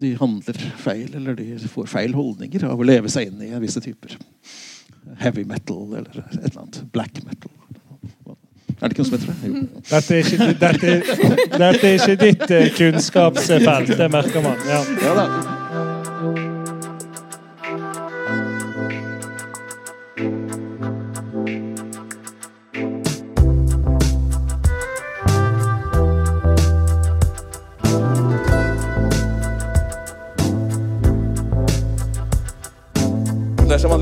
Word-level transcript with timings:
de 0.00 0.12
handler 0.18 0.58
feil, 0.82 1.08
eller 1.16 1.36
de 1.38 1.54
får 1.72 1.88
feil 1.90 2.14
holdninger 2.16 2.66
av 2.68 2.80
å 2.80 2.86
leve 2.86 3.10
seg 3.12 3.30
inn 3.30 3.44
i 3.46 3.52
visse 3.62 3.80
typer 3.84 4.18
heavy 5.18 5.44
metal 5.44 5.94
eller 5.94 6.24
et 6.32 6.44
eller 6.44 6.60
annet. 6.60 6.82
Black 6.92 7.24
metal. 7.24 7.50
Er 8.80 8.88
det 8.88 8.92
ikke 8.92 9.04
noe 9.04 9.08
som 9.08 9.18
heter 9.18 9.28
det? 9.32 9.48
Jo. 9.48 9.82
Dette 9.90 10.16
er 10.16 10.18
ikke, 10.18 10.48
dette, 10.60 10.96
dette 11.56 11.92
er 11.92 11.94
ikke 11.96 12.16
ditt 12.20 12.50
eh, 12.50 12.66
kunnskapsfelt, 12.76 13.94
det 13.96 14.10
merker 14.12 14.44
man. 14.44 14.66
Ja. 14.68 14.82
Ja 15.00 15.14
da. 15.16 15.55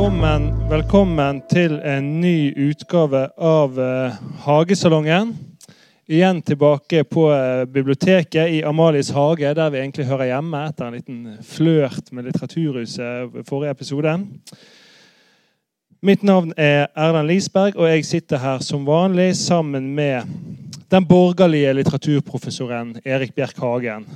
Velkommen, 0.00 0.44
velkommen 0.70 1.38
til 1.52 1.74
en 1.84 2.06
ny 2.22 2.54
utgave 2.56 3.26
av 3.36 3.74
uh, 3.76 4.14
Hagesalongen. 4.46 5.34
Igjen 6.08 6.38
tilbake 6.40 7.02
på 7.04 7.26
uh, 7.28 7.66
biblioteket 7.68 8.48
i 8.48 8.62
Amalies 8.64 9.10
hage, 9.12 9.50
der 9.58 9.74
vi 9.74 9.82
egentlig 9.82 10.06
hører 10.08 10.30
hjemme 10.30 10.62
etter 10.70 10.86
en 10.86 10.96
liten 10.96 11.18
flørt 11.44 12.08
med 12.16 12.30
Litteraturhuset 12.30 13.36
i 13.42 13.44
forrige 13.44 13.74
episode. 13.76 14.14
Mitt 16.00 16.24
navn 16.24 16.56
er 16.56 16.86
Erlend 16.96 17.28
Lisberg, 17.28 17.76
og 17.76 17.92
jeg 17.92 18.08
sitter 18.08 18.40
her 18.40 18.64
som 18.64 18.88
vanlig 18.88 19.34
sammen 19.36 19.92
med 20.00 20.32
den 20.88 21.10
borgerlige 21.12 21.76
litteraturprofessoren 21.76 22.96
Erik 23.04 23.36
Bjerk 23.36 23.60
Hagen. 23.60 24.08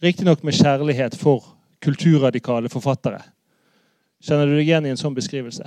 Riktignok 0.00 0.40
med 0.40 0.56
kjærlighet 0.56 1.20
for 1.20 1.44
kulturradikale 1.84 2.72
forfattere. 2.72 3.20
Kjenner 4.22 4.46
du 4.46 4.54
deg 4.54 4.68
igjen 4.68 4.86
i 4.86 4.92
en 4.92 5.00
sånn 5.00 5.16
beskrivelse? 5.16 5.66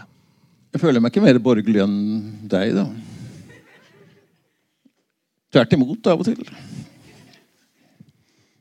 Jeg 0.76 0.82
føler 0.84 1.04
meg 1.04 1.12
ikke 1.12 1.24
mer 1.24 1.40
borgerlig 1.44 1.82
enn 1.84 1.98
deg, 2.52 2.76
da. 2.76 2.86
Tvert 5.56 5.76
imot, 5.76 6.08
av 6.12 6.20
og 6.20 6.28
til. 6.28 6.42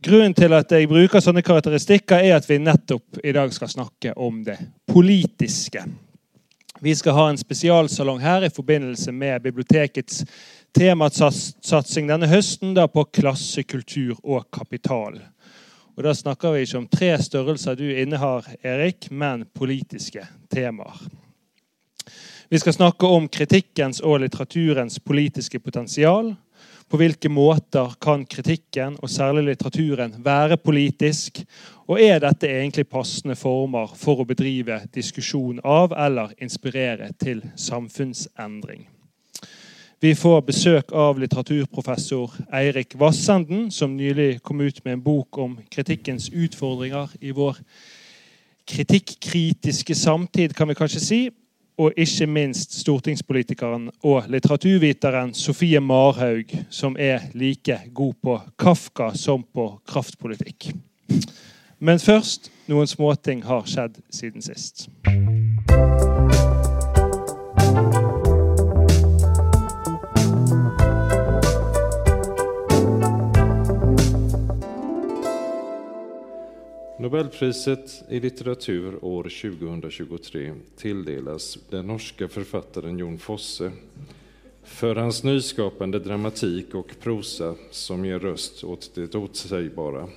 Grunnen 0.05 0.35
til 0.37 0.53
at 0.53 0.71
jeg 0.75 0.91
bruker 0.91 1.23
sånne 1.23 1.43
karakteristikker, 1.47 2.21
er 2.21 2.37
at 2.37 2.47
vi 2.47 2.59
nettopp 2.61 3.23
i 3.25 3.33
dag 3.35 3.55
skal 3.55 3.71
snakke 3.73 4.13
om 4.21 4.43
det 4.47 4.59
politiske. 4.91 5.87
Vi 6.85 6.93
skal 6.99 7.17
ha 7.17 7.29
en 7.31 7.41
spesialsalong 7.41 8.19
her 8.21 8.45
i 8.45 8.53
forbindelse 8.53 9.15
med 9.15 9.47
bibliotekets 9.47 10.25
temasatsing 10.77 12.11
denne 12.11 12.29
høsten 12.29 12.75
da 12.77 12.85
på 12.91 13.07
klasse, 13.15 13.63
kultur 13.63 14.19
og 14.21 14.51
kapital. 14.53 15.17
Og 15.97 16.03
Da 16.03 16.15
snakker 16.15 16.53
vi 16.53 16.65
ikke 16.67 16.79
om 16.79 16.89
tre 16.91 17.13
størrelser 17.23 17.77
du 17.79 17.85
innehar, 17.87 18.47
Erik, 18.63 19.11
men 19.11 19.45
politiske 19.55 20.27
temaer. 20.51 20.99
Vi 22.49 22.59
skal 22.59 22.75
snakke 22.75 23.07
om 23.07 23.29
kritikkens 23.29 24.01
og 24.01 24.21
litteraturens 24.21 24.99
politiske 25.01 25.59
potensial. 25.59 26.35
På 26.91 26.99
hvilke 27.01 27.31
måter 27.33 27.95
kan 28.03 28.27
kritikken, 28.27 28.99
og 29.03 29.11
særlig 29.11 29.47
litteraturen, 29.49 30.19
være 30.25 30.59
politisk? 30.61 31.41
Og 31.89 32.01
er 32.01 32.21
dette 32.21 32.51
egentlig 32.51 32.87
passende 32.89 33.37
former 33.37 33.95
for 33.97 34.21
å 34.21 34.29
bedrive 34.29 34.83
diskusjon 34.95 35.63
av 35.65 35.95
eller 35.97 36.35
inspirere 36.43 37.11
til 37.19 37.41
samfunnsendring? 37.57 38.85
Vi 40.05 40.15
får 40.15 40.43
besøk 40.45 40.91
av 40.93 41.17
litteraturprofessor 41.17 42.35
Eirik 42.53 42.93
Vassenden, 43.01 43.71
som 43.73 43.95
nylig 43.97 44.43
kom 44.45 44.61
ut 44.61 44.83
med 44.85 44.99
en 44.99 45.03
bok 45.03 45.39
om 45.41 45.55
kritikkens 45.73 46.27
utfordringer 46.29 47.15
i 47.25 47.31
vår 47.33 47.57
kritikkritiske 48.69 49.97
samtid, 49.97 50.53
kan 50.53 50.69
vi 50.69 50.77
kanskje 50.77 51.01
si. 51.01 51.21
Og 51.81 51.97
ikke 51.97 52.29
minst 52.29 52.77
stortingspolitikeren 52.83 53.89
og 54.05 54.29
litteraturviteren 54.29 55.33
Sofie 55.33 55.81
Marhaug, 55.81 56.53
som 56.69 57.01
er 57.01 57.25
like 57.33 57.81
god 57.95 58.15
på 58.21 58.39
Kafka 58.61 59.15
som 59.17 59.41
på 59.41 59.71
kraftpolitikk. 59.89 60.75
Men 61.81 61.97
først 61.97 62.53
noen 62.69 62.93
småting 62.93 63.41
har 63.49 63.65
skjedd 63.65 64.03
siden 64.13 64.45
sist. 64.45 64.91
Nobelpriset 77.15 78.03
i 78.09 78.21
litteratur 78.21 79.05
år 79.05 79.23
2023 79.23 80.53
tildeles 80.77 81.59
den 81.71 81.87
norske 81.87 82.29
författaren 82.29 82.99
Jon 82.99 83.19
Fosse 83.19 83.71
för 84.65 84.97
hans 84.97 85.23
nyskapande 85.23 85.99
dramatik 85.99 86.75
och 86.75 86.95
prosa 87.03 87.55
som 87.71 88.05
ger 88.05 88.19
röst 88.19 88.65
åt 88.65 88.91
det 88.95 89.15
otsägbara. 89.15 90.09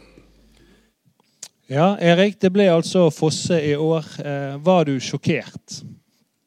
Ja, 1.68 2.00
Erik, 2.00 2.42
det 2.42 2.50
ble 2.50 2.66
altså 2.74 3.12
Fosse 3.12 3.62
i 3.62 3.76
år. 3.76 4.06
Eh, 4.26 4.58
var 4.58 4.86
du 4.86 4.98
sjokkert? 5.00 5.84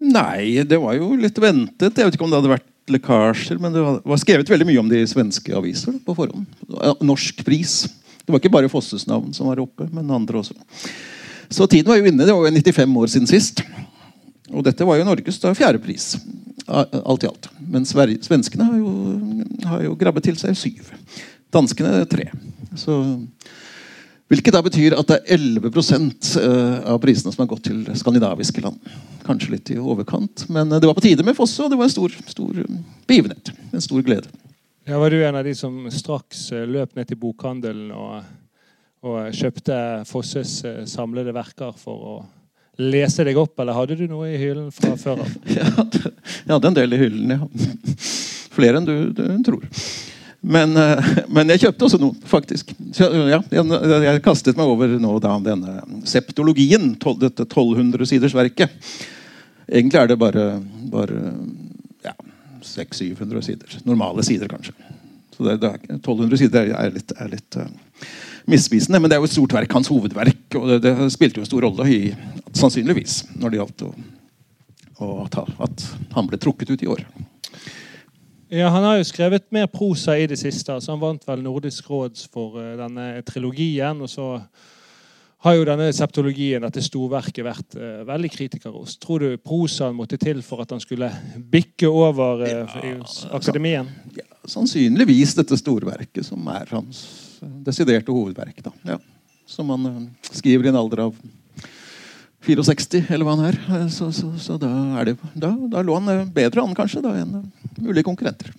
Nei, 0.00 0.65
det 0.67 0.82
var 0.82 0.99
jo 0.99 1.15
litt 1.15 1.38
ventet. 1.38 1.94
Jeg 1.94 2.11
vet 2.11 2.19
ikke 2.19 2.27
om 2.27 2.34
det 2.34 2.43
hadde 2.43 2.56
vært 2.56 2.71
lekkasjer, 2.91 3.62
men 3.62 3.78
det 3.78 3.87
var 3.87 4.19
skrevet 4.19 4.50
veldig 4.50 4.67
mye 4.67 4.82
om 4.82 4.91
de 4.91 5.06
svenske 5.06 5.55
aviser 5.55 6.03
på 6.03 6.19
forhånd. 6.19 6.50
Norsk 7.06 7.47
pris. 7.47 7.84
Det 8.31 8.37
var 8.37 8.43
ikke 8.45 8.53
bare 8.55 8.69
Fosses 8.71 9.09
navn 9.11 9.33
som 9.35 9.49
var 9.51 9.59
oppe, 9.59 9.89
men 9.91 10.11
andre 10.15 10.39
også. 10.39 10.55
Så 11.51 11.67
tiden 11.67 11.91
var 11.91 11.97
jo 11.99 12.07
inne. 12.07 12.23
Det 12.23 12.31
var 12.31 12.47
jo 12.47 12.53
95 12.55 12.93
år 13.03 13.09
siden 13.11 13.27
sist. 13.27 13.63
Og 14.55 14.63
dette 14.63 14.87
var 14.87 15.01
jo 15.01 15.07
Norges 15.09 15.41
da 15.43 15.51
fjerdepris. 15.51 16.13
Alt 16.71 17.25
i 17.27 17.27
alt. 17.27 17.49
Men 17.59 17.83
svenskene 17.83 18.69
har 18.69 18.77
jo, 18.79 18.93
har 19.67 19.83
jo 19.83 19.97
grabbet 19.99 20.29
til 20.29 20.39
seg 20.39 20.55
syv. 20.55 20.93
Danskene 21.51 22.05
tre. 22.07 22.29
Så, 22.79 23.01
hvilket 24.31 24.55
da 24.55 24.62
betyr 24.62 24.95
at 24.95 25.11
det 25.11 25.19
er 25.25 25.41
11 25.41 25.67
eh, 26.39 26.77
av 26.87 27.01
prisene 27.03 27.35
som 27.35 27.43
har 27.43 27.51
gått 27.51 27.67
til 27.67 27.83
skandinaviske 27.99 28.62
land. 28.62 28.79
Kanskje 29.27 29.57
litt 29.57 29.75
i 29.75 29.81
overkant, 29.83 30.47
men 30.55 30.71
det 30.71 30.87
var 30.87 30.95
på 30.95 31.03
tide 31.03 31.27
med 31.27 31.35
Fosse, 31.35 31.59
og 31.65 31.75
det 31.75 31.83
var 31.83 31.91
en 31.91 31.97
stor, 31.99 32.15
stor 32.31 32.62
begivenhet. 33.11 33.51
En 33.75 33.83
stor 33.83 34.07
glede. 34.07 34.31
Ja, 34.85 34.99
Var 34.99 35.11
du 35.11 35.25
en 35.25 35.37
av 35.37 35.45
de 35.45 35.55
som 35.55 35.91
straks 35.93 36.53
eh, 36.53 36.67
løp 36.67 36.97
ned 36.97 37.09
til 37.11 37.19
bokhandelen 37.21 37.91
og, 37.93 38.29
og 39.05 39.35
kjøpte 39.37 39.77
Fosses 40.09 40.55
eh, 40.65 40.85
samlede 40.89 41.35
verker 41.37 41.75
for 41.77 42.07
å 42.13 42.15
lese 42.81 43.27
deg 43.29 43.37
opp, 43.37 43.59
eller 43.61 43.77
hadde 43.77 43.99
du 44.01 44.07
noe 44.09 44.31
i 44.31 44.39
hyllen 44.41 44.71
fra 44.73 44.95
før 44.97 45.21
av? 45.27 45.35
Jeg 45.51 46.55
hadde 46.55 46.71
en 46.71 46.79
del 46.79 46.97
i 46.97 47.01
hyllen, 47.03 47.35
ja. 47.37 47.51
Flere 48.57 48.81
enn 48.81 48.89
du, 48.89 48.95
du 49.15 49.25
tror. 49.47 49.67
Men, 50.41 50.73
eh, 50.81 51.11
men, 51.29 51.53
jeg 51.53 51.67
kjøpte 51.67 51.87
også 51.87 51.99
noen, 52.01 52.17
faktisk. 52.27 52.73
Så, 52.97 53.11
ja, 53.29 53.43
jeg, 53.53 53.65
jeg, 54.07 54.23
kastet 54.25 54.57
meg 54.59 54.73
over 54.73 54.95
nå 54.97 55.19
da, 55.21 55.35
denne 55.45 56.05
septologien, 56.09 56.95
tol, 57.01 57.19
dette 57.21 57.45
1200-sidersverket. 57.45 58.73
Egentlig 59.69 60.00
er 60.00 60.09
det 60.11 60.19
bare, 60.19 60.47
bare 60.91 61.21
600-700 62.67 63.47
sider. 63.47 63.79
Normale 63.89 64.25
sider, 64.27 64.51
kanskje. 64.51 64.75
Så 65.37 65.47
det, 65.47 65.57
det 65.62 65.73
1200 65.97 66.41
sider 66.41 66.73
er 66.77 66.93
litt, 66.95 67.15
er 67.17 67.33
litt 67.33 67.57
uh, 67.57 67.67
misvisende. 68.51 69.01
Men 69.01 69.11
det 69.11 69.17
er 69.17 69.23
jo 69.23 69.29
et 69.31 69.35
stort 69.37 69.57
verk, 69.57 69.73
hans 69.73 69.91
hovedverk. 69.93 70.43
Og 70.61 70.69
det, 70.69 70.81
det 70.85 71.11
spilte 71.15 71.41
jo 71.41 71.47
en 71.47 71.51
stor 71.51 71.67
rolle 71.69 71.87
i, 71.89 72.01
sannsynligvis 72.57 73.23
når 73.41 73.53
det 73.53 73.61
gjaldt 73.61 73.85
å, 73.87 73.91
å 75.07 75.11
ta, 75.33 75.47
at 75.65 75.87
han 76.17 76.29
ble 76.29 76.41
trukket 76.41 76.75
ut 76.75 76.85
i 76.85 76.91
år. 76.91 77.05
Ja, 78.51 78.69
Han 78.75 78.83
har 78.83 78.99
jo 78.99 79.07
skrevet 79.07 79.47
mer 79.55 79.71
prosa 79.71 80.17
i 80.19 80.27
det 80.27 80.41
siste. 80.41 80.75
så 80.81 80.93
Han 80.93 81.03
vant 81.03 81.25
vel 81.29 81.45
Nordisk 81.45 81.89
råds 81.91 82.27
for 82.33 82.59
uh, 82.59 82.75
denne 82.81 83.12
trilogien. 83.29 84.03
og 84.03 84.11
så 84.11 84.33
har 85.40 85.56
jo 85.56 85.64
denne 85.64 85.88
septologien, 85.96 86.60
dette 86.66 86.82
storverket, 86.84 87.40
vært 87.46 87.76
uh, 87.78 88.02
veldig 88.08 88.31
kritikerrost. 88.34 89.00
Tror 89.00 89.25
du 89.25 89.38
prosaen 89.40 89.96
måtte 89.96 90.19
til 90.20 90.42
for 90.44 90.64
at 90.64 90.75
han 90.75 90.82
skulle 90.82 91.08
bikke 91.52 91.88
over 91.88 92.44
uh, 92.44 92.76
ja, 92.84 92.98
akademien? 93.38 93.88
Ja, 94.16 94.26
sannsynligvis 94.44 95.34
dette 95.38 95.56
storverket, 95.60 96.26
som 96.28 96.44
er 96.52 96.69
hans 96.75 97.02
desiderte 97.64 98.12
hovedverk. 98.12 98.60
Ja. 98.84 98.98
Som 99.48 99.72
han 99.72 99.88
uh, 99.88 100.02
skriver 100.28 100.69
i 100.69 100.75
en 100.75 100.81
alder 100.82 101.06
av 101.08 101.16
64, 102.44 103.06
eller 103.08 103.25
hva 103.25 103.37
han 103.37 103.48
er. 103.48 103.58
Så, 103.92 104.12
så, 104.16 104.34
så 104.40 104.60
da, 104.60 104.69
er 105.00 105.10
det, 105.10 105.19
da, 105.32 105.54
da 105.72 105.84
lå 105.84 105.96
han 105.96 106.28
bedre 106.37 106.64
an 106.64 106.76
kanskje 106.76 107.04
da 107.04 107.16
enn 107.16 107.38
mulige 107.81 108.04
konkurrenter. 108.04 108.52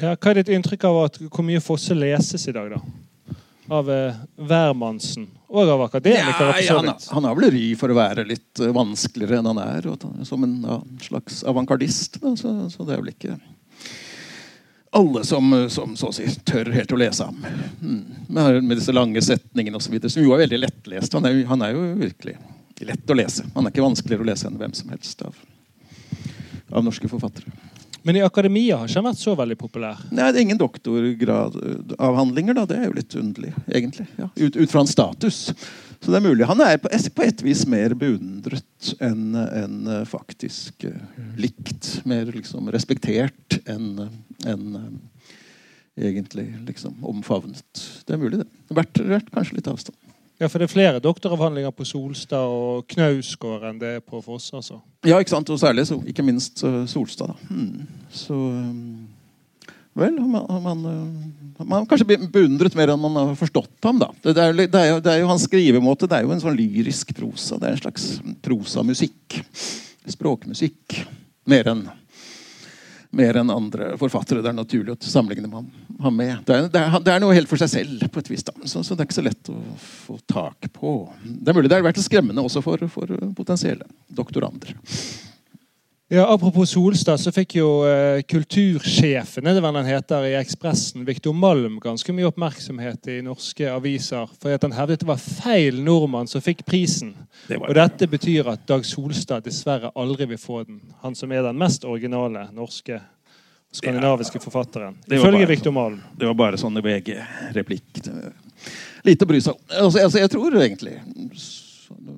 Ja, 0.00 0.16
hva 0.16 0.32
er 0.32 0.40
ditt 0.40 0.52
inntrykk 0.56 0.88
av 0.88 1.04
at, 1.04 1.24
hvor 1.28 1.44
mye 1.46 1.62
Fosse 1.62 1.94
leses 1.96 2.48
i 2.48 2.56
dag, 2.56 2.72
da? 2.72 3.03
Av 3.72 3.88
eh, 3.90 4.16
hvermannsen 4.36 5.28
og 5.48 5.70
av 5.70 5.82
akademikere? 5.86 6.50
Ja, 6.50 6.60
ja, 6.60 6.76
han, 6.82 6.90
han 7.16 7.28
har 7.28 7.36
vel 7.38 7.52
ry 7.54 7.66
for 7.80 7.92
å 7.92 7.96
være 7.96 8.26
litt 8.28 8.60
eh, 8.60 8.72
vanskeligere 8.74 9.40
enn 9.40 9.48
han 9.52 9.60
er. 9.62 9.88
Og, 9.88 10.04
som 10.28 10.44
en 10.44 10.58
ja, 10.66 10.78
slags 11.06 11.42
avantgardist. 11.48 12.20
Så, 12.20 12.54
så 12.68 12.86
det 12.88 12.96
er 12.96 13.04
vel 13.04 13.14
ikke 13.14 13.38
alle 14.94 15.24
som, 15.26 15.48
som 15.70 15.96
så 15.98 16.12
å 16.12 16.14
si, 16.14 16.28
tør 16.46 16.70
helt 16.70 16.92
å 16.94 16.98
lese 17.00 17.26
ham. 17.26 17.40
Mm. 17.82 18.02
Med 18.28 18.76
disse 18.76 18.94
lange 18.94 19.22
setningene 19.24 19.80
osv. 19.80 19.96
Som 20.06 20.22
jo 20.22 20.36
er 20.36 20.44
veldig 20.44 20.60
lettlest. 20.62 21.16
Han 21.18 21.26
er, 21.26 21.40
han 21.50 21.64
er 21.66 21.74
jo 21.74 21.88
virkelig 21.98 22.36
lett 22.84 23.10
å 23.10 23.16
lese. 23.16 23.46
Han 23.54 23.66
er 23.66 23.74
ikke 23.74 23.82
vanskeligere 23.84 24.22
å 24.22 24.28
lese 24.28 24.46
enn 24.46 24.58
hvem 24.60 24.74
som 24.76 24.92
helst 24.94 25.24
av, 25.26 25.34
av 26.70 26.84
norske 26.86 27.10
forfattere. 27.10 27.50
Men 28.04 28.18
i 28.18 28.22
akademia 28.24 28.76
har 28.76 28.90
ikke 28.90 29.00
han 29.00 29.06
vært 29.08 29.22
så 29.22 29.32
veldig 29.38 29.56
populær. 29.56 30.02
Nei, 30.12 30.26
det 30.28 30.40
er 30.40 30.44
ingen 30.44 30.60
doktorgradavhandlinger, 30.60 32.58
da. 32.58 32.66
Det 32.68 32.76
er 32.76 32.90
jo 32.90 32.98
litt 32.98 33.16
underlig, 33.16 33.54
egentlig. 33.64 34.04
Ja. 34.20 34.28
Ut, 34.28 34.58
ut 34.58 34.70
fra 34.70 34.82
hans 34.82 34.92
status. 34.92 35.38
Så 36.04 36.12
det 36.12 36.18
er 36.18 36.26
mulig. 36.26 36.44
Han 36.44 36.60
er 36.60 36.76
på, 36.82 36.90
på 37.16 37.24
et 37.24 37.40
vis 37.46 37.62
mer 37.70 37.94
beundret 37.96 38.90
enn 39.00 39.32
enn, 39.40 39.78
eh, 39.88 40.02
faktisk 40.08 40.84
eh, 40.84 41.00
likt. 41.40 42.02
Mer 42.04 42.28
liksom 42.28 42.68
respektert 42.74 43.56
enn 43.64 44.04
en, 44.04 44.66
eh, 44.76 46.04
egentlig 46.10 46.50
liksom 46.68 47.00
omfavnet. 47.08 47.86
Det 48.04 48.18
er 48.18 48.20
mulig, 48.20 48.42
det. 48.42 48.76
Vært, 48.76 49.00
vært 49.14 49.32
kanskje 49.32 49.62
litt 49.62 49.72
avstand. 49.72 49.96
Ja, 50.42 50.48
for 50.50 50.58
det 50.58 50.66
er 50.66 50.72
flere 50.72 51.00
doktoravhandlinger 51.02 51.70
på 51.70 51.86
Solstad 51.86 52.50
og 52.50 52.88
Knausgård 52.90 53.68
enn 53.68 53.78
det 53.78 53.92
er 53.98 54.00
på 54.02 54.18
Foss? 54.24 54.48
altså. 54.56 54.80
Ja, 55.06 55.20
ikke 55.22 55.30
sant? 55.30 55.50
Og 55.54 55.60
særlig 55.62 55.86
så, 55.86 56.00
ikke 56.10 56.24
minst 56.26 56.64
eh, 56.66 56.80
Solstad. 56.90 57.30
Da. 57.30 57.50
Hmm. 57.50 57.84
Så 58.10 58.34
eh, 58.34 59.68
Vel, 59.94 60.16
man, 60.18 60.42
man, 60.62 60.80
eh, 60.90 61.64
man 61.70 61.84
kanskje 61.86 62.18
beundret 62.34 62.74
mer 62.74 62.90
enn 62.90 62.98
man 62.98 63.14
har 63.20 63.36
forstått 63.38 63.86
ham. 63.86 64.00
da. 64.02 64.08
Det, 64.24 64.34
er, 64.34 64.50
jo 64.50 64.56
det, 64.58 64.80
er, 64.80 64.88
jo, 64.90 64.96
det 65.04 65.12
er 65.12 65.20
jo 65.22 65.28
hans 65.30 65.44
skrivemåte. 65.46 66.08
Det 66.10 66.18
er 66.18 66.26
jo 66.26 66.34
en 66.34 66.42
sånn 66.42 66.58
lyrisk 66.58 67.14
prosa. 67.14 67.60
Det 67.62 67.68
er 67.68 67.76
en 67.76 67.84
slags 67.84 68.08
prosamusikk. 68.42 69.38
Språkmusikk. 70.10 70.98
Mer 71.46 71.70
enn 71.70 71.86
mer 73.16 73.38
enn 73.40 73.52
andre 73.52 73.92
forfattere 74.00 74.42
det 74.44 74.50
er 74.50 74.56
naturlig 74.56 74.94
å 74.94 74.98
sammenligne 75.00 75.50
ham 75.50 76.16
med. 76.16 76.42
Det 76.46 76.56
er, 76.56 76.68
det, 76.70 76.80
er, 76.80 76.96
det 77.04 77.14
er 77.14 77.22
noe 77.22 77.36
helt 77.36 77.50
for 77.50 77.60
seg 77.60 77.72
selv, 77.72 78.06
på 78.12 78.22
et 78.22 78.32
vis. 78.32 78.44
Så, 78.64 78.82
så 78.82 78.94
det 78.94 79.04
er 79.04 79.08
ikke 79.08 79.18
så 79.20 79.26
lett 79.26 79.52
å 79.52 79.58
få 79.80 80.18
tak 80.30 80.70
på. 80.74 80.96
Det 81.24 81.52
er 81.52 81.58
mulig 81.58 81.70
det 81.72 81.78
har 81.78 81.86
vært 81.86 82.02
skremmende 82.04 82.44
også 82.44 82.64
for, 82.64 82.84
for 82.92 83.14
potensielle 83.36 83.86
doktorander. 84.14 84.74
Ja, 86.08 86.26
Apropos 86.34 86.70
Solstad, 86.70 87.16
så 87.20 87.32
fikk 87.32 87.54
jo 87.56 87.68
eh, 87.88 88.18
kultursjefen 88.28 89.46
er 89.48 89.54
det 89.56 89.62
vel 89.64 89.72
den 89.78 89.86
heter, 89.88 90.26
i 90.28 90.34
Ekspressen, 90.36 91.00
Viktor 91.08 91.32
Malm, 91.32 91.78
ganske 91.80 92.12
mye 92.12 92.28
oppmerksomhet 92.28 93.08
i 93.08 93.22
norske 93.24 93.70
aviser. 93.72 94.28
For 94.42 94.52
at 94.52 94.66
han 94.66 94.76
hevdet 94.76 95.00
det 95.00 95.08
var 95.08 95.22
feil 95.22 95.80
nordmann 95.86 96.28
som 96.28 96.44
fikk 96.44 96.60
prisen. 96.68 97.14
Det 97.48 97.56
var- 97.56 97.72
Og 97.72 97.74
dette 97.80 98.06
betyr 98.06 98.52
at 98.52 98.66
Dag 98.68 98.84
Solstad 98.84 99.44
dessverre 99.48 99.92
aldri 99.96 100.26
vil 100.28 100.36
få 100.38 100.66
den. 100.66 100.82
Han 101.00 101.14
som 101.14 101.32
er 101.32 101.42
den 101.42 101.56
mest 101.56 101.84
originale 101.88 102.50
norske 102.52 103.00
skandinaviske 103.72 104.38
forfatteren. 104.44 104.96
det 105.08 105.18
var 105.18 105.28
Ifølge 105.32 105.48
Viktor 105.48 105.72
Malm. 105.72 106.02
Det 106.18 106.26
var 106.26 106.34
bare 106.34 106.56
sånn 106.60 106.76
VG-replikk. 106.84 108.04
Lite 109.04 109.24
å 109.24 109.28
bry 109.28 109.40
seg 109.40 109.54
om. 109.54 109.60
Altså, 109.70 109.98
altså, 110.04 110.18
jeg 110.18 110.30
tror 110.30 110.52
egentlig 110.52 111.00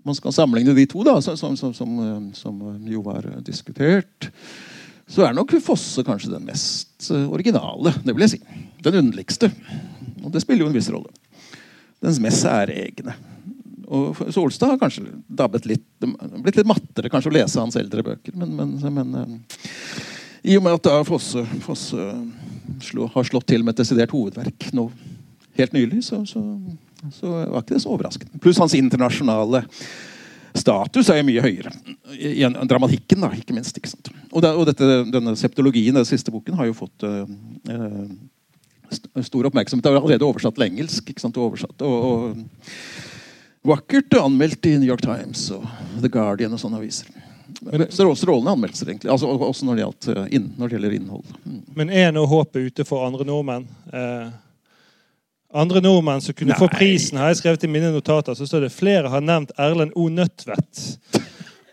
Man 0.06 0.16
skal 0.16 0.34
sammenligne 0.34 0.74
de 0.76 0.86
to, 0.90 1.02
da, 1.06 1.18
som, 1.24 1.36
som, 1.36 1.56
som, 1.58 1.74
som, 1.74 1.94
eh, 2.02 2.18
som 2.38 2.64
jo 2.86 3.04
var 3.06 3.26
eh, 3.28 3.42
diskutert. 3.46 4.30
Så 5.06 5.22
er 5.22 5.36
nok 5.36 5.54
Fosse 5.62 6.02
kanskje 6.06 6.32
den 6.32 6.46
mest 6.48 7.10
eh, 7.14 7.28
originale. 7.30 7.94
Det 8.02 8.14
vil 8.14 8.26
jeg 8.26 8.36
si. 8.36 8.60
Den 8.82 9.00
underligste. 9.04 9.50
Og 10.24 10.32
det 10.34 10.42
spiller 10.42 10.66
jo 10.66 10.70
en 10.72 10.76
viss 10.76 10.90
rolle. 10.92 11.12
Den 12.02 12.18
mest 12.24 12.42
særegne. 12.42 13.14
Og 13.86 14.18
Solstad 14.34 14.72
har 14.72 14.80
kanskje 14.80 15.04
dabbet 15.26 15.66
litt, 15.70 15.84
blitt 16.02 16.58
litt 16.58 16.66
mattere 16.66 17.10
kanskje 17.12 17.30
å 17.30 17.36
lese 17.36 17.60
hans 17.62 17.78
eldre 17.78 18.02
bøker. 18.06 18.34
Men, 18.34 18.56
men, 18.58 18.74
men 18.96 19.18
eh, 19.20 19.36
i 20.46 20.56
og 20.58 20.66
med 20.66 20.78
at 20.78 20.86
da 20.86 20.98
Fosse, 21.06 21.44
Fosse 21.62 22.08
slå, 22.82 23.06
har 23.14 23.28
slått 23.28 23.48
til 23.50 23.64
med 23.64 23.74
et 23.74 23.84
desidert 23.84 24.14
hovedverk 24.14 24.68
nå 24.76 24.88
helt 25.56 25.72
nylig, 25.72 26.02
så, 26.04 26.20
så, 26.28 26.42
så 27.14 27.32
var 27.32 27.62
ikke 27.62 27.74
det 27.76 27.82
så 27.84 27.92
overraskende. 27.94 28.40
Pluss 28.42 28.60
hans 28.62 28.74
internasjonale 28.78 29.64
status 30.56 31.10
er 31.12 31.20
jo 31.20 31.26
mye 31.28 31.42
høyere. 31.44 31.72
I, 32.14 32.30
i 32.40 32.44
en- 32.46 32.56
dramatikken, 32.68 33.20
da, 33.24 33.30
ikke 33.36 33.56
minst. 33.56 33.76
Ikke? 33.76 33.92
Og, 34.32 34.40
det, 34.42 34.52
og 34.54 34.64
dette, 34.70 34.88
denne 35.12 35.36
septologien, 35.36 35.96
den 35.96 36.08
siste 36.08 36.32
boken, 36.32 36.56
har 36.56 36.70
jo 36.70 36.76
fått 36.78 37.04
eh, 37.06 37.28
eh, 37.74 39.20
stor 39.26 39.50
oppmerksomhet. 39.50 39.84
Det 39.84 39.92
er 39.92 40.00
allerede 40.00 40.26
oversatt 40.26 40.56
til 40.56 40.68
engelsk. 40.70 41.12
Sant? 41.20 41.36
Og 41.36 41.50
oversatt, 41.52 41.84
og, 41.84 42.08
og 42.08 43.70
vakkert 43.76 44.16
anmeldt 44.22 44.66
i 44.70 44.76
New 44.78 44.88
York 44.88 45.04
Times 45.04 45.48
og 45.54 45.66
The 46.00 46.10
Guardian 46.12 46.54
og 46.56 46.62
sånne 46.62 46.80
aviser. 46.80 47.12
Så 47.90 48.04
Strålende 48.18 48.52
anmeldelser, 48.52 48.90
egentlig. 48.90 49.10
Altså, 49.12 49.28
også 49.28 49.66
når 49.66 49.76
det, 49.76 49.84
gjaldt, 49.84 50.08
eh, 50.12 50.26
inn, 50.38 50.50
når 50.56 50.68
det 50.68 50.76
gjelder 50.76 50.96
innhold. 50.98 51.36
Mm. 51.44 51.60
Men 51.78 51.90
er 51.90 52.10
nå 52.14 52.24
håpet 52.28 52.70
ute 52.70 52.84
for 52.88 53.06
andre 53.06 53.26
nordmenn? 53.28 53.66
Eh, 53.92 54.28
andre 55.54 55.80
nordmenn 55.80 56.20
som 56.20 56.34
kunne 56.34 56.56
få 56.58 56.68
prisen, 56.72 57.18
har 57.18 57.30
jeg 57.30 57.40
skrevet 57.42 57.64
i 57.64 57.70
mine 57.70 57.92
notater. 57.94 58.34
Så 58.34 58.48
står 58.48 58.66
det 58.66 58.74
flere 58.74 59.10
har 59.12 59.24
nevnt 59.24 59.54
Erlend 59.58 59.94
O. 59.94 60.08
Nødtvedt. 60.12 60.84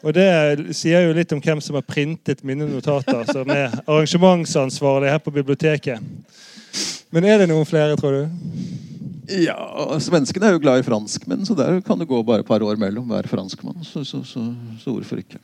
Og 0.03 0.11
det 0.15 0.27
sier 0.75 1.05
jo 1.05 1.15
litt 1.15 1.31
om 1.31 1.39
hvem 1.43 1.61
som 1.63 1.77
har 1.79 1.85
printet 1.87 2.43
mine 2.43 2.67
notater, 2.67 3.23
som 3.29 3.47
er 3.53 3.71
arrangementsansvarlig 3.87 5.13
her 5.13 5.21
på 5.23 5.31
biblioteket. 5.31 6.03
Men 7.13 7.27
er 7.29 7.39
det 7.39 7.47
noen 7.51 7.67
flere, 7.67 7.95
tror 7.99 8.17
du? 8.17 8.49
Ja, 9.45 9.55
Svenskene 10.03 10.49
er 10.49 10.57
jo 10.57 10.63
glad 10.65 10.81
i 10.81 10.85
franskmenn, 10.85 11.45
så 11.47 11.55
der 11.55 11.79
kan 11.85 12.01
det 12.01 12.09
gå 12.09 12.19
bare 12.27 12.43
et 12.43 12.49
par 12.49 12.63
år 12.65 12.79
mellom 12.81 13.07
hver 13.07 13.29
franskmann. 13.31 13.79
Så, 13.87 14.03
så, 14.03 14.19
så, 14.27 14.43
så 14.81 14.91
hvorfor 14.91 15.21
ikke? 15.23 15.39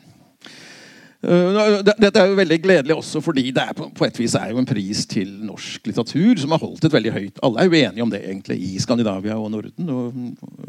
Det- 1.22 1.98
Dette 2.00 2.20
er 2.22 2.30
jo 2.32 2.36
veldig 2.40 2.58
gledelig 2.64 2.96
også 2.96 3.20
fordi 3.22 3.52
det 3.52 3.64
er 3.64 3.74
på, 3.76 4.06
et 4.06 4.20
vis 4.20 4.36
er 4.40 4.54
jo 4.54 4.58
en 4.62 4.66
pris 4.70 5.02
til 5.06 5.28
norsk 5.44 5.90
litteratur 5.90 6.40
som 6.40 6.52
har 6.56 6.62
holdt 6.64 6.86
et 6.88 6.94
veldig 6.94 7.12
høyt 7.12 7.42
Alle 7.44 7.60
er 7.60 7.68
jo 7.68 7.76
enige 7.76 8.06
om 8.06 8.10
det 8.14 8.22
egentlig 8.24 8.56
i 8.64 8.80
Skandinavia 8.80 9.36
og 9.36 9.52
Norden, 9.52 9.90
og, 9.90 10.14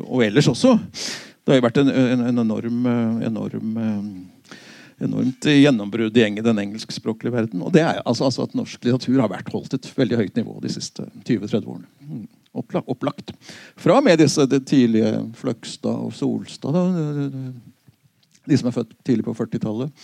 og 0.09 0.25
ellers 0.27 0.49
også. 0.51 0.75
Det 0.81 1.55
har 1.55 1.61
jo 1.61 1.67
vært 1.69 1.79
en, 1.85 1.89
en, 1.95 2.25
en 2.33 2.43
enorm, 2.43 2.81
eh, 2.87 3.27
enorm 3.29 3.79
eh, 3.79 4.03
enormt 5.07 5.47
gjennombrudd 5.49 6.19
i 6.19 6.27
den 6.45 6.59
engelskspråklige 6.61 7.33
verden. 7.33 7.63
Og 7.63 7.73
det 7.73 7.81
er 7.87 8.03
altså, 8.05 8.27
altså 8.27 8.45
at 8.45 8.55
norsk 8.59 8.83
litteratur 8.85 9.23
har 9.23 9.31
vært 9.33 9.49
holdt 9.55 9.79
et 9.79 9.89
veldig 9.97 10.19
høyt 10.19 10.37
nivå 10.37 10.59
de 10.61 10.73
siste 10.75 11.07
20-30 11.25 11.65
årene. 11.65 12.27
Opplagt, 12.53 12.91
Opplagt. 12.91 13.33
Fra 13.79 14.01
med 14.03 14.19
disse 14.19 14.45
tidlige 14.67 15.15
Fløgstad 15.39 15.95
og 15.95 16.13
Solstad, 16.13 16.75
da, 16.75 16.83
de 18.51 18.59
som 18.59 18.69
er 18.69 18.75
født 18.75 18.93
tidlig 19.07 19.25
på 19.29 19.37
40-tallet. 19.39 19.95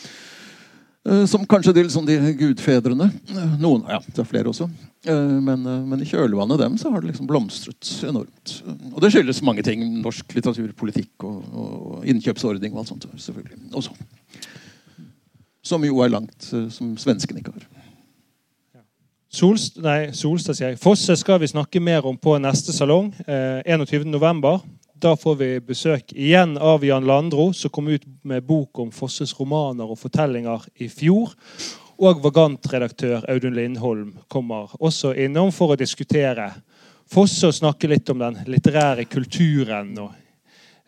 Eh, 1.07 1.25
Som 1.31 1.45
kanskje 1.47 1.73
til 1.77 1.89
sånn 1.93 2.07
de 2.09 2.17
gudfedrene. 2.39 3.07
Eh, 3.31 3.53
Noen, 3.63 3.85
ja, 3.89 4.01
det 4.11 4.19
er 4.25 4.27
flere 4.29 4.51
også. 4.51 4.67
Eh, 5.07 5.37
Men, 5.47 5.63
men 5.89 6.03
i 6.03 6.09
kjølvannet 6.09 6.59
dem 6.59 6.77
så 6.81 6.91
har 6.91 7.01
det 7.05 7.13
liksom 7.13 7.29
blomstret 7.31 7.93
enormt. 8.09 8.57
Og 8.93 9.01
det 9.05 9.13
skyldes 9.15 9.43
mange 9.47 9.63
ting. 9.67 9.85
Norsk 10.03 10.35
litteratur, 10.35 10.73
politikk 10.77 11.25
og, 11.29 11.45
og 11.55 12.05
innkjøpsordning 12.11 12.75
og 12.75 12.83
alt 12.83 12.89
sånt. 12.95 13.07
selvfølgelig. 13.23 13.61
Også. 13.73 13.95
Som 15.67 15.85
jo 15.87 16.01
er 16.03 16.11
langt 16.15 16.51
som 16.71 16.97
svenskene 16.99 17.43
ikke 17.43 17.55
har. 17.55 17.67
Solstad, 19.37 20.15
sier 20.17 20.71
jeg. 20.73 20.79
Fosse 20.81 21.13
skal 21.19 21.41
vi 21.43 21.49
snakke 21.51 21.81
mer 21.83 22.07
om 22.09 22.17
på 22.17 22.37
neste 22.41 22.73
salong. 22.73 23.11
Eh, 23.27 23.63
21. 23.67 24.07
Da 24.99 25.13
får 25.17 25.35
vi 25.37 25.49
besøk 25.61 26.13
igjen 26.17 26.55
av 26.57 26.85
Jan 26.85 27.05
Landro, 27.05 27.51
som 27.53 27.71
kom 27.71 27.89
ut 27.93 28.05
med 28.25 28.47
bok 28.49 28.79
om 28.81 28.93
Fosses 28.95 29.35
romaner 29.37 29.91
og 29.93 29.99
fortellinger 30.01 30.65
i 30.81 30.89
fjor. 30.89 31.35
Og 32.01 32.23
Vagant-redaktør 32.25 33.27
Audun 33.29 33.57
Lindholm 33.59 34.15
kommer 34.33 34.73
også 34.81 35.13
innom 35.21 35.53
for 35.53 35.75
å 35.75 35.81
diskutere 35.81 36.49
Fosse 37.13 37.51
og 37.51 37.55
snakke 37.55 37.93
litt 37.93 38.09
om 38.11 38.25
den 38.25 38.41
litterære 38.49 39.05
kulturen. 39.07 39.93
Og, 40.01 40.17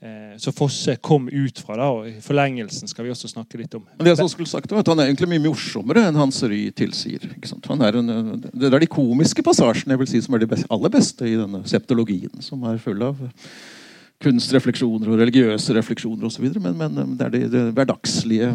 eh, 0.00 0.34
så 0.40 0.56
Fosse 0.56 0.96
kom 1.04 1.28
ut 1.28 1.60
fra. 1.60 1.76
da, 1.76 1.92
og 1.92 2.08
I 2.08 2.16
forlengelsen 2.24 2.88
skal 2.88 3.04
vi 3.04 3.12
også 3.12 3.28
snakke 3.28 3.60
litt 3.60 3.76
om 3.76 3.84
Men 3.98 4.08
det 4.08 4.16
som 4.16 4.28
skulle 4.28 4.48
sagt 4.48 4.72
var 4.72 4.80
at 4.80 4.88
Han 4.88 5.00
er 5.00 5.12
egentlig 5.12 5.28
mye 5.36 5.50
morsommere 5.50 6.08
enn 6.08 6.16
hans 6.16 6.42
ry 6.42 6.70
tilsier. 6.72 7.20
er 7.20 7.96
en, 8.00 8.40
det 8.40 8.72
er 8.72 8.80
de 8.80 8.86
komiske 8.86 9.44
passasjene 9.44 9.92
jeg 9.92 9.98
vil 9.98 10.08
si, 10.08 10.20
som 10.22 10.34
er 10.34 10.46
de 10.46 10.64
aller 10.70 10.88
beste 10.88 11.28
i 11.28 11.36
denne 11.36 11.62
septologien, 11.68 12.40
som 12.40 12.64
er 12.64 12.78
full 12.78 13.02
av 13.02 13.28
kunstrefleksjoner 14.24 15.12
og 15.12 15.20
religiøse 15.22 15.76
refleksjoner 15.76 16.26
osv. 16.28 16.48
Men, 16.58 16.76
men 16.78 17.16
det 17.18 17.28
er 17.28 17.34
de, 17.34 17.42
de 17.52 17.64
hverdagslige 17.76 18.52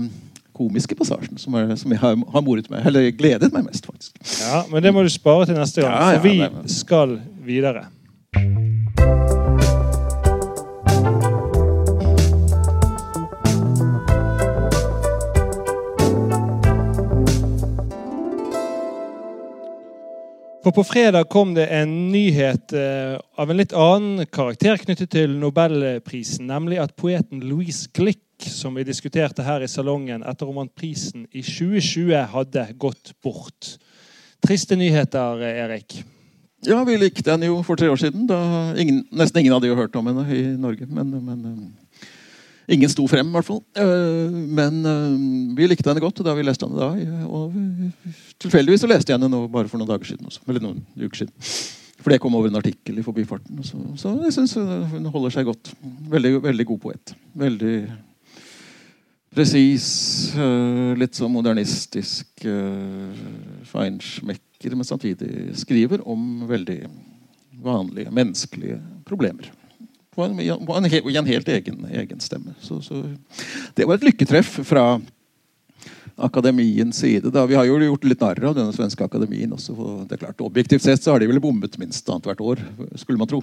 komiske 0.53 0.95
passasjene 0.97 1.39
som, 1.41 1.55
er, 1.57 1.73
som 1.79 1.93
jeg 1.93 2.01
har, 2.03 2.17
har 2.35 2.45
moret 2.45 2.69
meg, 2.71 2.85
eller 2.89 3.09
gledet 3.17 3.49
meg 3.55 3.65
mest, 3.65 3.87
faktisk. 3.89 4.19
Ja, 4.43 4.63
Men 4.69 4.85
det 4.85 4.93
må 4.93 5.03
du 5.05 5.09
spare 5.13 5.49
til 5.49 5.57
neste 5.57 5.81
gang, 5.85 5.97
for 5.97 6.27
vi 6.27 6.69
skal 6.75 7.17
videre. 7.45 7.87
For 20.63 20.71
på 20.71 20.83
fredag 20.87 21.27
kom 21.27 21.49
det 21.57 21.65
en 21.75 21.91
nyhet 22.13 22.71
eh, 22.71 23.17
av 23.35 23.49
en 23.51 23.57
litt 23.59 23.73
annen 23.75 24.23
karakter 24.31 24.77
knyttet 24.79 25.11
til 25.11 25.33
Nobelprisen, 25.35 26.47
nemlig 26.47 26.77
at 26.79 26.93
poeten 26.95 27.43
Louise 27.43 27.89
Glick, 27.91 28.21
som 28.47 28.79
vi 28.79 28.85
diskuterte 28.87 29.43
her 29.43 29.63
i 29.63 29.67
salongen 29.67 30.23
etter 30.23 30.47
om 30.47 30.61
vant 30.61 30.71
prisen 30.71 31.25
i 31.35 31.43
2020, 31.43 32.15
hadde 32.31 32.63
gått 32.79 33.11
bort. 33.19 33.73
Triste 34.43 34.79
nyheter, 34.79 35.43
eh, 35.43 35.59
Erik. 35.65 35.97
Ja, 36.63 36.79
vi 36.87 36.95
likte 36.95 37.35
henne 37.35 37.51
jo 37.51 37.59
for 37.67 37.75
tre 37.75 37.91
år 37.91 37.99
siden. 37.99 38.23
Da 38.31 38.71
ingen, 38.79 39.03
nesten 39.11 39.43
ingen 39.43 39.57
hadde 39.57 39.67
jo 39.67 39.75
hørt 39.75 39.95
om 39.99 40.07
henne 40.07 40.23
i 40.31 40.45
Norge. 40.55 40.87
Men, 40.87 41.11
men 41.27 41.43
eh, 41.49 41.82
ingen 42.71 42.91
sto 42.91 43.05
frem, 43.09 43.29
i 43.29 43.35
hvert 43.37 43.47
fall. 43.47 43.61
Eh, 43.79 44.35
Men 44.59 44.81
eh, 44.87 45.15
vi 45.57 45.67
likte 45.69 45.89
henne 45.89 46.03
godt 46.03 46.23
da 46.25 46.35
vi 46.37 46.45
leste 46.45 46.67
henne 46.67 46.79
da. 46.79 47.25
Og 47.27 47.55
tilfeldigvis 48.43 48.83
så 48.85 48.89
leste 48.91 49.13
jeg 49.13 49.19
henne 49.19 49.31
nå 49.31 49.45
bare 49.51 49.71
for 49.71 49.81
noen 49.81 49.91
dager 49.91 50.13
siden. 50.13 50.29
Også, 50.29 50.43
eller 50.47 50.63
noen 50.63 50.81
uker 50.99 51.23
siden. 51.23 51.35
For 52.03 52.11
det 52.11 52.19
kom 52.23 52.35
over 52.35 52.49
en 52.51 52.59
artikkel 52.59 52.97
i 52.99 53.05
Forbifarten. 53.05 53.61
Så, 53.63 53.79
så 53.99 54.15
jeg 54.25 54.35
syns 54.35 54.57
hun 54.57 55.07
holder 55.13 55.37
seg 55.37 55.47
godt. 55.47 55.71
Veldig, 56.11 56.33
veldig 56.43 56.65
god 56.73 56.81
poet. 56.83 57.13
Veldig 57.39 57.75
presis, 59.33 59.87
eh, 60.37 60.91
litt 60.99 61.17
sånn 61.17 61.33
modernistisk 61.33 62.43
feinschmecker, 63.71 64.75
men 64.75 64.85
samtidig 64.87 65.55
skriver 65.57 66.03
om 66.05 66.43
veldig 66.49 66.83
vanlige 67.63 68.11
menneskelige 68.13 68.79
problemer. 69.07 69.49
På 70.15 70.27
en, 70.27 70.37
på 70.37 70.77
en, 70.77 70.85
i 70.85 71.17
en 71.17 71.31
helt 71.31 71.49
egen, 71.49 71.85
egen 71.89 72.21
stemme. 72.21 72.53
Så, 72.61 72.81
så 72.85 73.01
det 73.75 73.87
var 73.89 73.97
et 73.97 74.07
lykketreff 74.07 74.59
fra 74.67 74.85
akademiens 76.15 76.97
side. 76.97 77.31
Da. 77.33 77.45
Vi 77.49 77.55
har 77.55 77.65
jo 77.65 77.79
gjort 77.81 78.03
litt 78.05 78.21
narr 78.21 78.43
av 78.45 78.57
denne 78.57 78.73
svenske 78.75 79.05
akademien 79.05 79.53
også. 79.53 79.73
og 79.73 80.03
det 80.07 80.17
er 80.17 80.25
klart, 80.25 80.43
Objektivt 80.45 80.85
sett 80.85 81.01
så 81.01 81.15
har 81.15 81.23
de 81.23 81.29
vel 81.31 81.41
bommet 81.41 81.77
minst 81.81 82.09
annethvert 82.09 82.43
år, 82.43 82.61
skulle 83.01 83.17
man 83.17 83.29
tro. 83.29 83.41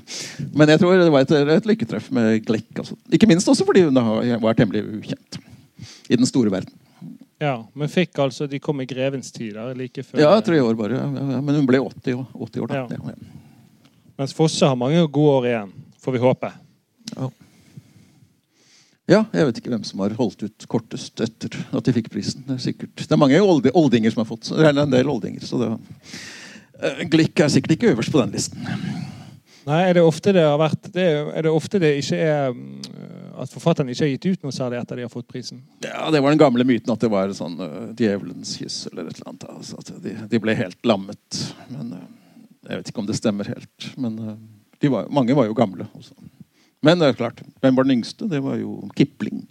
Men 0.54 0.70
jeg 0.70 0.82
tror 0.82 1.00
det 1.00 1.10
var 1.10 1.26
et, 1.26 1.34
et 1.56 1.66
lykketreff 1.66 2.10
med 2.14 2.44
Glekk. 2.46 2.70
Altså. 2.84 2.98
Ikke 3.10 3.28
minst 3.30 3.50
også 3.50 3.66
fordi 3.66 3.88
hun 3.88 3.98
var 3.98 4.58
temmelig 4.58 4.84
ukjent 5.00 5.40
i 6.10 6.18
den 6.18 6.28
store 6.28 6.52
verden. 6.52 6.76
Ja, 7.40 7.54
Men 7.72 7.88
fikk 7.88 8.18
altså 8.20 8.44
De 8.50 8.58
kom 8.60 8.82
i 8.82 8.84
grevens 8.84 9.32
tid 9.32 9.54
der, 9.56 9.72
like 9.74 10.02
før. 10.04 10.20
Ja, 10.20 10.32
tre 10.44 10.58
år 10.60 10.74
bare. 10.76 10.98
Ja, 11.00 11.06
ja, 11.08 11.40
men 11.40 11.56
hun 11.56 11.68
ble 11.68 11.80
80, 11.80 12.26
80 12.36 12.64
år, 12.66 12.74
da. 12.74 12.82
Ja. 12.92 13.14
Mens 14.20 14.34
Fosse 14.36 14.68
har 14.68 14.76
mange 14.76 15.00
gode 15.08 15.38
år 15.38 15.46
igjen, 15.48 15.70
får 16.00 16.16
vi 16.16 16.22
håpe. 16.22 16.52
Ja, 19.10 19.24
jeg 19.34 19.48
vet 19.48 19.58
ikke 19.58 19.72
hvem 19.72 19.84
som 19.86 20.02
har 20.04 20.14
holdt 20.18 20.44
ut 20.46 20.66
kortest 20.70 21.20
etter 21.24 21.56
at 21.74 21.86
de 21.86 21.94
fikk 21.96 22.12
prisen. 22.12 22.44
Det 22.46 22.56
er 22.56 22.64
sikkert 22.68 23.00
Det 23.02 23.10
er 23.10 23.18
mange 23.20 23.40
oldinger 23.42 24.14
som 24.14 24.22
har 24.22 24.28
fått 24.28 24.52
Det 24.52 24.68
er 24.68 24.76
en 24.84 24.92
del 24.92 25.10
oldinger, 25.10 25.42
så 25.46 25.58
det 25.60 25.72
var... 25.72 25.80
Glick 27.12 27.40
er 27.42 27.50
sikkert 27.52 27.74
ikke 27.76 27.90
øverst 27.92 28.12
på 28.12 28.20
den 28.22 28.30
listen. 28.32 28.62
Nei, 29.66 29.80
er 29.84 29.98
det 29.98 30.04
ofte 30.04 30.32
det 30.32 30.44
har 30.46 30.56
vært 30.60 30.88
det 30.94 31.02
er, 31.04 31.26
er 31.36 31.44
det 31.44 31.50
ofte 31.52 31.80
det 31.82 31.90
ikke 32.00 32.16
er 32.16 32.54
mm, 32.56 32.86
At 33.42 33.52
forfatteren 33.52 33.90
ikke 33.92 34.06
har 34.06 34.12
gitt 34.14 34.28
ut 34.30 34.46
noe 34.46 34.54
særlig 34.56 34.78
etter 34.80 35.00
de 35.00 35.04
har 35.04 35.12
fått 35.12 35.28
prisen? 35.28 35.60
Ja, 35.84 36.08
Det 36.12 36.22
var 36.22 36.32
den 36.32 36.40
gamle 36.40 36.64
myten 36.68 36.92
at 36.94 37.02
det 37.02 37.10
var 37.12 37.34
sånn 37.36 37.58
uh, 37.60 37.90
djevelens 37.96 38.54
kyss 38.60 38.86
eller 38.90 39.10
et 39.10 39.18
eller 39.18 39.32
annet. 39.32 39.46
Altså, 39.52 39.80
at 39.80 39.92
de, 40.04 40.14
de 40.32 40.40
ble 40.42 40.56
helt 40.56 40.80
lammet. 40.88 41.42
Men 41.72 41.92
uh, 41.98 42.08
Jeg 42.68 42.80
vet 42.80 42.92
ikke 42.92 43.04
om 43.04 43.10
det 43.10 43.18
stemmer 43.20 43.52
helt. 43.52 43.90
Men 44.00 44.18
uh, 44.20 44.34
var, 44.88 45.08
mange 45.12 45.36
var 45.36 45.48
jo 45.48 45.56
gamle 45.56 45.86
også. 45.92 46.14
Men 46.80 47.00
det 47.00 47.10
er 47.10 47.18
klart, 47.18 47.42
hvem 47.60 47.76
var 47.76 47.84
den 47.84 47.98
yngste? 47.98 48.28
Det 48.30 48.40
var 48.40 48.56
jo 48.56 48.88
Kipling. 48.96 49.44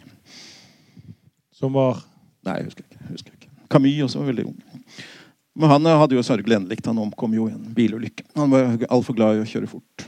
Som 1.53 1.75
var 1.77 2.01
Nei, 2.48 2.55
jeg 2.62 2.69
husker 2.69 2.86
ikke. 2.88 2.98
jeg 3.03 3.12
husker 3.12 3.33
ikke. 3.36 3.50
Camus 3.69 4.03
også 4.05 4.21
var 4.21 4.29
veldig 4.31 4.45
ung. 4.48 4.59
Men 5.59 5.69
han 5.74 5.86
uh, 5.86 5.98
hadde 6.00 6.15
jo 6.15 6.24
sørgelig 6.24 6.55
endelikt. 6.55 6.88
Han 6.88 7.01
omkom 7.03 7.33
jo 7.36 7.50
i 7.50 7.53
en 7.53 7.74
bilulykke. 7.75 8.24
Han 8.39 8.53
var 8.53 8.77
altfor 8.88 9.17
glad 9.17 9.38
i 9.38 9.43
å 9.43 9.50
kjøre 9.50 9.67
fort. 9.67 10.05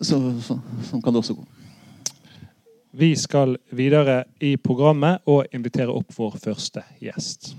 Så, 0.00 0.16
så, 0.40 0.56
sånn 0.88 1.02
kan 1.02 1.12
det 1.12 1.20
også 1.20 1.36
gå. 1.36 1.44
Vi 2.96 3.10
skal 3.18 3.58
videre 3.76 4.22
i 4.40 4.54
programmet 4.56 5.26
og 5.28 5.50
invitere 5.54 5.92
opp 5.92 6.14
vår 6.16 6.38
første 6.40 6.86
gjest. 7.02 7.52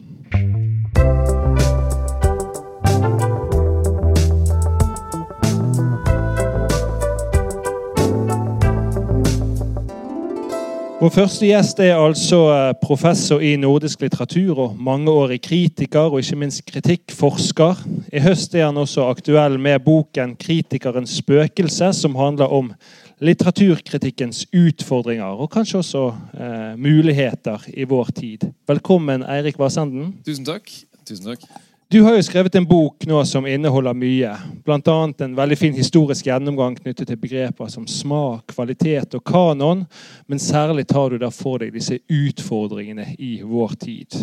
Vår 11.01 11.09
første 11.09 11.47
gjest 11.47 11.79
er 11.81 11.95
altså 11.97 12.37
eh, 12.53 12.75
professor 12.77 13.41
i 13.41 13.55
nordisk 13.57 14.03
litteratur 14.03 14.59
og 14.61 14.75
mangeårig 14.77 15.39
kritiker 15.41 16.11
og 16.13 16.19
ikke 16.21 16.37
minst 16.37 16.61
kritikkforsker. 16.67 17.79
I 18.13 18.21
høst 18.21 18.53
er 18.53 18.67
han 18.67 18.77
også 18.77 19.07
aktuell 19.09 19.57
med 19.57 19.81
boken 19.81 20.35
'Kritikerens 20.37 21.15
spøkelse', 21.23 21.89
som 21.97 22.15
handler 22.15 22.53
om 22.53 22.69
litteraturkritikkens 23.17 24.45
utfordringer 24.53 25.41
og 25.41 25.49
kanskje 25.49 25.81
også 25.81 26.05
eh, 26.37 26.77
muligheter 26.77 27.65
i 27.73 27.83
vår 27.89 28.13
tid. 28.21 28.45
Velkommen, 28.69 29.25
Eirik 29.25 29.57
Vassenden. 29.57 30.13
Tusen 30.21 30.45
takk. 30.45 30.69
Tusen 31.01 31.33
takk. 31.33 31.49
Du 31.91 32.01
har 32.01 32.15
jo 32.15 32.23
skrevet 32.23 32.55
en 32.55 32.65
bok 32.65 33.03
nå 33.03 33.17
som 33.27 33.43
inneholder 33.43 33.97
mye. 33.99 34.29
Bl.a. 34.63 34.93
en 35.25 35.33
veldig 35.35 35.57
fin 35.59 35.73
historisk 35.75 36.29
gjennomgang 36.29 36.77
knyttet 36.77 37.09
til 37.09 37.19
begreper 37.19 37.67
som 37.67 37.83
smak, 37.83 38.53
kvalitet 38.53 39.17
og 39.19 39.25
kanon. 39.27 39.81
Men 40.23 40.39
særlig 40.39 40.85
tar 40.87 41.11
du 41.11 41.17
der 41.19 41.35
for 41.35 41.59
deg 41.59 41.75
disse 41.75 41.99
utfordringene 42.07 43.09
i 43.19 43.33
vår 43.43 43.75
tid. 43.83 44.15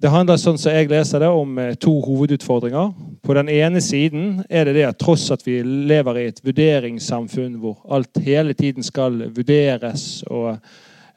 Det 0.00 0.14
handler 0.14 0.40
sånn 0.40 0.56
som 0.56 0.72
jeg 0.72 0.88
leser 0.88 1.20
det, 1.20 1.28
om 1.28 1.60
eh, 1.60 1.74
to 1.76 1.92
hovedutfordringer. 2.06 2.96
På 3.20 3.36
den 3.36 3.52
ene 3.52 3.84
siden 3.84 4.38
er 4.48 4.64
det 4.64 4.78
det 4.78 4.88
at 4.88 5.02
tross 5.04 5.28
at 5.34 5.44
vi 5.44 5.60
lever 5.60 6.22
i 6.22 6.28
et 6.30 6.40
vurderingssamfunn 6.40 7.60
hvor 7.60 7.82
alt 7.92 8.16
hele 8.24 8.56
tiden 8.56 8.86
skal 8.86 9.26
vurderes 9.36 10.22
og 10.32 10.56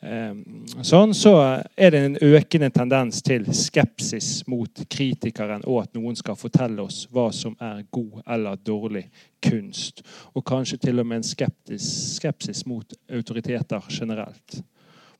sånn, 0.01 1.13
så 1.13 1.33
er 1.77 1.93
det 1.93 1.99
en 2.01 2.17
økende 2.25 2.71
tendens 2.73 3.21
til 3.21 3.45
skepsis 3.53 4.41
mot 4.49 4.81
kritikeren, 4.89 5.61
og 5.69 5.83
at 5.83 5.93
noen 5.97 6.17
skal 6.17 6.39
fortelle 6.39 6.81
oss 6.81 7.03
hva 7.13 7.27
som 7.35 7.53
er 7.61 7.83
god 7.93 8.23
eller 8.25 8.57
dårlig 8.65 9.05
kunst. 9.45 10.01
Og 10.33 10.45
kanskje 10.45 10.79
til 10.87 11.01
og 11.01 11.07
med 11.07 11.21
en 11.21 11.27
skepsis, 11.27 11.87
skepsis 12.17 12.65
mot 12.65 12.97
autoriteter 13.13 13.85
generelt. 13.93 14.61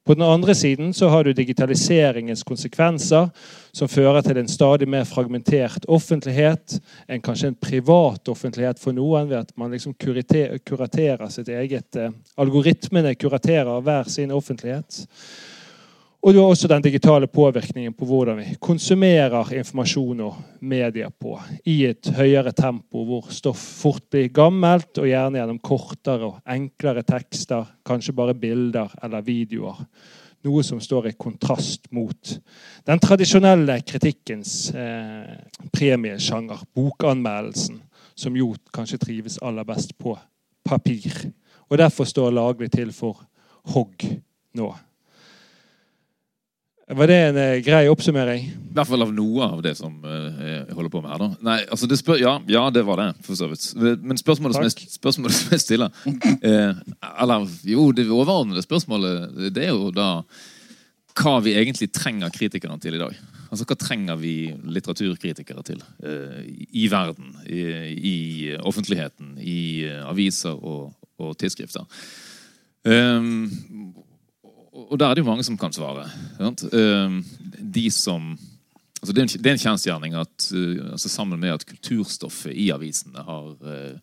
På 0.06 0.14
den 0.14 0.24
andre 0.26 0.56
siden 0.56 0.94
så 0.94 1.08
har 1.14 1.24
du 1.24 1.34
digitaliseringens 1.34 2.44
konsekvenser, 2.44 3.30
som 3.72 3.90
fører 3.90 4.22
til 4.26 4.40
en 4.42 4.50
stadig 4.50 4.88
mer 4.90 5.04
fragmentert 5.06 5.86
offentlighet. 5.88 6.80
En 7.08 7.22
kanskje 7.22 7.52
en 7.52 7.60
privat 7.62 8.32
offentlighet 8.34 8.82
for 8.82 8.98
noen, 8.98 9.30
ved 9.30 9.44
at 9.44 9.54
man 9.56 9.72
liksom 9.72 9.94
kuraterer 9.94 11.30
sitt 11.30 11.54
eget 11.54 11.96
eh, 12.02 12.10
Algoritmene 12.42 13.14
kuraterer 13.16 13.82
hver 13.86 14.10
sin 14.10 14.34
offentlighet. 14.34 15.06
Og 16.22 16.36
du 16.36 16.38
har 16.38 16.52
også 16.52 16.70
den 16.70 16.84
digitale 16.86 17.26
påvirkningen 17.28 17.96
på 17.98 18.06
hvordan 18.06 18.38
vi 18.38 18.52
konsumerer 18.62 19.56
informasjon 19.58 20.20
og 20.22 20.36
medier 20.62 21.10
på 21.10 21.34
i 21.66 21.80
et 21.90 22.12
høyere 22.14 22.54
tempo, 22.54 23.02
hvor 23.08 23.32
stoff 23.34 23.62
fort 23.82 24.04
blir 24.14 24.28
gammelt, 24.30 24.92
og 25.02 25.10
gjerne 25.10 25.40
gjennom 25.40 25.58
kortere 25.66 26.28
og 26.28 26.44
enklere 26.46 27.02
tekster, 27.08 27.66
kanskje 27.82 28.14
bare 28.14 28.36
bilder 28.38 28.94
eller 29.02 29.26
videoer. 29.26 29.82
Noe 30.46 30.62
som 30.66 30.78
står 30.82 31.10
i 31.10 31.16
kontrast 31.18 31.90
mot 31.94 32.36
den 32.86 33.02
tradisjonelle 33.02 33.80
kritikkens 33.82 34.54
eh, 34.78 35.34
premiesjanger, 35.74 36.62
bokanmeldelsen, 36.78 37.82
som 38.14 38.38
jo 38.38 38.52
kanskje 38.74 39.02
trives 39.02 39.40
aller 39.42 39.66
best 39.66 39.98
på 39.98 40.14
papir. 40.70 41.18
Og 41.66 41.82
derfor 41.82 42.06
står 42.06 42.38
laglig 42.38 42.70
til 42.78 42.94
for 42.94 43.26
hogg 43.74 44.06
nå. 44.58 44.70
Var 46.92 47.08
det 47.08 47.18
en 47.30 47.38
eh, 47.40 47.58
grei 47.64 47.86
oppsummering? 47.92 48.48
I 48.52 48.76
hvert 48.76 48.90
fall 48.90 49.06
av 49.06 49.12
noe 49.16 49.48
av 49.48 49.62
det 49.64 49.74
som 49.80 49.94
eh, 50.04 50.42
jeg 50.48 50.76
holder 50.76 50.92
på 50.92 51.02
med 51.04 51.12
her. 51.14 51.22
da. 51.24 51.30
Nei, 51.48 51.58
altså 51.72 51.88
det 51.88 52.00
spør, 52.02 52.20
ja, 52.20 52.34
ja, 52.52 52.64
det 52.74 52.84
var 52.88 53.00
det, 53.00 53.10
for 53.26 53.40
så 53.40 53.48
vidt. 53.52 53.68
Men 54.04 54.20
spørsmålet, 54.20 54.58
som 54.58 54.68
jeg, 54.68 54.90
spørsmålet 54.96 55.38
som 55.38 55.56
jeg 55.56 55.64
stiller 55.64 56.02
eh, 56.48 56.82
Eller 57.24 57.46
jo, 57.68 57.90
det 57.96 58.10
overordnede 58.10 58.64
spørsmålet, 58.66 59.54
det 59.56 59.70
er 59.70 59.72
jo 59.76 59.92
da 59.96 60.10
hva 61.22 61.38
vi 61.44 61.56
egentlig 61.60 61.90
trenger 61.94 62.32
kritikerne 62.34 62.80
til 62.82 62.96
i 62.96 63.02
dag. 63.02 63.16
Altså 63.52 63.66
Hva 63.68 63.76
trenger 63.76 64.20
vi 64.20 64.36
litteraturkritikere 64.72 65.64
til 65.68 65.82
eh, 66.08 66.44
i 66.72 66.88
verden, 66.92 67.34
i, 67.52 67.64
i 68.12 68.18
offentligheten, 68.56 69.36
i 69.44 69.88
eh, 69.90 70.06
aviser 70.08 70.56
og, 70.56 70.94
og 71.20 71.36
tidsskrifter? 71.40 71.84
Um, 72.88 73.52
og 74.90 75.00
der 75.00 75.08
er 75.10 75.14
det 75.18 75.24
jo 75.24 75.30
mange 75.30 75.44
som 75.48 75.58
kan 75.58 75.74
svare. 75.76 76.08
Um, 76.42 77.22
de 77.74 77.90
som 77.92 78.32
altså 79.02 79.14
det, 79.14 79.22
er 79.22 79.28
en, 79.28 79.46
er 79.54 79.58
kjensgjerning 79.66 80.16
at 80.20 80.48
uh, 80.56 80.92
altså 80.94 81.10
sammen 81.10 81.40
med 81.40 81.54
at 81.56 81.66
kulturstoffet 81.70 82.54
i 82.56 82.70
avisene 82.74 83.24
har 83.28 83.52
uh, 83.54 84.00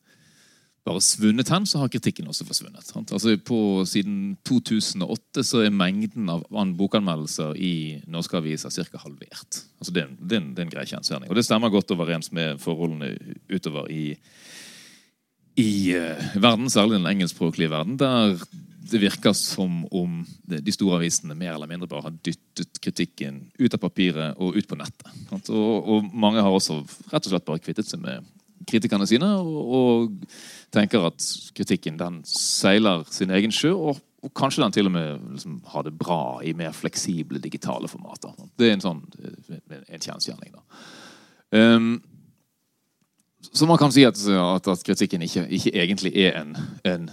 bare 0.89 1.03
svunnet 1.05 1.51
hen, 1.53 1.67
så 1.69 1.83
har 1.83 1.91
kritikken 1.93 2.29
også 2.31 2.47
forsvunnet. 2.49 2.87
Altså 2.97 3.35
på, 3.45 3.59
Siden 3.85 4.39
2008 4.49 5.43
så 5.45 5.61
er 5.67 5.75
mengden 5.75 6.31
av 6.33 6.47
an- 6.57 6.77
bokanmeldelser 6.79 7.59
i 7.61 7.73
norske 8.09 8.39
aviser 8.41 8.73
ca. 8.73 9.03
halvert. 9.03 9.65
Altså 9.81 9.93
det, 9.93 10.03
er 10.03 10.09
en- 10.09 10.17
det, 10.23 10.41
det 10.57 10.63
er 10.63 10.69
en 10.69 10.73
grei 10.73 10.87
kjensgjerning. 10.89 11.29
Og 11.29 11.37
det 11.37 11.45
stemmer 11.45 11.69
godt 11.75 11.93
overens 11.93 12.33
med 12.33 12.57
forholdene 12.65 13.11
utover 13.53 13.91
i, 13.93 14.15
i 15.61 15.69
eh, 15.99 16.33
verden, 16.41 16.71
særlig 16.73 16.99
den 17.03 17.11
engelskspråklige 17.13 17.71
verden, 17.75 17.99
der 18.01 18.39
det 18.91 19.01
virker 19.03 19.35
som 19.37 19.83
om 19.95 20.23
de 20.49 20.73
store 20.73 20.99
avisene 20.99 21.37
mer 21.37 21.55
eller 21.55 21.71
mindre 21.71 21.89
bare 21.91 22.09
har 22.09 22.17
dyttet 22.25 22.81
kritikken 22.83 23.43
ut 23.59 23.75
av 23.75 23.83
papiret 23.83 24.41
og 24.41 24.57
ut 24.57 24.69
på 24.69 24.79
nettet. 24.79 25.13
Og, 25.51 25.77
og 25.79 26.11
mange 26.13 26.43
har 26.45 26.53
også 26.53 26.81
rett 27.13 27.29
og 27.29 27.33
slett 27.33 27.47
bare 27.49 27.63
kvittet 27.63 27.91
seg 27.91 28.03
med 28.03 28.27
kritikerne 28.69 29.07
sine 29.09 29.29
og, 29.41 29.57
og 29.79 30.29
tenker 30.75 31.09
at 31.09 31.25
kritikken 31.57 31.99
den 32.01 32.21
seiler 32.29 33.05
sin 33.13 33.33
egen 33.35 33.55
sjø, 33.55 33.73
og, 33.77 34.03
og 34.25 34.35
kanskje 34.37 34.65
den 34.65 34.77
til 34.77 34.91
og 34.91 34.95
med 34.97 35.31
liksom, 35.37 35.61
har 35.73 35.87
det 35.87 35.97
bra 35.99 36.21
i 36.45 36.55
mer 36.57 36.75
fleksible 36.77 37.41
digitale 37.45 37.89
formater. 37.91 38.35
Det 38.59 38.69
er 38.69 38.77
en 38.77 38.85
sånn 38.85 39.03
eh, 39.23 39.79
en 39.79 40.05
kjensgjerning. 40.05 40.57
da. 40.57 40.65
Um, 41.49 41.93
så 43.53 43.67
man 43.67 43.79
kan 43.81 43.93
si 43.95 44.05
at, 44.05 44.19
at, 44.29 44.69
at 44.69 44.85
kritikken 44.85 45.23
ikke, 45.25 45.47
ikke 45.49 45.73
egentlig 45.73 46.13
er 46.21 46.41
en, 46.43 46.57
en 46.85 47.09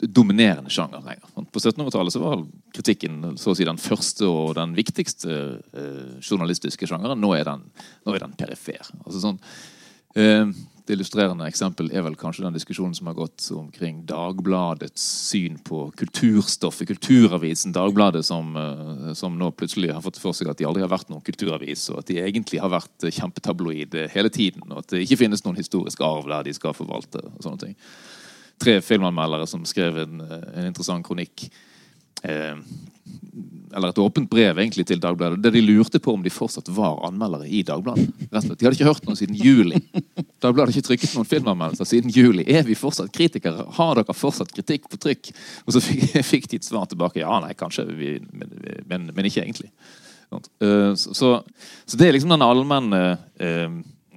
dominerende 0.00 0.70
sjanger 0.70 1.00
lenger. 1.04 1.30
På 1.34 1.58
1700-tallet 1.58 2.12
så 2.12 2.22
var 2.22 2.44
kritikken 2.74 3.34
så 3.38 3.52
å 3.52 3.56
si 3.56 3.66
den 3.66 3.80
første 3.80 4.28
og 4.28 4.54
den 4.58 4.74
viktigste 4.76 5.38
eh, 5.74 6.20
journalistiske 6.20 6.88
sjangeren. 6.88 7.20
Nå 7.20 7.34
er 7.36 7.48
den, 7.48 7.66
nå 8.04 8.14
er 8.14 8.24
den 8.24 8.36
perifer. 8.38 8.82
Altså 9.04 9.22
sånn, 9.22 9.40
eh, 10.18 10.46
det 10.84 10.98
illustrerende 10.98 11.46
eksempel 11.48 11.88
er 11.96 12.04
vel 12.04 12.16
kanskje 12.20 12.44
den 12.44 12.56
diskusjonen 12.56 12.96
som 12.96 13.08
har 13.08 13.16
gått 13.16 13.46
omkring 13.56 14.02
Dagbladets 14.08 15.04
syn 15.30 15.56
på 15.64 15.86
kulturstoffet. 15.96 16.90
Kulturavisen 16.92 17.72
Dagbladet, 17.72 18.24
som, 18.26 18.56
eh, 18.56 19.12
som 19.16 19.38
nå 19.40 19.52
plutselig 19.56 19.94
har 19.94 20.04
fått 20.04 20.20
for 20.20 20.36
seg 20.36 20.50
at 20.52 20.60
de 20.60 20.68
aldri 20.68 20.84
har 20.84 20.92
vært 20.92 21.08
noen 21.12 21.24
kulturavis, 21.24 21.88
og 21.92 22.02
at 22.02 22.12
de 22.12 22.20
egentlig 22.24 22.60
har 22.60 22.72
vært 22.72 23.08
kjempetabloide 23.08 24.10
hele 24.12 24.32
tiden, 24.32 24.66
og 24.70 24.84
at 24.84 24.92
det 24.92 25.06
ikke 25.06 25.22
finnes 25.24 25.44
noen 25.46 25.60
historisk 25.60 26.04
arv 26.04 26.28
der 26.28 26.50
de 26.50 26.56
skal 26.56 26.76
forvalte. 26.76 27.24
og 27.24 27.40
sånne 27.42 27.66
ting 27.68 27.80
tre 28.64 28.80
filmanmeldere 28.84 29.46
som 29.50 29.64
skrev 29.68 30.02
en, 30.04 30.24
en 30.24 30.66
interessant 30.66 31.04
kronikk. 31.06 31.46
Eh, 32.24 32.56
eller 33.74 33.90
et 33.90 33.98
åpent 33.98 34.28
brev 34.30 34.58
egentlig 34.58 34.84
til 34.86 35.00
Dagbladet, 35.02 35.40
der 35.42 35.54
de 35.54 35.62
lurte 35.64 35.98
på 36.02 36.12
om 36.14 36.22
de 36.22 36.30
fortsatt 36.30 36.68
var 36.76 37.00
anmeldere 37.08 37.48
i 37.50 37.62
Dagbladet. 37.66 38.06
De 38.30 38.38
hadde 38.38 38.76
ikke 38.76 38.86
hørt 38.86 39.08
noe 39.08 39.18
siden 39.18 39.34
juli. 39.38 39.80
Dagbladet 40.42 40.68
hadde 40.68 40.76
ikke 40.76 40.88
trykket 40.90 41.16
noen 41.16 41.28
filmanmeldelser 41.28 41.88
siden 41.90 42.14
juli. 42.14 42.46
Er 42.46 42.62
vi 42.68 42.78
fortsatt 42.78 43.12
kritikere? 43.14 43.66
Har 43.78 43.98
dere 43.98 44.14
fortsatt 44.14 44.54
kritikk 44.54 44.86
på 44.92 45.00
trykk? 45.02 45.32
Og 45.66 45.74
så 45.74 45.82
fikk, 45.82 46.06
fikk 46.32 46.48
de 46.52 46.62
et 46.62 46.68
svar 46.68 46.86
tilbake. 46.90 47.22
Ja, 47.24 47.40
nei, 47.42 47.52
kanskje, 47.58 47.88
vi, 47.98 48.14
men, 48.30 48.54
men, 48.86 49.10
men 49.10 49.30
ikke 49.30 49.42
egentlig. 49.42 49.72
Eh, 50.34 50.94
så, 50.94 51.14
så, 51.14 51.34
så 51.84 51.98
det 51.98 52.08
er 52.08 52.16
liksom 52.16 52.32
den 52.32 52.42
allmenne 52.42 53.02
eh, 53.38 53.68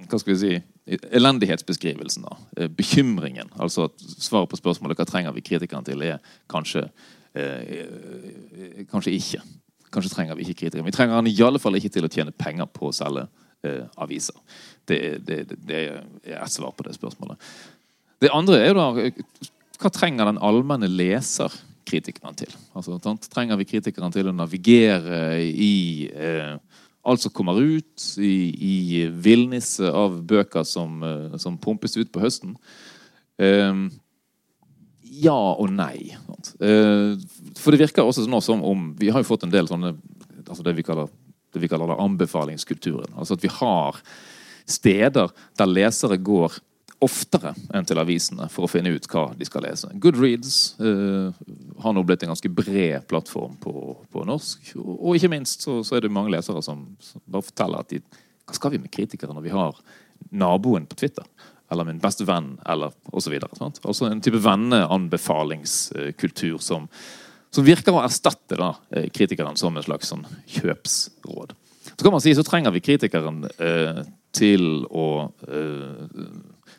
Hva 0.08 0.18
skal 0.18 0.32
vi 0.32 0.40
si 0.40 0.56
elendighetsbeskrivelsen. 0.88 2.22
da, 2.22 2.36
eh, 2.56 2.68
Bekymringen. 2.68 3.50
altså 3.58 3.84
at 3.84 3.92
Svaret 3.98 4.48
på 4.48 4.56
spørsmålet 4.56 4.96
hva 4.96 5.06
trenger 5.06 5.32
vi 5.32 5.40
kritikerne 5.40 5.84
til, 5.84 6.02
er 6.02 6.18
kanskje 6.48 6.88
eh, 7.34 8.84
kanskje 8.90 9.12
ikke. 9.12 9.42
Kanskje 9.92 10.14
trenger 10.14 10.34
vi 10.34 10.42
ikke 10.42 10.60
kritikere. 10.64 10.84
Vi 10.84 10.92
trenger 10.92 11.14
han 11.14 11.26
i 11.26 11.42
alle 11.42 11.58
fall 11.58 11.76
ikke 11.76 11.92
til 11.92 12.04
å 12.04 12.12
tjene 12.12 12.32
penger 12.32 12.66
på 12.66 12.88
å 12.88 12.92
selge 12.92 13.28
eh, 13.64 13.84
aviser. 13.96 14.36
Det, 14.88 15.26
det, 15.26 15.44
det 15.68 15.84
er 16.24 16.42
et 16.42 16.52
svar 16.52 16.72
på 16.76 16.84
det 16.84 16.96
spørsmålet. 16.96 17.36
Det 18.20 18.30
andre 18.34 18.58
er 18.58 18.72
jo 18.72 18.78
da 18.78 19.08
hva 19.78 19.90
trenger 19.94 20.26
den 20.26 20.40
allmenne 20.42 20.88
leser 20.90 21.52
kritikerne 21.88 22.34
til? 22.36 22.50
Altså. 22.76 22.98
Trenger 23.30 23.58
vi 23.60 23.68
kritikerne 23.68 24.10
til 24.12 24.30
å 24.30 24.34
navigere 24.34 25.38
i 25.46 26.08
eh, 26.10 26.56
alt 27.08 27.24
som 27.24 27.34
kommer 27.34 27.58
ut 27.60 28.04
i, 28.18 28.34
i 28.52 29.06
villniset 29.08 29.88
av 29.88 30.20
bøker 30.28 30.66
som, 30.68 31.02
eh, 31.02 31.38
som 31.40 31.58
pumpes 31.60 31.96
ut 31.98 32.12
på 32.14 32.22
høsten. 32.22 32.56
Um, 33.38 33.88
ja 35.18 35.36
og 35.58 35.70
nei. 35.72 36.12
Eh, 36.60 37.12
for 37.58 37.74
det 37.74 37.82
virker 37.82 38.06
også 38.06 38.26
nå 38.28 38.40
som 38.44 38.64
om 38.66 38.90
Vi 38.98 39.10
har 39.10 39.22
jo 39.22 39.28
fått 39.28 39.46
en 39.46 39.54
del 39.54 39.68
sånne 39.70 39.94
altså 40.48 40.64
det 40.64 40.74
vi 40.78 40.84
kaller, 40.86 41.10
det 41.52 41.62
vi 41.62 41.68
kaller 41.70 41.98
anbefalingskulturen. 41.98 43.12
Altså 43.16 43.36
at 43.36 43.44
vi 43.44 43.52
har 43.52 43.98
steder 44.68 45.32
der 45.58 45.70
lesere 45.70 46.18
går 46.20 46.58
oftere 47.04 47.52
enn 47.74 47.84
til 47.86 47.98
avisene 48.02 48.48
for 48.50 48.66
å 48.66 48.70
finne 48.70 48.90
ut 48.90 49.06
hva 49.12 49.28
de 49.38 49.44
skal 49.46 49.62
lese. 49.66 49.88
Goodreads 50.02 50.54
eh, 50.82 51.28
har 51.84 51.92
nå 51.94 52.00
blitt 52.06 52.22
en 52.26 52.32
ganske 52.32 52.50
bred 52.50 53.06
plattform 53.10 53.54
på, 53.62 53.72
på 54.10 54.18
norsk. 54.26 54.58
Og, 54.80 54.94
og 54.96 55.10
ikke 55.18 55.30
minst 55.30 55.62
så, 55.66 55.72
så 55.86 55.92
er 55.96 56.00
det 56.04 56.14
mange 56.14 56.32
lesere 56.34 56.60
som, 56.64 56.78
som 57.02 57.20
bare 57.26 57.46
forteller 57.46 57.78
at 57.84 57.90
de, 57.92 57.98
hva 58.48 58.54
skal 58.56 58.72
vi 58.74 58.82
med 58.82 58.94
kritikere 58.94 59.34
når 59.36 59.44
vi 59.46 59.54
har 59.54 59.72
naboen 60.34 60.86
på 60.90 60.98
Twitter? 60.98 61.26
Eller 61.70 61.84
min 61.84 62.02
beste 62.02 62.24
venn, 62.26 62.58
eller 62.66 62.90
osv. 63.12 63.34
Altså 63.60 64.04
en 64.08 64.22
type 64.24 64.40
venneanbefalingskultur 64.42 66.58
som, 66.64 66.88
som 67.52 67.66
virker 67.66 67.92
å 67.94 68.02
erstatte 68.02 68.56
da, 68.58 68.74
eh, 68.90 69.08
kritikeren 69.14 69.56
som 69.60 69.76
en 69.76 69.86
slags 69.86 70.08
sånn 70.10 70.26
kjøpsråd. 70.58 71.50
Så 71.94 72.02
kan 72.02 72.14
man 72.14 72.24
si 72.24 72.34
så 72.34 72.46
trenger 72.46 72.70
vi 72.74 72.84
kritikeren 72.84 73.44
eh, 73.58 74.02
til 74.34 74.84
å 74.88 75.32
eh, 75.48 76.06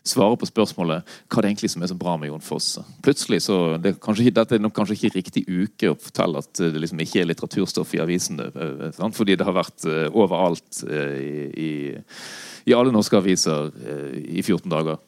svare 0.10 0.38
på 0.40 0.48
spørsmålet 0.50 1.08
hva 1.30 1.44
det 1.44 1.52
egentlig 1.52 1.70
som 1.74 1.84
er 1.86 1.92
så 1.92 1.98
bra 2.00 2.16
med 2.20 2.32
Jon 2.32 2.44
Fosse. 2.44 2.84
Plutselig 3.06 3.42
så, 3.46 3.60
det 3.82 3.94
er 3.94 4.00
kanskje, 4.04 4.34
Dette 4.36 4.58
er 4.58 4.64
nok 4.64 4.76
kanskje 4.78 4.98
ikke 4.98 5.16
riktig 5.16 5.44
uke 5.48 5.94
å 5.94 5.98
fortelle 6.00 6.42
at 6.42 6.62
det 6.62 6.82
liksom 6.82 7.04
ikke 7.06 7.22
er 7.22 7.30
litteraturstoff 7.30 7.94
i 7.96 8.02
avisene. 8.04 8.50
eh, 8.50 8.90
sant? 8.98 9.18
Fordi 9.18 9.38
det 9.40 9.48
har 9.48 9.58
vært 9.58 9.86
eh, 9.90 10.08
overalt 10.10 10.84
eh, 10.90 11.18
i, 11.54 11.72
i 12.66 12.76
alle 12.78 12.94
norske 12.96 13.18
aviser 13.18 13.72
i 14.20 14.42
14 14.42 14.70
dager. 14.70 15.00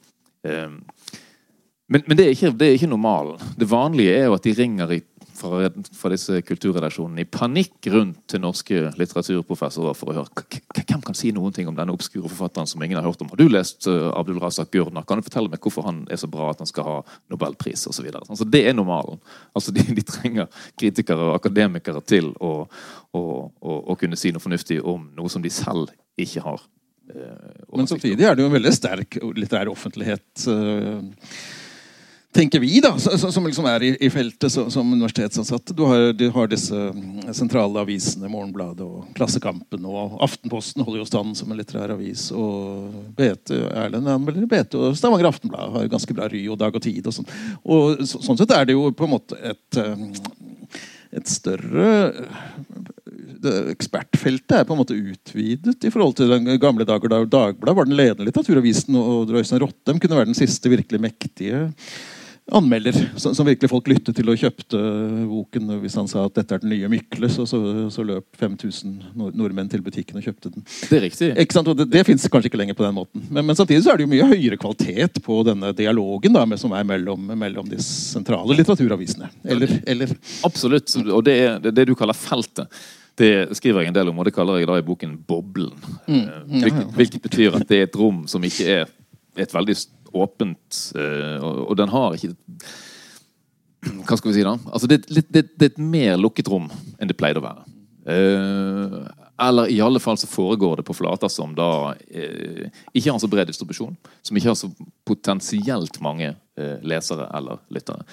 Men, 1.91 2.03
men 2.07 2.15
det, 2.15 2.25
er 2.25 2.35
ikke, 2.35 2.53
det 2.55 2.69
ikke 2.77 2.89
normalen. 2.89 3.41
Det 3.59 3.67
vanlige 3.69 4.15
er 4.15 4.29
jo 4.29 4.35
at 4.37 4.45
de 4.47 4.53
ringer 4.55 4.93
i, 4.95 5.01
fra, 5.41 5.59
fra 5.97 6.11
disse 6.13 6.37
kulturredaksjonene 6.45 7.25
i 7.25 7.27
panikk 7.27 7.89
rundt 7.91 8.21
til 8.29 8.43
norske 8.43 8.83
litteraturprofessorer 8.99 9.97
for 9.97 10.11
å 10.11 10.15
høre 10.19 10.31
"K- 10.37 10.61
k- 10.61 10.83
hvem 10.87 11.01
kan 11.05 11.17
si 11.17 11.31
noen 11.35 11.53
ting 11.55 11.67
om 11.67 11.75
denne 11.75 11.93
obskure 11.95 12.29
forfatteren 12.29 12.69
som 12.69 12.81
ingen 12.85 12.99
har 12.99 13.07
hørt 13.09 13.21
om. 13.25 13.29
Har 13.33 13.41
du 13.41 13.47
lest 13.49 13.87
uh, 13.89 14.11
Abdul 14.15 14.39
Razak 14.39 14.71
Gurna? 14.71 15.03
Kan 15.07 15.17
du 15.19 15.25
fortelle 15.27 15.49
meg 15.49 15.59
hvorfor 15.65 15.83
han 15.89 16.03
er 16.11 16.21
så 16.21 16.29
bra 16.31 16.51
at 16.51 16.61
han 16.61 16.69
skal 16.69 16.87
ha 16.87 16.97
nobelpris? 17.33 17.87
Og 17.89 17.93
så 17.97 18.03
videre. 18.05 18.21
altså, 18.29 18.45
det 18.45 18.63
er 18.69 18.73
normalen. 18.77 19.19
Altså, 19.55 19.71
de, 19.75 19.81
de 19.97 20.01
trenger 20.05 20.47
kritikere 20.77 21.31
og 21.31 21.35
akademikere 21.39 22.01
til 22.05 22.31
å, 22.39 22.67
å, 23.17 23.21
å, 23.61 23.79
å 23.91 23.97
kunne 23.99 24.15
si 24.19 24.31
noe 24.31 24.43
fornuftig 24.43 24.79
om 24.85 25.09
noe 25.17 25.29
som 25.33 25.41
de 25.41 25.49
selv 25.49 25.89
ikke 26.21 26.43
har. 26.45 26.61
Uh, 27.11 27.75
Men 27.75 27.87
samtidig 27.89 28.23
er 28.23 28.35
det 28.37 28.43
jo 28.45 28.47
en 28.51 28.53
veldig 28.55 28.71
sterk 28.75 29.17
litterær 29.35 29.67
offentlighet. 29.71 30.45
eh, 30.47 31.01
tenker 32.31 32.59
vi, 32.59 32.79
da, 32.79 32.93
som 32.99 33.45
liksom 33.45 33.65
er 33.67 33.83
i, 33.83 34.09
feltet 34.09 34.51
som 34.51 34.93
universitetsansatte. 34.93 35.75
Du 35.75 35.83
har, 35.89 36.13
du 36.13 36.29
har 36.31 36.47
disse 36.51 36.75
mm, 36.75 37.33
sentrale 37.35 37.81
avisene, 37.83 38.29
Morgenbladet 38.31 38.85
og 38.85 39.09
Klassekampen. 39.17 39.85
Og 39.87 40.15
Aftenposten 40.23 40.85
holder 40.85 41.01
jo 41.01 41.09
stand 41.09 41.35
som 41.39 41.51
en 41.51 41.59
litterær 41.59 41.95
avis. 41.97 42.29
Og 42.31 42.87
BT, 43.17 43.55
Erlend 43.73 44.07
anmelder 44.11 44.47
BT 44.47 44.77
og 44.79 44.95
Stavanger 44.99 45.31
Aftenblad 45.31 45.75
har 45.75 45.91
ganske 45.91 46.15
bra 46.15 46.29
ry 46.31 46.45
og 46.47 46.59
Dag 46.61 46.77
og 46.77 46.85
Tid. 46.85 47.03
og 47.07 47.17
sånn. 47.17 47.27
Og 47.65 48.05
så, 48.07 48.23
sånn 48.23 48.39
sett 48.39 48.55
er 48.55 48.69
det 48.69 48.77
jo 48.77 48.87
på 48.95 49.09
en 49.09 49.15
måte 49.17 49.39
et, 49.51 49.81
eh, 49.81 50.07
et 51.19 51.27
større 51.27 51.89
Ekspertfeltet 53.41 54.53
er 54.53 54.65
på 54.69 54.75
en 54.75 54.79
måte 54.83 54.93
utvidet 54.93 55.87
i 55.87 55.89
forhold 55.89 56.13
til 56.19 56.29
den 56.29 56.45
gamle 56.61 56.85
dager 56.85 57.09
da 57.09 57.23
Dagbladet 57.25 57.77
var 57.79 57.87
den 57.89 57.97
ledende 57.97 58.27
litteraturavisen, 58.27 58.93
og 58.95 59.33
Øystein 59.33 59.63
Rottem 59.63 59.97
kunne 59.97 60.19
være 60.19 60.29
den 60.29 60.37
siste 60.37 60.69
virkelig 60.69 61.01
mektige 61.01 61.63
anmelder 62.51 62.95
som, 63.15 63.35
som 63.35 63.47
virkelig 63.47 63.69
folk 63.71 63.87
lyttet 63.91 64.17
til 64.17 64.29
og 64.31 64.39
kjøpte 64.39 64.79
boken. 65.29 65.73
Hvis 65.81 65.97
han 65.99 66.09
sa 66.11 66.25
at 66.27 66.35
dette 66.37 66.57
er 66.57 66.63
den 66.63 66.73
nye 66.73 66.89
Mykle, 66.91 67.29
så, 67.31 67.45
så, 67.49 67.59
så 67.93 68.05
løp 68.05 68.27
5000 68.39 68.97
nord 69.17 69.37
nordmenn 69.39 69.69
til 69.71 69.83
butikken 69.85 70.19
og 70.19 70.27
kjøpte 70.27 70.53
den. 70.53 70.65
Det 70.89 70.99
er 70.99 71.05
riktig. 71.07 71.31
Det, 71.35 71.87
det 71.91 72.05
fins 72.07 72.27
kanskje 72.31 72.51
ikke 72.51 72.61
lenger 72.61 72.77
på 72.77 72.85
den 72.85 72.97
måten. 72.97 73.25
Men, 73.29 73.47
men 73.47 73.57
samtidig 73.57 73.83
så 73.85 73.93
er 73.93 74.01
det 74.01 74.07
jo 74.07 74.13
mye 74.13 74.29
høyere 74.33 74.59
kvalitet 74.61 75.21
på 75.25 75.41
denne 75.47 75.73
dialogen 75.77 76.35
da, 76.35 76.45
med, 76.47 76.61
som 76.61 76.75
er 76.77 76.87
mellom, 76.87 77.31
mellom 77.39 77.69
de 77.71 77.79
sentrale 77.85 78.57
litteraturavisene. 78.59 79.31
Eller, 79.43 79.77
eller 79.89 80.15
Absolutt. 80.47 80.93
Og 81.07 81.23
det 81.25 81.37
er 81.37 81.61
det, 81.63 81.75
det 81.77 81.87
du 81.89 81.95
kaller 81.97 82.17
feltet. 82.17 82.81
Det 83.19 83.31
skriver 83.57 83.83
jeg 83.83 83.91
en 83.91 83.95
del 83.95 84.09
om, 84.09 84.19
og 84.21 84.27
det 84.27 84.33
kaller 84.35 84.61
jeg 84.61 84.69
da 84.69 84.77
i 84.79 84.85
boken 84.85 85.17
boblen. 85.27 85.73
Mm. 86.07 86.27
Hvilket, 86.61 86.93
hvilket 86.95 87.25
betyr 87.25 87.57
at 87.59 87.67
det 87.69 87.81
er 87.81 87.89
et 87.89 87.97
rom 87.99 88.23
som 88.31 88.43
ikke 88.47 88.81
er 88.81 88.93
et 89.39 89.53
veldig 89.53 89.75
åpent 90.13 90.79
eh, 90.95 91.37
og, 91.43 91.75
den 91.79 91.89
har 91.93 92.15
ikke 92.17 92.33
Hva 94.05 94.17
skal 94.19 94.29
vi 94.31 94.37
si, 94.37 94.43
da? 94.45 94.55
Altså, 94.69 94.87
det, 94.91 95.03
litt- 95.09 95.31
det, 95.33 95.45
det 95.57 95.67
er 95.69 95.73
et 95.73 95.81
mer 95.81 96.17
lukket 96.21 96.49
rom 96.51 96.67
enn 96.99 97.09
det 97.09 97.17
pleide 97.17 97.41
å 97.41 97.45
være. 97.47 97.63
Eh, 98.11 98.99
Eller 99.41 99.71
i 99.73 99.79
alle 99.81 99.99
fall 100.01 100.17
så 100.21 100.29
foregår 100.29 100.77
det 100.81 100.85
på 100.85 100.93
flater 100.97 101.29
som 101.33 101.55
da 101.57 101.95
eh, 102.09 102.67
ikke 102.93 103.09
har 103.15 103.19
så 103.23 103.29
bred 103.31 103.49
distribusjon. 103.49 103.95
Som 104.21 104.37
ikke 104.37 104.51
har 104.51 104.59
så 104.59 104.69
potensielt 105.09 105.97
mange 106.05 106.29
eh, 106.57 106.77
lesere 106.85 107.25
eller 107.33 107.57
lyttere. 107.73 108.05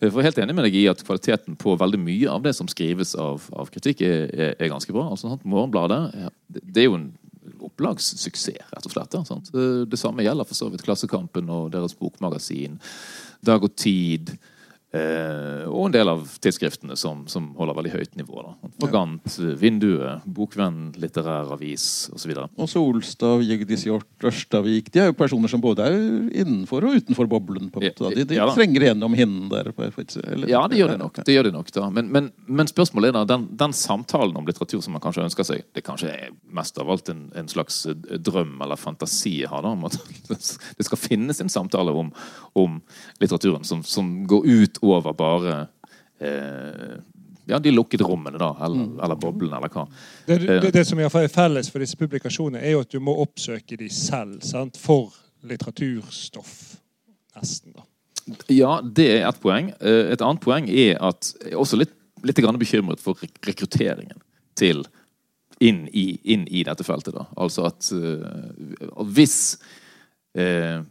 Eh, 0.00 0.08
For 0.10 0.18
jeg 0.18 0.24
er 0.24 0.30
helt 0.32 0.42
enig 0.42 0.58
med 0.58 0.66
deg 0.66 0.80
i 0.82 0.88
at 0.90 1.04
Kvaliteten 1.06 1.54
på 1.60 1.76
veldig 1.78 2.02
mye 2.02 2.30
av 2.34 2.42
det 2.42 2.56
som 2.58 2.66
skrives 2.70 3.14
av, 3.14 3.46
av 3.54 3.70
kritikk, 3.70 4.02
er, 4.02 4.26
er, 4.34 4.54
er 4.58 4.72
ganske 4.74 4.90
bra. 4.94 5.06
Altså, 5.14 5.30
sant? 5.30 5.46
Morgenbladet 5.46 6.02
det, 6.50 6.66
det 6.66 6.82
er 6.82 6.90
jo 6.90 6.98
en 6.98 7.10
opplagssuksess, 7.72 8.70
rett 8.70 8.86
og 8.86 8.94
slett. 8.94 9.18
Sant? 9.26 9.52
Det 9.88 9.98
samme 10.00 10.24
gjelder 10.24 10.48
for 10.48 10.58
så 10.58 10.68
vidt 10.72 10.84
Klassekampen 10.86 11.50
og 11.52 11.72
deres 11.74 11.96
bokmagasin. 11.98 12.78
Dag 13.42 13.64
og 13.64 13.74
Tid. 13.76 14.36
Eh, 14.92 15.64
og 15.72 15.86
en 15.88 15.94
del 15.94 16.10
av 16.12 16.20
tidsskriftene 16.44 16.92
som, 17.00 17.22
som 17.32 17.46
holder 17.56 17.78
veldig 17.78 17.92
høyt 17.94 18.16
nivå. 18.20 18.42
Da. 18.44 18.70
Vagant, 18.84 19.36
Vinduet, 19.56 20.20
Bokvenn, 20.28 20.90
Litterær 21.00 21.54
avis 21.54 22.10
osv. 22.12 22.34
Og 22.60 22.68
Solstad, 22.68 23.40
Vigdis 23.40 23.86
Hjort, 23.88 24.04
Ørstavik 24.28 24.90
De 24.92 25.00
er 25.00 25.08
jo 25.08 25.16
personer 25.16 25.48
som 25.48 25.62
både 25.64 25.86
er 25.88 25.96
innenfor 26.42 26.84
og 26.84 26.98
utenfor 27.00 27.30
boblen. 27.30 27.70
på 27.72 27.80
en 27.80 27.88
måte. 27.88 28.04
da. 28.04 28.10
De, 28.18 28.26
de 28.28 28.36
Ja 28.36 28.50
trenger 28.52 28.84
gjennom 28.90 29.16
hinnen 29.16 29.48
der. 29.48 29.72
Eller- 29.72 30.52
Ja, 30.52 30.66
det 30.68 30.76
gjør 30.82 30.92
det 30.92 30.98
nok. 31.00 31.22
Det 31.24 31.38
gjør 31.38 31.48
de 31.48 31.54
nok. 31.56 31.72
Men, 31.96 32.12
men, 32.12 32.28
men 32.46 32.68
spørsmålet 32.68 33.08
er 33.14 33.16
da, 33.16 33.24
den, 33.32 33.48
den 33.56 33.72
samtalen 33.72 34.36
om 34.36 34.44
litteratur 34.46 34.82
som 34.84 34.92
man 34.92 35.00
kanskje 35.00 35.24
ønsker 35.24 35.48
seg, 35.48 35.64
det 35.72 35.86
kanskje 35.86 36.12
er 36.12 36.36
mest 36.52 36.76
av 36.82 36.90
alt 36.92 37.08
en, 37.08 37.30
en 37.38 37.48
slags 37.48 37.86
eh, 37.88 37.96
drøm 38.20 38.58
eller 38.60 38.76
fantasi 38.76 39.38
jeg 39.40 39.48
har 39.48 39.64
da, 39.64 39.72
om 39.72 39.88
at 39.88 39.96
det 40.28 40.84
skal 40.84 41.00
finnes 41.00 41.40
en 41.40 41.48
samtale 41.52 41.96
om, 41.96 42.12
om 42.60 42.76
litteraturen 43.22 43.64
som, 43.64 43.80
som 43.86 44.12
går 44.28 44.44
ut 44.52 44.81
over 44.82 45.14
bare 45.16 45.56
eh, 46.20 46.98
ja, 47.50 47.58
de 47.58 47.72
lukkede 47.74 48.06
rommene, 48.06 48.38
da, 48.38 48.52
eller, 48.64 48.92
eller 49.04 49.18
boblene, 49.18 49.56
eller 49.58 49.72
hva. 49.72 49.86
Det, 50.26 50.38
det, 50.46 50.70
det 50.74 50.84
som 50.86 51.00
er 51.02 51.10
felles 51.32 51.70
for 51.72 51.82
disse 51.82 51.98
publikasjonene, 51.98 52.62
er 52.62 52.76
jo 52.76 52.84
at 52.84 52.92
du 52.92 53.00
må 53.02 53.16
oppsøke 53.24 53.78
de 53.80 53.88
selv 53.92 54.42
sant? 54.46 54.78
for 54.78 55.10
litteraturstoff. 55.42 56.54
Nesten, 57.34 57.74
da. 57.74 57.86
Ja, 58.52 58.76
det 58.82 59.08
er 59.16 59.24
ett 59.26 59.40
poeng. 59.42 59.72
Eh, 59.80 60.12
Et 60.14 60.22
annet 60.22 60.42
poeng 60.42 60.68
er 60.70 61.00
at 61.02 61.32
jeg 61.42 61.56
er 61.56 61.58
også 61.58 61.80
litt, 61.80 61.94
litt 62.22 62.38
bekymret 62.38 63.02
for 63.02 63.18
rekrutteringen 63.42 64.20
til 64.54 64.84
inn 65.62 65.88
i, 65.92 66.20
inn 66.22 66.46
i 66.46 66.62
dette 66.66 66.84
feltet. 66.86 67.14
da. 67.14 67.26
Altså 67.36 67.66
at 67.66 67.90
eh, 67.94 69.02
hvis 69.14 69.58
uh, 70.38 70.82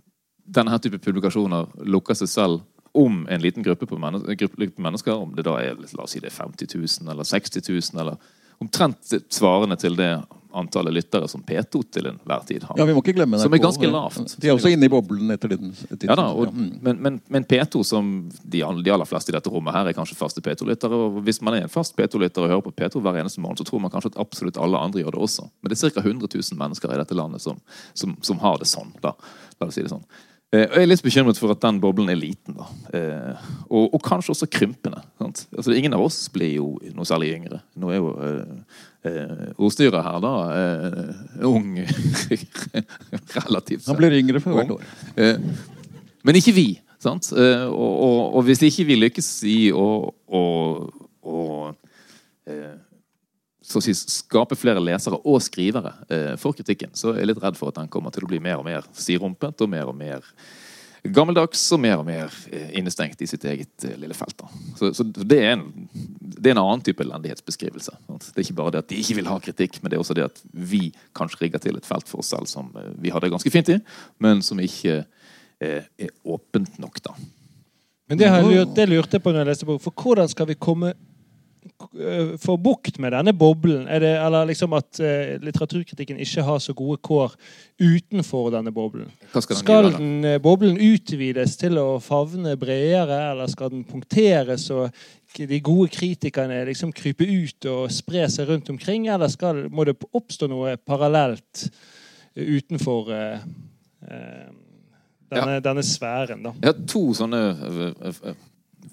denne 0.44 0.72
her 0.72 0.82
type 0.84 1.00
publikasjoner 1.04 1.72
lukker 1.88 2.18
seg 2.18 2.30
selv 2.32 2.62
om 2.98 3.24
en 3.30 3.42
liten 3.42 3.64
gruppe 3.64 3.88
på 3.88 3.96
gruppe 3.96 4.82
mennesker, 4.82 5.14
om 5.14 5.36
det 5.36 5.48
da 5.48 5.58
er 5.62 5.80
la 5.80 6.04
oss 6.04 6.16
si 6.16 6.20
det 6.20 6.32
er 6.32 6.38
50 6.38 6.76
000 6.76 7.12
eller 7.12 7.28
60 7.28 7.70
000, 7.70 8.02
eller 8.02 8.18
omtrent 8.62 9.14
svarende 9.30 9.78
til 9.80 9.96
det 9.98 10.14
antallet 10.54 10.94
lyttere 10.94 11.28
som 11.28 11.44
P2 11.44 11.82
til 11.92 12.08
enhver 12.10 12.44
tid 12.48 12.64
har. 12.64 12.76
Ja, 12.80 12.86
vi 12.86 12.94
må 12.94 13.02
ikke 13.04 13.16
glemme 13.16 13.40
Som 13.40 13.54
er 13.56 13.62
ganske 13.64 13.88
lavt. 13.88 14.36
De 14.42 14.50
er 14.50 14.56
også 14.56 14.72
inne 14.74 14.88
i 14.88 14.92
boblen 14.92 15.32
etter 15.34 15.54
liten 15.54 15.72
tid. 15.74 16.10
Ja 16.10 16.18
da, 16.20 16.28
og, 16.36 16.52
mm. 16.54 16.72
men, 16.84 17.00
men, 17.06 17.20
men 17.32 17.46
P2, 17.48 17.84
som 17.88 18.10
de, 18.44 18.60
de 18.60 18.94
aller 18.94 19.08
fleste 19.08 19.32
i 19.32 19.36
dette 19.36 19.52
rommet 19.52 19.76
her, 19.76 19.88
er 19.88 19.98
kanskje 19.98 20.18
faste 20.20 20.44
P2-lyttere. 20.44 20.98
Og 20.98 21.22
hvis 21.26 21.42
man 21.46 21.56
er 21.56 21.66
en 21.66 21.72
fast 21.72 21.96
P2-lytter 21.98 22.46
og 22.46 22.52
hører 22.52 22.66
på 22.68 22.76
P2 22.82 23.04
hver 23.04 23.22
eneste 23.22 23.44
morgen, 23.44 23.60
så 23.62 23.68
tror 23.68 23.84
man 23.86 23.94
kanskje 23.94 24.14
at 24.14 24.20
absolutt 24.26 24.60
alle 24.62 24.82
andre 24.82 25.06
gjør 25.06 25.16
det 25.16 25.24
også. 25.30 25.48
Men 25.62 25.74
det 25.74 25.80
er 25.80 25.96
ca. 25.96 26.04
100 26.04 26.34
000 26.36 26.60
mennesker 26.60 26.92
i 26.92 27.00
dette 27.00 27.18
landet 27.18 27.46
som, 27.46 27.62
som, 27.94 28.18
som 28.22 28.44
har 28.44 28.60
det 28.62 28.70
sånn. 28.72 28.92
da. 29.04 29.16
La 29.62 29.72
oss 29.72 29.80
si 29.80 29.86
det 29.86 29.94
sånn. 29.94 30.06
Eh, 30.52 30.66
og 30.68 30.74
jeg 30.76 30.84
er 30.84 30.90
litt 30.90 31.04
bekymret 31.06 31.38
for 31.40 31.54
at 31.54 31.62
den 31.64 31.78
boblen 31.80 32.12
er 32.12 32.18
liten. 32.20 32.58
da. 32.58 32.66
Eh, 32.98 33.44
og, 33.70 33.94
og 33.96 34.02
kanskje 34.04 34.34
også 34.34 34.50
krympende. 34.52 35.00
Sant? 35.22 35.46
Altså, 35.56 35.72
ingen 35.72 35.96
av 35.96 36.04
oss 36.04 36.26
blir 36.34 36.58
jo 36.58 36.74
noe 36.92 37.08
særlig 37.08 37.32
yngre. 37.38 37.62
Nå 37.80 37.92
er 37.94 38.02
jo 38.02 38.12
eh, 38.28 38.82
eh, 39.08 39.46
ordstyret 39.56 40.04
her 40.04 40.20
da 40.24 40.34
eh, 40.58 41.46
ung 41.48 41.72
relativt 43.40 43.88
Han 43.88 44.00
blir 44.00 44.18
yngre 44.20 44.44
for 44.44 44.60
hvert 44.60 44.76
år. 44.76 44.84
Eh, 45.16 45.40
men 46.28 46.42
ikke 46.42 46.56
vi. 46.58 46.70
Sant? 47.02 47.32
Og, 47.34 47.94
og, 48.06 48.18
og 48.38 48.44
hvis 48.46 48.62
ikke 48.68 48.84
vi 48.92 49.00
lykkes 49.00 49.30
i 49.50 49.60
å, 49.74 49.88
å, 50.14 50.42
å 51.26 51.38
så 53.72 53.82
å 53.82 53.86
si, 53.86 53.96
skape 53.96 54.58
flere 54.60 54.84
lesere 54.84 55.20
og 55.24 55.40
skrivere 55.44 55.94
eh, 56.12 56.34
for 56.42 56.58
kritikken, 56.58 56.92
så 56.98 57.14
er 57.14 57.24
jeg 57.24 57.32
litt 57.32 57.44
redd 57.44 57.60
for 57.60 57.72
at 57.72 57.80
den 57.80 57.92
kommer 57.92 58.14
til 58.14 58.28
å 58.28 58.32
bli 58.32 58.42
mer 58.44 58.60
og 58.60 58.68
mer 58.68 58.86
sirumpet 58.98 59.64
og 59.64 59.72
mer 59.72 59.90
og 59.92 59.98
mer 59.98 60.28
gammeldags 61.02 61.64
og 61.74 61.82
mer 61.82 62.02
og 62.02 62.06
mer 62.06 62.34
eh, 62.54 62.70
innestengt 62.78 63.22
i 63.24 63.28
sitt 63.30 63.46
eget 63.50 63.86
eh, 63.88 63.98
lille 64.00 64.16
felt. 64.18 64.38
Da. 64.38 64.50
Så, 64.78 64.92
så 64.98 65.06
det, 65.06 65.40
er 65.40 65.56
en, 65.56 65.66
det 66.22 66.52
er 66.52 66.56
en 66.56 66.64
annen 66.64 66.84
type 66.86 67.02
elendighetsbeskrivelse. 67.04 67.96
Sant? 68.06 68.30
Det 68.30 68.38
er 68.38 68.48
ikke 68.48 68.60
bare 68.60 68.76
det 68.76 68.84
at 68.84 68.92
de 68.92 69.02
ikke 69.02 69.18
vil 69.18 69.32
ha 69.32 69.40
kritikk, 69.42 69.80
men 69.82 69.92
det 69.92 69.98
er 69.98 70.04
også 70.04 70.18
det 70.18 70.28
at 70.28 70.42
vi 70.52 70.92
kanskje 71.18 71.46
rigger 71.46 71.64
til 71.64 71.80
et 71.80 71.90
felt 71.90 72.10
for 72.10 72.22
oss 72.22 72.32
selv 72.36 72.50
som 72.52 72.70
eh, 72.78 72.92
vi 73.02 73.14
har 73.14 73.24
det 73.24 73.32
ganske 73.34 73.54
fint 73.54 73.74
i, 73.74 73.80
men 74.22 74.46
som 74.46 74.62
ikke 74.62 75.02
eh, 75.02 75.88
er 75.90 76.14
åpent 76.22 76.78
nok, 76.82 77.02
da. 77.08 77.16
Men 78.12 78.20
det, 78.20 78.28
har 78.28 78.44
jeg 78.44 78.60
lurt, 78.60 78.76
det 78.76 78.90
lurte 78.92 79.16
jeg 79.16 79.24
på 79.24 79.32
når 79.32 79.46
jeg 79.46 79.48
leste 79.54 79.66
boka. 79.70 79.86
For 79.86 80.04
hvordan 80.04 80.28
skal 80.28 80.50
vi 80.50 80.60
komme 80.60 80.90
få 82.42 82.56
bukt 82.58 82.98
med 83.00 83.14
denne 83.14 83.34
boblen? 83.38 83.86
Det, 83.86 84.12
eller 84.18 84.48
liksom 84.50 84.74
at 84.74 85.00
eh, 85.04 85.36
litteraturkritikken 85.44 86.20
ikke 86.22 86.46
har 86.46 86.60
så 86.64 86.74
gode 86.74 86.98
kår 87.06 87.36
utenfor 87.82 88.50
denne 88.56 88.74
boblen? 88.74 89.12
Skal 89.34 89.56
den 89.56 89.60
Skal 89.60 89.92
den, 89.94 90.12
eh, 90.26 90.40
boblen 90.42 90.80
utvides 90.82 91.58
til 91.62 91.78
å 91.78 92.00
favne 92.02 92.56
bredere, 92.58 93.20
eller 93.32 93.52
skal 93.52 93.70
den 93.74 93.86
punkteres 93.86 94.70
og 94.74 94.90
de 95.38 95.60
gode 95.64 95.90
kritikerne 95.94 96.64
liksom 96.68 96.92
krype 96.92 97.24
ut 97.24 97.66
og 97.72 97.92
spre 97.94 98.26
seg 98.30 98.50
rundt 98.50 98.70
omkring, 98.74 99.08
eller 99.08 99.32
skal, 99.32 99.68
må 99.72 99.86
det 99.88 100.00
oppstå 100.12 100.50
noe 100.52 100.76
parallelt 100.78 101.68
eh, 102.36 102.58
utenfor 102.58 103.14
eh, 103.16 103.46
eh, 104.10 104.50
denne, 105.32 105.60
denne 105.64 105.84
sfæren, 105.86 106.42
da? 106.44 106.56
Jeg 106.60 106.74
har 106.74 106.88
to 106.90 107.06
sånne 107.16 107.42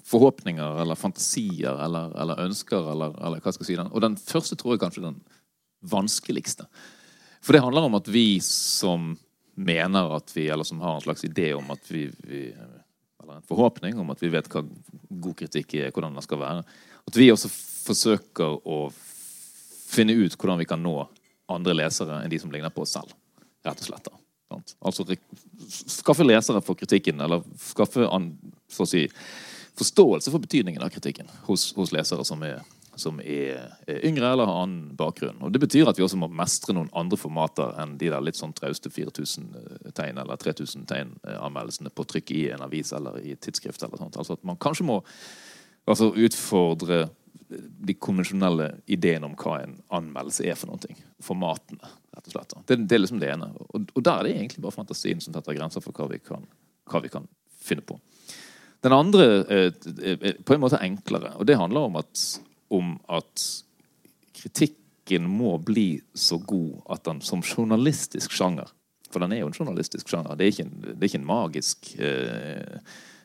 forhåpninger 0.05 0.81
eller 0.81 0.95
fantasier 0.95 1.79
eller, 1.85 2.13
eller 2.21 2.43
ønsker 2.45 2.91
eller, 2.91 3.15
eller 3.17 3.43
hva 3.43 3.53
skal 3.53 3.65
jeg 3.65 3.71
si. 3.71 3.79
Den. 3.79 3.91
Og 3.93 4.03
den 4.03 4.17
første 4.19 4.57
tror 4.59 4.75
jeg 4.75 4.83
kanskje 4.83 5.03
er 5.03 5.09
den 5.11 5.21
vanskeligste. 5.91 6.67
For 7.41 7.55
det 7.55 7.63
handler 7.63 7.87
om 7.87 7.97
at 7.99 8.09
vi 8.11 8.39
som 8.43 9.13
mener 9.59 10.15
at 10.15 10.31
vi, 10.35 10.47
eller 10.51 10.67
som 10.67 10.81
har 10.83 10.97
en 10.97 11.05
slags 11.05 11.23
idé 11.27 11.51
om 11.55 11.71
at 11.71 11.91
vi, 11.91 12.09
vi 12.23 12.53
Eller 13.19 13.35
en 13.35 13.47
forhåpning 13.47 13.97
om 13.99 14.09
at 14.09 14.21
vi 14.23 14.29
vet 14.31 14.47
hva 14.47 14.61
god 15.09 15.35
kritikk 15.37 15.73
er, 15.75 15.91
hvordan 15.91 16.15
den 16.15 16.23
skal 16.23 16.39
være. 16.39 16.63
At 17.07 17.17
vi 17.19 17.27
også 17.31 17.49
forsøker 17.51 18.63
å 18.63 18.77
finne 19.89 20.15
ut 20.15 20.37
hvordan 20.39 20.61
vi 20.61 20.67
kan 20.69 20.81
nå 20.81 20.95
andre 21.51 21.75
lesere 21.75 22.21
enn 22.23 22.31
de 22.31 22.39
som 22.39 22.51
ligner 22.53 22.71
på 22.73 22.85
oss 22.85 22.95
selv. 22.95 23.11
Rett 23.65 23.83
og 23.83 23.89
slett. 23.89 24.07
da. 24.07 24.15
Altså 24.81 25.05
skaffe 25.69 26.25
lesere 26.25 26.61
for 26.65 26.79
kritikken, 26.79 27.19
eller 27.21 27.43
skaffe 27.61 28.07
så 28.71 28.85
å 28.85 28.89
si, 28.89 29.03
forståelse 29.79 30.33
for 30.33 30.43
betydningen 30.43 30.83
av 30.83 30.91
kritikken 30.93 31.29
hos, 31.47 31.71
hos 31.77 31.93
lesere 31.95 32.25
som 32.27 32.43
er, 32.45 32.61
som 32.99 33.19
er 33.23 33.59
er 33.87 34.05
yngre 34.05 34.31
eller 34.31 34.49
har 34.49 34.63
annen 34.63 34.95
bakgrunn. 34.99 35.41
Og 35.41 35.51
Det 35.51 35.61
betyr 35.63 35.89
at 35.89 35.99
vi 35.99 36.05
også 36.05 36.19
må 36.19 36.29
mestre 36.31 36.75
noen 36.75 36.91
andre 36.93 37.17
formater 37.19 37.75
enn 37.81 37.97
de 37.97 38.11
der 38.11 38.23
litt 38.23 38.39
sånn 38.39 38.55
trauste 38.57 38.91
4000 38.91 39.93
tegn 39.97 40.19
eller 40.21 40.39
3000 40.39 40.87
tegn-anmeldelsene 40.89 41.93
på 41.93 42.07
trykk 42.11 42.35
i 42.35 42.49
en 42.55 42.65
avis 42.65 42.93
eller 42.93 43.21
i 43.23 43.33
et 43.35 43.41
tidsskrift. 43.41 43.83
eller 43.83 43.97
sånt. 43.97 44.17
Altså 44.17 44.37
at 44.37 44.43
man 44.43 44.59
kanskje 44.59 44.87
må 44.89 45.01
altså 45.89 46.11
utfordre 46.13 47.07
de 47.49 47.95
konvensjonelle 47.97 48.69
ideene 48.85 49.25
om 49.25 49.35
hva 49.39 49.59
en 49.63 49.79
anmeldelse 49.95 50.45
er 50.45 50.57
for 50.59 50.69
noen 50.69 50.83
ting. 50.83 50.99
Formatene, 51.25 51.89
rett 52.13 52.29
og 52.29 52.35
slett. 52.35 52.53
Det, 52.69 52.77
det 52.85 52.97
er 52.97 53.01
liksom 53.01 53.21
det 53.21 53.31
ene. 53.33 53.49
Og, 53.57 53.89
og 53.95 54.03
der 54.05 54.19
er 54.19 54.27
det 54.27 54.35
egentlig 54.35 54.63
bare 54.65 54.75
fantasien 54.75 55.21
som 55.23 55.33
setter 55.33 55.57
grenser 55.57 55.83
for 55.83 55.95
hva 55.97 56.09
vi 56.11 56.21
kan, 56.21 56.45
hva 56.89 57.01
vi 57.01 57.11
kan 57.13 57.25
finne 57.59 57.85
på. 57.85 57.97
Den 58.85 58.95
andre 58.95 59.25
eh, 59.51 59.71
er 59.99 60.39
på 60.45 60.55
en 60.55 60.63
måte 60.63 60.79
enklere, 60.83 61.33
og 61.35 61.47
det 61.47 61.59
handler 61.59 61.89
om 61.89 61.99
at, 61.99 62.23
om 62.71 62.93
at 63.11 63.45
kritikken 64.39 65.27
må 65.27 65.57
bli 65.65 65.99
så 66.13 66.37
god 66.37 66.79
at 66.95 67.03
den 67.07 67.19
som 67.25 67.41
journalistisk 67.43 68.31
sjanger 68.37 68.69
For 69.09 69.23
den 69.23 69.33
er 69.33 69.39
jo 69.41 69.49
en 69.49 69.57
journalistisk 69.57 70.07
sjanger. 70.11 70.35
Det 70.37 70.45
er 70.45 70.51
ikke 70.53 70.65
en, 70.67 70.75
det 70.85 70.99
er 71.01 71.07
ikke 71.09 71.21
en 71.23 71.31
magisk 71.31 71.93
eh, 71.97 72.81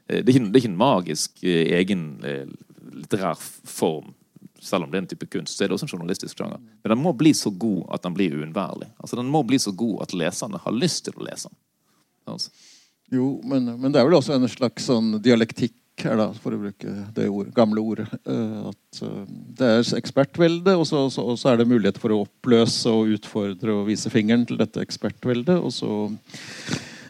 det 0.07 0.21
er, 0.21 0.35
ikke, 0.35 0.45
det 0.45 0.59
er 0.59 0.63
ikke 0.63 0.73
en 0.73 0.81
magisk 0.81 1.45
eh, 1.45 1.71
egen 1.79 2.05
eh, 2.29 2.49
litterær 2.93 3.41
form. 3.41 4.13
Selv 4.61 4.85
om 4.85 4.93
det 4.93 4.99
er 4.99 5.05
en 5.05 5.09
type 5.09 5.29
kunst, 5.33 5.57
så 5.57 5.65
er 5.65 5.71
det 5.71 5.79
også 5.79 5.89
en 5.89 5.95
journalistisk 5.95 6.37
sjanger. 6.41 6.61
Men 6.83 6.93
den 6.93 7.01
må 7.01 7.15
bli 7.17 7.33
så 7.37 7.51
god 7.51 7.87
at 7.97 8.05
den 8.05 8.17
blir 8.17 8.37
uunnværlig. 8.37 8.91
Altså, 8.99 9.17
den 9.17 9.33
må 9.33 9.43
bli 9.49 9.59
så 9.61 9.73
god 9.73 10.03
at 10.05 10.15
leserne 10.17 10.61
har 10.61 10.77
lyst 10.77 11.07
til 11.07 11.17
å 11.17 11.25
lese 11.25 11.49
den. 11.49 11.59
Altså. 12.35 12.53
Jo, 13.13 13.41
men, 13.45 13.69
men 13.79 13.93
det 13.93 14.01
er 14.01 14.07
vel 14.09 14.17
også 14.17 14.37
en 14.37 14.49
slags 14.49 14.87
sånn 14.89 15.19
dialektikk 15.23 15.75
her, 16.03 16.17
da, 16.19 16.29
for 16.43 16.55
å 16.55 16.59
bruke 16.59 16.95
det 17.15 17.27
ord, 17.31 17.51
gamle 17.55 17.83
ordet. 17.83 18.09
eh, 18.27 18.71
at 18.71 19.03
eh, 19.05 19.21
det 19.59 19.69
er 19.69 19.91
ekspertvelde, 20.01 20.75
og 20.79 20.87
så, 20.89 21.05
så, 21.13 21.27
så 21.39 21.53
er 21.53 21.61
det 21.61 21.69
mulighet 21.71 22.01
for 22.03 22.15
å 22.15 22.25
oppløse 22.25 22.91
og 22.91 23.13
utfordre 23.15 23.77
og 23.77 23.87
vise 23.91 24.11
fingeren 24.13 24.47
til 24.49 24.59
dette 24.61 24.83
ekspertveldet. 24.83 25.61
Og 25.61 25.71
så, 25.75 25.93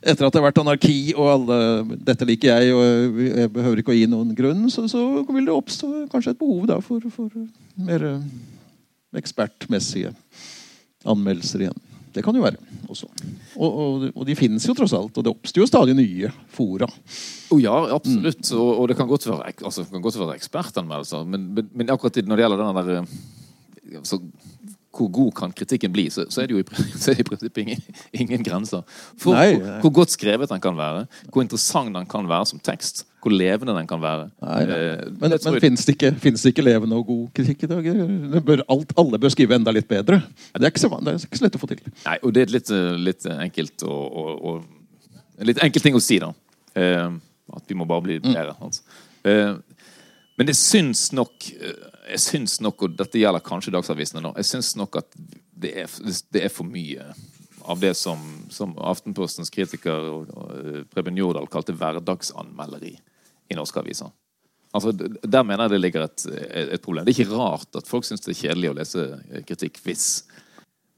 etter 0.04 0.26
at 0.26 0.34
det 0.34 0.40
har 0.40 0.48
vært 0.50 0.60
anarki 0.60 0.98
og 1.16 1.30
alle 1.32 1.58
'Dette 1.96 2.28
liker 2.28 2.52
jeg, 2.52 2.74
og 2.76 3.22
jeg 3.24 3.52
behøver 3.54 3.80
ikke 3.80 3.94
å 3.94 3.96
gi 3.96 4.10
noen 4.10 4.34
grunn', 4.36 4.68
så, 4.68 4.84
så 4.90 5.00
vil 5.30 5.48
det 5.48 5.54
oppstå 5.54 6.04
kanskje 6.12 6.34
et 6.34 6.42
behov 6.42 6.68
da 6.68 6.80
for, 6.84 7.00
for 7.14 7.32
mer, 7.88 8.04
ekspertmessige 9.16 10.12
anmeldelser 11.08 11.66
igjen. 11.66 11.82
Det 12.14 12.22
kan 12.22 12.36
jo 12.36 12.44
være 12.44 12.60
også. 12.86 13.08
Og, 13.58 13.68
og, 13.68 14.04
og 14.14 14.26
de 14.28 14.36
finnes 14.38 14.64
jo 14.68 14.74
tross 14.76 14.94
alt, 14.94 15.16
og 15.18 15.26
det 15.26 15.32
oppstår 15.32 15.64
jo 15.64 15.68
stadig 15.70 15.96
nye 15.98 16.30
fora. 16.54 16.86
Oh, 17.50 17.58
ja, 17.62 17.74
absolutt. 17.96 18.46
Og, 18.54 18.70
og 18.80 18.90
det 18.90 18.96
kan 18.98 19.10
godt 19.10 19.26
være, 19.28 19.54
altså, 19.64 19.86
kan 19.90 20.04
godt 20.04 20.18
være 20.20 20.36
ekspertanmeldelser. 20.38 21.26
Men, 21.26 21.48
men, 21.56 21.70
men 21.74 21.90
akkurat 21.90 22.22
når 22.22 22.38
det 22.38 22.46
gjelder 22.46 22.62
den 22.62 22.78
der 22.78 23.98
altså, 23.98 24.20
Hvor 24.94 25.08
god 25.10 25.32
kan 25.34 25.52
kritikken 25.56 25.90
bli? 25.94 26.04
Så, 26.12 26.26
så 26.30 26.42
er 26.42 26.46
det 26.50 26.54
jo 26.54 26.60
i, 26.62 26.66
prinsippet 27.28 27.58
ingen, 27.64 27.80
ingen 28.14 28.44
grenser. 28.46 28.84
For 29.18 29.34
Nei, 29.34 29.56
hvor, 29.56 29.80
hvor 29.82 29.92
godt 30.02 30.14
skrevet 30.14 30.52
den 30.52 30.62
kan 30.62 30.76
være, 30.78 31.06
hvor 31.32 31.42
interessant 31.42 31.94
den 31.96 32.06
kan 32.10 32.28
være 32.30 32.46
som 32.52 32.62
tekst, 32.62 33.02
hvor 33.24 33.34
levende 33.34 33.74
den 33.74 33.88
kan 33.90 34.02
være. 34.02 34.28
Nei, 34.44 34.60
nei. 34.68 34.78
Eh, 34.78 35.02
Men, 35.08 35.32
men 35.32 35.34
jeg- 35.56 35.64
finnes, 35.64 35.84
det 35.88 35.96
det 35.98 36.44
ikke 36.52 36.64
levende 36.66 36.98
og 37.00 37.06
god 37.08 37.24
kritikk 37.34 37.64
i 37.66 37.70
dag? 37.72 37.90
Det 38.36 38.44
bør, 38.44 38.62
alt, 38.70 38.92
alle 39.00 39.18
bør 39.18 39.32
skrive 39.34 39.56
enda 39.58 39.72
litt 39.74 39.88
bedre. 39.88 40.20
Det 40.54 40.62
er 40.62 40.70
ikke 40.70 40.84
så, 40.84 40.92
det 41.00 41.14
er 41.14 41.26
ikke 41.26 41.40
så 41.40 41.46
lett 41.48 41.58
å 41.58 41.62
få 41.64 41.70
til. 41.72 41.80
Nei, 42.04 42.18
og 42.22 42.34
det 42.36 42.46
er 42.46 42.54
litt, 42.54 42.70
eh, 42.70 42.90
litt 43.10 43.26
enkelt 43.34 43.86
å, 43.88 43.94
å, 43.94 44.26
å, 44.52 45.44
litt 45.48 45.62
enkel 45.64 45.82
ting 45.82 45.96
å 45.98 46.02
si, 46.04 46.20
da. 46.22 46.30
Eh, 46.76 47.08
at 47.54 47.66
vi 47.68 47.76
må 47.76 47.86
bare 47.88 48.04
bli 48.06 48.20
bedre. 48.22 48.54
Altså. 48.60 48.82
Eh, 49.24 49.54
men 50.38 50.50
jeg 50.50 50.58
syns 50.58 51.08
nok 51.14 51.46
eh, 51.54 51.84
Jeg 52.14 52.20
syns 52.20 52.58
nok, 52.64 52.82
og 52.84 52.96
dette 52.98 53.20
gjelder 53.20 53.44
kanskje 53.44 53.72
Dagsavisene 53.74 54.22
nå, 54.24 54.34
jeg 54.40 54.50
syns 54.50 54.74
nok 54.76 55.00
at 55.00 55.16
det 55.64 55.70
er, 55.84 55.94
det 56.34 56.42
er 56.44 56.52
for 56.52 56.68
mye 56.68 57.06
av 57.64 57.80
det 57.80 57.94
som, 57.96 58.20
som 58.52 58.74
Aftenpostens 58.76 59.52
kritiker 59.52 60.10
og, 60.10 60.28
og, 60.34 60.50
eh, 60.58 60.82
Preben 60.90 61.16
Jordal 61.16 61.48
kalte 61.52 61.76
hverdagsanmelderi 61.78 62.92
i 63.48 63.56
norske 63.56 63.80
aviser. 63.80 64.12
Altså, 64.74 64.90
der 64.92 65.46
mener 65.46 65.64
jeg 65.64 65.76
det 65.76 65.80
ligger 65.80 66.04
et, 66.08 66.26
et, 66.26 66.82
problem. 66.82 67.04
Det 67.06 67.14
er 67.14 67.22
ikke 67.22 67.38
rart 67.38 67.78
at 67.78 67.88
folk 67.88 68.06
syns 68.06 68.24
det 68.24 68.32
er 68.34 68.40
kjedelig 68.40 68.72
å 68.72 68.76
lese 68.80 69.04
eh, 69.30 69.44
kritikk 69.46 69.78
hvis, 69.84 70.08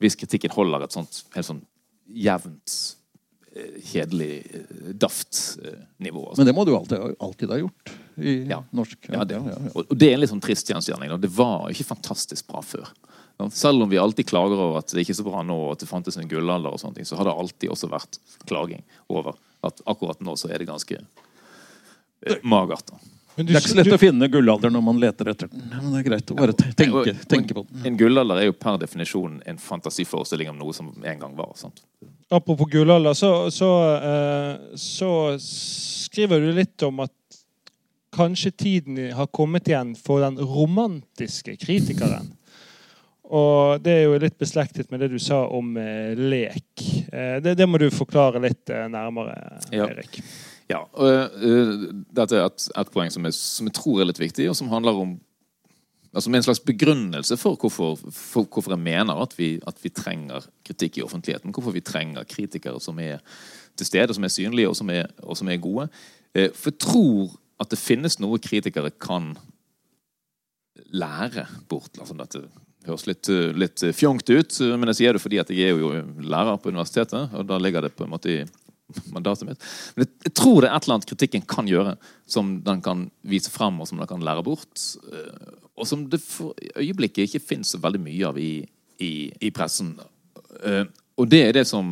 hvis 0.02 0.16
kritikken 0.18 0.54
holder 0.54 0.86
et 0.86 0.96
sånt 0.96 1.22
helt 1.36 1.50
sånn 1.50 1.62
jevnt, 2.06 2.95
kjedelig, 3.82 4.30
eh, 4.54 4.92
daft 4.94 5.58
eh, 5.64 5.78
nivå. 6.02 6.28
Altså. 6.28 6.40
Men 6.42 6.46
det 6.50 6.54
må 6.56 6.64
du 6.68 6.74
alltid, 6.76 7.16
alltid 7.20 7.50
ha 7.54 7.58
gjort 7.62 7.92
i 8.16 8.34
Ja. 8.50 8.62
norsk. 8.72 8.98
Ja, 9.12 9.24
det, 9.24 9.34
ja, 9.40 9.56
ja. 9.56 9.70
Og 9.74 9.86
og 9.90 9.96
det 9.98 10.08
er 10.10 10.14
en 10.16 10.20
litt 10.24 10.30
sånn 10.32 10.42
trist 10.44 10.68
gjenskjerning. 10.70 11.08
da. 11.12 11.16
Det 11.16 11.30
var 11.36 11.68
ikke 11.70 11.88
fantastisk 11.94 12.46
bra 12.48 12.60
før. 12.64 12.88
Selv 13.52 13.82
om 13.84 13.90
vi 13.90 13.98
alltid 14.00 14.24
klager 14.30 14.56
over 14.56 14.78
at 14.78 14.88
det 14.88 15.02
ikke 15.04 15.12
er 15.12 15.20
så 15.20 15.24
bra 15.26 15.42
nå, 15.44 15.52
og 15.66 15.72
at 15.74 15.80
det 15.84 15.88
fantes 15.90 16.16
en 16.16 16.28
gullalder, 16.28 16.72
og 16.72 16.80
sånne 16.80 16.94
ting, 16.96 17.04
så 17.04 17.16
har 17.18 17.24
det 17.28 17.34
alltid 17.36 17.68
også 17.74 17.90
vært 17.92 18.16
klaging 18.48 18.80
over 19.12 19.34
at 19.62 19.82
akkurat 19.86 20.20
nå 20.24 20.36
så 20.40 20.48
er 20.48 20.58
det 20.64 20.68
ganske 20.70 20.96
eh, 22.26 22.38
magert. 22.42 22.86
da. 22.88 22.96
Det 23.36 23.52
er 23.52 23.60
ikke 23.60 23.68
så 23.74 23.76
lett 23.76 23.92
å 23.92 23.98
finne 24.00 24.30
gullalder 24.32 24.72
når 24.72 24.82
man 24.86 24.96
leter 25.02 25.28
etter 25.28 25.50
den. 25.52 25.66
Men 25.68 25.90
det 25.92 25.98
er 26.00 26.06
greit 26.08 26.30
å 26.32 26.36
bare 26.38 26.54
tenke, 26.56 27.12
tenke 27.28 27.52
på 27.58 27.66
den. 27.68 27.82
En 27.84 27.98
gullalder 28.00 28.40
er 28.40 28.46
jo 28.48 28.54
per 28.56 28.78
definisjon 28.80 29.42
en 29.44 29.58
fantasiforestilling 29.60 30.48
om 30.54 30.56
noe 30.62 30.72
som 30.72 30.88
en 31.04 31.18
gang 31.20 31.34
var. 31.36 31.52
sant? 31.60 31.82
Apropos 32.28 32.66
gullalder, 32.70 33.14
så, 33.14 33.50
så, 33.50 33.94
eh, 33.94 34.76
så 34.76 35.10
skriver 35.38 36.40
du 36.40 36.48
litt 36.56 36.82
om 36.82 37.04
at 37.04 37.12
kanskje 38.16 38.50
tiden 38.50 38.98
har 39.14 39.28
kommet 39.30 39.68
igjen 39.68 39.92
for 39.94 40.24
den 40.24 40.40
romantiske 40.40 41.54
kritikeren. 41.62 42.32
Og 43.26 43.82
det 43.82 43.92
er 43.92 44.02
jo 44.06 44.18
litt 44.22 44.38
beslektet 44.38 44.90
med 44.90 45.02
det 45.02 45.12
du 45.14 45.20
sa 45.22 45.44
om 45.46 45.76
eh, 45.78 46.18
lek. 46.18 46.82
Eh, 47.12 47.38
det, 47.44 47.54
det 47.60 47.70
må 47.70 47.78
du 47.78 47.86
forklare 47.94 48.42
litt 48.42 48.74
nærmere, 48.90 49.38
Ja. 49.70 49.86
Erik. 49.86 50.20
Ja, 50.66 50.80
og, 50.98 51.36
Dette 52.10 52.40
er 52.40 52.48
et, 52.48 52.64
et 52.74 52.88
poeng 52.90 53.12
som 53.14 53.22
jeg, 53.28 53.36
som 53.38 53.68
jeg 53.68 53.76
tror 53.76 54.00
er 54.02 54.08
litt 54.08 54.18
viktig, 54.18 54.48
og 54.50 54.56
som 54.58 54.72
handler 54.72 54.98
om 54.98 55.12
altså 56.16 56.32
med 56.32 56.40
en 56.40 56.46
slags 56.46 56.62
begrunnelse 56.64 57.36
for 57.36 57.58
hvorfor, 57.60 57.98
for 58.10 58.48
hvorfor 58.48 58.72
jeg 58.72 58.82
mener 58.82 59.22
at 59.22 59.34
vi, 59.38 59.56
at 59.66 59.80
vi 59.82 59.92
trenger 59.92 60.46
kritikk 60.64 60.98
i 60.98 61.04
offentligheten. 61.04 61.52
Hvorfor 61.52 61.74
vi 61.76 61.84
trenger 61.84 62.24
kritikere 62.28 62.80
som 62.80 62.98
er 63.02 63.20
til 63.76 63.86
stede, 63.86 64.14
som 64.16 64.24
er 64.24 64.32
synlige 64.32 64.70
og 64.70 64.76
som 64.78 64.90
er, 64.90 65.10
og 65.22 65.36
som 65.36 65.48
er 65.52 65.60
gode. 65.60 65.88
Eh, 66.34 66.48
For 66.54 66.72
jeg 66.72 66.80
tror 66.80 67.36
at 67.60 67.72
det 67.72 67.80
finnes 67.80 68.18
noe 68.20 68.40
kritikere 68.40 68.90
kan 68.90 69.34
lære 70.92 71.46
bort. 71.68 71.92
Altså 71.98 72.16
dette 72.16 72.42
høres 72.86 73.06
litt, 73.08 73.28
litt 73.56 73.84
fjongt 73.96 74.30
ut, 74.30 74.60
men 74.78 74.92
jeg 74.92 75.00
sier 75.00 75.16
det 75.16 75.22
fordi 75.22 75.40
at 75.42 75.50
jeg 75.50 75.72
er 75.72 75.80
jo 75.80 75.92
lærer 76.22 76.60
på 76.60 76.70
universitetet, 76.70 77.32
og 77.34 77.48
da 77.48 77.58
ligger 77.58 77.86
det 77.86 77.94
på 77.96 78.06
en 78.06 78.12
måte 78.12 78.32
i 78.32 78.38
mandatet 79.14 79.48
mitt. 79.48 79.68
Men 79.96 80.06
jeg, 80.24 80.32
tror 80.38 80.62
det 80.62 80.70
er 80.70 80.76
et 80.76 80.86
eller 80.86 80.98
annet 80.98 81.10
kritikken 81.10 81.46
kan 81.48 81.70
gjøre, 81.70 81.96
som 82.28 82.56
den 82.66 82.82
kan 82.84 83.06
vise 83.26 83.52
frem, 83.52 83.80
og 83.80 83.90
som 83.90 84.00
den 84.00 84.10
kan 84.10 84.24
lære 84.24 84.44
bort. 84.46 84.74
eh, 85.12 85.54
Og 85.76 85.88
som 85.88 86.06
det 86.10 86.22
for 86.24 86.54
øyeblikket 86.76 87.26
ikke 87.26 87.44
finnes 87.44 87.74
så 87.74 87.80
veldig 87.82 88.00
mye 88.00 88.28
av 88.28 88.38
i, 88.40 88.52
i, 89.02 89.12
i 89.40 89.52
pressen. 89.54 89.96
Eh, 90.62 90.84
Og 91.16 91.30
det 91.32 91.46
er 91.46 91.56
det 91.56 91.66
som 91.66 91.86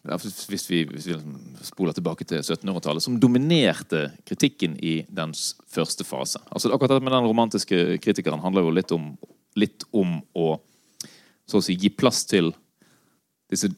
hvis 0.00 0.64
vi, 0.70 0.84
hvis 0.88 1.06
vi 1.06 1.12
liksom 1.12 1.34
spoler 1.62 1.92
tilbake 1.92 2.24
til 2.24 2.40
1700-tallet, 2.40 3.02
som 3.04 3.18
dominerte 3.20 4.06
kritikken 4.24 4.78
i 4.80 5.02
dens 5.12 5.54
første 5.68 6.06
fase. 6.08 6.40
Altså 6.48 6.70
Akkurat 6.72 6.94
dette 6.94 7.04
med 7.04 7.12
den 7.12 7.28
romantiske 7.28 7.98
kritikeren 8.00 8.40
handler 8.40 8.64
jo 8.64 8.72
litt 8.72 8.94
om, 8.96 9.10
litt 9.60 9.84
om 9.92 10.22
å 10.32 10.54
så 11.50 11.58
å 11.58 11.64
si 11.64 11.76
gi 11.76 11.90
plass 11.90 12.24
til 12.30 12.52
disse 13.50 13.68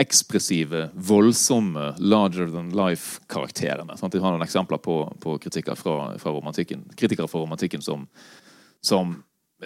ekspressive, 0.00 0.88
voldsomme, 0.94 1.94
larger 1.98 2.48
than 2.50 2.72
life-karakterene. 2.74 3.94
Vi 4.12 4.18
har 4.18 4.34
noen 4.34 4.42
eksempler 4.42 4.80
på, 4.82 4.96
på 5.22 5.36
kritikker 5.38 5.78
fra, 5.78 6.18
fra 6.18 6.34
kritikere 6.98 7.28
fra 7.30 7.40
romantikken 7.44 7.82
som, 7.82 8.08
som 8.82 9.14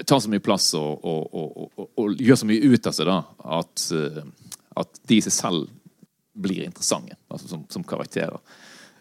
tar 0.05 0.21
så 0.21 0.31
mye 0.31 0.45
plass 0.45 0.75
og, 0.77 1.05
og, 1.05 1.33
og, 1.33 1.88
og 1.97 2.21
gjør 2.21 2.43
så 2.43 2.49
mye 2.49 2.73
ut 2.75 2.87
av 2.87 2.97
seg 2.97 3.09
da, 3.09 3.19
at, 3.59 3.87
eh, 3.97 4.21
at 4.77 5.01
de 5.09 5.17
i 5.19 5.25
seg 5.25 5.35
selv 5.35 5.71
blir 6.38 6.67
interessante 6.67 7.17
altså 7.33 7.49
som, 7.51 7.64
som 7.73 7.87
karakterer. 7.87 8.38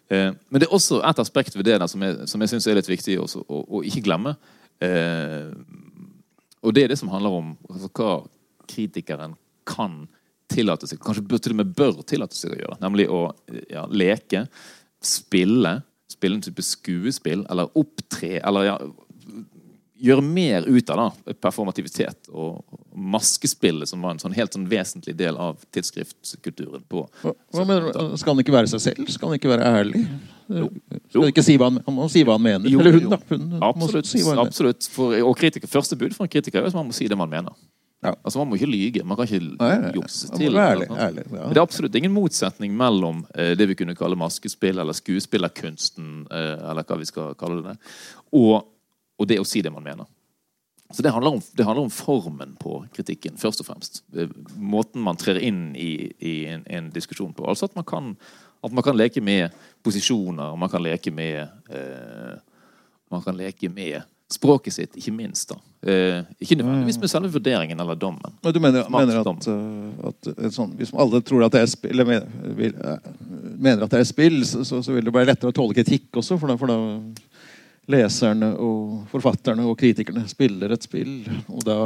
Eh, 0.07 0.31
men 0.31 0.61
det 0.61 0.69
er 0.69 0.77
også 0.77 1.01
et 1.05 1.21
aspekt 1.21 1.57
ved 1.57 1.67
det 1.67 1.79
der 1.81 1.91
som 1.91 2.07
jeg, 2.07 2.23
som 2.31 2.41
jeg 2.41 2.53
syns 2.53 2.69
er 2.71 2.79
litt 2.79 2.89
viktig 2.89 3.19
også, 3.21 3.43
å, 3.43 3.61
å 3.67 3.83
ikke 3.85 4.05
glemme. 4.07 4.37
Eh, 4.79 5.51
og 6.63 6.73
det 6.73 6.85
er 6.85 6.93
det 6.93 6.99
som 6.99 7.11
handler 7.11 7.35
om 7.35 7.51
altså, 7.69 7.91
hva 7.91 8.13
kritikeren 8.67 9.35
kan 9.67 10.05
tillate 10.51 10.89
seg, 10.89 11.01
kanskje 11.03 11.39
til 11.39 11.55
og 11.55 11.61
med 11.61 11.73
bør 11.77 12.01
tillate 12.07 12.37
seg 12.37 12.55
å 12.55 12.59
gjøre. 12.61 12.79
Nemlig 12.83 13.07
å 13.11 13.21
ja, 13.71 13.85
leke, 13.91 14.45
spille, 15.03 15.77
spille 16.11 16.39
en 16.39 16.45
type 16.45 16.63
skuespill, 16.65 17.45
eller 17.51 17.71
opptre, 17.77 18.37
eller 18.39 18.69
ja, 18.69 18.77
gjøre 19.97 20.21
mer 20.21 20.65
ut 20.67 20.89
av 20.93 20.99
da, 20.99 21.33
performativitet 21.41 22.29
og 22.29 22.61
maskespillet, 22.93 23.89
som 23.89 24.01
var 24.03 24.15
en 24.15 24.21
sånn 24.21 24.35
helt 24.37 24.53
sånn 24.53 24.67
vesentlig 24.69 25.15
del 25.17 25.37
av 25.41 25.59
tidsskriftskulturen. 25.73 26.83
på 26.89 27.05
Hva, 27.23 27.33
hva 27.55 27.65
mener 27.65 27.89
du? 27.89 28.17
Skal 28.21 28.35
han 28.35 28.43
ikke 28.43 28.55
være 28.55 28.71
seg 28.71 28.83
selv? 28.83 29.11
Skal 29.13 29.31
han 29.31 29.39
ikke 29.39 29.51
være 29.51 29.71
ærlig? 29.81 30.03
Jo. 30.47 30.69
Skal 31.09 31.25
han 31.25 31.33
ikke 31.33 31.45
si 31.45 31.57
hva 31.59 31.71
han, 31.71 31.81
han 31.85 31.97
må 31.97 32.07
si 32.13 32.23
hva 32.27 32.37
han 32.37 32.45
mener? 32.45 32.69
Jo, 32.71 32.81
Eller 32.83 32.97
hun, 32.97 33.07
jo. 33.07 33.13
da. 33.15 33.19
Hun 33.31 33.65
Absolutt. 33.71 34.09
si 34.09 34.23
absolutt. 34.37 34.89
For, 34.93 35.17
og 35.27 35.33
kritiker, 35.39 35.69
første 35.71 35.97
bud 35.99 36.15
for 36.15 36.27
en 36.27 36.31
kritiker 36.31 36.61
er 36.61 36.69
at 36.69 36.77
man 36.77 36.89
må 36.91 36.95
si 36.95 37.09
det 37.09 37.17
man 37.19 37.31
mener. 37.31 37.57
Ja. 38.07 38.13
Altså 38.23 38.39
Man 38.41 38.49
må 38.51 38.57
ikke 38.59 38.69
lyge. 38.71 39.03
Man 39.07 39.19
kan 39.19 39.27
ikke 39.27 39.93
jukse 39.97 40.29
til. 40.33 40.55
ærlig, 40.55 40.87
ærlig, 40.91 41.25
ja. 41.27 41.43
Men 41.43 41.55
det 41.55 41.59
er 41.61 41.65
absolutt 41.65 41.95
ingen 41.99 42.13
motsetning 42.15 42.75
mellom 42.77 43.25
eh, 43.35 43.53
det 43.59 43.67
vi 43.71 43.77
kunne 43.79 43.95
kalle 43.97 44.19
maskespill, 44.19 44.79
eller 44.79 44.95
skuespillerkunsten, 44.95 46.21
eh, 46.31 46.53
eller 46.71 46.87
hva 46.87 46.99
vi 47.01 47.09
skal 47.09 47.35
kalle 47.39 47.63
det, 47.65 47.75
og, 48.31 48.61
og 49.17 49.29
det 49.29 49.41
å 49.41 49.47
si 49.47 49.63
det 49.65 49.73
man 49.73 49.85
mener. 49.85 50.07
Så 50.91 51.03
det 51.03 51.11
handler, 51.11 51.35
om, 51.35 51.41
det 51.53 51.65
handler 51.67 51.83
om 51.83 51.91
formen 51.91 52.53
på 52.61 52.77
kritikken, 52.95 53.35
først 53.37 53.59
og 53.59 53.67
fremst. 53.67 54.03
Eh, 54.15 54.31
Måten 54.55 55.03
man 55.03 55.19
trer 55.19 55.41
inn 55.43 55.73
i, 55.75 56.13
i 56.23 56.35
en, 56.47 56.63
en 56.63 56.91
diskusjon 56.95 57.33
på. 57.35 57.43
Altså 57.43 57.67
at 57.67 57.75
man, 57.75 57.83
kan, 57.87 58.13
at 58.63 58.71
man 58.71 58.85
kan 58.87 58.95
leke 58.95 59.19
med 59.21 59.51
posisjoner, 59.83 60.55
man 60.55 60.71
kan 60.71 60.85
leke 60.85 61.11
med 61.11 61.43
eh, 61.69 62.37
Man 63.11 63.21
kan 63.23 63.37
leke 63.39 63.69
med 63.71 64.01
språket 64.31 64.75
sitt, 64.75 64.97
ikke 64.99 65.13
minst. 65.15 65.49
da. 65.49 65.59
Eh, 65.87 66.23
ikke 66.43 66.57
nødvendigvis 66.59 66.99
med 66.99 67.11
selve 67.11 67.31
vurderingen 67.31 67.79
eller 67.79 67.95
dommen. 67.95 68.33
Men 68.43 68.53
du 68.53 68.59
mener, 68.59 68.89
mener 68.91 69.21
at, 69.21 69.47
uh, 69.47 70.09
at 70.09 70.51
sånn, 70.51 70.73
hvis 70.75 70.91
alle 70.91 71.21
tror 71.23 71.45
at 71.45 71.55
det 71.55 71.61
er 71.63 71.69
spill, 71.71 71.93
eller 71.95 72.25
vil, 72.57 72.75
uh, 72.81 72.97
mener 73.55 73.85
at 73.85 73.93
det 73.93 74.01
er 74.01 74.09
spill, 74.09 74.41
så, 74.47 74.65
så, 74.67 74.81
så 74.83 74.95
vil 74.95 75.07
det 75.07 75.13
være 75.15 75.31
lettere 75.31 75.53
å 75.53 75.55
tåle 75.55 75.77
kritikk 75.77 76.19
også, 76.19 76.39
for 76.41 76.51
da, 76.51 76.57
for 76.59 76.73
da 76.73 76.79
leserne 77.87 78.49
og 78.59 79.05
forfatterne 79.13 79.63
og 79.67 79.77
kritikerne 79.79 80.25
spiller 80.27 80.73
et 80.75 80.83
spill. 80.83 81.21
Og 81.47 81.63
da 81.67 81.77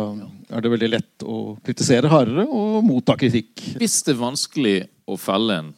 er 0.50 0.64
det 0.64 0.74
veldig 0.74 0.90
lett 0.90 1.26
å 1.28 1.58
kritisere 1.62 2.10
hardere 2.10 2.48
og 2.48 2.82
motta 2.88 3.18
kritikk. 3.22 3.54
Hvis 3.78 4.02
det 4.08 4.16
er 4.16 4.24
vanskelig 4.24 4.78
å 5.06 5.20
felle 5.22 5.60
en 5.62 5.72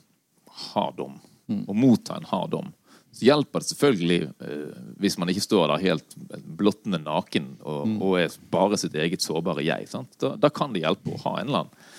hard 0.70 0.96
dom, 1.02 1.20
og 1.66 1.76
motta 1.76 2.16
en 2.16 2.30
hard 2.30 2.54
dom, 2.56 2.72
så 3.14 3.28
hjelper 3.28 3.62
det 3.62 3.70
selvfølgelig 3.70 4.20
eh, 4.26 4.78
hvis 5.04 5.18
man 5.22 5.30
ikke 5.30 5.46
står 5.46 5.68
der 5.70 5.84
helt 5.86 6.16
blottende 6.58 7.00
naken 7.04 7.52
og, 7.62 7.98
og 8.02 8.16
er 8.24 8.38
bare 8.54 8.80
sitt 8.82 8.96
eget 8.98 9.22
sårbare 9.22 9.66
jeg. 9.66 9.86
Sant? 9.92 10.16
Da, 10.22 10.34
da 10.40 10.50
kan 10.54 10.74
det 10.74 10.82
hjelpe 10.86 11.14
å 11.14 11.22
ha 11.28 11.38
en 11.42 11.52
eller 11.52 11.66
annen 11.66 11.92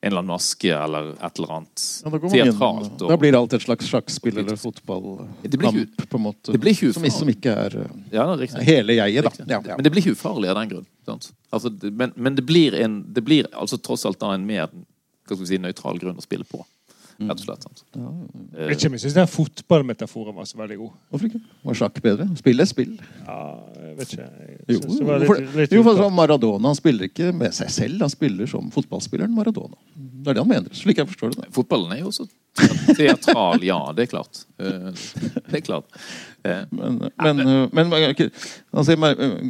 en 0.00 0.06
eller 0.08 0.22
annen 0.22 0.32
maske 0.32 0.70
eller 0.72 1.10
et 1.12 1.38
eller 1.38 1.50
annet 1.58 1.82
Ja, 2.04 2.10
da, 2.10 2.28
teatralt. 2.32 2.92
da 2.98 3.08
Og, 3.10 3.18
blir 3.20 3.34
det 3.34 3.38
alltid 3.38 3.58
et 3.58 3.66
slags 3.66 3.88
sjakkspill 3.90 4.38
eller 4.40 4.56
fotballkamp, 4.56 6.06
på 6.08 6.16
en 6.16 6.24
måte. 6.24 6.54
det 6.54 6.60
blir 6.62 6.72
ikke 6.72 6.94
ufarlig. 6.94 7.12
som 7.12 7.28
ikke 7.28 7.52
er 7.66 7.76
ja, 8.14 8.24
er 8.32 8.64
hele 8.64 8.96
jeget, 8.96 9.28
da. 9.28 9.44
Ja, 9.44 9.58
ja. 9.60 9.76
Men 9.76 9.84
det 9.84 9.92
blir 9.92 10.06
ikke 10.06 10.16
ufarlig 10.16 10.48
av 10.48 10.56
den 10.56 10.72
grunn. 10.72 10.86
Sant? 11.04 11.28
Altså, 11.52 11.72
men, 11.92 12.14
men 12.16 12.38
det 12.38 12.46
blir, 12.48 12.78
en, 12.80 13.02
det 13.12 13.24
blir 13.26 13.50
altså 13.52 13.76
tross 13.76 14.06
alt 14.08 14.20
da 14.22 14.32
en 14.38 14.46
mer 14.48 14.72
si, 15.44 15.60
nøytral 15.60 16.00
grunn 16.00 16.16
å 16.16 16.24
spille 16.24 16.48
på. 16.48 16.64
Rett 17.20 17.36
og 17.36 17.44
slett. 17.44 17.64
Sant? 17.66 17.82
Jeg 17.92 18.68
vet 18.70 18.78
ikke 18.78 18.88
om 18.90 18.94
jeg 18.96 19.02
syns 19.04 19.16
den 19.18 19.28
fotballmetaforen 19.28 20.36
var 20.40 20.46
så 20.48 20.56
veldig 20.60 20.78
god. 20.80 20.92
Hvorfor 21.12 21.28
ikke? 21.28 21.40
Var 21.68 21.78
sjakk 21.82 22.00
bedre? 22.04 22.26
Spill 22.40 22.64
er 22.64 22.68
spill. 22.70 22.94
Ja, 23.26 23.38
jeg 23.76 23.96
vet 23.98 24.14
ikke. 24.16 24.28
Jeg 24.40 24.76
Jo, 24.76 24.80
det 24.86 25.08
var 25.10 25.26
for, 25.28 25.40
litt, 25.42 25.54
litt 25.60 25.74
jo, 25.76 25.82
for 25.84 26.00
sånn 26.00 26.16
Maradona 26.16 26.72
han 26.72 26.78
spiller 26.78 27.10
ikke 27.10 27.32
med 27.36 27.52
seg 27.56 27.72
selv, 27.74 28.00
han 28.06 28.12
spiller 28.12 28.48
som 28.50 28.70
fotballspilleren 28.72 29.34
Maradona. 29.36 29.76
Det 30.20 30.32
er 30.32 30.36
det 30.36 30.42
han 30.44 30.50
mener, 30.50 30.72
slik 30.76 31.00
jeg 31.00 31.08
forstår 31.12 31.34
det. 31.34 31.44
da. 31.44 31.52
Fotballen 31.56 31.92
er 31.96 32.02
jo 32.02 32.10
også 32.10 32.26
teatral, 32.96 33.62
ja. 33.64 33.78
Det 33.96 34.04
er 34.06 34.10
klart. 34.10 34.42
Eh, 34.60 34.90
Det 35.50 35.60
er 35.60 35.64
klart. 35.64 36.00
Eh, 36.44 36.64
Men, 36.72 36.98
men, 37.20 37.68
men 37.72 37.94
altså, 38.72 38.96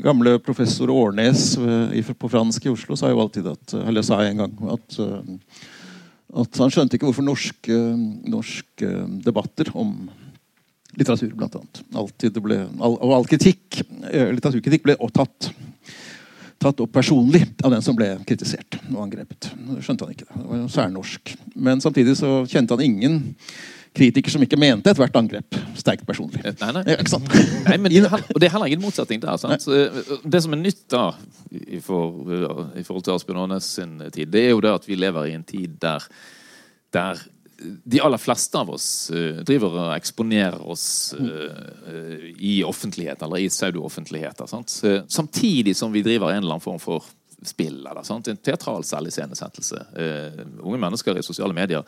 gamle 0.05 0.37
professor 0.43 0.91
Årnes 0.91 1.53
eh, 1.59 2.13
på 2.15 2.31
fransk 2.31 2.67
i 2.67 2.73
Oslo 2.75 2.99
sa 2.99 3.11
jo 3.11 3.21
alltid 3.23 3.47
at 3.51 3.75
Eller 3.87 4.03
sa 4.07 4.21
en 4.25 4.43
gang 4.45 4.57
at, 4.75 4.99
at 6.31 6.61
han 6.63 6.71
skjønte 6.73 6.97
ikke 6.97 7.09
hvorfor 7.09 7.27
norske, 7.27 7.79
norske 8.31 8.91
debatter 9.25 9.71
om 9.75 9.95
litteratur, 10.99 11.33
blant 11.39 11.57
annet 11.59 11.83
alltid 11.95 12.39
ble, 12.43 12.63
Og 12.79 13.13
all 13.15 13.27
kritikk, 13.31 13.83
eh, 14.11 14.31
litteraturkritikk 14.35 14.87
ble 14.87 14.97
tatt 15.15 15.51
tatt 16.61 16.81
opp 16.85 16.93
personlig 16.93 17.41
av 17.65 17.73
den 17.73 17.81
som 17.81 17.97
ble 17.97 18.11
kritisert 18.29 18.77
og 18.91 18.99
angrepet. 19.07 19.49
Skjønte 19.81 20.05
han 20.05 20.13
ikke. 20.13 20.27
Det 20.29 20.49
var 20.51 20.67
særnorsk. 20.69 21.33
Men 21.57 21.81
samtidig 21.81 22.19
så 22.21 22.43
kjente 22.51 22.77
han 22.77 22.85
ingen 22.85 23.15
kritiker 23.97 24.33
som 24.33 24.43
ikke 24.45 24.59
mente 24.61 24.93
ethvert 24.93 25.17
angrep 25.19 25.57
sterkt 25.79 26.07
personlig. 26.07 26.43
Nei, 26.61 26.71
nei. 26.77 26.85
Ja? 26.87 27.19
Nei, 27.67 27.77
men 27.77 27.91
det, 27.93 28.05
og 28.35 28.39
det 28.39 28.49
er 28.49 28.55
heller 28.55 28.71
ingen 28.71 28.85
motsetning 28.85 29.23
der. 29.23 29.41
Eh, 29.51 30.15
Det 30.23 30.43
som 30.45 30.55
er 30.55 30.63
nytt 30.63 30.85
da, 30.93 31.09
i, 31.51 31.81
for, 31.83 32.23
i 32.79 32.85
forhold 32.87 33.07
til 33.07 33.17
Asbjørn 33.17 33.43
Aanes 33.47 33.73
sin 33.81 33.99
tid, 34.13 34.31
det 34.31 34.47
er 34.47 34.55
jo 34.55 34.63
det 34.65 34.77
at 34.79 34.89
vi 34.89 34.99
lever 34.99 35.31
i 35.31 35.37
en 35.39 35.47
tid 35.47 35.79
der, 35.83 36.07
der 36.95 37.23
de 37.61 38.01
aller 38.01 38.21
fleste 38.21 38.59
av 38.59 38.71
oss 38.73 39.11
uh, 39.13 39.43
driver 39.47 39.75
og 39.77 39.95
eksponerer 39.95 40.63
oss 40.73 41.15
uh, 41.19 41.27
uh, 41.91 42.29
i 42.39 42.61
offentlighet, 42.65 43.23
eller 43.23 43.43
i 43.43 43.51
pseudo-offentligheter. 43.53 44.49
Eh, 44.89 45.03
Samtidig 45.09 45.77
som 45.77 45.93
vi 45.93 46.03
driver 46.07 46.31
en 46.33 46.41
eller 46.41 46.57
annen 46.57 46.65
form 46.65 46.81
for 46.81 47.05
spill, 47.45 47.83
eller 47.87 48.05
sant? 48.05 48.29
en 48.29 48.41
teatral 48.41 48.85
selviscenesettelse. 48.85 49.83
Uh, 49.93 50.41
unge 50.63 50.81
mennesker 50.81 51.21
i 51.21 51.27
sosiale 51.27 51.57
medier 51.57 51.85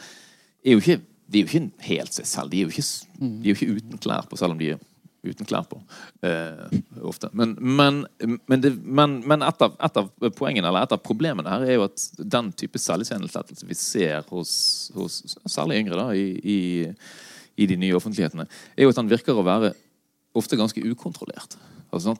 er 0.63 0.77
jo 0.77 0.83
ikke, 0.83 1.01
de 1.33 1.41
er 1.41 1.45
jo 1.45 1.51
ikke 1.51 1.87
helt 1.89 2.17
seg 2.17 2.29
selv. 2.29 2.53
De 2.53 2.61
er 2.61 2.67
jo 2.69 2.73
ikke, 2.73 2.89
de 3.19 3.29
er 3.43 3.53
jo 3.53 3.59
ikke 3.59 3.77
uten 3.79 4.03
klær 4.03 4.29
på, 4.29 4.39
selv 4.41 4.55
om 4.55 4.61
de 4.61 4.75
er 4.75 4.83
uten 5.23 5.47
klær 5.47 5.67
på. 5.71 5.79
eh, 6.27 6.79
ofte. 7.07 7.31
Men, 7.33 7.55
men, 7.61 8.03
men, 8.47 8.61
det, 8.61 8.75
men, 8.83 9.21
men 9.29 9.45
et, 9.47 9.63
av, 9.63 9.77
et 9.79 10.01
av 10.01 10.11
poengene, 10.37 10.67
eller 10.69 10.87
et 10.87 10.95
av 10.95 11.03
problemene 11.05 11.51
her, 11.53 11.67
er 11.67 11.79
jo 11.79 11.87
at 11.87 12.07
den 12.19 12.51
type 12.59 12.81
selviscenesettelse 12.83 13.69
vi 13.69 13.79
ser 13.79 14.27
hos, 14.33 14.55
hos 14.97 15.23
særlig 15.47 15.83
yngre 15.85 16.01
da, 16.01 16.09
i, 16.19 16.27
i, 16.43 16.59
i 17.63 17.71
de 17.71 17.79
nye 17.79 17.97
offentlighetene, 17.99 18.49
er 18.77 18.87
jo 18.87 18.93
at 18.93 18.99
den 18.99 19.13
virker 19.13 19.39
å 19.39 19.47
være 19.47 19.73
ofte 20.39 20.59
ganske 20.59 20.83
ukontrollert. 20.91 21.59
Altså, 21.93 22.15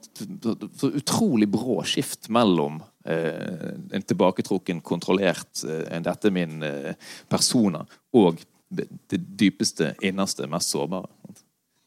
så 0.77 0.91
utrolig 0.93 1.47
brå 1.49 1.79
skift 1.89 2.27
mellom 2.33 2.77
eh, 3.09 3.71
en 3.97 4.03
tilbaketrukken, 4.05 4.83
kontrollert 4.85 5.63
eh, 5.65 5.87
en 5.95 6.05
'dette 6.05 6.29
er 6.29 6.35
min 6.35 6.61
eh, 6.63 6.93
persona' 7.25 7.81
og 8.13 8.43
det, 8.77 9.21
dypeste, 9.39 9.93
innerste, 10.01 10.47
mest 10.51 10.73
sårbare. 10.73 11.09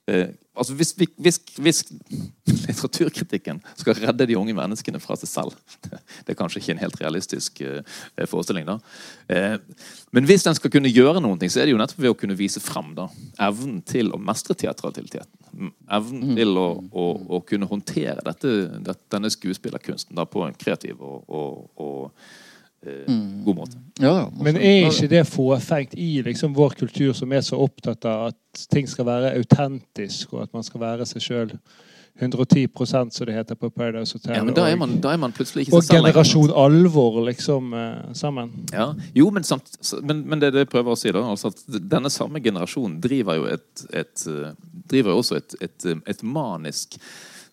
Eh, 0.07 0.29
altså 0.55 0.75
hvis, 0.79 0.92
vi- 1.01 1.11
hvis, 1.18 1.40
hvis 1.59 1.81
litteraturkritikken 2.46 3.59
skal 3.77 3.96
redde 3.99 4.27
de 4.31 4.37
unge 4.38 4.55
menneskene 4.55 5.01
fra 5.03 5.16
seg 5.18 5.27
selv 5.29 5.57
Det, 5.83 5.99
det 6.27 6.31
er 6.35 6.38
kanskje 6.38 6.61
ikke 6.62 6.77
en 6.77 6.83
helt 6.85 7.01
realistisk 7.01 7.61
eh, 7.66 7.83
forestilling, 8.31 8.68
da. 8.68 8.77
Eh, 9.27 9.57
men 10.14 10.29
hvis 10.31 10.46
den 10.46 10.55
skal 10.55 10.70
kunne 10.70 10.92
gjøre 10.94 11.18
noe, 11.25 11.51
så 11.51 11.59
er 11.61 11.66
det 11.68 11.75
jo 11.75 11.81
nettopp 11.83 12.05
ved 12.07 12.12
å 12.14 12.18
kunne 12.22 12.38
vise 12.38 12.62
frem 12.62 12.94
da, 12.94 13.09
evnen 13.49 13.81
til 13.87 14.12
å 14.14 14.20
mestre 14.22 14.55
teatraliteten. 14.55 15.27
Mm, 15.57 15.72
Evnen 15.99 16.35
til 16.38 16.55
å, 16.61 16.66
å, 16.92 17.05
å 17.38 17.42
kunne 17.49 17.68
håndtere 17.70 18.22
dette, 18.27 18.55
denne 19.11 19.31
skuespillerkunsten 19.33 20.14
da, 20.18 20.27
på 20.29 20.44
en 20.46 20.55
kreativ 20.55 21.01
og, 21.03 21.25
og, 21.27 21.70
og 21.83 22.27
eh, 22.87 23.07
god 23.45 23.57
måte. 23.57 23.79
Ja, 24.01 24.12
ja. 24.19 24.31
Men 24.43 24.57
er 24.57 24.91
ikke 24.91 25.09
det 25.09 25.25
fåfengt 25.31 25.95
i 25.97 26.23
liksom, 26.27 26.55
vår 26.57 26.77
kultur, 26.83 27.12
som 27.17 27.33
er 27.33 27.41
så 27.47 27.59
opptatt 27.62 28.05
av 28.05 28.29
at 28.33 28.67
ting 28.73 28.89
skal 28.89 29.07
være 29.09 29.35
autentisk, 29.39 30.33
og 30.35 30.43
at 30.47 30.53
man 30.57 30.65
skal 30.67 30.81
være 30.81 31.07
seg 31.09 31.23
sjøl 31.23 31.55
110% 32.17 33.11
som 33.12 33.27
det 33.29 33.35
heter 33.37 33.55
på 33.61 33.69
Paradise 33.71 34.17
Hotel? 34.17 34.37
Ja, 34.39 34.45
men 34.45 34.55
da 34.57 34.65
er 34.69 34.73
og- 34.73 34.79
man, 34.79 35.01
da 35.01 35.11
er 35.12 35.19
man 35.21 35.33
plutselig 35.33 35.67
ikke 35.67 35.77
og 35.77 35.83
seg 35.83 35.91
selv 35.97 36.05
lenger. 36.07 36.23
generasjon 36.23 36.51
alvor, 36.57 37.19
liksom, 37.27 37.75
eh, 37.75 38.12
sammen. 38.15 38.53
Ja, 38.73 38.95
jo, 39.15 39.31
men, 39.31 39.43
samt, 39.45 39.69
men, 40.03 40.23
men 40.29 40.41
det 40.41 40.47
er 40.49 40.51
det 40.53 40.65
jeg 40.65 40.69
prøver 40.73 40.93
å 40.93 40.97
si, 40.99 41.12
da, 41.12 41.21
altså 41.21 41.49
at 41.53 41.61
denne 41.91 42.09
samme 42.11 42.41
generasjonen 42.41 43.01
driver 43.01 43.37
jo, 43.37 43.45
et, 43.45 43.85
et, 43.93 44.27
eh, 44.29 44.55
driver 44.89 45.12
jo 45.12 45.19
også 45.19 45.37
et, 45.37 45.55
et, 45.61 45.87
et 46.07 46.23
manisk 46.23 46.97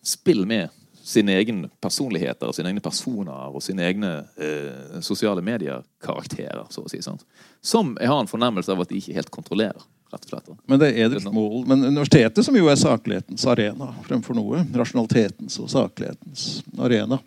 spill 0.04 0.46
med 0.46 0.68
sine 1.04 1.34
egne 1.36 1.68
personligheter, 1.80 2.52
sine 2.56 2.70
egne 2.72 2.80
personer 2.80 3.52
og 3.52 3.62
sine 3.62 3.84
egne 3.84 4.12
eh, 4.40 5.00
sosiale 5.04 5.42
medier-karakterer, 5.44 6.64
så 6.72 6.86
å 6.86 6.88
si. 6.88 7.02
Sant? 7.04 7.26
Som 7.60 7.92
jeg 8.00 8.08
har 8.08 8.22
en 8.22 8.30
fornemmelse 8.30 8.72
av 8.72 8.80
at 8.80 8.88
de 8.88 9.02
ikke 9.02 9.18
helt 9.18 9.32
kontrollerer. 9.34 9.84
rett 10.14 10.24
og 10.24 10.30
slett. 10.30 10.48
Men 10.70 10.80
det 10.80 10.88
er 10.94 11.10
deres 11.12 11.26
mål. 11.28 11.66
Men 11.68 11.84
universitetet, 11.84 12.40
som 12.46 12.56
jo 12.56 12.70
er 12.72 12.80
saklighetens 12.80 13.44
arena 13.52 13.90
fremfor 14.06 14.38
noe, 14.38 14.62
rasjonalitetens 14.72 15.58
og 15.60 15.68
saklighetens 15.74 16.62
arena 16.78 17.18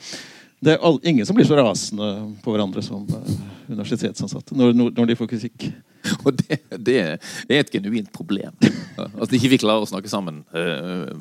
Det 0.59 0.73
er 0.73 0.81
all, 0.81 0.97
ingen 1.03 1.25
som 1.25 1.37
blir 1.37 1.45
så 1.45 1.59
rasende 1.59 2.07
på 2.41 2.49
hverandre 2.49 2.81
som 2.81 3.05
eh, 3.05 3.33
universitetsansatte 3.69 4.57
når, 4.57 4.73
når 4.73 5.11
de 5.11 5.15
får 5.19 5.29
kritikk. 5.35 5.69
Og 6.25 6.33
det, 6.33 6.63
det 6.81 6.97
er 7.03 7.59
et 7.59 7.69
genuint 7.69 8.09
problem. 8.15 8.57
At 8.97 9.33
ikke 9.33 9.51
vi 9.53 9.59
klarer 9.61 9.85
å 9.85 9.89
snakke 9.89 10.09
sammen 10.09 10.41
eh, 10.57 11.13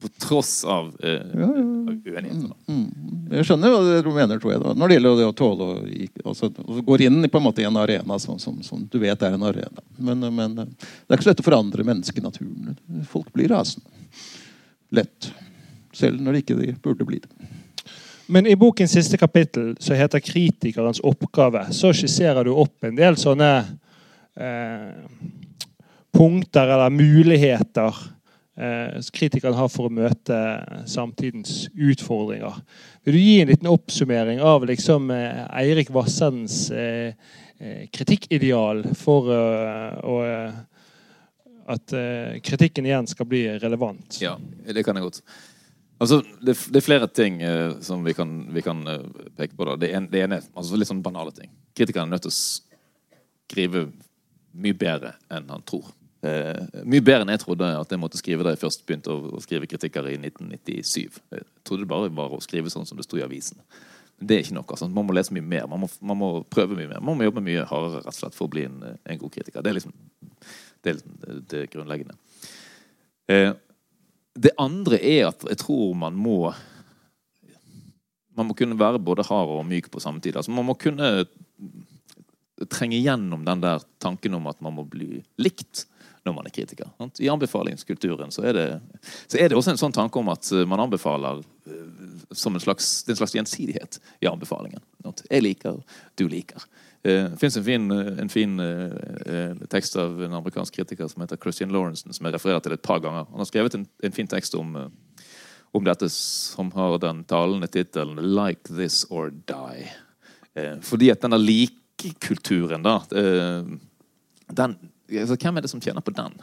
på 0.00 0.08
tross 0.08 0.64
av 0.64 0.86
eh, 1.02 1.20
uenigheter. 2.04 2.52
Mm. 2.66 2.86
Jeg 3.30 3.46
skjønner 3.46 3.72
hva 3.72 4.00
du 4.02 4.10
mener, 4.14 4.40
tror 4.40 4.54
jeg, 4.54 4.62
da, 4.62 4.72
når 4.74 4.88
det 4.88 4.96
gjelder 4.96 5.18
det 5.18 5.28
å 5.28 5.34
tåle 5.36 5.66
å 5.68 6.32
altså, 6.32 6.50
inn 7.04 7.28
på 7.28 7.40
en 7.40 7.44
måte 7.44 7.62
i 7.62 7.68
en 7.68 7.78
arena 7.80 8.18
som, 8.22 8.38
som, 8.40 8.56
som 8.64 8.86
du 8.88 8.98
vet 9.02 9.22
er 9.26 9.36
en 9.36 9.44
arena. 9.44 9.84
Men, 10.00 10.24
men 10.34 10.56
eh, 10.64 10.70
det 10.80 11.12
er 11.12 11.20
ikke 11.20 11.28
så 11.28 11.32
lett 11.34 11.44
å 11.44 11.48
forandre 11.50 11.86
menneskenaturen. 11.86 12.78
Folk 13.10 13.28
blir 13.36 13.52
rasende. 13.52 13.92
Lett. 14.96 15.30
Selv 15.94 16.22
når 16.22 16.38
de 16.38 16.44
ikke 16.44 16.58
de 16.58 16.72
burde 16.82 17.06
bli 17.06 17.20
det. 17.20 17.50
Men 18.30 18.46
i 18.46 18.56
bokens 18.56 18.94
siste 18.94 19.18
kapittel, 19.18 19.74
som 19.82 19.98
heter 19.98 20.22
'Kritikerens 20.22 21.00
oppgave', 21.02 21.72
så 21.74 21.90
skisserer 21.92 22.46
du 22.46 22.52
opp 22.54 22.86
en 22.86 22.96
del 22.96 23.18
sånne 23.18 23.50
eh, 24.38 24.92
punkter 26.14 26.70
eller 26.70 26.94
muligheter 26.94 27.96
eh, 28.58 29.00
kritikeren 29.14 29.56
har 29.58 29.68
for 29.72 29.88
å 29.88 29.92
møte 29.94 30.38
samtidens 30.90 31.68
utfordringer. 31.74 32.60
Vil 33.06 33.16
du 33.16 33.20
gi 33.20 33.36
en 33.42 33.52
liten 33.52 33.70
oppsummering 33.70 34.42
av 34.44 34.66
liksom, 34.68 35.10
eh, 35.14 35.44
Eirik 35.62 35.92
Vassendens 35.94 36.70
eh, 36.70 37.14
kritikkideal 37.92 38.86
for 38.96 39.28
å 39.28 40.18
at 41.70 41.92
kritikken 42.42 42.86
igjen 42.88 43.06
skal 43.06 43.28
bli 43.28 43.42
relevant? 43.62 44.16
Ja, 44.18 44.32
det 44.64 44.82
kan 44.82 44.96
jeg 44.96 45.04
godt. 45.04 45.20
Altså, 46.00 46.22
det, 46.40 46.56
er 46.56 46.82
flere 46.82 47.06
ting 47.06 47.36
som 47.84 48.00
vi 48.02 48.14
kan, 48.16 48.32
vi 48.50 48.64
kan 48.64 48.80
peke 49.36 49.52
på. 49.54 49.68
Da. 49.68 49.76
Det 49.78 49.92
ene 49.92 50.22
er 50.24 50.32
altså, 50.40 50.80
litt 50.80 50.88
sånn 50.88 51.04
banale 51.04 51.36
ting. 51.36 51.52
Kritikeren 51.76 52.08
er 52.08 52.16
nødt 52.16 52.24
til 52.24 52.32
å 52.32 52.38
skrive 52.40 53.84
mye 54.56 54.76
bedre 54.80 55.14
enn 55.30 55.52
han 55.52 55.62
tror. 55.68 55.92
Eh, 56.20 56.82
mye 56.84 57.00
bedre 57.00 57.24
enn 57.24 57.32
jeg 57.32 57.40
trodde 57.46 57.68
at 57.78 57.92
jeg 57.92 58.00
måtte 58.00 58.18
skrive 58.20 58.44
da 58.44 58.52
jeg 58.52 58.60
først 58.60 58.82
begynte 58.84 59.12
å, 59.12 59.36
å 59.38 59.40
skrive 59.40 59.68
kritikker 59.70 60.10
i 60.10 60.18
1997. 60.18 61.20
Jeg 61.32 61.46
trodde 61.64 61.86
det 61.86 61.92
bare 61.92 62.12
var 62.12 62.34
å 62.36 62.42
skrive 62.44 62.72
sånn 62.72 62.84
som 62.88 63.00
det 63.00 63.06
sto 63.06 63.16
i 63.16 63.24
avisen. 63.24 63.62
Men 64.20 64.28
det 64.28 64.36
er 64.36 64.44
ikke 64.44 64.58
nok. 64.58 64.74
Altså. 64.74 64.90
Man 64.92 65.08
må 65.08 65.16
lese 65.16 65.32
mye 65.32 65.46
mer. 65.46 65.64
Man 65.70 65.80
må, 65.84 65.88
man 66.04 66.20
må 66.20 66.30
prøve 66.52 66.76
mye 66.76 66.90
mer. 66.90 67.00
Man 67.00 67.16
må 67.16 67.24
jobbe 67.24 67.44
mye 67.44 67.64
hardere 67.68 68.02
rett 68.04 68.12
og 68.12 68.18
slett 68.18 68.36
for 68.36 68.50
å 68.50 68.52
bli 68.52 68.66
en, 68.68 68.82
en 69.00 69.20
god 69.22 69.32
kritiker. 69.32 69.64
Det 69.64 69.72
er 69.72 69.78
liksom 69.78 69.96
det, 69.96 70.90
er 70.90 70.98
liksom 70.98 71.16
det, 71.22 71.38
det 71.52 71.62
grunnleggende. 71.72 72.18
Eh, 73.32 73.52
det 74.40 74.52
andre 74.60 75.00
er 75.00 75.30
at 75.30 75.46
jeg 75.48 75.62
tror 75.64 75.94
man 75.98 76.18
må 76.18 76.52
Man 78.38 78.46
må 78.46 78.54
kunne 78.56 78.78
være 78.78 79.00
både 79.02 79.24
hard 79.26 79.50
og 79.52 79.66
myk 79.68 79.90
på 79.92 80.00
samme 80.00 80.20
tid. 80.22 80.36
Altså 80.38 80.52
man 80.54 80.64
må 80.64 80.76
kunne 80.78 81.26
trenge 82.70 83.00
gjennom 83.00 83.42
den 83.44 83.60
der 83.60 83.82
tanken 84.00 84.36
om 84.38 84.46
at 84.48 84.60
man 84.64 84.76
må 84.78 84.84
bli 84.88 85.18
likt 85.36 85.82
når 86.26 86.34
man 86.36 86.46
er 86.46 86.52
kritiker. 86.54 86.90
Sant? 86.98 87.20
I 87.20 87.30
anbefalingskulturen 87.32 88.32
så 88.34 88.44
er, 88.50 88.52
det, 88.52 88.66
så 89.26 89.38
er 89.40 89.48
det 89.48 89.56
også 89.56 89.72
en 89.74 89.80
sånn 89.80 89.94
tanke 89.96 90.20
om 90.20 90.28
at 90.32 90.50
eh, 90.52 90.66
man 90.68 90.82
anbefaler 90.84 91.40
eh, 91.40 91.88
som 92.36 92.54
en 92.54 92.62
slags, 92.62 92.90
en 93.08 93.16
slags 93.16 93.34
gjensidighet 93.34 94.00
i 94.20 94.28
anbefalingen. 94.30 94.82
Sant? 95.04 95.24
Jeg 95.30 95.46
liker, 95.46 95.80
du 96.20 96.26
liker. 96.28 96.66
Eh, 97.02 97.30
Det 97.30 97.38
fins 97.40 97.56
en 97.56 97.64
fin, 97.64 97.90
en 97.90 98.28
fin 98.32 98.60
eh, 98.60 99.54
tekst 99.72 99.96
av 99.96 100.20
en 100.22 100.36
amerikansk 100.42 100.76
kritiker 100.76 101.08
som 101.08 101.24
heter 101.24 101.40
Christian 101.40 101.72
Lawrence, 101.72 102.04
som 102.04 102.26
jeg 102.28 102.36
refererer 102.36 102.60
til 102.66 102.76
et 102.76 102.84
par 102.84 103.00
ganger. 103.00 103.24
Han 103.30 103.40
har 103.40 103.48
skrevet 103.48 103.78
en, 103.78 103.88
en 104.04 104.12
fin 104.12 104.28
tekst 104.28 104.54
om, 104.54 104.76
om 105.72 105.84
dette 105.88 106.10
som 106.12 106.68
har 106.76 106.98
den 107.00 107.24
talende 107.24 107.70
tittelen 107.72 108.20
'Like 108.20 108.68
this 108.68 109.06
or 109.08 109.30
die'. 109.30 109.88
Eh, 110.54 110.76
Fordi 110.82 111.10
at 111.10 111.22
denne 111.22 111.38
likekulturen, 111.38 112.82
da 112.84 112.98
eh, 113.16 113.64
den, 114.50 114.76
altså, 115.10 115.36
Hvem 115.40 115.56
er 115.56 115.64
det 115.64 115.70
som 115.72 115.82
tjener 115.82 116.04
på 116.04 116.14
den? 116.14 116.36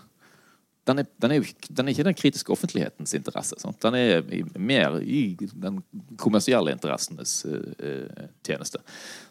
Den 0.87 1.01
er, 1.01 1.07
den, 1.19 1.31
er 1.31 1.47
den 1.69 1.87
er 1.87 1.91
ikke 1.91 2.05
den 2.07 2.15
kritiske 2.15 2.51
offentlighetens 2.51 3.13
interesse. 3.17 3.57
Sant? 3.59 3.79
Den 3.83 3.95
er 3.99 4.21
i, 4.31 4.43
mer 4.55 4.99
i 5.03 5.35
den 5.51 5.81
kommersielle 6.19 6.71
interessenes 6.71 7.41
uh, 7.45 8.27
tjeneste. 8.47 8.79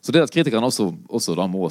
Så 0.05 0.13
det 0.13 0.27
at 0.27 0.35
kritikerne 0.35 0.69
også, 0.69 0.91
også 1.09 1.37
da 1.39 1.47
må, 1.49 1.71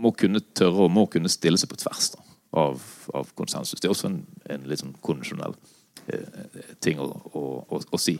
må 0.00 0.14
kunne 0.16 0.40
tørre 0.56 0.86
og 0.86 0.94
må 0.94 1.04
kunne 1.12 1.28
stille 1.32 1.60
seg 1.60 1.68
på 1.68 1.80
tvers 1.82 2.14
da, 2.14 2.24
av, 2.62 2.86
av 3.20 3.34
konsensus. 3.36 3.82
Det 3.82 3.90
er 3.90 3.92
også 3.92 4.08
en, 4.08 4.22
en 4.48 4.64
litt 4.70 4.80
sånn 4.80 4.96
konvensjonell 5.04 5.52
uh, 5.52 6.72
ting 6.80 7.04
å, 7.04 7.10
å, 7.28 7.44
å, 7.68 7.82
å 7.84 8.00
si. 8.00 8.16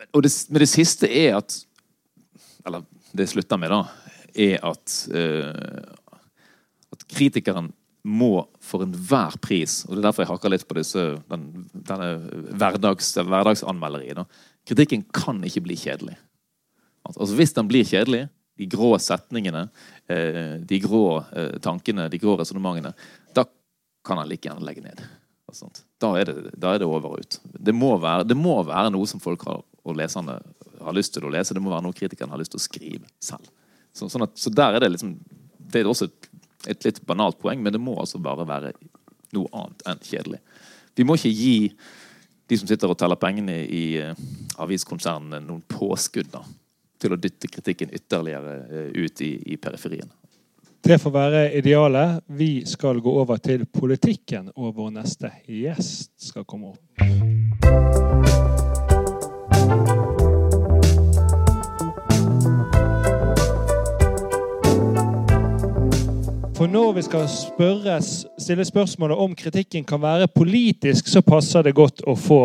Men, 0.00 0.10
og 0.10 0.26
det, 0.26 0.34
men 0.50 0.64
det 0.64 0.70
siste 0.72 1.10
er 1.10 1.38
at 1.38 1.62
Eller 2.66 2.82
det 3.16 3.30
slutter 3.30 3.56
med, 3.56 3.70
da, 3.70 4.10
er 4.34 4.58
at 4.66 4.98
uh, 5.14 5.94
kritikeren 7.08 7.72
må 8.08 8.46
for 8.64 8.84
enhver 8.84 9.34
pris 9.42 9.82
og 9.84 9.96
Det 9.96 10.00
er 10.00 10.06
derfor 10.06 10.24
jeg 10.24 10.30
hakker 10.30 10.52
litt 10.52 10.64
på 10.68 10.76
disse, 10.78 11.04
den, 11.28 11.44
denne 11.74 12.08
hverdags, 12.56 13.10
hverdagsanmelderiet. 13.18 14.40
Kritikken 14.68 15.04
kan 15.12 15.42
ikke 15.44 15.64
bli 15.66 15.76
kjedelig. 15.76 16.16
Altså 17.08 17.34
Hvis 17.36 17.54
den 17.56 17.68
blir 17.68 17.88
kjedelig, 17.88 18.28
de 18.58 18.66
grå 18.66 18.90
setningene, 18.98 19.68
eh, 20.10 20.58
de 20.66 20.80
grå 20.82 21.22
eh, 21.36 21.56
tankene, 21.62 22.08
de 22.10 22.18
grå 22.18 22.36
resonnementene, 22.40 22.92
da 23.34 23.44
kan 24.06 24.18
han 24.18 24.28
like 24.30 24.48
gjerne 24.48 24.66
legge 24.66 24.82
ned. 24.84 25.02
Da 26.02 26.10
er, 26.20 26.28
det, 26.28 26.56
da 26.60 26.74
er 26.74 26.82
det 26.82 26.88
over 26.88 27.14
og 27.14 27.22
ut. 27.22 27.38
Det 27.42 27.72
må, 27.72 27.94
være, 28.02 28.26
det 28.28 28.36
må 28.36 28.58
være 28.66 28.90
noe 28.92 29.08
som 29.08 29.22
folk 29.22 29.46
har, 29.48 29.62
og 29.64 29.96
leserne 29.96 30.36
har 30.84 30.96
lyst 30.96 31.14
til 31.14 31.24
å 31.24 31.32
lese. 31.32 31.56
Det 31.56 31.62
må 31.62 31.72
være 31.72 31.86
noe 31.86 31.96
kritikerne 31.96 32.34
har 32.34 32.40
lyst 32.42 32.52
til 32.52 32.60
å 32.60 32.66
skrive 32.66 33.08
selv. 33.24 33.48
Så, 33.96 34.10
sånn 34.12 34.26
at, 34.26 34.34
så 34.38 34.52
der 34.52 34.76
er 34.76 34.84
det 34.84 34.92
liksom 34.92 35.14
Det 35.68 35.80
er 35.80 35.88
også 35.88 36.06
et, 36.06 36.27
et 36.66 36.84
litt 36.84 37.00
banalt 37.06 37.38
poeng, 37.38 37.62
men 37.62 37.74
det 37.74 37.80
må 37.82 37.94
altså 38.00 38.18
bare 38.22 38.46
være 38.48 38.72
noe 39.36 39.50
annet 39.52 39.84
enn 39.86 40.02
kjedelig. 40.02 40.40
Vi 40.98 41.06
må 41.06 41.14
ikke 41.18 41.30
gi 41.30 41.56
de 42.48 42.56
som 42.58 42.68
sitter 42.68 42.90
og 42.90 42.96
teller 42.98 43.20
pengene 43.20 43.60
i 43.62 43.84
eh, 44.00 44.16
aviskonsernene, 44.58 45.42
noen 45.44 45.62
påskudd 45.68 46.32
da, 46.32 46.42
til 46.98 47.14
å 47.14 47.20
dytte 47.20 47.50
kritikken 47.52 47.92
ytterligere 47.94 48.56
eh, 48.64 48.88
ut 49.04 49.22
i, 49.22 49.34
i 49.52 49.60
periferien. 49.60 50.08
Det 50.82 50.96
får 51.02 51.12
være 51.12 51.44
idealet. 51.58 52.22
Vi 52.38 52.64
skal 52.66 53.02
gå 53.04 53.12
over 53.20 53.42
til 53.42 53.66
politikken, 53.66 54.52
og 54.56 54.76
vår 54.78 54.94
neste 54.96 55.34
gjest 55.44 56.14
skal 56.30 56.46
komme 56.48 56.72
opp. 56.72 57.97
For 66.58 66.66
når 66.66 66.96
vi 66.96 67.02
skal 67.06 67.28
spørres, 67.30 68.24
stille 68.42 68.64
spørsmålet 68.66 69.20
om 69.22 69.34
kritikken 69.38 69.84
kan 69.86 70.00
være 70.02 70.26
politisk, 70.26 71.06
så 71.06 71.20
passer 71.22 71.62
det 71.62 71.76
godt 71.78 72.02
å 72.02 72.16
få 72.18 72.40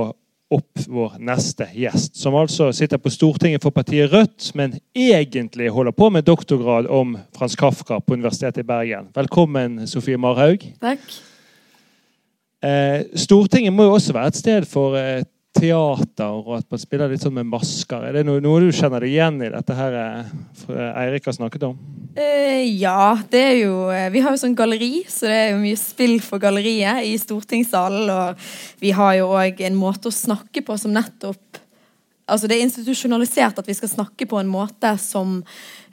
opp 0.54 0.84
vår 0.86 1.16
neste 1.18 1.66
gjest, 1.74 2.20
som 2.22 2.38
altså 2.38 2.68
sitter 2.78 3.02
på 3.02 3.10
Stortinget 3.10 3.66
for 3.66 3.74
partiet 3.74 4.14
Rødt, 4.14 4.52
men 4.54 4.76
egentlig 4.94 5.72
holder 5.74 5.98
på 5.98 6.12
med 6.14 6.28
doktorgrad 6.30 6.92
om 6.94 7.16
Frans 7.34 7.58
Kafka 7.58 7.98
på 8.06 8.14
Universitetet 8.14 8.62
i 8.62 8.68
Bergen. 8.70 9.10
Velkommen, 9.18 9.82
Sofie 9.90 10.22
Marhaug. 10.22 10.62
Takk. 10.84 11.10
Eh, 12.62 13.10
Stortinget 13.18 13.74
må 13.74 13.90
jo 13.90 13.98
også 13.98 14.14
være 14.14 14.36
et 14.36 14.42
sted 14.44 14.70
for 14.70 14.94
eh, 15.00 15.26
teater, 15.54 16.40
og 16.40 16.58
at 16.58 16.68
man 16.72 16.82
spiller 16.82 17.12
litt 17.12 17.24
sånn 17.24 17.36
med 17.38 17.50
masker. 17.50 18.08
Er 18.08 18.18
det 18.18 18.24
noe, 18.28 18.42
noe 18.44 18.62
du 18.64 18.72
kjenner 18.74 19.04
deg 19.04 19.14
igjen 19.14 19.40
i 19.46 19.52
dette 19.54 19.78
her 19.78 19.98
eh, 20.00 20.32
Eirik 21.04 21.30
har 21.30 21.38
snakket 21.38 21.68
om? 21.70 21.78
Uh, 22.18 22.62
ja, 22.68 23.16
det 23.32 23.42
er 23.42 23.56
jo 23.64 23.88
eh, 23.90 24.10
Vi 24.14 24.22
har 24.22 24.36
jo 24.36 24.42
sånn 24.42 24.58
galleri, 24.58 25.04
så 25.10 25.30
det 25.30 25.38
er 25.40 25.48
jo 25.54 25.62
mye 25.64 25.80
spill 25.80 26.18
for 26.26 26.42
galleriet 26.42 27.06
i 27.10 27.14
stortingssalen. 27.22 28.10
Og 28.14 28.84
vi 28.84 28.94
har 28.98 29.18
jo 29.20 29.32
òg 29.34 29.64
en 29.66 29.78
måte 29.80 30.10
å 30.10 30.16
snakke 30.16 30.66
på 30.66 30.78
som 30.82 30.94
nettopp 30.96 31.62
Altså 32.24 32.48
det 32.48 32.56
er 32.56 32.64
institusjonalisert 32.64 33.58
at 33.60 33.68
vi 33.68 33.76
skal 33.76 33.90
snakke 33.92 34.26
på 34.32 34.38
en 34.40 34.48
måte 34.48 34.94
som 35.02 35.42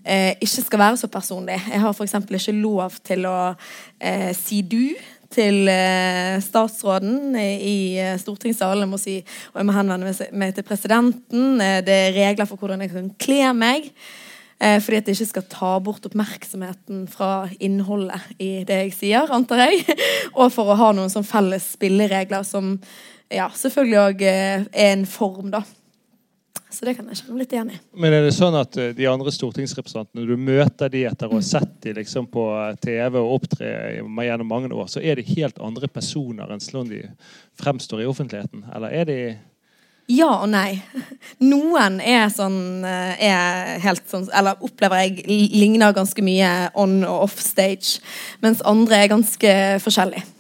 eh, 0.04 0.36
ikke 0.38 0.62
skal 0.62 0.82
være 0.84 1.00
så 1.00 1.08
personlig. 1.10 1.56
Jeg 1.58 1.80
har 1.82 1.90
f.eks. 1.90 2.14
ikke 2.14 2.54
lov 2.54 3.00
til 3.02 3.26
å 3.26 3.38
eh, 3.98 4.30
si 4.38 4.60
du 4.62 4.94
til 5.30 5.68
eh, 5.70 6.38
statsråden 6.42 7.36
i 7.38 7.76
eh, 8.00 8.16
stortingssalen. 8.18 8.82
Jeg 8.84 8.90
må 8.90 8.98
si, 9.00 9.18
og 9.52 9.60
jeg 9.60 9.68
må 9.68 9.76
henvende 9.76 10.10
meg- 10.32 10.56
til 10.56 10.66
presidenten. 10.66 11.60
Eh, 11.62 11.78
det 11.86 11.96
er 12.08 12.18
regler 12.18 12.48
for 12.50 12.60
hvordan 12.60 12.82
jeg 12.84 12.92
kan 12.94 13.14
kle 13.18 13.54
meg. 13.54 13.92
Fordi 14.60 14.98
at 14.98 15.06
det 15.06 15.14
ikke 15.14 15.24
skal 15.30 15.44
ta 15.48 15.68
bort 15.80 16.04
oppmerksomheten 16.04 17.06
fra 17.08 17.48
innholdet 17.64 18.26
i 18.36 18.50
det 18.68 18.76
jeg 18.82 18.90
sier, 18.92 19.30
antar 19.32 19.62
jeg. 19.62 19.86
Og 20.36 20.52
for 20.52 20.68
å 20.68 20.76
ha 20.76 20.90
noen 20.92 21.08
sånn 21.08 21.24
felles 21.24 21.70
spilleregler 21.78 22.44
som 22.44 22.74
ja, 23.32 23.46
selvfølgelig 23.56 24.00
òg 24.02 24.24
er 24.28 24.66
en 24.84 25.06
form, 25.08 25.48
da. 25.54 25.62
Så 26.70 26.86
det 26.86 26.94
kan 26.94 27.08
jeg 27.10 27.18
kjenne 27.18 27.34
meg 27.34 27.42
litt 27.42 27.52
igjen 27.54 27.70
i. 27.74 27.78
Men 27.98 28.14
er 28.14 28.24
det 28.24 28.34
sånn 28.36 28.54
at 28.54 28.76
eh, 28.78 28.92
de 28.94 29.06
andre 29.10 29.32
stortingsrepresentantene, 29.34 30.22
du 30.26 30.38
møter 30.38 30.92
de 30.92 31.02
etter 31.08 31.26
å 31.26 31.40
ha 31.40 31.42
sett 31.44 31.72
de 31.82 31.96
liksom 31.98 32.28
på 32.30 32.46
eh, 32.54 32.76
TV 32.82 33.18
og 33.18 33.40
opptre 33.40 33.70
gjennom 33.98 34.48
mange 34.48 34.70
år, 34.70 34.86
så 34.90 35.02
er 35.02 35.18
de 35.18 35.26
helt 35.32 35.58
andre 35.58 35.90
personer 35.90 36.50
enn 36.54 36.62
sånn 36.62 36.92
de 36.92 37.02
fremstår 37.58 38.04
i 38.04 38.08
offentligheten? 38.10 38.64
Eller 38.70 38.94
er 39.02 39.08
de 39.10 39.20
Ja 40.10 40.30
og 40.38 40.48
nei. 40.54 40.78
Noen 41.42 41.98
er 42.00 42.30
sånn 42.30 42.86
eh, 42.86 43.28
er 43.30 43.82
helt 43.82 44.06
sånn 44.10 44.30
Eller 44.34 44.62
opplever 44.62 45.04
jeg 45.04 45.26
ligner 45.28 45.94
ganske 45.94 46.22
mye 46.22 46.70
on 46.78 47.00
og 47.02 47.26
off 47.26 47.38
stage. 47.42 47.98
Mens 48.46 48.62
andre 48.62 49.02
er 49.02 49.16
ganske 49.18 49.56
forskjellige. 49.82 50.39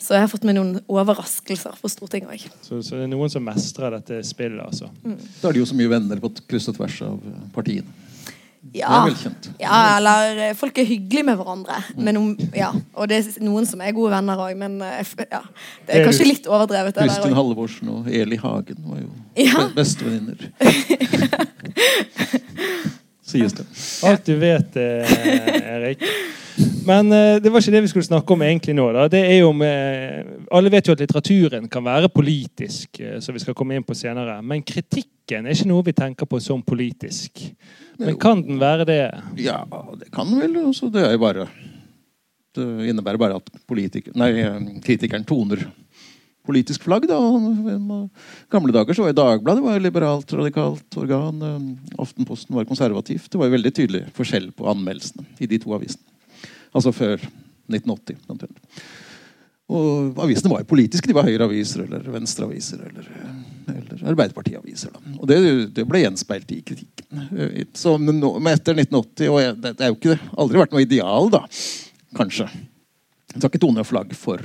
Så 0.00 0.16
jeg 0.16 0.24
har 0.24 0.30
fått 0.32 0.46
med 0.48 0.56
noen 0.56 0.78
overraskelser 0.88 1.76
på 1.80 1.90
Stortinget 1.92 2.32
òg. 2.32 2.44
så, 2.64 2.78
så 2.80 2.96
det 2.96 3.04
er 3.04 3.10
noen 3.12 3.32
som 3.32 3.44
mestrer 3.44 3.92
dette 3.98 4.22
spillet, 4.24 4.62
altså? 4.64 4.88
Da 5.04 5.50
er 5.50 5.56
det 5.56 5.60
jo 5.60 5.68
så 5.68 5.76
mye 5.76 5.90
venner 5.92 6.22
på 6.22 6.32
kryss 6.48 6.70
og 6.72 6.78
tvers 6.78 7.02
av 7.04 7.18
eh, 7.20 7.42
partiene. 7.52 8.08
Ja. 8.76 9.08
ja, 9.58 9.96
eller 9.96 10.36
eh, 10.36 10.54
folk 10.56 10.78
er 10.78 10.84
hyggelige 10.84 11.24
med 11.24 11.36
hverandre. 11.40 11.78
Men 11.96 12.16
om, 12.20 12.38
ja. 12.56 12.68
Og 12.92 13.08
det 13.08 13.16
er 13.22 13.44
noen 13.44 13.66
som 13.68 13.80
er 13.80 13.94
gode 13.96 14.12
venner 14.12 14.42
òg, 14.44 14.52
men 14.60 14.82
eh, 14.84 15.14
ja. 15.30 15.40
det 15.88 15.96
Er 15.96 16.04
kanskje 16.08 16.28
litt 16.28 16.48
overdrevet. 16.48 17.00
Kristin. 17.00 17.36
Halvorsen 17.36 17.88
og 17.92 18.10
Eli 18.12 18.36
Hagen 18.40 18.84
var 18.84 19.00
jo 19.00 19.08
bestevenninner. 19.76 20.50
Sies 23.30 23.52
det. 23.56 23.66
Alt 24.08 24.28
du 24.28 24.36
vet, 24.40 24.76
Erik. 24.76 26.04
Men 26.86 27.12
eh, 27.12 27.38
det 27.42 27.50
var 27.52 27.62
ikke 27.62 27.74
det 27.74 27.82
vi 27.84 27.90
skulle 27.92 28.08
snakke 28.08 28.34
om 28.34 28.42
egentlig 28.44 28.74
nå. 28.76 28.88
Da. 28.96 29.06
Det 29.12 29.20
er 29.22 29.40
jo 29.40 29.50
om, 29.52 29.62
eh, 29.66 30.20
alle 30.56 30.72
vet 30.72 30.88
jo 30.88 30.96
at 30.96 31.02
litteraturen 31.02 31.68
kan 31.70 31.84
være 31.86 32.10
politisk, 32.12 33.00
eh, 33.00 33.18
som 33.22 33.36
vi 33.36 33.42
skal 33.42 33.56
komme 33.58 33.76
inn 33.76 33.86
på 33.86 33.96
senere. 33.98 34.38
Men 34.42 34.64
kritikken 34.66 35.46
er 35.46 35.54
ikke 35.54 35.70
noe 35.70 35.86
vi 35.86 35.96
tenker 35.96 36.28
på 36.30 36.40
som 36.42 36.62
politisk. 36.66 37.44
Men 38.00 38.16
kan 38.20 38.40
den 38.42 38.60
være 38.60 38.86
det? 38.88 39.02
Ja, 39.44 39.62
det 40.00 40.10
kan 40.14 40.30
vel. 40.40 40.56
Altså, 40.64 40.90
Det 40.92 41.04
er 41.04 41.12
jo 41.12 41.26
bare 41.26 41.48
Det 42.52 42.64
innebærer 42.90 43.18
bare 43.18 43.36
at 43.36 43.50
politiker, 43.68 44.10
nei, 44.18 44.32
kritikeren 44.82 45.22
toner 45.24 45.60
politisk 46.44 46.82
flagg. 46.82 47.06
da. 47.06 47.14
I 47.14 48.08
gamle 48.50 48.72
dager 48.74 48.92
så 48.92 49.04
var 49.04 49.12
Dagbladet 49.14 49.62
var 49.62 49.78
liberalt, 49.78 50.32
radikalt 50.32 50.96
organ. 50.98 51.78
Aftenposten 51.96 52.56
var 52.56 52.64
konservativt. 52.64 53.30
Det 53.30 53.38
var 53.38 53.46
jo 53.46 53.54
veldig 53.54 53.72
tydelig 53.72 54.02
forskjell 54.16 54.50
på 54.50 54.66
anmeldelsene 54.66 55.22
i 55.38 55.46
de 55.46 55.60
to 55.62 55.70
avisene. 55.76 56.02
Altså 56.74 56.92
før 56.94 57.22
1980. 57.70 58.18
omtrent. 58.30 58.58
Og 59.70 60.18
avisene 60.24 60.50
var 60.50 60.64
jo 60.64 60.70
politiske. 60.72 61.06
De 61.06 61.14
var 61.14 61.28
Høyre-aviser 61.28 61.84
eller 61.84 62.06
Venstre-aviser 62.10 62.80
eller, 62.88 63.06
eller 63.70 64.02
Arbeiderparti-aviser. 64.12 64.96
Og 65.14 65.28
det, 65.30 65.38
det 65.76 65.84
ble 65.86 66.02
gjenspeilt 66.02 66.50
i 66.56 66.58
kritikken. 66.66 67.22
Så, 67.78 67.94
men, 68.02 68.18
nå, 68.22 68.32
etter 68.50 68.74
1980 68.74 69.30
og 69.30 69.62
det, 69.62 69.76
det 69.78 69.86
er 69.86 69.92
jo 69.92 70.00
ikke 70.00 70.18
aldri 70.42 70.62
vært 70.62 70.74
noe 70.74 70.82
ideal, 70.82 71.30
da. 71.30 71.44
Kanskje. 72.18 72.48
Jeg 73.30 73.38
skal 73.38 73.50
ikke 73.52 73.62
tone 73.62 73.86
flagg 73.86 74.14
for, 74.18 74.42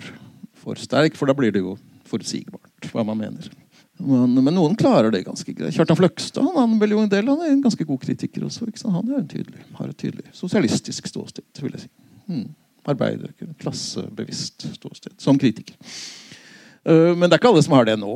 for 0.61 0.78
sterk, 0.78 1.17
for 1.17 1.30
da 1.30 1.38
blir 1.38 1.55
det 1.55 1.65
jo 1.65 1.73
forutsigbart 2.05 2.91
hva 2.93 3.05
man 3.07 3.23
mener. 3.23 3.49
Men, 3.97 4.36
men 4.43 4.53
noen 4.53 4.76
klarer 4.78 5.09
det 5.09 5.23
ganske 5.26 5.53
greit. 5.55 5.73
Kjartan 5.73 5.97
Fløgstad 5.97 6.45
han 6.53 6.78
del. 6.78 7.30
Han 7.32 7.41
er 7.41 7.53
en 7.53 7.63
ganske 7.63 7.88
god 7.88 8.01
kritiker 8.03 8.45
også. 8.45 8.67
Han 8.91 9.09
er 9.09 9.23
en 9.23 9.30
tydelig, 9.32 9.65
har 9.80 9.89
et 9.89 9.97
tydelig 9.97 10.28
sosialistisk 10.36 11.07
ståsted, 11.09 11.47
vil 11.63 11.73
jeg 11.80 11.88
si. 11.88 11.93
Mm. 12.30 12.47
Arbeider, 12.86 13.32
klassebevisst 13.61 14.67
ståsted. 14.76 15.13
Som 15.17 15.39
kritiker. 15.41 15.76
Eh, 16.86 17.15
Men 17.17 17.26
det 17.30 17.34
er 17.34 17.39
ikke 17.41 17.49
alle 17.49 17.63
som 17.65 17.73
har 17.73 17.88
det 17.88 17.95
nå. 17.97 18.11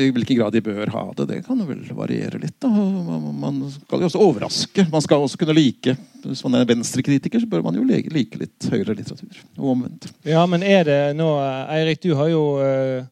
I 0.00 0.08
hvilken 0.16 0.38
grad 0.38 0.54
de 0.56 0.62
bør 0.64 0.88
ha 0.94 1.02
det, 1.18 1.26
det 1.28 1.40
kan 1.44 1.60
vel 1.68 1.82
variere 1.98 2.40
litt. 2.40 2.56
da. 2.64 2.68
Man 2.68 3.60
skal 3.74 4.00
jo 4.00 4.08
også 4.08 4.22
overraske. 4.24 4.86
Man 4.92 5.04
skal 5.04 5.26
også 5.26 5.40
kunne 5.42 5.56
like 5.56 5.96
Hvis 6.24 6.42
man 6.46 6.56
er 6.58 6.64
venstrekritiker, 6.66 7.40
så 7.40 7.46
bør 7.46 7.62
man 7.66 7.76
jo 7.76 7.84
like, 7.84 8.38
litt 8.40 8.68
høyere 8.72 8.96
litteratur. 8.96 9.36
Og 9.58 9.74
omvendt. 9.76 10.08
Ja, 10.24 10.46
men 10.48 10.64
er 10.64 10.84
det 10.88 11.00
nå 11.18 11.28
Eirik, 11.68 12.00
du 12.02 12.14
har 12.16 12.32
jo 12.32 12.44
eh, 12.64 13.04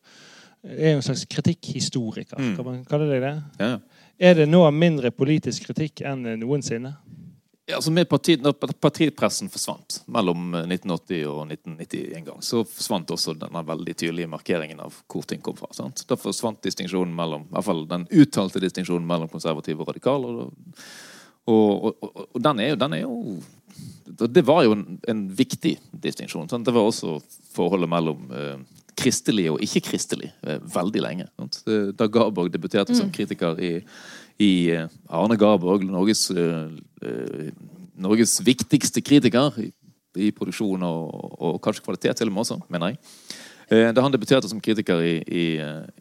er 0.65 0.95
jo 0.95 1.03
en 1.03 1.05
slags 1.05 1.27
kritikkhistoriker. 1.29 2.41
Mm. 2.41 2.57
Kan 2.57 2.65
man 2.65 2.81
kalle 2.89 3.11
deg 3.13 3.21
det? 3.23 3.35
Ja, 3.61 3.75
ja. 3.75 3.79
Er 4.25 4.37
det 4.39 4.45
nå 4.49 4.63
mindre 4.71 5.11
politisk 5.11 5.67
kritikk 5.67 6.01
enn 6.07 6.23
noensinne? 6.39 6.95
Ja, 7.67 7.79
altså 7.79 7.93
med 7.97 8.09
partiet, 8.09 8.43
når 8.45 8.59
partipressen 8.77 9.49
forsvant 9.49 10.03
mellom 10.13 10.51
1980 10.59 11.23
og 11.31 11.39
1990 11.47 12.11
en 12.19 12.27
gang, 12.27 12.43
så 12.45 12.61
forsvant 12.69 13.15
også 13.15 13.33
denne 13.41 13.63
veldig 13.65 13.95
tydelige 13.97 14.29
markeringen 14.29 14.83
av 14.85 14.99
hvor 15.09 15.25
ting 15.25 15.41
kom 15.41 15.57
fra. 15.57 15.71
Sant? 15.73 16.03
Da 16.11 16.19
forsvant 16.21 16.61
distinksjonen 16.67 17.15
mellom, 17.17 17.47
i 17.49 17.55
hvert 17.57 17.69
fall 17.71 17.81
den 17.89 18.05
uttalte 18.13 18.61
distinksjonen 18.61 19.09
mellom 19.09 19.33
konservative 19.33 19.81
og 19.81 19.89
radikale. 19.95 20.35
Og, 20.45 20.75
og, 21.49 21.89
og, 21.89 22.21
og, 22.27 22.39
den, 22.45 22.61
er 22.61 22.75
jo, 22.75 22.81
den 22.85 22.97
er 22.99 23.03
jo 23.03 23.17
Det 24.29 24.45
var 24.45 24.63
jo 24.65 24.77
en, 24.77 24.85
en 25.09 25.25
viktig 25.33 25.79
distinksjon. 26.05 26.53
Det 26.53 26.75
var 26.75 26.85
også 26.85 27.17
forholdet 27.57 27.89
mellom 27.89 28.29
eh, 28.29 28.59
kristelig 28.95 29.49
og 29.55 29.65
ikke-kristelig 29.65 30.29
eh, 30.45 30.61
veldig 30.77 31.03
lenge. 31.03 31.31
Sant? 31.41 31.63
Da 31.97 32.13
Garborg 32.13 32.53
debuterte 32.53 32.97
som 32.97 33.09
kritiker 33.13 33.57
i, 33.57 33.73
i 34.43 34.71
eh, 34.75 34.89
Arne 35.09 35.37
Garborg, 35.39 35.85
Norges, 35.87 36.31
eh, 36.31 36.69
eh, 37.03 37.51
Norges 37.95 38.41
viktigste 38.45 39.03
kritiker 39.05 39.55
i, 39.61 40.31
produksjon 40.35 40.83
og, 40.87 41.39
og 41.43 41.57
kanskje 41.63 41.83
kvalitet 41.83 42.19
til 42.19 42.31
og 42.31 42.35
med 42.35 42.45
også, 42.45 42.61
mener 42.71 42.93
jeg. 42.93 43.01
Da 43.97 44.03
han 44.05 44.13
debuterte 44.13 44.47
som 44.47 44.61
kritiker 44.63 45.01
i, 45.03 45.15
i, 45.25 45.45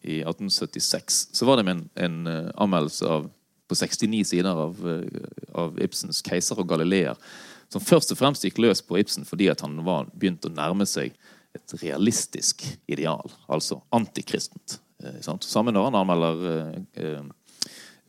i 0.03 0.17
1876, 0.19 1.19
så 1.33 1.47
var 1.47 1.57
det 1.57 1.63
med 1.65 1.79
en, 1.79 1.85
en 2.03 2.51
anmeldelse 2.61 3.07
av, 3.09 3.29
på 3.71 3.77
69 3.79 4.19
sider 4.27 4.51
av, 4.51 4.75
av 5.55 5.79
Ibsens 5.81 6.19
'Keiser 6.21 6.59
og 6.59 6.67
Galileer', 6.69 7.17
som 7.71 7.81
først 7.81 8.11
og 8.13 8.19
fremst 8.19 8.43
gikk 8.45 8.59
løs 8.61 8.83
på 8.85 8.99
Ibsen 8.99 9.25
fordi 9.25 9.47
han 9.49 9.79
var 9.87 10.11
begynt 10.11 10.45
å 10.45 10.51
nærme 10.53 10.85
seg 10.85 11.15
et 11.55 11.75
realistisk 11.81 12.67
ideal, 12.85 13.31
altså 13.47 13.79
antikristent. 13.95 14.77
Samme 15.23 15.73
når 15.73 15.87
han 15.87 16.01
anmelder 16.03 17.31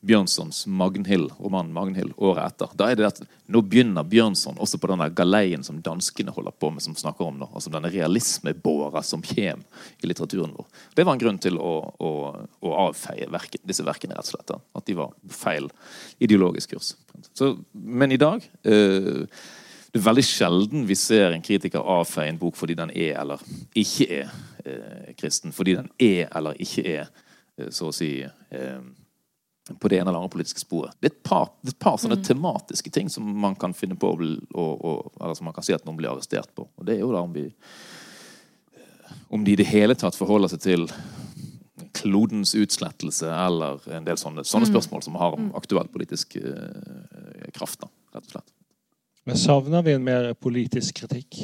Bjørnsons 0.05 0.67
Magnhild, 0.67 1.31
romanen 1.41 1.73
Magnhild 1.73 2.13
året 2.17 2.45
etter. 2.45 2.73
Da 2.77 2.91
er 2.91 2.99
det 2.99 3.07
at 3.09 3.23
Nå 3.53 3.61
begynner 3.65 4.07
Bjørnson 4.09 4.57
også 4.61 4.79
på 4.81 4.89
denne 4.89 5.11
galeien 5.13 5.65
som 5.67 5.81
danskene 5.85 6.33
holder 6.33 6.55
på 6.57 6.71
med, 6.73 6.85
som 6.85 6.97
snakker 6.97 7.27
om 7.27 7.41
nå. 7.41 7.49
Altså 7.53 7.73
denne 7.73 7.91
realismebåra 7.93 9.03
som 9.05 9.25
kommer 9.25 9.85
i 10.01 10.09
litteraturen 10.09 10.55
vår. 10.57 10.69
Det 10.97 11.05
var 11.05 11.17
en 11.17 11.21
grunn 11.21 11.41
til 11.45 11.61
å, 11.61 11.75
å, 12.01 12.13
å 12.65 12.73
avfeie 12.87 13.29
verken, 13.33 13.65
disse 13.69 13.85
verkene, 13.85 14.17
rett 14.17 14.31
og 14.31 14.37
slett. 14.37 14.55
At 14.81 14.89
de 14.89 14.97
var 14.97 15.13
feil 15.33 15.69
ideologisk 16.25 16.73
kurs. 16.73 16.95
Så, 17.33 17.55
men 17.73 18.13
i 18.13 18.21
dag 18.21 18.45
øh, 18.65 19.25
det 19.25 20.01
er 20.01 20.09
veldig 20.09 20.27
sjelden 20.27 20.89
vi 20.89 20.97
ser 20.99 21.31
en 21.31 21.45
kritiker 21.45 21.85
avfeie 21.85 22.33
en 22.33 22.41
bok 22.41 22.57
fordi 22.59 22.75
den 22.81 22.91
er 22.91 23.21
eller 23.21 23.45
ikke 23.79 24.09
er 24.23 24.33
øh, 24.65 25.15
kristen. 25.21 25.53
Fordi 25.55 25.77
den 25.79 25.93
er 26.01 26.33
eller 26.35 26.57
ikke 26.59 26.89
er, 26.97 27.13
øh, 27.61 27.69
så 27.71 27.93
å 27.93 27.95
si 27.95 28.15
på 29.73 29.89
det 29.89 29.99
ene 29.99 30.11
eller 30.11 30.19
andre 30.19 30.33
politiske 30.33 30.61
sporet. 30.61 30.93
Det 31.01 31.09
er 31.09 31.15
et 31.15 31.23
par, 31.25 31.49
det 31.63 31.73
er 31.73 31.77
et 31.77 31.85
par 31.87 31.97
sånne 32.01 32.19
tematiske 32.25 32.91
ting 32.93 33.09
som 33.13 33.27
man 33.41 33.57
kan 33.57 33.73
finne 33.77 33.97
på 33.97 34.11
og, 34.13 34.25
og, 34.53 35.13
eller 35.21 35.37
som 35.39 35.49
man 35.49 35.57
kan 35.57 35.65
si 35.65 35.73
at 35.77 35.87
noen 35.87 35.97
blir 36.01 36.13
arrestert 36.13 36.53
på. 36.57 36.67
Og 36.69 36.89
det 36.89 36.99
er 36.99 37.05
jo 37.05 37.13
da 37.15 37.23
om 37.25 37.33
vi 37.33 37.47
eh, 37.49 39.15
om 39.33 39.47
de 39.47 39.55
i 39.55 39.61
det 39.61 39.71
hele 39.71 39.97
tatt 39.97 40.19
forholder 40.19 40.53
seg 40.53 40.65
til 40.67 40.89
klodens 41.95 42.53
utslettelse 42.59 43.31
eller 43.31 43.81
en 43.97 44.05
del 44.05 44.19
sånne, 44.21 44.45
sånne 44.45 44.69
spørsmål 44.69 45.05
som 45.07 45.17
har 45.21 45.37
aktuell 45.57 45.89
politisk 45.93 46.37
uh, 46.43 47.47
kraft. 47.55 47.85
da, 47.85 47.89
rett 48.17 48.27
og 48.27 48.35
slett. 48.35 48.55
Men 49.25 49.39
savner 49.41 49.85
vi 49.87 49.95
en 49.97 50.05
mer 50.05 50.33
politisk 50.37 50.99
kritikk? 51.01 51.39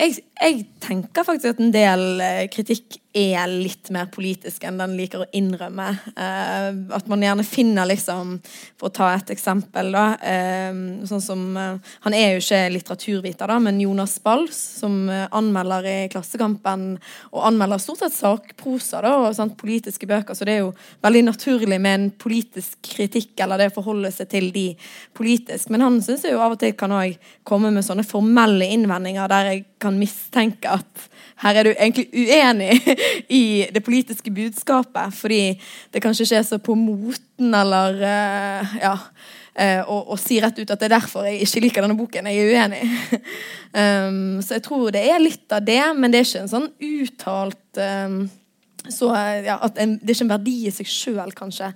Jeg, 0.00 0.24
jeg 0.40 0.64
tenker 0.82 1.26
faktisk 1.26 1.52
at 1.54 1.60
en 1.62 1.74
del 1.74 2.22
eh, 2.24 2.46
kritikk 2.50 2.98
er 3.14 3.46
litt 3.46 3.90
mer 3.94 4.08
politisk 4.10 4.64
enn 4.66 4.78
den 4.80 4.96
liker 4.98 5.22
å 5.22 5.28
innrømme. 5.36 5.86
Eh, 6.18 6.68
at 6.96 7.06
man 7.10 7.22
gjerne 7.22 7.44
finner 7.46 7.86
liksom 7.86 8.36
For 8.80 8.88
å 8.88 8.94
ta 8.94 9.10
et 9.14 9.30
eksempel, 9.30 9.92
da. 9.94 10.04
eh, 10.18 10.74
sånn 11.06 11.22
som 11.22 11.44
eh, 11.56 11.92
Han 12.04 12.16
er 12.16 12.34
jo 12.34 12.42
ikke 12.42 12.60
litteraturviter, 12.74 13.50
da, 13.50 13.58
men 13.62 13.80
Jonas 13.80 14.16
Bals, 14.24 14.58
som 14.80 15.08
eh, 15.08 15.28
anmelder 15.30 15.86
i 15.86 15.96
Klassekampen, 16.12 16.86
og 17.32 17.46
anmelder 17.46 17.82
stort 17.82 18.02
sett 18.02 18.16
sakprosa 18.16 19.02
da, 19.04 19.14
og 19.22 19.36
sant, 19.36 19.56
politiske 19.60 20.08
bøker, 20.10 20.34
så 20.34 20.48
det 20.48 20.58
er 20.58 20.64
jo 20.64 20.72
veldig 21.04 21.24
naturlig 21.30 21.78
med 21.78 21.94
en 21.94 22.08
politisk 22.10 22.80
kritikk, 22.84 23.36
eller 23.44 23.62
det 23.62 23.70
å 23.72 23.76
forholde 23.78 24.10
seg 24.14 24.30
til 24.32 24.50
de 24.54 24.66
politisk. 25.16 25.70
Men 25.70 25.86
han 25.86 26.00
syns 26.04 26.26
jo 26.26 26.42
av 26.42 26.56
og 26.56 26.60
til 26.62 26.74
kan 26.78 26.92
òg 26.94 27.18
komme 27.46 27.70
med 27.74 27.86
sånne 27.86 28.06
formelle 28.06 28.68
innvendinger 28.74 29.30
der 29.30 29.52
jeg 29.52 29.64
kan 29.84 29.98
mistenke 30.00 30.70
at 30.72 31.08
her 31.42 31.58
er 31.60 31.66
du 31.66 31.72
egentlig 31.72 32.06
uenig 32.14 32.78
i 33.28 33.66
det 33.74 33.84
politiske 33.84 34.30
budskapet, 34.34 35.14
fordi 35.14 35.42
det 35.92 36.02
kanskje 36.02 36.26
ikke 36.26 36.40
er 36.40 36.46
så 36.48 36.60
på 36.62 36.76
moten 36.78 37.56
eller 37.62 38.02
uh, 38.02 38.76
ja, 38.82 38.98
Uh, 39.54 39.84
og, 39.86 40.08
og, 40.10 40.16
si 40.18 40.40
rett 40.42 40.56
ut 40.58 40.66
at 40.66 40.80
det 40.80 40.88
er 40.88 40.96
derfor 40.96 41.28
jeg 41.28 41.44
ikke 41.44 41.60
liker 41.62 41.84
denne 41.84 41.94
boken. 41.94 42.26
Jeg 42.26 42.40
er 42.42 42.56
uenig. 42.58 42.80
um, 44.10 44.40
så 44.42 44.56
jeg 44.56 44.64
tror 44.66 44.88
det 44.90 45.04
er 45.06 45.22
litt 45.22 45.54
av 45.54 45.62
det, 45.62 45.78
men 45.94 46.10
det 46.10 46.18
er 46.18 46.26
ikke 46.26 46.40
en 46.42 46.50
sånn 46.50 46.66
uttalt 46.82 47.78
um, 47.78 48.16
så 48.88 49.06
ja, 49.44 49.56
en, 49.76 49.96
Det 49.98 50.10
er 50.10 50.16
ikke 50.16 50.26
en 50.26 50.34
verdi 50.34 50.56
i 50.68 50.72
seg 50.74 50.88
sjøl, 50.90 51.32
kanskje, 51.36 51.70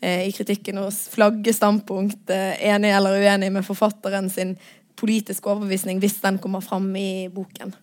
eh, 0.00 0.24
i 0.28 0.32
kritikken 0.32 0.80
å 0.80 0.88
flagge 0.90 1.52
standpunkt, 1.52 2.30
eh, 2.32 2.56
enig 2.70 2.94
eller 2.94 3.20
uenig 3.20 3.50
med 3.52 3.66
forfatteren 3.66 4.30
sin 4.32 4.56
politiske 4.96 5.50
overbevisning, 5.50 6.00
hvis 6.00 6.20
den 6.22 6.38
kommer 6.38 6.64
fram 6.64 6.88
i 6.96 7.28
boken. 7.28 7.74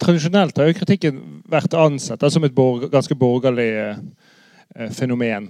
Tradisjonelt 0.00 0.56
har 0.56 0.70
jo 0.70 0.78
kritikken 0.78 1.20
vært 1.50 1.74
ansett 1.76 2.24
som 2.32 2.44
et 2.46 2.54
borg, 2.54 2.88
ganske 2.92 3.16
borgerlig 3.18 3.70
eh, 3.76 4.90
fenomen. 4.96 5.48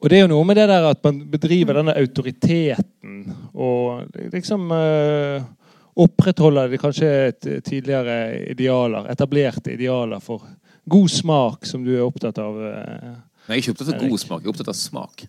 Og 0.00 0.08
det 0.08 0.16
er 0.16 0.22
jo 0.24 0.32
noe 0.32 0.46
med 0.48 0.56
det 0.56 0.68
der 0.70 0.86
at 0.88 1.00
man 1.04 1.24
bedriver 1.28 1.76
denne 1.76 1.96
autoriteten 2.00 3.24
og 3.52 4.06
liksom 4.32 4.70
eh, 4.72 5.42
opprettholder 6.00 6.70
det 6.70 6.80
kanskje 6.80 7.10
et 7.26 7.50
tidligere 7.66 8.46
idealer, 8.54 9.10
etablerte 9.12 9.74
idealer 9.74 10.22
for 10.24 10.46
god 10.90 11.10
smak, 11.12 11.66
som 11.68 11.84
du 11.84 11.92
er 11.96 12.06
opptatt 12.06 12.40
av. 12.40 12.56
eh. 12.64 13.12
Nei, 13.50 13.58
jeg 13.58 13.58
er 13.58 13.62
ikke 13.64 13.76
opptatt 13.76 13.92
av 13.92 14.08
god 14.08 14.22
smak, 14.22 14.40
jeg 14.40 14.48
er 14.48 14.54
opptatt 14.54 14.72
av 14.72 14.78
smak. 14.78 15.26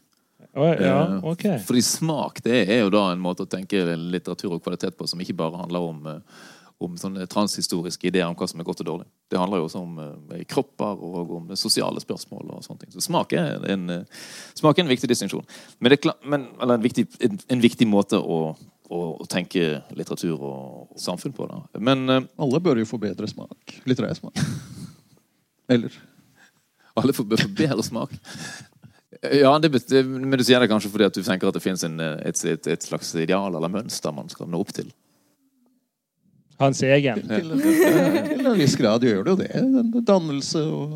Ja, 0.52 1.20
okay. 1.24 1.60
Fordi 1.64 1.82
smak 1.86 2.42
det 2.44 2.66
er 2.66 2.82
jo 2.82 2.90
da 2.92 3.06
en 3.14 3.22
måte 3.24 3.46
å 3.46 3.50
tenke 3.50 3.86
litteratur 3.96 4.58
og 4.58 4.64
kvalitet 4.64 4.98
på 5.00 5.08
som 5.08 5.22
ikke 5.24 5.38
bare 5.40 5.62
handler 5.62 5.86
om, 5.94 6.02
eh, 6.12 6.48
om 6.82 6.98
sånne 7.00 7.28
transhistoriske 7.30 8.10
ideer 8.10 8.28
om 8.30 8.36
hva 8.38 8.48
som 8.50 8.62
er 8.62 8.68
godt 8.68 8.84
og 8.84 8.90
dårlig. 8.90 9.08
Det 9.32 9.40
handler 9.40 9.62
jo 9.62 9.68
også 9.68 9.84
om 9.84 10.02
eh, 10.04 10.44
kropper 10.50 11.06
og 11.08 11.34
om 11.38 11.56
sosiale 11.60 12.02
spørsmål. 12.04 12.52
og 12.58 12.66
sånne 12.66 12.84
ting. 12.84 12.94
Så 12.96 13.06
smak 13.06 13.34
er 13.38 13.64
en, 13.72 13.90
eh, 13.90 14.22
smak 14.58 14.78
er 14.78 14.86
en 14.86 14.92
viktig 14.92 15.10
distinksjon. 15.12 15.48
Men, 15.80 15.94
det 15.94 16.16
men, 16.24 16.48
eller 16.60 16.80
en 16.80 16.86
viktig, 16.86 17.08
en, 17.28 17.40
en 17.56 17.64
viktig 17.64 17.88
måte 17.90 18.20
å, 18.20 18.40
å, 18.90 19.02
å 19.22 19.28
tenke 19.30 19.82
litteratur 19.98 20.38
og 20.38 20.96
samfunn 21.00 21.36
på. 21.38 21.50
Da. 21.50 21.64
Men 21.80 22.08
eh, 22.10 22.30
Alle 22.42 22.64
bør 22.64 22.82
jo 22.82 22.90
få 22.90 23.02
bedre 23.02 23.30
smak. 23.30 23.80
Litterær 23.90 24.18
smak. 24.18 24.40
Eller 25.72 25.94
alle 27.00 27.14
bør 27.16 27.40
få 27.40 27.52
bedre 27.56 27.84
smak. 27.84 28.14
Ja, 29.22 29.54
det, 29.60 29.70
Men 30.04 30.40
du 30.40 30.44
sier 30.44 30.60
det 30.60 30.70
kanskje 30.72 30.90
fordi 30.92 31.06
at 31.06 31.16
du 31.16 31.22
tenker 31.24 31.50
at 31.50 31.58
det 31.58 31.64
finnes 31.64 31.84
eh, 31.86 32.18
et, 32.26 32.44
et, 32.46 32.68
et 32.74 32.88
slags 32.88 33.14
ideal 33.20 33.54
eller 33.54 33.72
mønster 33.72 34.16
man 34.16 34.32
skal 34.32 34.50
nå 34.50 34.62
opp 34.62 34.74
til. 34.76 34.90
Hans 36.62 36.84
egen. 36.86 37.24
til, 37.26 37.52
til 37.58 38.46
en 38.46 38.60
viss 38.60 38.78
grad 38.80 39.06
gjør 39.06 39.26
det 39.26 39.34
jo 39.34 39.40
det. 39.42 40.06
Dannelse 40.08 40.62
og 40.70 40.96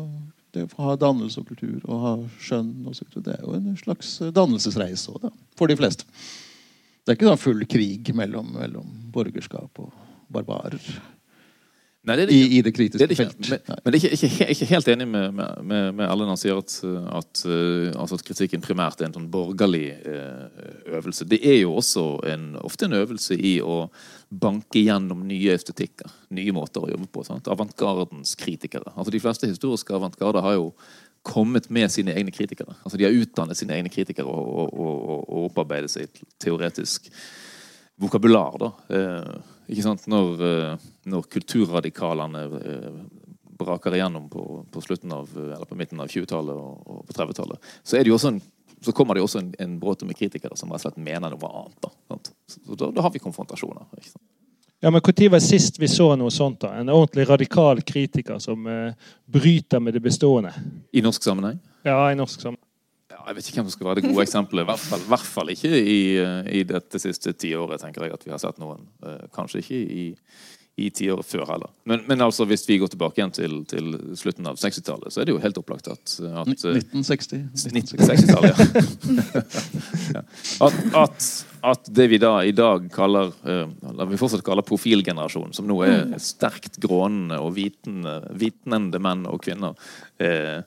det 0.56 0.64
å 0.72 0.86
ha 0.86 0.96
dannelse 1.00 1.42
og 1.42 1.50
kultur 1.50 1.82
og 1.84 2.02
ha 2.04 2.14
skjønn 2.40 2.86
og 2.88 2.96
så. 2.96 3.06
Det 3.16 3.34
er 3.34 3.42
jo 3.44 3.56
en 3.58 3.76
slags 3.80 4.16
dannelsesreise 4.34 5.12
også, 5.12 5.28
da, 5.28 5.32
for 5.58 5.70
de 5.70 5.76
fleste. 5.78 6.08
Det 7.04 7.12
er 7.12 7.18
ikke 7.18 7.28
sånn 7.28 7.42
full 7.42 7.66
krig 7.70 8.08
mellom, 8.16 8.54
mellom 8.56 8.88
borgerskap 9.14 9.84
og 9.84 9.92
barbarer 10.32 10.80
Nei, 12.06 12.14
det 12.14 12.22
er 12.22 12.28
det 12.30 12.34
i, 12.36 12.42
ikke. 12.44 12.54
i 12.54 12.62
det 12.62 12.72
kritiske 12.74 12.98
Det 12.98 13.04
er 13.04 13.10
det 13.10 13.16
ikke. 13.16 13.24
felt. 13.26 13.48
Men, 13.66 13.78
men 13.82 13.92
det 13.92 13.98
er 13.98 14.04
ikke, 14.12 14.26
ikke, 14.28 14.46
ikke 14.54 14.68
helt 14.70 14.88
enig 14.92 15.06
med, 15.10 15.32
med, 15.34 15.78
med, 15.98 16.02
alle 16.06 16.22
når 16.22 16.36
han 16.36 16.38
sier 16.38 16.60
at, 16.60 16.74
at, 17.18 17.40
uh, 17.50 17.88
altså 17.98 18.18
at 18.18 18.22
kritikken 18.28 18.62
primært 18.62 19.02
er 19.02 19.08
en 19.08 19.16
sånn 19.16 19.26
borgerlig 19.32 19.88
uh, 20.06 20.44
øvelse. 21.00 21.26
Det 21.26 21.40
er 21.42 21.58
jo 21.64 21.74
også 21.80 22.04
en, 22.30 22.52
ofte 22.62 22.86
en 22.86 22.94
øvelse 23.00 23.34
i 23.34 23.56
å 23.58 23.88
banke 24.28 24.82
gjennom 24.82 25.22
nye 25.28 25.54
estetikker. 25.54 26.10
Nye 26.34 26.54
måter 26.54 26.84
å 26.84 26.90
jobbe 26.90 27.08
på. 27.12 27.24
Sant? 27.26 27.48
Avantgardens 27.52 28.34
kritikere. 28.38 28.90
Altså 28.94 29.14
De 29.14 29.22
fleste 29.22 29.50
historiske 29.50 29.94
avantgarder 29.94 30.42
har 30.44 30.56
jo 30.58 30.70
kommet 31.26 31.70
med 31.70 31.90
sine 31.90 32.14
egne 32.14 32.34
kritikere. 32.34 32.76
Altså 32.84 32.98
De 32.98 33.06
har 33.06 33.14
utdannet 33.14 33.58
sine 33.58 33.74
egne 33.78 33.90
kritikere 33.92 34.30
og, 34.30 34.46
og, 34.46 34.78
og, 34.78 35.20
og, 35.26 35.44
opparbeidet 35.50 35.90
seg 35.92 36.06
et 36.06 36.22
teoretisk 36.42 37.10
vokabular. 38.02 38.58
da. 38.62 38.72
Eh, 38.94 39.30
ikke 39.72 39.86
sant? 39.86 40.06
Når, 40.10 40.42
eh, 40.46 40.90
når 41.10 41.30
kulturradikalene 41.32 42.44
eh, 42.60 43.00
braker 43.56 43.96
igjennom 43.96 44.28
på, 44.30 44.44
på, 44.70 44.82
av, 45.16 45.32
eller 45.36 45.66
på 45.66 45.78
midten 45.78 46.02
av 46.02 46.12
20-tallet 46.12 46.60
og, 46.60 46.82
og, 46.86 47.00
på 47.08 47.16
30-tallet, 47.16 47.72
så, 47.82 47.96
er 47.96 48.04
det 48.04 48.12
jo 48.12 48.18
også 48.18 48.34
en, 48.34 48.42
så 48.84 48.92
kommer 48.92 49.14
det 49.14 49.22
jo 49.22 49.28
også 49.28 49.40
en, 49.40 49.52
en 49.58 49.76
bråte 49.80 50.06
med 50.06 50.16
kritikere 50.18 50.56
som 50.56 50.72
rett 50.72 50.84
og 50.84 50.88
slett 50.88 51.02
mener 51.02 51.32
noe 51.32 51.52
annet. 51.60 51.78
Da, 51.82 52.18
så 52.50 52.74
da, 52.74 52.90
da, 52.90 53.04
har 53.06 53.12
vi 53.14 53.22
konfrontasjoner. 53.22 53.86
Ja, 54.80 54.90
men 54.90 55.00
Når 55.00 55.30
var 55.30 55.40
sist 55.40 55.78
vi 55.78 55.88
så 55.88 56.10
noe 56.16 56.30
sånt? 56.30 56.60
da? 56.60 56.74
En 56.76 56.88
ordentlig 56.92 57.28
radikal 57.28 57.80
kritiker 57.82 58.38
som 58.38 58.66
uh, 58.66 58.92
bryter 59.24 59.80
med 59.80 59.94
det 59.94 60.00
bestående? 60.00 60.52
I 60.92 61.02
norsk 61.02 61.22
sammenheng? 61.22 61.58
Ja, 61.82 62.12
i 62.12 62.18
norsk 62.18 62.40
sammenheng. 62.40 62.62
Ja, 63.10 63.22
jeg 63.28 63.38
vet 63.38 63.48
ikke 63.48 63.62
hvem 63.62 63.70
som 63.70 63.76
skal 63.78 63.88
være 63.88 64.00
det 64.02 64.10
gode 64.10 64.26
eksempelet. 64.26 64.66
I 64.66 64.68
hvert 64.68 64.84
fall, 64.84 65.06
hvert 65.08 65.30
fall 65.30 65.50
ikke 65.54 65.72
i, 65.72 66.00
eh, 66.20 66.50
i 66.60 66.62
dette 66.68 67.00
siste 67.00 67.32
tiåret, 67.32 67.80
tenker 67.80 68.04
jeg 68.04 68.12
at 68.12 68.26
vi 68.26 68.34
har 68.34 68.42
sett 68.42 68.60
noen. 68.60 68.84
Uh, 69.00 69.24
kanskje 69.34 69.62
ikke 69.62 69.80
i 69.80 70.04
i 70.76 70.90
tiåret 70.92 71.24
før 71.24 71.46
heller. 71.48 71.70
Men, 71.88 72.02
men, 72.04 72.20
altså, 72.20 72.44
hvis 72.48 72.66
vi 72.68 72.76
går 72.82 72.90
tilbake 72.92 73.16
igjen 73.16 73.32
til, 73.32 73.54
til 73.68 73.94
slutten 74.18 74.48
av 74.50 74.58
60-tallet, 74.60 75.12
så 75.12 75.22
er 75.22 75.28
det 75.28 75.32
jo 75.32 75.40
helt 75.40 75.60
opplagt 75.60 75.88
at, 75.88 76.16
at 76.20 76.50
1960. 76.52 77.30
1960-tallet, 77.72 78.60
ja. 80.16 80.22
at, 80.66 80.76
at, 81.00 81.28
at, 81.72 81.88
det 81.96 82.06
vi 82.12 82.20
da 82.20 82.34
i 82.44 82.52
dag 82.56 82.90
kaller 82.92 83.32
uh, 83.48 84.04
vi 84.12 84.20
fortsatt 84.20 84.44
kaller 84.44 84.66
profilgenerasjonen, 84.68 85.56
som 85.56 85.68
nå 85.70 85.80
er 85.86 86.12
sterkt 86.20 86.76
grånende 86.84 87.40
og 87.40 87.54
vitende, 87.56 88.18
vitnende 88.36 89.00
menn 89.00 89.24
og 89.30 89.40
kvinner, 89.48 89.80
uh, 90.20 90.60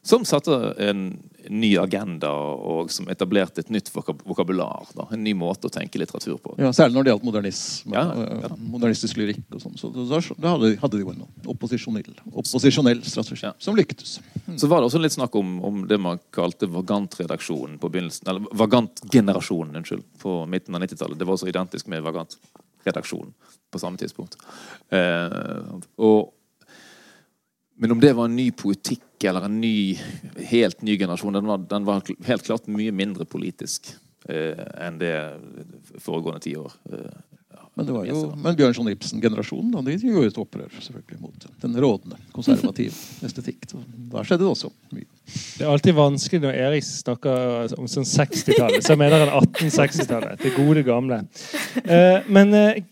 som 0.00 0.24
satte 0.24 0.56
en 0.80 1.10
ny 1.50 1.70
agenda 1.78 2.30
og 2.30 2.90
som 2.94 3.08
etablerte 3.10 3.64
et 3.64 3.70
nytt 3.74 3.90
vokabular. 3.92 4.86
Da. 4.94 5.06
En 5.14 5.22
ny 5.24 5.32
måte 5.34 5.66
å 5.66 5.72
tenke 5.72 5.98
litteratur 5.98 6.38
på. 6.42 6.54
Ja, 6.62 6.70
Særlig 6.76 6.96
når 6.96 7.06
det 7.06 7.12
gjaldt 7.12 7.26
modernisme, 7.26 7.94
ja, 7.96 8.26
ja. 8.44 8.50
modernistisk 8.60 9.18
lyrikk. 9.18 9.42
og 9.50 9.64
sånn. 9.64 9.76
Så 9.80 9.90
da, 9.90 10.20
hadde, 10.52 10.72
hadde, 10.80 10.94
de 10.94 11.02
jo 11.02 11.12
en 11.14 11.24
opposisjonell, 11.50 12.14
opposisjonell 12.30 13.02
strategi 13.02 13.48
ja. 13.48 13.52
som 13.58 13.78
lyktes. 13.78 14.18
Mm. 14.46 14.56
Så 14.62 14.70
var 14.70 14.80
det 14.80 14.90
også 14.90 15.02
litt 15.02 15.16
snakk 15.16 15.36
om, 15.40 15.58
om 15.66 15.84
det 15.90 15.98
man 16.02 16.22
kalte 16.34 16.70
vagantredaksjonen 16.70 17.80
på 17.82 17.92
begynnelsen, 17.92 18.30
eller 18.30 18.58
vagantgenerasjonen 18.62 19.82
unnskyld, 19.82 20.06
på 20.22 20.40
midten 20.50 20.78
av 20.78 20.86
90-tallet. 20.86 21.18
Det 21.18 21.28
var 21.28 21.38
også 21.38 21.50
identisk 21.50 21.90
med 21.90 22.06
vagantredaksjonen 22.06 23.34
på 23.70 23.78
samme 23.82 23.98
tidspunkt. 23.98 24.38
Eh, 24.94 25.80
og 25.98 26.36
men 27.80 27.94
om 27.94 28.00
det 28.00 28.12
var 28.12 28.28
en 28.28 28.34
ny 28.36 28.50
poetikk 28.52 29.00
eller 29.24 29.44
en 29.44 29.60
ny, 29.60 29.98
helt 30.50 30.82
ny 30.82 30.98
generasjon, 30.98 31.32
den 31.32 31.46
var, 31.46 31.58
den 31.58 31.84
var 31.84 32.02
helt 32.26 32.46
klart 32.46 32.68
mye 32.70 32.92
mindre 32.92 33.26
politisk 33.28 33.92
eh, 34.28 34.60
enn 34.80 35.00
det 35.00 35.14
foregående 36.00 36.40
tiår. 36.44 36.72
Eh, 36.92 37.18
ja, 37.52 37.66
men, 37.74 37.86
det 37.86 37.96
var 37.96 38.06
jo, 38.08 38.22
men 38.36 38.56
Bjørnson 38.58 38.88
Ibsen-generasjonen 38.92 39.84
de 39.86 39.96
gjorde 40.00 40.32
et 40.32 40.40
opprør 40.40 40.70
selvfølgelig 40.76 41.20
mot 41.20 41.48
den 41.64 41.76
rådende 41.84 42.20
konservative 42.32 42.96
estetikk. 43.28 43.68
Da 44.12 44.24
skjedde 44.24 44.44
det 44.46 44.50
også 44.54 44.72
mye. 44.94 45.08
Det 45.30 45.66
er 45.66 45.74
alltid 45.74 45.98
vanskelig 45.98 46.42
når 46.46 46.62
Erik 46.64 46.86
snakker 46.86 47.76
om 47.78 47.90
sånn 47.90 48.08
60-tallet. 48.08 48.82
Så 48.86 48.96
mener 48.98 49.26
han 49.26 49.36
1860-tallet. 49.44 50.40
Det 50.42 50.56
gode, 50.56 50.82
gamle. 50.86 51.22
Eh, 51.84 52.26
men 52.32 52.56
eh, 52.56 52.82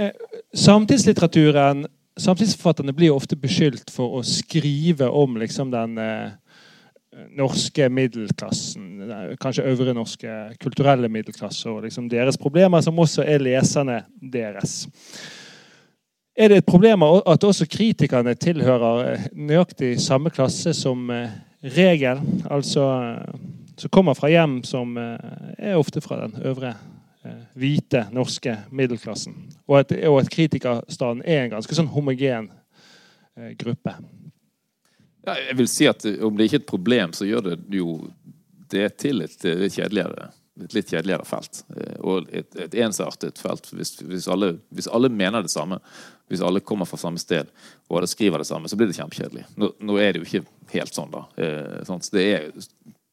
eh 0.00 0.28
samtidslitteraturen 0.50 1.84
Samtidsforfatterne 2.20 2.92
blir 2.92 3.14
ofte 3.14 3.36
beskyldt 3.40 3.90
for 3.94 4.18
å 4.18 4.22
skrive 4.26 5.08
om 5.08 5.38
liksom, 5.40 5.70
den 5.72 5.96
eh, 6.00 6.32
norske 7.36 7.88
middelklassen, 7.88 9.06
kanskje 9.40 9.64
øvre 9.70 9.94
norske 9.96 10.34
kulturelle 10.60 11.08
middelklasse, 11.08 11.70
og 11.70 11.86
liksom 11.86 12.10
deres 12.12 12.38
problemer, 12.40 12.84
som 12.84 12.98
også 13.00 13.24
er 13.24 13.40
leserne 13.40 14.02
deres. 14.20 14.82
Er 16.36 16.52
det 16.52 16.60
et 16.60 16.68
problem 16.68 17.02
at 17.08 17.44
også 17.44 17.68
kritikerne 17.70 18.36
tilhører 18.36 19.14
eh, 19.14 19.26
nøyaktig 19.32 19.94
samme 20.04 20.32
klasse 20.34 20.76
som 20.76 21.08
eh, 21.14 21.32
regel? 21.76 22.20
Altså 22.50 22.86
eh, 23.00 23.40
som 23.80 23.96
kommer 23.96 24.12
fra 24.12 24.28
hjem 24.28 24.58
som 24.68 24.90
er 25.00 25.78
ofte 25.78 26.02
fra 26.04 26.18
den 26.20 26.34
øvre 26.44 26.74
Eh, 26.74 26.99
hvite, 27.54 28.06
norske 28.14 28.54
middelklassen. 28.72 29.36
Og 29.68 29.82
at, 29.82 29.92
og 30.08 30.20
at 30.22 30.30
kritikerstanden 30.32 31.24
er 31.28 31.44
en 31.44 31.54
ganske 31.54 31.76
sånn 31.76 31.90
homogen 31.92 32.48
eh, 33.36 33.52
gruppe. 33.60 33.96
Ja, 35.26 35.36
jeg 35.36 35.58
vil 35.58 35.68
si 35.68 35.84
at 35.84 36.06
Om 36.06 36.36
det 36.38 36.46
ikke 36.48 36.56
er 36.56 36.62
et 36.62 36.70
problem, 36.70 37.12
så 37.12 37.28
gjør 37.28 37.50
det 37.50 37.56
jo 37.76 37.98
det 38.72 38.86
til 39.02 39.20
et, 39.26 39.36
et 39.44 39.74
kjedeligere 39.74 40.30
et 40.64 40.74
litt 40.74 40.90
kjedeligere 40.90 41.24
felt. 41.24 41.62
Eh, 41.76 41.98
og 42.04 42.30
et, 42.36 42.50
et 42.60 42.74
ensartet 42.84 43.38
felt. 43.40 43.70
Hvis, 43.72 43.94
hvis, 44.04 44.28
alle, 44.30 44.54
hvis, 44.74 44.88
alle, 44.92 45.08
mener 45.12 45.44
det 45.44 45.52
samme, 45.52 45.80
hvis 46.30 46.42
alle 46.44 46.62
kommer 46.64 46.88
fra 46.88 47.00
samme 47.00 47.20
sted 47.22 47.48
og 47.88 48.00
alle 48.00 48.10
skriver 48.10 48.42
det 48.42 48.48
samme, 48.48 48.68
så 48.68 48.78
blir 48.78 48.90
det 48.90 48.98
kjempekjedelig. 48.98 49.46
Nå, 49.60 49.72
nå 49.80 49.98
er 50.00 50.12
det 50.12 50.22
jo 50.22 50.28
ikke 50.28 50.74
helt 50.74 50.96
sånn, 50.96 51.12
da. 51.14 51.24
Eh, 51.40 51.80
sånn, 51.88 52.02
så 52.04 52.16
det 52.16 52.26
er 52.28 52.48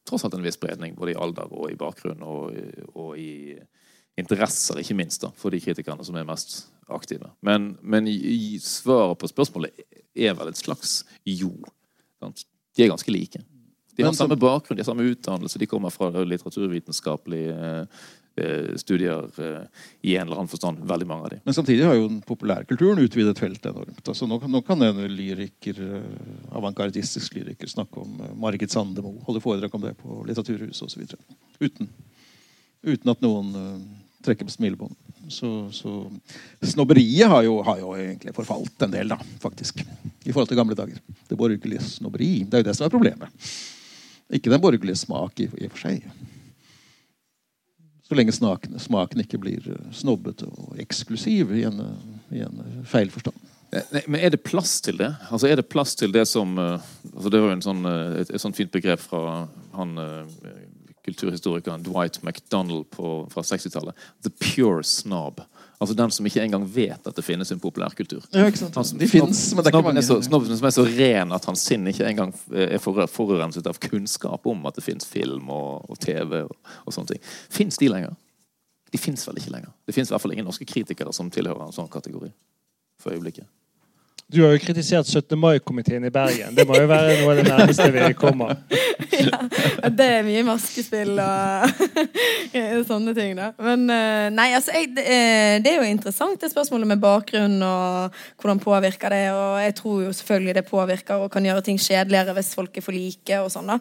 tross 0.07 0.23
alt 0.25 0.37
en 0.37 0.45
viss 0.45 0.57
spredning 0.59 0.95
både 0.95 1.13
i 1.13 1.19
alder 1.19 1.51
og 1.51 1.71
i 1.71 1.79
bakgrunn 1.79 2.21
og, 2.23 2.53
og 2.95 3.17
i 3.19 3.57
interesser, 4.17 4.79
ikke 4.81 4.97
minst, 4.97 5.21
da, 5.21 5.31
for 5.37 5.53
de 5.53 5.61
kritikerne 5.61 6.05
som 6.05 6.17
er 6.17 6.27
mest 6.27 6.65
aktive. 6.89 7.29
Men, 7.45 7.75
men 7.81 8.07
svaret 8.63 9.19
på 9.21 9.29
spørsmålet 9.29 9.85
er 10.17 10.37
vel 10.37 10.51
et 10.51 10.59
slags 10.59 11.01
jo. 11.27 11.53
Sant? 12.21 12.47
De 12.77 12.85
er 12.85 12.93
ganske 12.93 13.13
like. 13.13 13.41
De 13.97 14.05
har 14.05 14.13
samme 14.13 14.37
bakgrunn, 14.37 14.77
de 14.77 14.83
har 14.83 14.91
samme 14.91 15.09
utdannelse, 15.09 15.59
de 15.59 15.69
kommer 15.69 15.89
fra 15.89 16.11
litteraturvitenskapelige 16.13 17.55
eh, 18.37 18.75
studier 18.77 19.25
eh, 19.41 19.63
i 20.05 20.13
en 20.15 20.27
eller 20.27 20.43
annen 20.43 20.51
forstand. 20.51 20.83
Veldig 20.85 21.07
mange 21.09 21.25
av 21.25 21.31
dem. 21.33 21.41
Men 21.45 21.57
samtidig 21.57 21.85
har 21.85 21.97
jo 21.97 22.05
den 22.05 22.19
populærkulturen 22.25 23.01
utvidet 23.01 23.41
feltet 23.41 23.71
enormt. 23.71 24.03
Altså, 24.03 24.29
nå, 24.29 24.37
nå, 24.53 24.61
kan 24.65 24.85
en 24.85 25.01
lyriker, 25.09 25.81
eh, 25.81 26.27
avantgardistisk 26.57 27.39
lyriker 27.39 27.73
snakke 27.73 28.05
om 28.05 28.21
Margit 28.37 28.73
Sandemo, 28.73 29.15
holde 29.25 29.41
foredrag 29.41 29.73
om 29.73 29.87
det 29.87 29.95
på 29.97 30.21
Litteraturhuset 30.29 30.85
osv. 30.85 31.17
Uten, 31.57 31.89
uten 32.85 33.15
at 33.15 33.25
noen 33.25 33.57
trekke 34.25 34.47
på 34.47 34.53
smilebånd. 34.53 34.95
Så, 35.29 35.49
så 35.75 36.11
snobberiet 36.63 37.27
har 37.27 37.43
jo, 37.43 37.57
har 37.67 37.81
jo, 37.81 37.91
egentlig 37.99 38.33
forfalt 38.35 38.85
en 38.85 38.93
del, 38.93 39.11
da, 39.11 39.17
faktisk. 39.43 39.83
I 40.23 40.31
forhold 40.31 40.47
til 40.51 40.59
gamle 40.59 40.77
dager. 40.77 41.01
Det 41.27 41.39
borgerlige 41.39 41.83
snobberi. 41.83 42.45
Det 42.47 42.59
er 42.59 42.63
jo 42.63 42.69
det 42.69 42.77
som 42.77 42.87
er 42.87 42.93
problemet. 42.93 43.51
Ikke 44.33 44.51
den 44.51 44.63
borgerlige 44.63 44.99
smak 44.99 45.39
i, 45.43 45.49
i 45.59 45.67
og 45.67 45.75
for 45.75 45.87
seg. 45.87 46.07
Så 48.07 48.15
lenge 48.15 48.31
smaken, 48.31 48.79
smaken 48.79 49.23
ikke 49.23 49.39
blir 49.43 49.67
eh, 49.67 49.91
snobbete 49.95 50.47
og 50.47 50.79
eksklusiv 50.79 51.51
i 51.57 51.65
en, 51.67 51.83
i 52.31 52.43
en 52.45 52.63
feil 52.87 53.11
forstand. 53.11 53.35
Nei, 53.91 54.03
men 54.07 54.21
Er 54.23 54.31
det 54.31 54.45
plass 54.47 54.77
til 54.79 54.95
det? 54.95 55.09
Altså 55.27 55.49
Er 55.49 55.59
det 55.59 55.67
plass 55.67 55.91
til 55.99 56.13
det 56.15 56.23
som 56.29 56.53
eh, 56.55 56.85
altså 57.11 57.31
Det 57.33 57.41
var 57.43 57.51
jo 57.51 57.57
sånn, 57.65 57.81
eh, 57.89 58.13
et, 58.21 58.31
et 58.31 58.39
sånt 58.39 58.55
fint 58.55 58.71
begrep 58.71 59.01
fra 59.03 59.41
han 59.75 59.91
kulturhistorikeren 61.07 61.85
Dwight 61.85 62.19
MacDonald 62.23 62.89
på, 62.91 63.27
fra 63.31 63.41
60-tallet. 63.41 63.95
The 64.23 64.31
pure 64.43 64.83
snob. 64.83 65.41
Altså 65.79 65.93
den 65.95 66.11
som 66.11 66.25
ikke 66.25 66.41
engang 66.41 66.65
vet 66.73 67.05
at 67.05 67.15
det 67.15 67.23
finnes 67.25 67.51
en 67.53 67.61
populærkultur. 67.61 68.23
Ja? 68.33 68.47
Altså, 68.49 68.97
De 68.97 69.07
finnes, 69.07 69.41
men 69.53 69.63
det 69.63 69.71
er 69.71 69.77
ikke 69.77 69.87
mange. 69.87 70.03
Snobben 70.03 70.57
som 70.57 70.67
er 70.67 70.73
så 70.73 70.85
ren 70.89 71.35
at 71.37 71.45
hans 71.45 71.65
sinn 71.69 71.85
ikke 71.87 72.07
engang 72.09 72.33
er 72.51 72.81
forurenset 72.81 73.69
av 73.69 73.77
kunnskap 73.83 74.47
om 74.49 74.65
at 74.67 74.79
det 74.79 74.85
finnes 74.87 75.05
film 75.05 75.51
og, 75.53 75.85
og 75.85 75.99
TV 76.01 76.41
og, 76.47 76.55
og, 76.83 76.95
sånne 76.95 77.13
ting. 77.13 77.21
Fins 77.53 77.77
de 77.77 77.91
lenger? 77.93 78.17
De 78.91 78.99
fins 78.99 79.27
vel 79.29 79.37
ikke 79.37 79.53
lenger. 79.53 79.71
Det 79.85 79.93
fins 79.93 80.09
i 80.09 80.15
hvert 80.15 80.25
fall 80.25 80.33
ingen 80.33 80.49
norske 80.49 80.65
kritikere 80.65 81.13
som 81.13 81.29
tilhører 81.31 81.67
en 81.67 81.75
sånn 81.75 81.91
kategori 81.93 82.31
for 82.97 83.13
øyeblikket. 83.13 83.45
Du 84.27 84.41
har 84.43 84.51
jo 84.51 84.59
kritisert 84.59 85.07
17. 85.07 85.37
mai-komiteen 85.39 86.03
i 86.03 86.09
Bergen. 86.11 86.51
Det 86.51 86.65
må 86.67 86.75
jo 86.75 86.87
være 86.89 87.13
noe 87.21 87.31
av 87.31 87.37
det 87.39 87.45
nærmeste 87.47 87.85
vi 87.95 88.07
kommer. 88.19 88.57
ja, 89.23 89.37
det 89.87 90.07
er 90.17 90.25
mye 90.27 90.41
maskespill 90.43 91.13
og 91.23 91.85
sånne 92.89 93.13
ting, 93.15 93.37
da. 93.39 93.53
Men 93.63 93.85
eh, 93.87 94.25
nei, 94.35 94.49
altså 94.57 94.75
jeg, 94.75 94.89
eh, 94.99 95.61
det 95.63 95.71
er 95.71 95.79
jo 95.79 95.87
interessant 95.87 96.43
det 96.43 96.49
spørsmålet 96.51 96.91
med 96.91 97.03
bakgrunn 97.05 97.55
og 97.63 98.17
hvordan 98.35 98.59
påvirker 98.65 99.15
det. 99.15 99.21
Og 99.31 99.61
jeg 99.63 99.77
tror 99.79 100.03
jo 100.09 100.11
selvfølgelig 100.19 100.57
det 100.59 100.65
påvirker 100.73 101.23
og 101.23 101.31
kan 101.31 101.47
gjøre 101.47 101.63
ting 101.69 101.79
kjedeligere 101.79 102.35
hvis 102.35 102.51
folk 102.59 102.75
er 102.75 102.87
for 102.89 102.99
like 102.99 103.39
og 103.39 103.47
sånn, 103.55 103.71
da. 103.77 103.79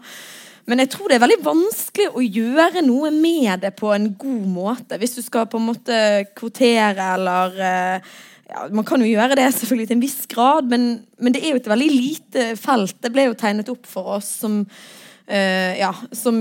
Men 0.70 0.84
jeg 0.84 0.92
tror 0.94 1.11
det 1.11 1.18
er 1.18 1.24
veldig 1.26 1.40
vanskelig 1.42 2.07
å 2.14 2.22
gjøre 2.22 2.86
noe 2.86 3.11
med 3.14 3.66
det 3.66 3.74
på 3.82 3.90
en 3.94 4.12
god 4.14 4.47
måte. 4.55 5.03
Hvis 5.03 5.18
du 5.18 5.24
skal 5.26 5.51
på 5.51 5.59
en 5.59 5.68
måte 5.72 6.01
kvotere 6.38 7.12
eller 7.18 7.61
uh, 7.62 8.16
ja, 8.49 8.68
Man 8.70 8.86
kan 8.86 9.03
jo 9.03 9.09
gjøre 9.11 9.38
det 9.38 9.49
selvfølgelig 9.55 9.88
til 9.88 9.97
en 9.97 10.05
viss 10.05 10.20
grad, 10.30 10.70
men, 10.70 10.86
men, 11.18 11.34
det 11.34 11.42
er 11.42 11.55
jo 11.55 11.61
et 11.61 11.72
veldig 11.72 11.90
lite 11.90 12.47
felt. 12.61 12.99
Det 13.03 13.12
ble 13.14 13.28
jo 13.28 13.38
tegnet 13.38 13.70
opp 13.72 13.88
for 13.90 14.16
oss 14.18 14.28
som 14.42 14.61
uh, 14.62 15.72
ja, 15.78 15.92
som, 16.14 16.38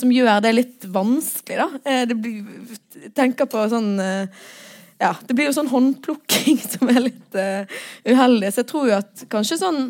som, 0.00 0.14
gjør 0.14 0.42
det 0.44 0.54
litt 0.54 0.86
vanskelig, 0.94 1.58
da. 1.58 1.68
Uh, 1.86 2.04
det 2.10 2.18
blir, 2.22 2.76
tenker 3.16 3.50
på 3.50 3.66
sånn 3.72 3.92
uh, 3.98 4.46
ja, 5.00 5.14
Det 5.26 5.34
blir 5.34 5.48
jo 5.48 5.56
sånn 5.56 5.72
håndplukking 5.72 6.60
som 6.76 6.92
er 6.92 7.02
litt 7.08 7.40
uheldig. 8.04 8.52
Så 8.52 8.62
jeg 8.62 8.70
tror 8.70 8.90
jo 8.90 8.98
at 9.00 9.26
kanskje 9.32 9.62
sånn 9.62 9.84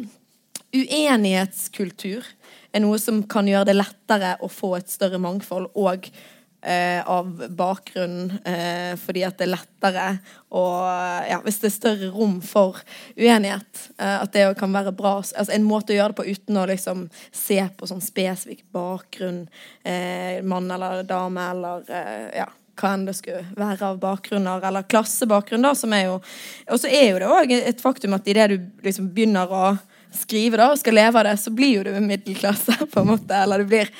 uenighetskultur 0.70 2.22
er 2.70 2.84
noe 2.84 2.98
som 3.02 3.24
kan 3.26 3.48
gjøre 3.50 3.72
det 3.72 3.74
lettere 3.74 4.36
å 4.38 4.48
få 4.50 4.76
et 4.78 4.92
større 4.92 5.18
mangfold 5.18 5.72
og 5.74 6.06
eh, 6.62 7.00
av 7.08 7.48
bakgrunn, 7.56 8.38
eh, 8.44 8.92
fordi 9.00 9.24
at 9.26 9.38
det 9.38 9.46
er 9.48 9.54
lettere 9.54 10.06
og 10.50 10.82
ja, 11.30 11.38
Hvis 11.44 11.60
det 11.62 11.68
er 11.70 11.74
større 11.74 12.08
rom 12.12 12.40
for 12.44 12.80
uenighet, 13.16 13.84
eh, 13.98 14.16
at 14.20 14.32
det 14.34 14.46
kan 14.58 14.72
være 14.74 14.92
bra 14.96 15.16
altså 15.20 15.52
En 15.54 15.66
måte 15.66 15.94
å 15.94 15.98
gjøre 15.98 16.12
det 16.12 16.20
på 16.20 16.28
uten 16.30 16.60
å 16.60 16.66
liksom 16.70 17.04
se 17.32 17.60
på 17.76 17.88
sånn 17.88 18.02
spesifikk 18.04 18.64
bakgrunn, 18.74 19.44
eh, 19.84 20.42
mann 20.42 20.70
eller 20.70 21.04
dame, 21.08 21.50
eller 21.54 21.86
eh, 21.88 22.40
ja 22.42 22.48
hva 22.80 22.94
enn 22.96 23.02
det 23.04 23.12
skulle 23.18 23.42
være 23.58 23.90
av 23.90 23.98
bakgrunner, 24.00 24.62
eller 24.64 24.86
klassebakgrunn, 24.88 25.66
da, 25.66 25.74
som 25.76 25.92
er 25.92 26.06
jo 26.06 26.14
Og 26.70 26.80
så 26.80 26.88
er 26.88 27.10
jo 27.10 27.18
det 27.20 27.28
òg 27.28 27.52
et 27.58 27.82
faktum 27.82 28.16
at 28.16 28.28
idet 28.30 28.46
du 28.52 28.56
liksom 28.86 29.10
begynner 29.12 29.52
å 29.52 29.64
skrive 30.16 30.58
da, 30.58 30.70
og 30.72 30.80
skal 30.80 30.96
leve 30.96 31.20
av 31.20 31.28
det, 31.28 31.36
så 31.38 31.52
blir 31.54 31.76
jo 31.76 31.84
du 31.86 31.92
middelklasse, 32.00 32.76
på 32.92 33.02
en 33.02 33.12
måte. 33.12 33.36
Eller 33.36 33.62
du 33.62 33.70
blir 33.70 33.90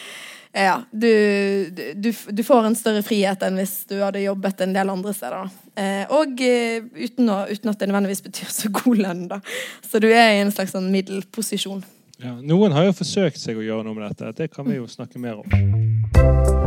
ja, 0.53 0.82
du, 0.90 1.70
du, 1.94 2.12
du, 2.28 2.42
får 2.42 2.66
en 2.66 2.76
større 2.76 3.05
frihet 3.07 3.42
enn 3.46 3.61
hvis 3.61 3.84
du 3.90 4.01
hadde 4.03 4.22
jobbet 4.24 4.64
en 4.64 4.74
del 4.74 4.90
andre 4.90 5.14
steder. 5.14 5.53
Eh, 5.78 6.03
og 6.11 6.42
eh, 6.42 6.82
uten, 6.98 7.30
å, 7.30 7.44
uten, 7.46 7.70
at 7.70 7.78
det 7.78 7.90
nødvendigvis 7.90 8.24
betyr 8.26 8.51
så 8.51 8.72
god 8.74 9.05
lønn, 9.05 9.24
da. 9.30 9.40
Så 9.86 10.03
du 10.03 10.09
er 10.11 10.34
i 10.34 10.42
en 10.42 10.51
slags 10.55 10.74
sånn 10.74 10.90
middelposisjon. 10.90 11.84
Ja, 12.20 12.34
noen 12.42 12.74
har 12.76 12.90
jo 12.90 12.98
forsøkt 12.98 13.40
seg 13.40 13.61
å 13.61 13.64
gjøre 13.64 13.86
noe 13.86 13.96
med 13.96 14.11
dette. 14.11 14.34
Det 14.42 14.51
kan 14.53 14.66
vi 14.68 14.80
jo 14.80 14.90
snakke 14.90 15.22
mer 15.22 15.40
om. 15.40 16.59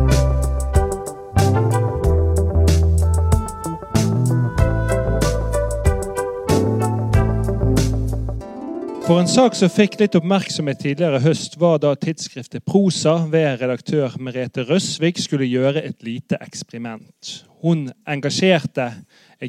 For 9.04 9.20
en 9.20 9.28
sak 9.28 9.52
som 9.60 9.68
fikk 9.68 9.98
litt 10.00 10.14
oppmerksomhet 10.16 10.78
tidligere 10.80 11.20
høst, 11.26 11.58
var 11.60 11.82
da 11.84 11.90
tidsskriftet 12.00 12.64
Prosa 12.64 13.18
ved 13.28 13.60
redaktør 13.60 14.14
Merete 14.24 14.64
Røsvik 14.64 15.20
skulle 15.20 15.44
gjøre 15.50 15.82
et 15.84 16.06
lite 16.08 16.40
eksperiment. 16.40 17.34
Hun 17.60 17.90
engasjerte 18.08 18.86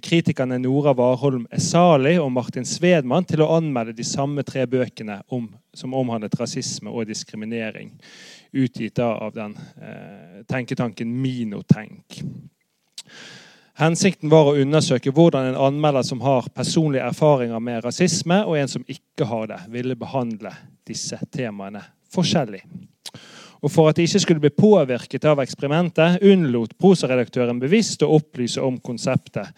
kritikerne 0.02 0.58
Nora 0.58 0.90
Warholm 0.98 1.46
Esali 1.54 2.16
og 2.18 2.32
Martin 2.34 2.66
Svedman 2.66 3.30
til 3.30 3.44
å 3.44 3.52
anmelde 3.54 3.94
de 3.94 4.08
samme 4.08 4.42
tre 4.42 4.66
bøkene 4.66 5.20
om, 5.30 5.46
som 5.70 5.94
omhandlet 5.94 6.34
rasisme 6.40 6.90
og 6.90 7.06
diskriminering, 7.12 7.94
utgitt 8.58 8.98
av 9.06 9.30
den 9.38 9.54
eh, 9.78 10.42
tenketanken 10.50 11.14
Minotenk. 11.22 12.24
Hensikten 13.74 14.30
var 14.30 14.46
å 14.46 14.58
undersøke 14.62 15.10
hvordan 15.10 15.48
en 15.48 15.58
anmelder 15.58 16.04
som 16.06 16.20
har 16.22 16.46
personlige 16.54 17.08
erfaringer 17.08 17.58
med 17.58 17.82
rasisme, 17.82 18.44
og 18.46 18.58
en 18.58 18.70
som 18.70 18.84
ikke 18.86 19.26
har 19.26 19.48
det, 19.50 19.60
ville 19.74 19.96
behandle 19.98 20.52
disse 20.86 21.18
temaene 21.34 21.82
forskjellig. 22.14 22.62
Og 23.64 23.72
For 23.72 23.88
at 23.88 23.98
de 23.98 24.04
ikke 24.06 24.20
skulle 24.22 24.44
bli 24.44 24.52
påvirket 24.54 25.24
av 25.26 25.40
eksperimentet, 25.42 26.20
unnlot 26.22 26.76
prosaredaktøren 26.78 27.58
bevisst 27.58 28.04
å 28.04 28.12
opplyse 28.14 28.62
om 28.62 28.76
konseptet. 28.78 29.50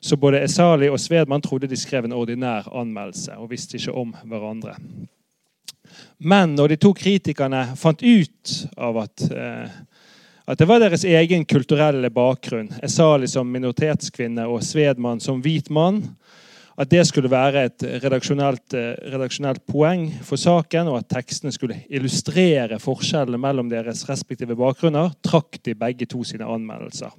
Så 0.00 0.16
både 0.16 0.44
Esali 0.46 0.88
og 0.88 1.00
Svedman 1.02 1.42
trodde 1.42 1.68
de 1.68 1.76
skrev 1.76 2.06
en 2.06 2.14
ordinær 2.16 2.70
anmeldelse, 2.70 3.34
og 3.36 3.50
visste 3.50 3.76
ikke 3.76 3.96
om 3.98 4.14
hverandre. 4.30 4.78
Men 6.18 6.54
når 6.54 6.72
de 6.72 6.80
to 6.80 6.94
kritikerne 6.96 7.64
fant 7.76 8.00
ut 8.02 8.54
av 8.78 9.02
at 9.02 9.26
eh, 9.28 9.76
at 10.48 10.58
det 10.58 10.68
var 10.68 10.80
deres 10.80 11.04
egen 11.04 11.44
kulturelle 11.44 12.08
bakgrunn, 12.10 12.70
Esali 12.82 13.28
som 13.28 13.50
minoritetskvinne 13.52 14.46
og 14.48 14.62
Svedmann 14.64 15.20
som 15.20 15.42
hvit 15.44 15.68
mann, 15.68 16.00
at 16.78 16.88
det 16.88 17.02
skulle 17.08 17.28
være 17.28 17.64
et 17.66 17.84
redaksjonelt, 18.04 18.74
eh, 18.74 18.94
redaksjonelt, 19.12 19.64
poeng 19.66 20.06
for 20.24 20.40
saken, 20.40 20.88
og 20.88 21.00
at 21.00 21.08
tekstene 21.10 21.52
skulle 21.52 21.82
illustrere 21.90 22.78
forskjellene 22.78 23.40
mellom 23.40 23.68
deres 23.68 24.06
respektive 24.08 24.56
bakgrunner, 24.56 25.10
trakk 25.26 25.58
de 25.66 25.74
begge 25.74 26.06
to 26.06 26.22
sine 26.24 26.46
anmeldelser. 26.46 27.10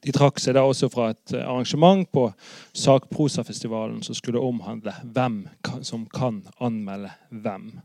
De 0.00 0.12
trakk 0.12 0.38
seg 0.40 0.54
da 0.56 0.62
også 0.64 0.88
fra 0.92 1.10
et 1.12 1.34
arrangement 1.42 2.06
på 2.12 2.30
Sakprosafestivalen 2.72 4.00
som 4.06 4.16
skulle 4.16 4.40
omhandle 4.40 4.94
hvem 5.12 5.42
som 5.84 6.06
kan 6.14 6.40
anmelde 6.62 7.10
hvem. 7.30 7.82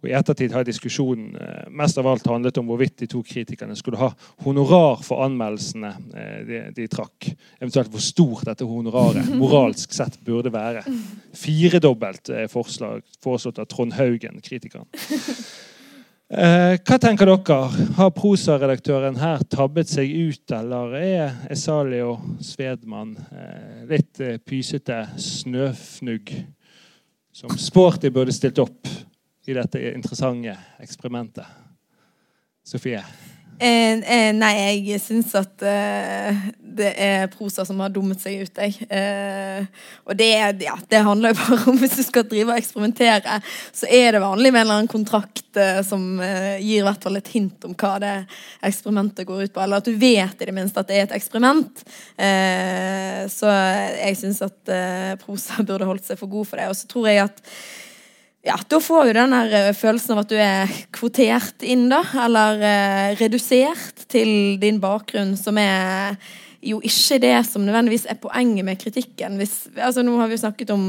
Og 0.00 0.08
I 0.08 0.14
ettertid 0.16 0.54
har 0.56 0.64
diskusjonen 0.64 1.34
eh, 1.36 1.70
mest 1.76 1.98
av 2.00 2.08
alt 2.08 2.28
handlet 2.30 2.56
om 2.60 2.68
hvorvidt 2.70 3.02
de 3.02 3.08
to 3.10 3.20
kritikerne 3.26 3.76
skulle 3.76 4.00
ha 4.00 4.10
honorar 4.46 5.02
for 5.04 5.24
anmeldelsene 5.26 5.90
eh, 6.16 6.36
de, 6.48 6.60
de 6.76 6.86
trakk. 6.92 7.30
Eventuelt 7.60 7.92
hvor 7.92 8.04
stort 8.04 8.46
dette 8.48 8.68
honoraret 8.68 9.28
moralsk 9.42 9.92
sett 9.96 10.16
burde 10.24 10.52
være. 10.54 10.84
Firedobbelt 11.36 12.32
er 12.32 12.52
forslag, 12.52 13.04
foreslått 13.24 13.60
av 13.60 13.68
Trond 13.68 13.98
Haugen, 13.98 14.40
kritikeren. 14.44 14.88
Eh, 16.30 16.76
hva 16.86 16.96
tenker 17.02 17.26
dere? 17.26 17.86
Har 17.96 18.12
prosaredaktøren 18.14 19.16
her 19.18 19.40
tabbet 19.50 19.90
seg 19.90 20.12
ut, 20.14 20.44
eller 20.54 20.92
er 20.94 21.32
Esali 21.50 21.98
og 22.06 22.22
Svedmann 22.46 23.16
eh, 23.34 23.80
litt 23.90 24.22
eh, 24.22 24.36
pysete 24.38 25.02
snøfnugg 25.18 26.30
som 27.34 27.50
Sporty 27.58 28.12
burde 28.14 28.30
stilt 28.36 28.62
opp? 28.62 28.78
I 29.50 29.58
dette 29.58 29.82
interessante 29.92 30.56
eksperimentet? 30.78 31.46
Sofie? 32.64 33.02
Eh, 33.60 33.98
eh, 33.98 34.30
nei, 34.32 34.54
jeg 34.88 35.00
syns 35.04 35.34
at 35.36 35.60
eh, 35.68 36.36
det 36.80 36.94
er 36.96 37.26
prosa 37.28 37.66
som 37.68 37.82
har 37.84 37.90
dummet 37.92 38.22
seg 38.22 38.46
ut, 38.46 38.56
jeg. 38.56 38.86
Eh, 38.88 39.66
og 40.06 40.16
det, 40.16 40.28
ja, 40.64 40.78
det, 40.80 41.02
handler 41.04 41.34
jo 41.34 41.38
bare 41.42 41.58
om 41.68 41.80
hvis 41.82 41.98
du 41.98 42.00
skal 42.06 42.24
drive 42.30 42.54
og 42.54 42.60
eksperimentere, 42.62 43.34
så 43.76 43.90
er 43.90 44.16
det 44.16 44.22
vanlig 44.24 44.54
med 44.54 44.62
en 44.62 44.64
eller 44.64 44.78
annen 44.78 44.88
kontrakt 44.88 45.60
eh, 45.60 45.82
som 45.84 46.22
eh, 46.24 46.56
gir 46.62 46.80
i 46.80 46.86
hvert 46.86 47.04
fall 47.04 47.20
et 47.20 47.28
hint 47.34 47.68
om 47.68 47.76
hva 47.76 47.92
det 48.00 48.14
eksperimentet 48.70 49.28
går 49.28 49.44
ut 49.44 49.52
på. 49.52 49.64
Eller 49.66 49.84
at 49.84 49.92
du 49.92 49.92
vet 49.92 50.40
i 50.40 50.48
det 50.48 50.56
minste 50.56 50.80
at 50.80 50.88
det 50.88 50.96
er 50.96 51.10
et 51.10 51.18
eksperiment. 51.20 51.84
så 53.34 53.50
jeg 53.50 54.16
syns 54.16 54.40
at 54.46 54.72
prosa 55.20 55.60
burde 55.66 55.88
holdt 55.88 56.08
seg 56.08 56.20
for 56.20 56.32
god 56.32 56.48
for 56.48 56.60
det. 56.60 56.72
Og 56.72 56.80
så 56.80 56.88
tror 56.88 57.12
jeg 57.12 57.24
at 57.26 57.44
ja, 58.42 58.56
da 58.68 58.80
får 58.80 59.04
du 59.04 59.12
den 59.18 59.34
eh, 59.36 59.72
følelsen 59.76 60.14
av 60.14 60.22
at 60.22 60.30
du 60.32 60.38
er 60.40 60.70
kvotert 60.96 61.64
inn, 61.66 61.88
da. 61.92 62.00
Eller 62.24 62.64
eh, 62.64 63.08
redusert 63.20 64.06
til 64.08 64.56
din 64.62 64.80
bakgrunn, 64.80 65.36
som 65.36 65.60
er 65.60 66.16
jo 66.64 66.80
ikke 66.84 67.20
det 67.20 67.36
som 67.48 67.64
nødvendigvis 67.64 68.08
er 68.08 68.20
poenget 68.20 68.64
med 68.64 68.80
kritikken. 68.80 69.36
Hvis, 69.40 69.66
altså 69.76 70.04
Nå 70.04 70.16
har 70.20 70.28
vi 70.28 70.38
jo 70.38 70.44
snakket 70.44 70.72
om 70.72 70.86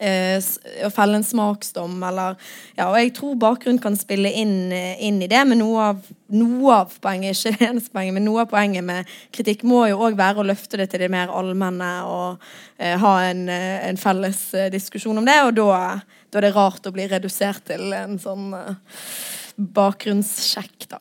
eh, 0.00 0.40
å 0.84 0.90
felle 0.92 1.20
en 1.20 1.28
smaksdom, 1.28 2.00
eller 2.08 2.40
Ja, 2.76 2.88
og 2.88 2.98
jeg 3.00 3.14
tror 3.16 3.38
bakgrunn 3.40 3.80
kan 3.80 3.96
spille 3.96 4.32
inn, 4.32 4.72
eh, 4.72 4.96
inn 5.04 5.20
i 5.20 5.28
det, 5.28 5.44
men 5.48 5.60
noe 5.60 5.92
av, 5.92 6.10
noe 6.32 6.82
av 6.82 6.98
poenget, 7.04 7.36
ikke 7.36 7.56
det 7.56 7.68
eneste 7.68 7.92
poenget, 7.92 8.16
men 8.16 8.28
noe 8.28 8.44
av 8.44 8.52
poenget 8.52 8.84
med 8.84 9.16
kritikk 9.28 9.64
må 9.68 9.86
jo 9.90 10.00
òg 10.08 10.16
være 10.16 10.40
å 10.40 10.48
løfte 10.48 10.80
det 10.80 10.88
til 10.92 11.04
det 11.04 11.12
mer 11.12 11.32
allmenne 11.32 11.94
og 12.08 12.44
eh, 12.80 12.96
ha 13.00 13.16
en, 13.28 13.48
en 13.48 14.00
felles 14.00 14.46
diskusjon 14.72 15.20
om 15.20 15.28
det, 15.28 15.42
og 15.44 15.58
da 15.60 15.72
da 16.30 16.40
er 16.40 16.48
det 16.48 16.54
rart 16.56 16.88
å 16.88 16.94
bli 16.94 17.06
redusert 17.10 17.64
til 17.70 17.94
en 17.96 18.18
sånn 18.20 18.50
uh, 18.56 18.74
bakgrunnssjekk, 19.56 20.88
da. 20.90 21.00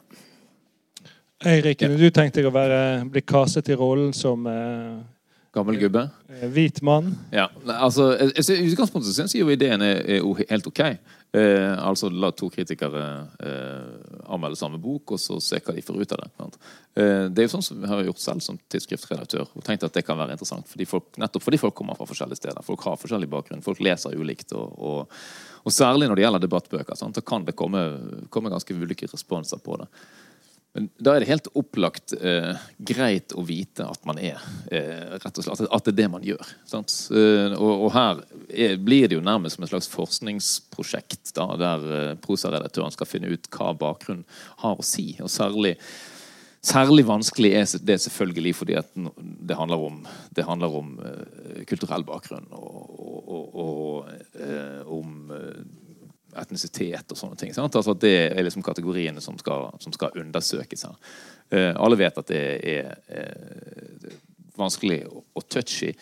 Eirik, 1.45 1.83
du 1.83 2.07
tenkte 2.09 2.39
deg 2.39 2.49
å 2.49 2.55
være, 2.55 2.79
bli 3.11 3.21
kastet 3.25 3.69
i 3.69 3.77
rollen 3.77 4.13
som 4.15 4.47
uh, 4.47 5.03
Gammel 5.55 5.79
gubbe? 5.79 6.05
Uh, 6.29 6.47
hvit 6.53 6.81
mann? 6.85 7.13
Ja, 7.33 7.49
altså, 7.79 8.11
I 8.19 8.65
utgangspunktet 8.67 9.15
syns 9.15 9.35
jeg 9.35 9.45
jo 9.45 9.53
ideen 9.53 9.83
er, 9.85 10.01
er 10.17 10.43
helt 10.49 10.67
OK. 10.69 10.83
Eh, 11.35 11.87
altså 11.87 12.07
la 12.13 12.29
to 12.31 12.47
kritikere 12.53 13.01
eh, 13.43 14.19
anmelde 14.31 14.55
samme 14.55 14.77
bok, 14.79 15.15
og 15.15 15.19
så 15.19 15.35
se 15.43 15.59
hva 15.59 15.73
de 15.75 15.83
får 15.83 15.97
ut 15.99 16.13
av 16.15 16.21
det. 16.21 16.45
Eh, 17.01 17.23
det 17.27 17.43
er 17.43 17.47
jo 17.47 17.53
sånn 17.57 17.65
som 17.65 17.81
vi 17.81 17.89
har 17.91 18.03
gjort 18.07 18.21
selv 18.23 18.43
som 18.45 18.59
tidsskriftredaktør. 18.71 19.49
og 19.51 19.65
tenkt 19.65 19.83
at 19.83 19.97
det 19.97 20.05
kan 20.07 20.19
være 20.21 20.37
interessant, 20.37 20.69
fordi 20.71 20.87
folk, 20.87 21.09
Nettopp 21.19 21.43
fordi 21.43 21.59
folk 21.59 21.75
kommer 21.75 21.97
fra 21.99 22.07
forskjellige 22.07 22.39
steder. 22.39 22.63
Folk 22.63 22.85
har 22.87 23.01
forskjellig 23.01 23.27
bakgrunn, 23.33 23.65
folk 23.65 23.81
leser 23.83 24.15
ulikt. 24.15 24.53
Og, 24.55 24.79
og, 24.79 25.17
og 25.65 25.75
særlig 25.75 26.07
når 26.07 26.15
det 26.15 26.25
gjelder 26.27 26.45
debattbøker, 26.45 26.99
sant, 27.01 27.19
så 27.19 27.25
kan 27.25 27.47
det 27.47 27.57
komme, 27.59 27.83
komme 28.31 28.53
ganske 28.53 28.77
ulike 28.77 29.11
responser 29.11 29.59
på 29.65 29.81
det. 29.81 29.89
Men 30.75 30.89
da 30.99 31.13
er 31.15 31.23
det 31.23 31.29
helt 31.29 31.45
opplagt 31.55 32.11
eh, 32.19 32.63
greit 32.83 33.31
å 33.31 33.45
vite 33.47 33.85
at 33.87 34.01
man 34.07 34.17
er 34.19 34.41
eh, 34.67 35.13
rett 35.21 35.39
og 35.39 35.45
slett, 35.45 35.69
At 35.71 35.87
det 35.87 35.93
er 35.93 35.99
det 36.01 36.07
man 36.11 36.25
gjør. 36.27 36.49
Eh, 36.75 37.55
og, 37.55 37.71
og, 37.71 37.87
her 37.95 38.19
er, 38.49 38.75
blir 38.83 39.07
det 39.07 39.15
jo 39.15 39.23
nærmest 39.23 39.55
som 39.55 39.63
et 39.63 39.71
slags 39.71 39.87
forskningsprosjekt 39.93 41.31
da, 41.37 41.47
der 41.61 41.85
eh, 41.99 42.17
prosaredaktøren 42.19 42.91
skal 42.91 43.07
finne 43.07 43.31
ut 43.31 43.47
hva 43.55 43.71
bakgrunnen 43.85 44.27
har 44.65 44.75
å 44.75 44.85
si. 44.85 45.13
Og 45.23 45.31
særlig, 45.31 45.77
særlig 46.59 47.07
vanskelig 47.07 47.53
er 47.55 47.71
det 47.87 48.01
selvfølgelig 48.03 48.55
fordi 48.59 48.75
det 49.47 49.55
handler 49.55 49.87
om, 49.87 50.03
det 50.35 50.47
handler 50.49 50.79
om 50.83 50.91
eh, 51.07 51.63
kulturell 51.71 52.03
bakgrunn 52.03 52.51
og, 52.51 52.99
og, 53.23 53.59
og 53.63 54.43
eh, 54.43 54.83
om 54.91 55.31
etnisitet 56.41 57.11
og 57.11 57.19
sånne 57.19 57.39
ting. 57.39 57.53
Sant? 57.55 57.75
Altså 57.75 57.95
Det 57.97 58.15
er 58.31 58.43
liksom 58.43 58.65
kategoriene 58.65 59.23
som 59.23 59.37
skal, 59.41 59.69
som 59.79 59.95
skal 59.95 60.15
undersøkes. 60.21 60.85
Uh, 61.53 61.73
alle 61.75 61.99
vet 61.99 62.21
at 62.21 62.29
det 62.31 62.43
er, 62.75 62.93
er 63.07 64.19
vanskelig 64.57 65.03
og, 65.09 65.47
touchy. 65.49 65.93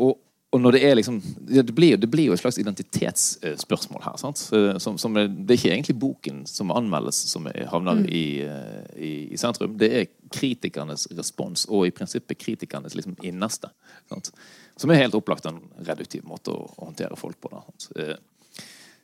Og 0.00 0.18
og 0.52 0.72
det 0.72 0.94
liksom 0.94 1.22
Det 1.48 1.72
blir, 1.72 1.96
det 1.96 2.10
blir 2.10 2.26
jo 2.26 2.34
et 2.34 2.40
slags 2.40 2.58
identitetsspørsmål 2.58 4.02
her. 4.04 4.16
sant? 4.20 4.50
Eh, 4.52 4.78
Som, 4.78 4.98
som 4.98 5.16
er, 5.16 5.28
det 5.28 5.54
er 5.54 5.60
ikke 5.60 5.72
egentlig 5.72 5.98
boken 5.98 6.42
som 6.46 6.70
anmeldes, 6.70 7.16
som 7.30 7.46
havner 7.46 7.66
havner 7.66 8.04
i, 8.04 8.42
eh, 8.44 8.84
i, 8.96 9.12
i 9.32 9.36
sentrum. 9.40 9.78
Det 9.78 9.88
er 9.96 10.10
kritikernes 10.32 11.08
respons, 11.16 11.64
og 11.68 11.86
i 11.86 11.90
prinsippet 11.90 12.38
kritikernes 12.38 12.94
liksom 12.94 13.16
innerste. 13.22 13.70
Sant? 14.12 14.28
Som 14.76 14.90
er 14.90 15.00
helt 15.00 15.16
opplagt 15.16 15.46
en 15.48 15.62
reduktiv 15.88 16.24
måte 16.28 16.52
å, 16.52 16.68
å 16.76 16.90
håndtere 16.90 17.16
folk 17.16 17.40
på. 17.40 17.48
Da, 17.48 17.64
sant? 17.70 17.88
Eh, 17.96 18.16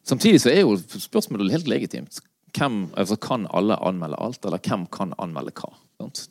Samtidig 0.09 0.41
så 0.41 0.51
er 0.53 0.63
jo 0.65 0.77
spørsmålet 0.79 1.53
helt 1.53 1.69
legitimt. 1.69 2.21
Hvem, 2.57 2.87
altså 2.97 3.17
Kan 3.21 3.47
alle 3.55 3.77
anmelde 3.85 4.17
alt, 4.25 4.45
eller 4.45 4.59
hvem 4.65 4.87
kan 4.93 5.13
anmelde 5.21 5.53
hva? 5.53 5.73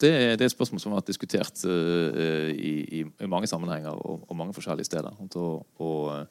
Det, 0.01 0.09
er- 0.09 0.41
et 0.41 0.51
spørsmål 0.51 0.80
som 0.80 0.91
har 0.93 1.01
vært 1.01 1.11
diskutert 1.11 1.59
eh, 1.67 2.49
i, 2.55 3.01
i, 3.01 3.28
mange 3.28 3.47
sammenhenger 3.51 3.91
og, 3.99 4.23
mange 4.36 4.53
forskjellige 4.55 4.88
steder. 4.88 5.11
Og, 5.36 5.65
eh, 6.15 6.25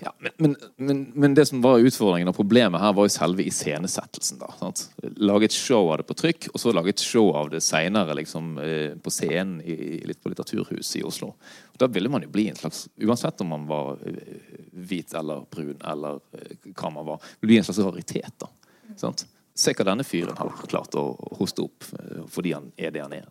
ja, 0.00 0.12
men, 0.36 0.56
men, 0.76 1.12
men, 1.14 1.34
det 1.34 1.46
som 1.46 1.60
var 1.62 1.82
utfordringen 1.84 2.30
og 2.30 2.36
problemet 2.36 2.80
her, 2.80 2.94
var 2.96 3.08
jo 3.08 3.12
selve 3.12 3.44
iscenesettelsen. 3.44 4.38
da, 4.40 4.48
sant? 4.58 4.86
Lage 5.20 5.50
et 5.50 5.56
show 5.56 5.90
av 5.92 6.00
det 6.00 6.06
på 6.08 6.16
trykk, 6.16 6.48
og 6.52 6.62
så 6.62 6.72
lage 6.72 6.94
et 6.94 7.04
show 7.04 7.28
av 7.36 7.50
det 7.52 7.60
seinere 7.64 8.16
liksom, 8.16 8.54
eh, 8.62 8.96
på 8.96 9.12
scenen 9.12 9.60
i, 9.60 10.00
litt 10.08 10.22
på 10.22 10.32
Litteraturhuset 10.32 11.00
i 11.02 11.04
Oslo. 11.04 11.34
Og 11.74 11.82
da 11.82 11.90
ville 11.92 12.12
man 12.12 12.24
jo 12.24 12.32
bli 12.32 12.48
en 12.50 12.58
slags 12.58 12.86
Uansett 13.04 13.40
om 13.44 13.52
man 13.52 13.68
var 13.68 14.00
eh, 14.06 14.34
hvit 14.72 15.14
eller 15.18 15.44
brun 15.50 15.76
eller 15.80 16.20
eh, 16.38 16.72
hva 16.72 16.92
man 16.94 17.12
var, 17.12 17.30
ville 17.40 17.54
bli 17.54 17.60
en 17.60 17.68
slags 17.68 17.84
raritet. 17.84 18.34
da, 18.40 18.50
sant? 18.96 19.26
Se 19.54 19.70
hva 19.70 19.86
denne 19.86 20.02
fyren 20.06 20.34
har 20.34 20.50
klart 20.66 20.96
å 20.98 21.12
hoste 21.38 21.62
opp 21.62 21.86
eh, 21.94 22.24
fordi 22.30 22.56
han 22.56 22.72
er 22.76 22.94
det 22.94 23.04
han 23.04 23.14
er. 23.14 23.28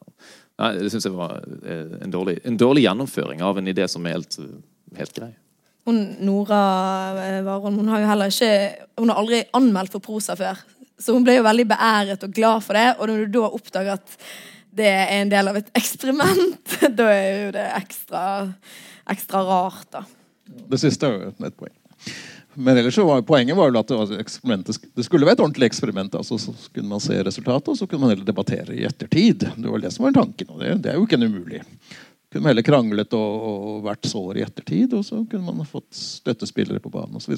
Nei, 0.61 0.69
Det 0.79 0.91
syns 0.93 1.07
jeg 1.09 1.15
var 1.15 1.39
eh, 1.41 1.97
en 2.03 2.13
dårlig, 2.13 2.37
en 2.47 2.59
dårlig 2.59 2.85
gjennomføring 2.85 3.43
av 3.43 3.59
en 3.59 3.67
idé 3.67 3.87
som 3.91 4.05
er 4.07 4.15
helt, 4.17 4.37
eh, 4.39 4.53
helt 4.99 5.17
grei. 5.17 5.31
Hun, 5.87 5.99
Nora 6.23 6.61
eh, 7.19 7.41
Warholm 7.43 7.81
hun 7.81 7.91
har 7.91 8.03
jo 8.03 8.07
heller 8.07 8.31
ikke 8.31 8.51
Hun 9.01 9.11
har 9.11 9.19
aldri 9.19 9.41
anmeldt 9.57 9.91
for 9.91 10.03
prosa 10.03 10.37
før. 10.39 10.61
Så 10.99 11.15
hun 11.15 11.25
ble 11.25 11.35
jo 11.35 11.45
veldig 11.45 11.65
beæret 11.67 12.23
og 12.23 12.33
glad 12.35 12.63
for 12.63 12.77
det. 12.77 12.87
Og 12.97 13.09
når 13.09 13.23
du 13.25 13.37
da 13.39 13.49
oppdager 13.49 13.97
at 13.97 14.17
det 14.73 14.89
er 14.89 15.09
en 15.19 15.29
del 15.29 15.51
av 15.51 15.57
et 15.59 15.69
eksperiment, 15.77 16.77
da 16.97 17.09
er 17.13 17.25
jo 17.45 17.49
det 17.53 17.65
ekstra, 17.77 18.23
ekstra 19.11 19.43
rart, 19.45 19.89
da. 19.93 20.05
Det 20.69 20.79
siste 20.81 21.09
er 21.09 21.17
jo 21.27 21.33
et 21.45 21.57
poeng. 21.57 21.73
Men 22.53 22.77
ellers 22.77 22.95
så 22.95 23.05
var 23.05 23.21
poenget 23.25 23.57
var 23.57 23.71
jo 23.71 23.81
at 23.81 23.91
det, 23.91 24.77
det 24.93 25.05
skulle 25.05 25.25
være 25.25 25.39
et 25.39 25.43
ordentlig 25.43 25.69
eksperiment. 25.69 26.15
altså 26.15 26.37
Så 26.37 26.53
kunne 26.73 26.89
man 26.89 27.01
se 27.01 27.17
resultatet, 27.25 27.69
og 27.73 27.77
så 27.77 27.87
kunne 27.87 28.05
man 28.05 28.13
heller 28.13 28.27
debattere 28.27 28.75
i 28.75 28.85
ettertid. 28.85 29.47
Det 29.57 29.69
var 29.69 29.81
det 29.81 29.93
som 29.93 30.05
var 30.05 30.13
tanken, 30.17 30.49
og 30.53 30.61
det, 30.61 30.75
det 30.83 30.91
er 30.91 30.99
jo 30.99 31.07
ikke 31.07 31.17
en 31.17 31.29
umulig. 31.29 31.63
Kunne 32.33 32.47
man 32.47 32.55
heller 32.55 32.65
kranglet 32.65 33.13
og, 33.13 33.47
og 33.47 33.79
vært 33.85 34.09
sår 34.09 34.41
i 34.41 34.43
ettertid, 34.47 34.97
og 34.97 35.05
så 35.05 35.21
kunne 35.29 35.53
man 35.53 35.69
fått 35.69 35.91
støttespillere 35.93 36.81
på 36.81 36.89
banen 36.89 37.21
osv. 37.21 37.37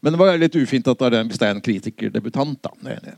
Men 0.00 0.14
det 0.14 0.18
var 0.18 0.40
litt 0.40 0.56
ufint 0.56 0.88
at 0.88 1.04
det 1.04 1.20
er 1.20 1.26
hvis 1.28 1.40
det 1.42 1.48
er 1.50 1.58
en 1.58 1.64
kritikerdebutant. 1.64 2.58
da. 2.64 2.72
Det 2.80 2.98
det. 3.04 3.16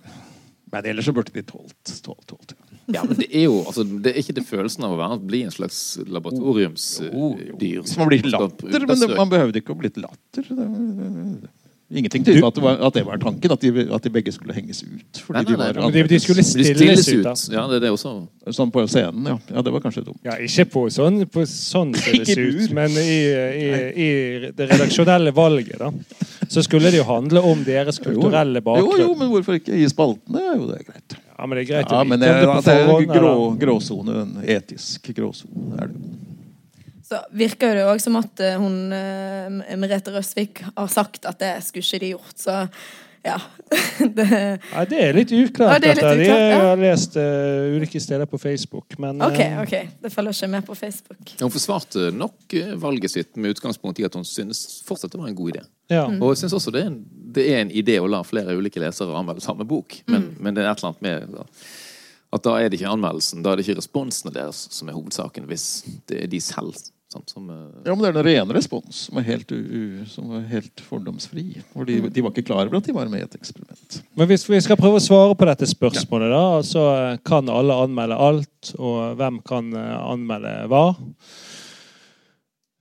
Men 0.75 0.87
ellers 0.91 1.07
så 1.07 1.12
burde 1.14 1.31
de 1.31 1.43
tålt. 1.47 2.03
tålt, 2.03 2.27
tålt 2.27 2.55
ja. 2.59 2.64
Ja, 2.99 3.05
men 3.07 3.16
det 3.16 3.29
er 3.31 3.47
jo 3.47 3.61
altså, 3.62 3.85
det 3.87 4.11
er 4.11 4.18
ikke 4.20 4.35
det 4.37 4.43
følelsen 4.49 4.85
av 4.85 4.97
å 4.97 4.99
være, 4.99 5.20
bli 5.22 5.45
en 5.47 5.55
slags 5.55 5.79
laboratoriumsdyr. 6.11 7.85
Som 7.87 8.03
man 8.03 8.11
blir 8.11 8.27
latter, 8.27 8.83
men 8.83 8.99
det, 8.99 9.09
man 9.14 9.31
behøvde 9.31 9.62
ikke 9.62 9.72
å 9.72 9.79
bli 9.79 9.93
latter. 10.03 10.51
Det, 10.51 10.66
det, 10.66 11.53
Ingenting 11.93 12.24
tyder 12.24 12.41
på 12.41 12.49
at 12.49 12.55
det 12.57 12.62
var, 12.64 12.78
at 12.87 12.95
det 12.97 13.03
var 13.07 13.18
tanken, 13.20 13.53
at 13.53 13.61
de, 13.61 13.82
at 13.93 14.03
de 14.07 14.11
begge 14.11 14.32
skulle 14.32 14.55
henges 14.57 14.80
ut. 14.82 15.18
Fordi 15.20 15.43
Nei, 15.45 15.53
nei, 15.53 15.59
nei, 15.59 15.66
de 15.68 15.80
var 15.82 15.85
Men 15.85 15.93
de, 15.93 16.05
de 16.09 16.18
skulle 16.22 16.41
De 16.41 16.47
stilles 16.49 16.78
stilles 16.78 17.09
ut. 17.12 17.26
ut. 17.26 17.43
Ja, 17.53 17.66
det 17.68 17.76
er 17.76 17.82
det 17.85 17.91
også. 17.93 18.12
Sånn 18.57 18.72
på 18.72 18.85
scenen, 18.89 19.26
ja. 19.28 19.37
ja. 19.53 19.62
Det 19.66 19.72
var 19.74 19.85
kanskje 19.85 20.05
dumt. 20.07 20.18
Ja, 20.24 20.39
ikke 20.41 20.64
på 20.72 20.87
sånn, 20.95 21.20
på 21.28 21.45
sånn 21.51 21.93
stilles 22.01 22.32
ut, 22.41 22.72
men 22.76 22.97
i, 22.99 23.18
i, 23.28 23.68
i 24.07 24.09
det 24.57 24.70
redaksjonelle 24.72 25.35
valget, 25.37 25.76
da. 25.85 25.93
Så 26.49 26.64
skulle 26.64 26.89
det 26.93 27.03
jo 27.03 27.07
handle 27.09 27.45
om 27.45 27.62
deres 27.68 28.01
kulturelle 28.01 28.64
bakgrunn. 28.64 28.97
jo, 29.05 29.11
jo, 29.11 29.14
men 29.20 29.30
hvorfor 29.35 29.61
ikke 29.61 29.76
i 29.76 29.85
spaltene? 29.93 30.41
er 30.41 30.57
jo 30.57 30.70
det 30.72 30.80
greit. 30.89 31.18
Ja, 31.35 31.47
men 31.47 31.59
det 31.59 31.66
er 31.66 31.70
greit 31.72 31.93
Ja, 31.93 32.01
å 32.01 32.09
men 32.09 32.20
vite 32.20 32.32
det, 32.32 32.41
det 32.41 32.61
det 32.64 32.74
er 32.74 32.87
forhånd. 32.89 33.61
grå, 33.61 33.80
en 34.24 34.37
etisk 34.57 35.12
gråsone. 35.16 35.74
er 35.82 35.93
det 35.93 36.01
jo. 36.01 36.34
Så 37.15 37.21
virker 37.31 37.71
jo 37.71 37.79
det 37.79 37.87
òg 37.95 38.01
som 38.03 38.17
at 38.19 38.41
eh, 38.43 38.57
hun 38.59 38.91
eh, 38.93 39.77
Merete 39.79 40.11
Røsvik 40.15 40.65
har 40.75 40.89
sagt 40.91 41.27
at 41.31 41.39
det 41.39 41.57
skulle 41.62 41.87
ikke 41.87 42.03
de 42.03 42.15
gjort, 42.17 42.39
så 42.43 42.57
ja. 43.25 43.37
det, 44.17 44.25
Ja, 44.73 44.83
det 44.85 44.99
er 45.01 45.15
litt 45.17 45.31
uklart. 45.33 45.77
Ja, 45.77 45.79
det 45.81 45.93
er 45.93 46.01
litt 46.01 46.05
uklart, 46.05 46.27
ja. 46.27 46.49
Jeg 46.51 46.59
har 46.61 46.81
lest 46.83 47.15
uh, 47.17 47.77
ulike 47.77 48.01
steder 48.03 48.29
på 48.29 48.37
Facebook, 48.43 48.99
men 49.01 49.23
OK, 49.25 49.39
ok, 49.62 49.73
det 50.03 50.11
følger 50.12 50.35
ikke 50.37 50.51
med 50.53 50.67
på 50.67 50.77
Facebook. 50.77 51.33
Hun 51.41 51.55
forsvarte 51.55 52.11
nok 52.12 52.57
valget 52.83 53.15
sitt 53.15 53.39
med 53.41 53.55
utgangspunkt 53.55 54.03
i 54.03 54.05
at 54.05 54.19
hun 54.19 54.27
synes 54.29 54.83
fortsatt 54.85 55.15
det 55.15 55.23
var 55.23 55.31
en 55.31 55.39
god 55.39 55.55
idé. 55.55 55.62
ja. 55.95 56.05
Mm. 56.11 56.19
Og 56.21 56.35
jeg 56.35 56.43
synes 56.43 56.59
også 56.59 56.75
det 56.75 56.83
er, 56.83 56.91
en, 56.93 57.01
det 57.39 57.47
er 57.55 57.62
en 57.62 57.73
idé 57.73 57.97
å 58.03 58.11
la 58.12 58.21
flere 58.29 58.59
ulike 58.59 58.83
lesere 58.83 59.17
anmelde 59.17 59.41
samme 59.47 59.65
bok. 59.65 60.03
Men, 60.05 60.27
Mm. 60.29 60.37
men 60.45 60.55
det 60.59 60.65
er 60.67 60.73
et 60.75 60.83
eller 60.85 60.93
annet 60.93 61.07
med 61.09 61.39
da, 61.39 61.47
at 62.35 62.45
da 62.45 62.59
er 62.61 62.69
det 62.69 62.81
ikke 62.81 62.93
anmeldelsen, 62.93 63.41
da 63.47 63.53
er 63.55 63.57
det 63.61 63.65
ikke 63.69 63.79
responsene 63.81 64.35
deres 64.35 64.67
som 64.75 64.89
er 64.91 64.97
hovedsaken, 64.99 65.47
hvis 65.49 65.85
det 66.11 66.25
er 66.27 66.29
de 66.29 66.41
selv 66.45 66.77
sant, 67.15 67.31
som 67.33 67.49
eh, 67.51 67.62
Ja, 67.87 67.95
men 67.95 68.05
det 68.05 68.11
er 68.11 68.19
den 68.19 68.29
rene 68.29 68.57
respons 68.57 69.07
som 69.07 69.19
var 69.19 69.27
helt, 69.29 69.55
som 70.11 70.35
var 70.35 70.45
helt 70.51 70.85
fordomsfri. 70.85 71.47
For 71.73 71.89
de, 71.89 72.01
de 72.11 72.25
var 72.25 72.35
ikke 72.35 72.47
klar 72.51 72.67
over 72.67 72.81
at 72.81 72.91
de 72.91 72.97
var 72.97 73.11
med 73.12 73.23
i 73.23 73.29
et 73.29 73.39
eksperiment. 73.39 74.01
Men 74.19 74.31
hvis 74.31 74.47
vi 74.51 74.61
skal 74.65 74.81
prøve 74.81 75.01
å 75.01 75.05
svare 75.05 75.39
på 75.39 75.49
dette 75.49 75.69
spørsmålet, 75.71 76.35
da, 76.35 76.45
altså 76.61 76.87
kan 77.27 77.51
alle 77.53 77.81
anmelde 77.87 78.21
alt, 78.29 78.75
og 78.79 79.19
hvem 79.21 79.41
kan 79.47 79.73
eh, 79.79 79.99
anmelde 80.12 80.57
hva? 80.73 80.87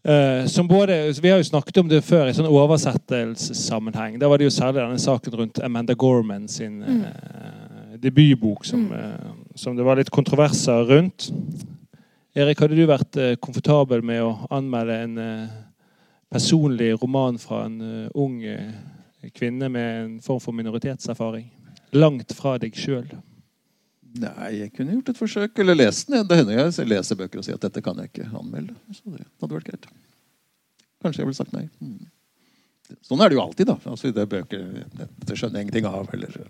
Eh, 0.03 0.45
som 0.45 0.67
både, 0.67 1.13
Vi 1.21 1.29
har 1.29 1.37
jo 1.37 1.43
snakket 1.43 1.77
om 1.77 1.87
det 1.87 2.01
før 2.03 2.27
i 2.27 2.33
sånn 2.35 2.49
oversettelsessammenheng. 2.51 4.17
Da 4.19 4.27
var 4.27 4.41
det 4.41 4.49
jo 4.49 4.55
særlig 4.55 4.81
denne 4.81 4.99
saken 4.99 5.37
rundt 5.39 5.61
Amanda 5.63 5.95
Gorman 5.95 6.49
sin 6.51 6.81
eh, 6.83 7.95
debutbok 8.03 8.65
som, 8.67 8.89
eh, 8.91 9.29
som 9.55 9.77
det 9.77 9.85
var 9.87 9.95
litt 9.95 10.11
kontroverser 10.11 10.83
rundt. 10.91 11.29
Erik, 12.33 12.63
hadde 12.63 12.73
du 12.73 12.87
vært 12.89 13.17
eh, 13.21 13.35
komfortabel 13.37 14.01
med 14.05 14.23
å 14.25 14.31
anmelde 14.53 14.95
en 15.05 15.19
eh, 15.21 15.51
personlig 16.33 16.95
roman 16.97 17.37
fra 17.37 17.67
en 17.67 17.75
eh, 17.85 18.07
ung 18.17 18.39
kvinne 19.37 19.69
med 19.69 19.89
en 19.99 20.15
form 20.21 20.41
for 20.41 20.57
minoritetserfaring? 20.57 21.45
Langt 21.93 22.33
fra 22.33 22.55
deg 22.57 22.73
sjøl. 22.73 23.05
Nei, 24.17 24.49
jeg 24.63 24.71
kunne 24.73 24.97
gjort 24.97 25.13
et 25.13 25.21
forsøk. 25.21 25.61
Eller 25.61 25.77
lest 25.77 26.09
den. 26.09 26.25
Det 26.25 26.39
hender 26.39 26.57
jeg 26.57 26.89
leser 26.89 27.21
bøker 27.21 27.41
og 27.41 27.45
sier 27.45 27.59
at 27.59 27.67
dette 27.67 27.85
kan 27.85 28.01
jeg 28.01 28.09
ikke 28.09 28.31
anmelde. 28.31 28.73
Så 28.97 29.13
det 29.13 29.27
hadde 29.27 29.53
vært 29.53 29.69
greit. 29.69 29.87
Kanskje 31.05 31.21
jeg 31.21 31.29
ville 31.29 31.37
sagt 31.37 31.53
nei. 31.53 31.67
Mm. 31.85 32.09
Sånn 33.05 33.21
er 33.21 33.29
det 33.29 33.37
jo 33.37 33.45
alltid, 33.45 33.69
da. 33.69 33.77
Altså, 33.93 34.09
det 34.13 34.25
er 34.25 34.33
bøker 34.33 34.67
dette 34.97 35.37
skjønner 35.37 35.61
jeg 35.61 35.69
ingenting 35.69 35.89
av. 35.89 36.09
Eller, 36.17 36.41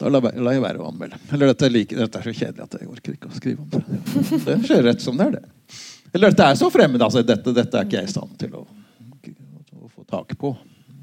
da 0.00 0.08
lar 0.08 0.54
jeg- 0.54 0.62
være 0.64 0.80
å 0.80 0.88
anmelde. 0.88 1.18
Eller 1.32 1.52
dette 1.52 1.66
er, 1.66 1.74
like, 1.74 1.96
dette 1.96 2.18
er 2.18 2.22
så 2.22 2.32
kjedelig 2.32 2.64
at 2.64 2.76
jeg 2.80 2.88
orker 2.88 3.12
ikke 3.12 3.28
å 3.28 3.36
skrive 3.36 3.60
om 3.60 3.68
det. 3.68 3.82
Det 4.46 4.56
skjer 4.64 4.82
rett 4.86 5.04
som 5.04 5.16
det 5.20 5.26
er, 5.26 5.30
det. 5.38 5.76
Eller 6.14 6.32
dette 6.32 6.46
er 6.48 6.58
så 6.58 6.70
fremmed. 6.72 7.02
Altså, 7.04 7.22
dette, 7.26 7.52
dette 7.54 7.78
er 7.78 7.84
ikke 7.84 8.00
jeg 8.00 8.08
i 8.08 8.14
stand 8.14 8.32
til 8.40 8.56
å, 8.56 8.64
å 8.64 9.90
få 9.92 10.06
tak 10.08 10.32
på. 10.40 10.56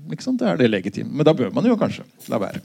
Det 0.08 0.48
er 0.48 0.58
det 0.58 0.70
legitimt. 0.72 1.12
Men 1.12 1.28
da 1.28 1.34
bør 1.36 1.54
man 1.54 1.66
jo 1.68 1.78
kanskje 1.80 2.06
la 2.32 2.40
være. 2.42 2.62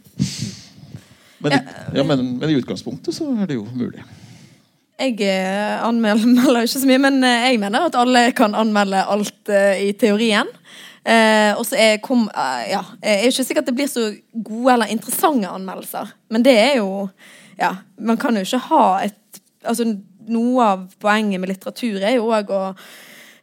Men, 1.43 1.59
ja, 1.95 2.05
men, 2.07 2.39
men 2.39 2.51
i 2.51 2.59
utgangspunktet 2.61 3.15
så 3.17 3.27
er 3.43 3.51
det 3.51 3.59
jo 3.59 3.67
mulig. 3.75 4.03
Jeg 5.03 5.19
eh, 5.27 5.83
anmelder 5.83 6.63
ikke 6.67 6.79
så 6.79 6.87
mye, 6.87 7.03
men 7.03 7.23
eh, 7.27 7.49
jeg 7.51 7.61
mener 7.63 7.89
at 7.89 7.99
alle 7.99 8.29
kan 8.39 8.55
anmelde 8.55 9.03
alt 9.11 9.51
eh, 9.51 9.89
i 9.89 9.93
teorien. 9.99 10.51
Eh, 11.03 11.51
og 11.59 11.65
så 11.67 11.79
er 11.83 11.97
kom, 12.03 12.29
eh, 12.31 12.71
ja, 12.71 12.83
jeg 13.03 13.15
er 13.19 13.33
ikke 13.33 13.45
sikkert 13.49 13.67
det 13.67 13.75
blir 13.75 13.89
så 13.91 14.05
gode 14.33 14.77
eller 14.77 14.93
interessante 14.93 15.51
anmeldelser. 15.51 16.13
Men 16.31 16.45
det 16.47 16.59
er 16.59 16.77
jo 16.83 17.09
Ja, 17.59 17.77
man 18.01 18.17
kan 18.17 18.35
jo 18.35 18.43
ikke 18.43 18.67
ha 18.71 18.85
et 19.05 19.19
Altså, 19.63 19.85
noe 20.27 20.65
av 20.65 20.81
poenget 20.99 21.39
med 21.39 21.53
litteratur 21.53 22.03
er 22.03 22.17
jo 22.17 22.31
òg 22.35 22.49
å 22.51 22.63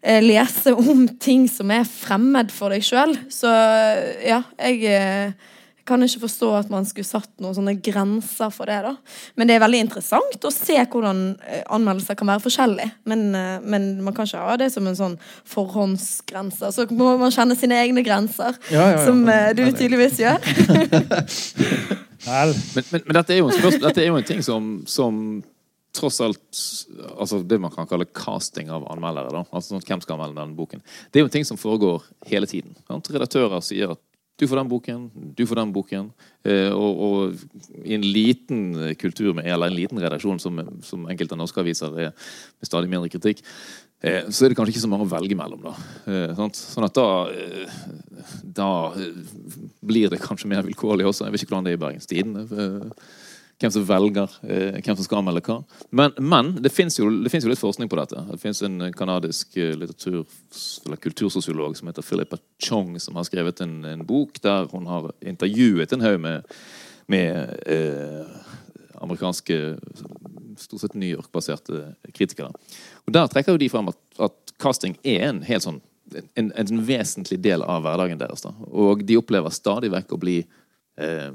eh, 0.02 0.20
lese 0.20 0.74
om 0.76 1.06
ting 1.08 1.46
som 1.48 1.72
er 1.72 1.86
fremmed 1.88 2.52
for 2.52 2.76
deg 2.76 2.84
sjøl. 2.84 3.14
Så 3.32 3.48
ja, 4.28 4.42
jeg 4.60 4.84
eh, 4.84 5.32
kan 5.90 6.06
ikke 6.06 6.24
forstå 6.24 6.50
at 6.60 6.72
man 6.72 6.88
skulle 6.88 7.08
satt 7.08 7.30
noen 7.42 7.58
sånne 7.58 7.76
grenser 7.84 8.54
for 8.54 8.70
det. 8.70 8.80
da. 8.86 8.94
Men 9.40 9.50
det 9.50 9.58
er 9.58 9.64
veldig 9.66 9.82
interessant 9.88 10.48
å 10.48 10.54
se 10.54 10.78
hvordan 10.80 11.24
eh, 11.44 11.64
anmeldelser 11.76 12.18
kan 12.20 12.32
være 12.32 12.46
forskjellige. 12.46 12.94
Men, 13.10 13.26
eh, 13.36 13.58
men 13.66 13.90
man 14.06 14.16
kan 14.16 14.30
ikke 14.30 14.46
ha 14.46 14.58
det 14.62 14.72
som 14.74 14.88
en 14.90 14.98
sånn 15.00 15.18
forhåndsgrense. 15.50 16.72
Så 16.76 16.88
må 16.94 17.16
man 17.22 17.34
kjenne 17.36 17.58
sine 17.60 17.80
egne 17.82 18.06
grenser, 18.06 18.58
Ja, 18.70 18.86
ja, 18.86 18.98
ja. 18.98 19.06
som 19.06 19.24
eh, 19.30 19.52
du 19.58 19.66
tydeligvis 19.72 20.22
gjør. 20.22 20.40
Men, 22.20 22.50
men, 22.76 22.84
men 23.08 23.16
dette, 23.16 23.32
er 23.32 23.38
jo 23.40 23.48
en 23.48 23.56
spørsmål, 23.56 23.86
dette 23.88 24.02
er 24.04 24.10
jo 24.10 24.18
en 24.20 24.26
ting 24.28 24.42
som, 24.44 24.66
som 24.92 25.22
tross 25.96 26.20
alt 26.22 26.60
altså 27.18 27.40
Det 27.48 27.58
man 27.62 27.72
kan 27.72 27.88
kalle 27.90 28.06
casting 28.06 28.70
av 28.70 28.86
anmeldere. 28.92 29.32
da, 29.34 29.44
altså 29.50 29.74
sånn, 29.76 29.86
Hvem 29.88 30.04
skal 30.04 30.18
anmelde 30.18 30.42
denne 30.42 30.58
boken? 30.58 30.84
Det 31.10 31.20
er 31.20 31.26
jo 31.26 31.30
en 31.30 31.36
ting 31.38 31.48
som 31.48 31.60
foregår 31.60 32.04
hele 32.30 32.50
tiden. 32.50 32.76
Sant? 32.88 33.10
Redaktører 33.14 33.64
sier 33.66 33.96
at 33.96 34.02
Du 34.40 34.48
får 34.48 34.62
den 34.62 34.72
boken, 34.72 35.04
du 35.36 35.44
får 35.48 35.60
den 35.60 35.74
boken. 35.76 36.10
Eh, 36.48 36.72
og, 36.72 37.02
og, 37.04 37.74
i 37.84 37.98
en 37.98 38.06
liten 38.06 38.62
kultur 39.00 39.34
eller 39.36 39.68
en 39.68 39.76
liten 39.76 40.00
redaksjon 40.00 40.40
som, 40.40 40.62
som 40.86 41.08
enkelte 41.12 41.38
norske 41.40 41.60
aviser 41.60 41.98
er 42.00 42.14
med 42.14 42.70
stadig 42.70 42.92
mindre 42.92 43.12
kritikk, 43.12 43.44
eh, 44.00 44.30
så 44.32 44.46
er 44.46 44.54
det 44.54 44.60
kanskje 44.60 44.78
ikke 44.78 44.86
så 44.86 44.92
mange 44.92 45.10
å 45.10 45.12
velge 45.12 45.36
mellom. 45.40 45.68
da. 45.68 45.76
Eh, 46.08 46.44
sånn 46.56 46.88
at 46.88 46.96
da, 46.96 47.10
da 48.62 48.70
blir 49.84 50.14
det 50.14 50.24
kanskje 50.24 50.52
mer 50.52 50.64
vilkårlig 50.68 51.10
også. 51.10 51.28
Jeg 51.28 51.36
vet 51.36 51.44
ikke 51.44 51.58
hvordan 51.58 51.68
det 51.68 51.76
er 51.76 51.82
i 51.82 51.84
Bergens 51.84 52.10
Tidende. 52.10 52.48
Eh, 52.48 53.28
hvem 53.60 53.72
som 53.76 53.86
velger 53.86 54.36
eh, 54.48 54.78
hvem 54.80 54.96
som 54.96 55.06
skal 55.06 55.20
anmelde 55.20 55.44
hva. 55.44 55.58
Men, 55.92 56.14
men 56.20 56.52
det 56.64 56.72
fins 56.72 57.00
jo, 57.00 57.10
jo, 57.10 57.50
litt 57.52 57.62
forskning 57.62 57.90
på 57.92 58.00
dette. 58.00 58.24
Det 58.32 58.40
fins 58.42 58.62
en 58.66 58.86
kanadisk 58.96 59.58
eh, 59.60 59.76
litteratur- 59.76 60.86
eller 60.88 61.02
kultursosiolog 61.04 61.76
som 61.78 61.92
heter 61.92 62.06
Philippa 62.06 62.40
Chong, 62.64 62.96
som 63.04 63.20
har 63.20 63.28
skrevet 63.28 63.60
en, 63.66 63.82
en 63.86 64.06
bok 64.08 64.40
der 64.44 64.70
hun 64.72 64.88
har 64.90 65.12
intervjuet 65.20 65.94
en 65.96 66.06
haug 66.06 66.22
med, 66.24 66.56
med 67.12 67.60
eh, 67.68 68.40
amerikanske 69.00 69.60
stort 70.60 70.82
sett 70.82 70.96
New 70.96 71.10
York-baserte 71.10 71.94
kritikere. 72.16 72.52
Og 73.08 73.14
Der 73.16 73.28
trekker 73.32 73.56
jo 73.56 73.62
de 73.62 73.70
frem 73.72 73.92
at, 73.92 74.00
at 74.20 74.56
casting 74.60 74.98
er 75.04 75.30
en 75.30 75.44
helt 75.48 75.68
sånn 75.68 75.84
en, 76.36 76.50
en, 76.56 76.80
vesentlig 76.88 77.38
del 77.44 77.62
av 77.62 77.84
hverdagen 77.86 78.20
deres. 78.20 78.42
Da. 78.42 78.54
Og 78.66 79.04
de 79.06 79.20
opplever 79.20 79.54
stadig 79.54 79.92
vekk 79.94 80.16
å 80.16 80.22
bli 80.22 80.40
eh, 80.42 81.30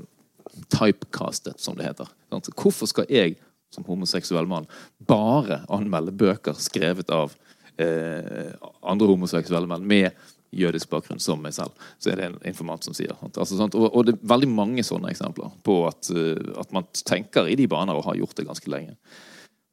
typecastet, 0.73 1.61
som 1.61 1.77
det 1.79 1.89
heter. 1.89 2.11
Hvorfor 2.55 2.91
skal 2.91 3.11
jeg 3.11 3.39
som 3.75 3.87
homoseksuell 3.89 4.47
mann 4.47 4.69
bare 5.09 5.65
anmelde 5.73 6.15
bøker 6.15 6.57
skrevet 6.63 7.11
av 7.15 7.35
eh, 7.81 8.55
andre 8.83 9.11
homoseksuelle 9.11 9.69
menn 9.71 9.87
med 9.89 10.15
jødisk 10.55 10.93
bakgrunn 10.93 11.23
som 11.23 11.43
meg 11.43 11.57
selv? 11.57 11.75
Så 11.99 12.13
er 12.13 12.21
det 12.21 12.29
en 12.29 12.41
informant 12.47 12.87
som 12.87 12.97
sier. 12.97 13.15
Altså, 13.33 13.59
og, 13.67 13.89
og, 13.91 14.01
det 14.07 14.15
er 14.15 14.35
veldig 14.35 14.51
mange 14.55 14.85
sånne 14.87 15.11
eksempler 15.11 15.55
på 15.67 15.81
at, 15.89 16.11
uh, 16.15 16.61
at, 16.61 16.71
man 16.75 16.87
tenker 17.03 17.51
i 17.51 17.59
de 17.59 17.69
baner 17.71 17.99
og 17.99 18.07
har 18.09 18.21
gjort 18.21 18.39
det 18.39 18.47
ganske 18.49 18.71
lenge. 18.71 18.95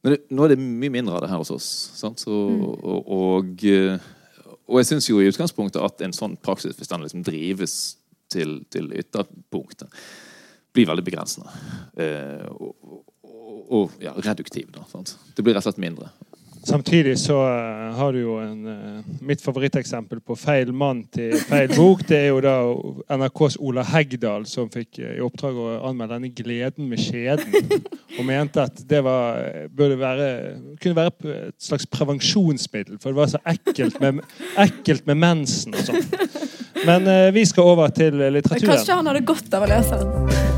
Men 0.02 0.16
det, 0.16 0.24
nå 0.34 0.46
er 0.46 0.56
det 0.56 0.64
mye 0.64 0.94
mindre 0.94 1.18
av 1.18 1.24
det 1.24 1.30
her 1.30 1.44
hos 1.44 1.54
oss. 1.54 1.70
Så, 2.00 2.10
mm. 2.10 2.66
og, 2.66 3.12
og, 3.14 3.66
eh, 3.70 4.10
og, 4.66 4.80
jeg 4.82 4.90
syns 4.90 5.12
jo 5.12 5.22
i 5.22 5.30
utgangspunktet 5.30 5.84
at 5.86 6.02
en 6.02 6.16
sånn 6.16 6.40
praksis, 6.42 6.74
hvis 6.80 6.90
den 6.90 7.06
liksom 7.06 7.26
drives 7.28 7.76
til, 8.34 8.64
til 8.74 8.90
ytterpunktet, 8.98 9.94
blir 10.74 10.88
veldig 10.90 11.06
begrensende. 11.06 11.52
Eh, 12.00 12.48
og, 12.52 12.76
og, 13.24 13.64
og 13.72 14.04
ja, 14.04 14.14
reduktiv. 14.18 14.72
Da, 14.76 14.86
sant? 14.92 15.18
Det 15.36 15.46
blir 15.46 15.58
rett 15.58 15.66
og 15.66 15.72
slett 15.72 15.84
mindre. 15.84 16.12
Samtidig 16.64 17.20
så 17.20 17.34
uh, 17.34 17.96
har 17.98 18.14
du 18.14 18.20
jo 18.20 18.36
en, 18.38 18.68
uh, 18.68 19.22
mitt 19.26 19.42
favoritteksempel 19.42 20.20
på 20.22 20.36
feil 20.38 20.70
mann 20.74 21.02
til 21.10 21.34
feil 21.50 21.72
bok. 21.74 22.04
Det 22.06 22.20
er 22.20 22.28
jo 22.30 22.42
da 22.46 22.54
NRKs 23.18 23.58
Ola 23.66 23.86
Hegdal 23.90 24.46
som 24.50 24.70
fikk 24.70 25.02
uh, 25.02 25.16
i 25.16 25.24
oppdrag 25.26 25.58
å 25.58 25.72
anmelde 25.90 26.20
denne 26.20 26.30
'Gleden 26.30 26.92
med 26.92 27.02
skjeden'. 27.02 27.82
Og 28.20 28.28
mente 28.28 28.62
at 28.62 28.78
det 28.86 29.02
var, 29.02 29.42
burde 29.74 29.98
være, 29.98 30.30
kunne 30.84 30.96
være 31.00 31.36
et 31.48 31.58
slags 31.64 31.88
prevensjonsmiddel, 31.90 33.00
for 33.02 33.10
det 33.10 33.22
var 33.24 33.34
så 33.34 33.42
ekkelt 33.48 33.98
med, 34.04 34.22
ekkelt 34.60 35.08
med 35.10 35.18
mensen 35.18 35.74
og 35.74 35.86
sånn. 35.88 36.06
Men 36.86 37.08
vi 37.34 37.46
skal 37.48 37.74
over 37.74 37.94
til 37.96 38.20
litteraturen. 38.20 38.76
Kanskje 38.76 39.00
han 39.00 39.14
hadde 39.14 39.26
godt 39.26 39.54
av 39.56 39.66
å 39.66 39.72
lese 39.72 40.02
den. 40.04 40.51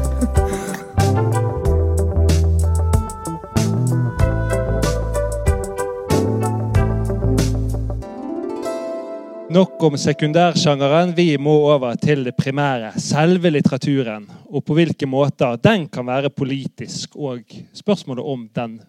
Nok 9.54 9.84
om 9.86 9.93
sekundærsjangeren. 9.97 11.12
Vi 11.14 11.36
må 11.38 11.51
over 11.70 11.93
til 12.01 12.24
det 12.26 12.32
primære. 12.34 12.88
Selve 12.97 13.51
litteraturen. 13.51 14.24
Og 14.49 14.64
på 14.66 14.74
hvilke 14.74 15.06
måter 15.06 15.60
den 15.62 15.84
kan 15.93 16.08
være 16.08 16.32
politisk, 16.34 17.14
og 17.14 17.43
spørsmålet 17.78 18.26
om 18.34 18.47
den 18.56 18.80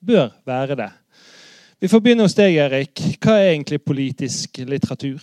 bør 0.00 0.30
være 0.48 0.78
det. 0.78 0.86
Vi 1.76 1.90
får 1.92 2.00
begynne 2.00 2.24
hos 2.24 2.36
deg, 2.38 2.56
Erik. 2.56 3.02
Hva 3.18 3.34
er 3.36 3.50
egentlig 3.50 3.82
politisk 3.84 4.62
litteratur? 4.64 5.20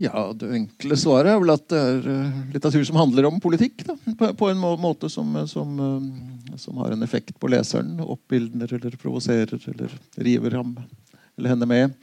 Ja, 0.00 0.26
Det 0.36 0.52
enkle 0.58 1.00
svaret 1.00 1.32
er 1.32 1.40
vel 1.40 1.54
at 1.54 1.64
det 1.72 1.80
er 1.80 2.12
eh, 2.18 2.36
litteratur 2.52 2.84
som 2.84 3.00
handler 3.00 3.30
om 3.30 3.40
politikk. 3.40 3.86
Da. 3.86 3.96
På, 4.36 4.50
en 4.50 4.60
måte 4.60 5.08
som, 5.08 5.32
som, 5.48 5.80
eh, 5.86 6.60
som, 6.60 6.76
har 6.84 6.92
en 6.92 7.08
effekt 7.08 7.32
på 7.40 7.48
leseren. 7.48 7.96
Oppildner 8.04 8.76
eller 8.76 9.00
provoserer 9.00 9.56
eller 9.72 9.96
river 10.20 10.60
ham 10.60 10.76
eller 11.38 11.54
henne 11.54 11.68
med. 11.70 11.96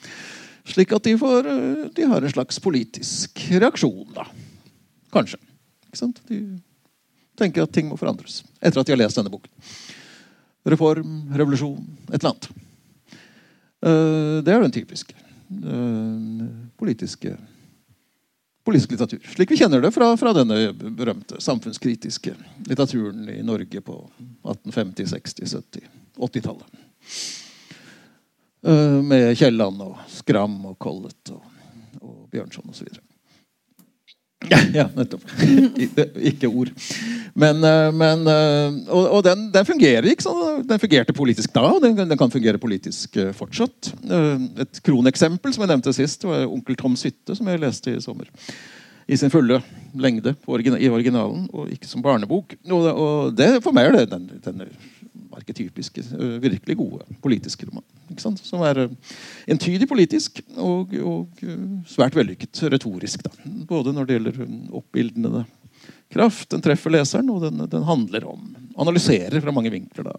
Slik 0.68 0.92
at 0.96 1.06
de, 1.08 1.16
får, 1.20 1.48
eh, 1.48 1.84
de 1.96 2.08
har 2.12 2.22
en 2.22 2.34
slags 2.34 2.60
politisk 2.64 3.44
reaksjon, 3.56 4.08
da. 4.16 4.28
Kanskje. 5.16 5.40
De 6.28 6.42
tenker 7.40 7.64
at 7.64 7.74
ting 7.74 7.88
må 7.90 7.98
forandres 7.98 8.44
etter 8.60 8.82
at 8.82 8.88
de 8.88 8.94
har 8.94 9.00
lest 9.00 9.18
denne 9.18 9.32
boken. 9.34 9.52
Reform, 10.68 11.20
revolusjon, 11.40 11.80
et 12.12 12.20
eller 12.20 12.34
annet. 12.34 12.50
Eh, 13.88 14.36
det 14.44 14.54
er 14.54 14.66
den 14.66 14.76
typiske 14.76 15.24
politiske 16.78 17.38
politisk 18.68 18.92
litteratur. 18.92 19.24
Slik 19.32 19.52
vi 19.54 19.58
kjenner 19.62 19.80
det 19.80 19.94
fra, 19.96 20.10
fra, 20.20 20.34
denne 20.36 20.74
berømte 20.76 21.40
samfunnskritiske 21.40 22.34
litteraturen 22.68 23.30
i 23.32 23.40
Norge 23.48 23.80
på 23.82 23.96
1850-, 24.44 25.08
60-, 25.14 25.54
70-, 25.56 25.86
80-tallet. 26.28 26.82
Uh, 28.66 29.04
med 29.06 29.36
Kielland 29.38 29.82
og 29.86 30.00
Skram 30.10 30.56
og 30.66 30.80
Collett 30.82 31.30
og, 31.30 31.44
og 32.02 32.26
Bjørnson 32.34 32.66
osv. 32.72 32.88
Ja, 34.74 34.88
nettopp. 34.96 35.24
ikke 36.32 36.50
ord. 36.50 36.72
Men, 37.38 37.62
uh, 37.62 37.90
men 37.94 38.24
uh, 38.26 38.80
Og, 38.90 39.04
og 39.18 39.22
den, 39.26 39.48
den, 39.54 39.68
fungerer 39.68 40.10
ikke 40.10 40.26
sånn. 40.26 40.64
Den 40.70 40.82
fungerte 40.82 41.14
politisk 41.14 41.54
da, 41.54 41.68
og 41.76 41.84
den, 41.86 41.94
den 42.00 42.18
kan 42.18 42.34
fungere 42.34 42.62
politisk 42.62 43.20
fortsatt. 43.38 43.94
et 44.66 44.82
kroneksempel 44.86 45.54
som 45.54 45.66
jeg 45.66 45.74
nevnte 45.76 45.94
sist, 45.94 46.26
var 46.26 46.50
onkel 46.50 46.80
Toms 46.80 47.06
hytte, 47.06 47.38
som 47.38 47.50
jeg 47.52 47.62
leste 47.62 47.94
i 47.94 48.02
sommer. 48.02 48.32
I 49.08 49.16
sin 49.22 49.32
fulle 49.32 49.62
lengde 49.96 50.34
i 50.34 50.90
originalen, 50.90 51.46
og 51.54 51.70
ikke 51.72 51.88
som 51.88 52.02
barnebok. 52.04 52.58
Og, 52.68 52.90
og 52.90 53.38
det, 53.38 53.62
for 53.64 53.76
meg 53.76 53.88
er 53.88 54.02
det 54.02 54.10
den, 54.12 54.28
den 54.44 54.66
arketypiske, 55.38 56.04
virkelig 56.44 56.78
gode 56.80 57.06
politiske 57.24 57.68
roman. 57.70 57.86
Som 58.18 58.64
er 58.66 58.88
entydig 59.50 59.88
politisk 59.90 60.42
og, 60.56 60.94
og 60.98 61.44
svært 61.90 62.18
vellykket 62.18 62.64
retorisk. 62.74 63.26
Da. 63.28 63.34
Både 63.70 63.94
når 63.94 64.08
det 64.08 64.18
gjelder 64.18 64.42
oppbildende 64.80 65.46
kraft, 66.14 66.50
den 66.50 66.64
treffer 66.64 66.94
leseren, 66.94 67.30
og 67.30 67.44
den, 67.46 67.66
den 67.70 67.88
handler 67.88 68.28
om 68.34 68.56
Analyserer 68.78 69.42
fra 69.42 69.50
mange 69.52 69.72
vinkler 69.74 70.06
da, 70.06 70.14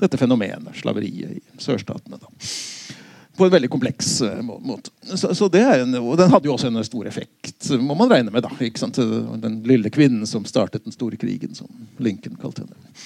dette 0.00 0.16
fenomenet, 0.16 0.72
slaveriet 0.78 1.36
i 1.36 1.60
sørstatene. 1.60 2.16
Da. 2.16 2.30
På 3.36 3.44
en 3.44 3.52
veldig 3.52 3.68
kompleks 3.70 4.22
uh, 4.24 4.40
måte. 4.42 4.90
Så, 5.02 5.34
så 5.36 5.50
en, 5.52 5.94
og 6.00 6.16
Den 6.18 6.30
hadde 6.32 6.48
jo 6.48 6.54
også 6.54 6.70
en 6.72 6.80
stor 6.86 7.06
effekt, 7.06 7.68
må 7.76 7.94
man 7.98 8.08
regne 8.10 8.32
med. 8.32 8.42
da, 8.42 9.36
Den 9.42 9.60
lille 9.68 9.92
kvinnen 9.92 10.26
som 10.26 10.48
startet 10.48 10.86
den 10.88 10.96
store 10.96 11.20
krigen, 11.20 11.54
som 11.54 11.68
Lincoln 11.98 12.40
kalte 12.40 12.64
henne. 12.64 12.96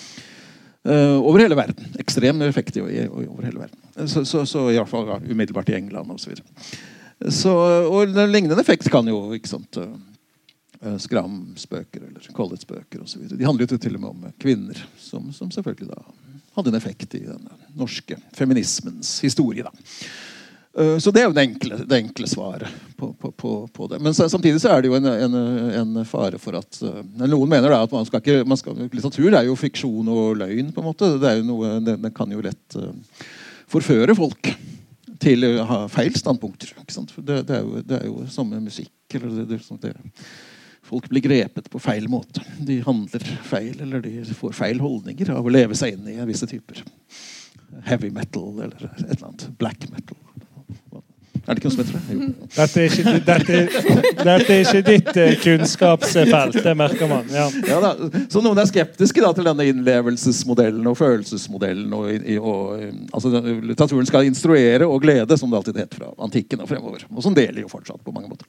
Uh, 0.83 1.18
over 1.22 1.39
hele 1.45 1.55
verden. 1.55 1.93
Ekstrem 2.03 2.43
effekt 2.43 2.76
over 2.76 3.45
hele 3.45 3.61
verden. 3.61 4.09
Så, 4.09 4.24
så, 4.24 4.43
så 4.47 4.64
i 4.70 4.78
hvert 4.78 4.91
fall 4.91 5.07
ja, 5.12 5.20
umiddelbart 5.22 5.70
i 5.70 5.76
England 5.78 6.11
osv. 6.11 6.35
Og 7.47 8.01
en 8.03 8.33
lignende 8.33 8.59
effekt 8.59 8.91
kan 8.91 9.07
jo 9.07 9.20
ikke 9.37 9.53
sant, 9.53 9.78
uh, 9.78 10.97
Skrams 10.99 11.68
bøker 11.70 12.03
eller 12.09 12.35
Colletts 12.35 12.66
bøker 12.66 13.05
osv. 13.05 13.28
De 13.30 13.47
handlet 13.47 13.70
jo 13.70 13.78
til 13.78 13.95
og 13.95 14.03
med 14.03 14.11
om 14.11 14.35
kvinner, 14.43 14.83
som, 14.99 15.30
som, 15.35 15.53
selvfølgelig 15.55 15.93
da 15.93 16.03
hadde 16.57 16.72
en 16.72 16.80
effekt 16.80 17.14
i 17.14 17.22
den 17.28 17.47
norske 17.78 18.18
feminismens 18.37 19.20
historie. 19.22 19.62
da. 19.62 19.70
Eh, 20.79 20.99
så 20.99 21.11
det 21.11 21.20
er 21.20 21.29
jo 21.29 21.35
det 21.37 21.45
enkle, 21.45 21.79
det 21.85 21.99
enkle 22.01 22.29
svaret 22.29 22.83
på, 22.97 23.12
på, 23.12 23.53
på, 23.73 23.87
det. 23.91 23.99
Men 24.01 24.14
samtidig 24.14 24.61
så 24.62 24.73
er 24.73 24.83
det 24.83 24.93
jo 24.93 24.97
en, 24.97 25.09
en, 25.11 25.37
en 25.83 26.05
fare 26.09 26.41
for 26.41 26.57
at 26.57 26.79
uh, 26.87 27.03
Noen 27.27 27.51
mener 27.51 27.73
da 27.73 27.83
at 27.85 27.93
man 27.93 28.07
skal 28.09 28.23
ikke, 28.23 28.45
man 28.49 28.61
skal, 28.61 28.79
litteratur 28.87 29.37
er 29.37 29.49
jo 29.49 29.59
fiksjon 29.59 30.09
og 30.12 30.39
løgn. 30.41 30.73
på 30.73 30.81
en 30.81 30.89
måte. 30.89 31.11
Det, 31.18 31.29
er 31.29 31.43
jo 31.43 31.49
noe, 31.51 31.75
det, 31.85 31.99
det 32.05 32.12
kan 32.16 32.33
jo 32.33 32.45
lett 32.45 32.79
uh, 32.79 32.89
forføre 33.73 34.16
folk 34.16 34.55
til 35.23 35.45
å 35.47 35.53
ha 35.68 35.83
feil 35.93 36.16
standpunkter. 36.18 36.73
Det, 37.20 37.45
er 37.45 37.61
jo, 37.61 37.85
det 37.87 38.01
er 38.01 38.09
jo 38.09 38.25
som 38.33 38.49
med 38.49 38.64
musikk. 38.64 38.91
Folk 40.83 41.07
blir 41.12 41.23
grepet 41.23 41.68
på 41.70 41.79
feil 41.79 42.09
måte. 42.11 42.43
De 42.59 42.81
handler 42.83 43.29
feil, 43.47 43.77
eller 43.85 44.03
de 44.03 44.25
får 44.35 44.57
feil 44.57 44.81
holdninger 44.83 45.31
av 45.37 45.47
å 45.47 45.53
leve 45.53 45.77
seg 45.79 45.95
inn 45.95 46.11
i 46.11 46.18
visse 46.27 46.49
typer 46.51 46.83
heavy 47.85 48.11
metal 48.11 48.61
eller 48.61 48.91
et 48.91 49.05
eller 49.05 49.27
annet. 49.27 49.49
Black 49.59 49.91
metal. 49.91 50.16
Er 51.43 51.57
det 51.57 51.59
ikke 51.59 51.70
noe 51.70 51.74
som 51.74 51.80
heter 51.82 51.97
det? 51.99 52.26
Dette 52.55 52.82
er 52.82 52.84
ikke, 52.86 53.12
dette, 53.26 53.62
dette 54.22 54.55
er 54.55 54.61
ikke 54.62 54.82
ditt 54.86 55.09
uh, 55.16 55.32
kunnskapsfelt, 55.43 56.59
det 56.62 56.74
merker 56.78 57.11
man. 57.11 57.26
Ja. 57.34 57.49
Ja, 57.66 57.80
da, 57.82 58.22
så 58.30 58.43
noen 58.45 58.61
er 58.62 58.68
skeptiske 58.70 59.24
da, 59.24 59.32
til 59.34 59.49
denne 59.51 59.66
innlevelsesmodellen 59.72 60.86
og 60.86 60.97
følelsesmodellen. 61.01 61.90
Og, 61.99 62.30
og, 62.38 62.86
altså, 63.11 63.34
litteraturen 63.43 64.07
skal 64.07 64.30
instruere 64.30 64.86
og 64.86 65.03
glede, 65.03 65.38
som 65.40 65.51
det 65.51 65.59
alltid 65.59 65.82
het 65.82 65.99
fra 65.99 66.12
antikken 66.22 66.62
og 66.62 66.70
fremover. 66.70 67.07
Og 67.11 67.26
som 67.26 67.34
deler 67.34 67.64
jo 67.64 67.72
fortsatt 67.72 68.03
på 68.07 68.14
mange 68.14 68.30
måter. 68.30 68.47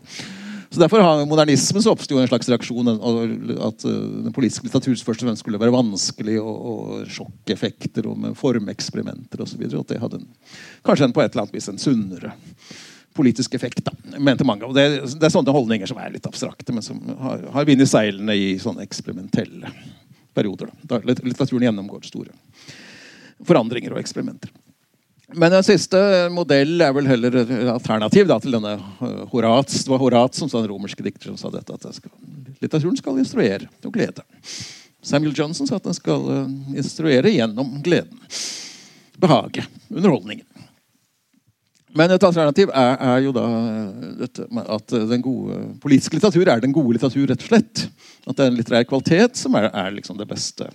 Så 0.73 0.79
Derfor 0.79 1.03
har 1.05 1.25
modernismen 1.29 1.83
så 1.85 1.91
oppsto 1.93 2.17
en 2.17 2.27
slags 2.27 2.47
reaksjon 2.49 2.87
at 2.89 3.83
uh, 3.85 3.97
den 4.25 4.33
politiske 4.33 4.65
litteratur 4.65 4.95
først 5.05 5.25
og 5.29 5.35
skulle 5.37 5.59
være 5.61 5.75
vanskelig, 5.75 6.39
og, 6.41 6.63
og 6.71 7.11
sjokkeffekter 7.13 8.07
og 8.09 8.17
med 8.23 8.33
formeksperimenter 8.39 9.43
osv. 9.45 9.61
At 9.69 9.91
det 9.91 9.99
hadde 10.01 10.23
en, 10.23 10.25
kanskje 10.81 11.05
en, 11.05 11.13
på 11.13 11.21
et 11.21 11.29
eller 11.29 11.45
annet 11.45 11.59
vis 11.59 11.69
en 11.69 11.77
sunnere 11.77 12.33
politisk 13.13 13.53
effekt. 13.53 13.83
da, 13.85 13.93
mente 14.17 14.47
mange. 14.49 14.65
Og 14.65 14.73
det, 14.73 14.87
det, 15.13 15.21
er 15.21 15.35
sånne 15.35 15.53
holdninger 15.53 15.93
som 15.93 16.01
er 16.01 16.15
litt 16.15 16.25
abstrakte, 16.25 16.73
men 16.73 16.81
som 16.81 16.97
har, 17.21 17.45
har 17.53 17.69
vind 17.69 17.85
i 17.85 17.89
seilene 17.93 18.33
i 18.33 18.49
sånne 18.57 18.81
eksperimentelle 18.81 19.69
perioder. 20.33 20.73
Da. 20.73 20.97
da 20.97 21.01
litteraturen 21.05 21.69
gjennomgår 21.69 22.09
store 22.09 22.33
forandringer 23.45 23.93
og 23.93 24.01
eksperimenter. 24.01 24.49
Men 25.35 25.51
den 25.51 25.63
siste 25.65 25.99
modell 26.33 26.81
er 26.81 26.93
vel 26.95 27.07
heller 27.09 27.35
alternativ 27.73 28.27
da, 28.29 28.37
til 28.41 28.53
denne 28.55 28.75
Horat. 28.99 29.29
Horats. 29.33 29.83
Det 29.83 29.91
var 29.91 30.01
Horat 30.01 30.37
som 30.37 30.49
sa 30.49 30.61
den 30.61 30.69
romerske 30.71 31.03
dikter 31.05 31.31
som 31.31 31.37
sa 31.39 31.51
dette, 31.53 31.73
at 31.73 31.97
skal, 31.97 32.11
litteraturen 32.59 32.97
skal 32.99 33.19
instruere 33.21 33.69
og 33.83 33.93
glede. 33.95 34.25
Samuel 35.03 35.35
Johnson 35.35 35.67
sa 35.67 35.79
at 35.79 35.87
den 35.87 35.97
skal 35.97 36.27
uh, 36.29 36.77
instruere 36.77 37.33
gjennom 37.33 37.79
gleden. 37.83 38.19
Behaget. 39.19 39.67
Underholdningen. 39.89 40.45
Men 41.93 42.09
et 42.09 42.23
alternativ 42.25 42.71
er, 42.73 42.95
er 42.97 43.19
jo 43.25 43.33
da 43.35 43.43
uh, 43.43 44.07
dette, 44.21 44.47
at 44.63 44.95
den 45.11 45.25
gode 45.25 45.59
politiske 45.83 46.17
litteratur 46.17 46.49
er 46.49 46.63
den 46.63 46.75
gode 46.75 46.95
litteratur, 46.95 47.27
rett 47.29 47.43
og 47.43 47.51
slett. 47.51 47.85
At 48.23 48.37
det 48.37 48.45
er 48.45 48.53
en 48.53 48.57
litterær 48.61 48.87
kvalitet 48.89 49.39
som 49.39 49.59
er, 49.59 49.69
er 49.69 49.93
liksom 49.97 50.19
det 50.21 50.29
beste 50.29 50.69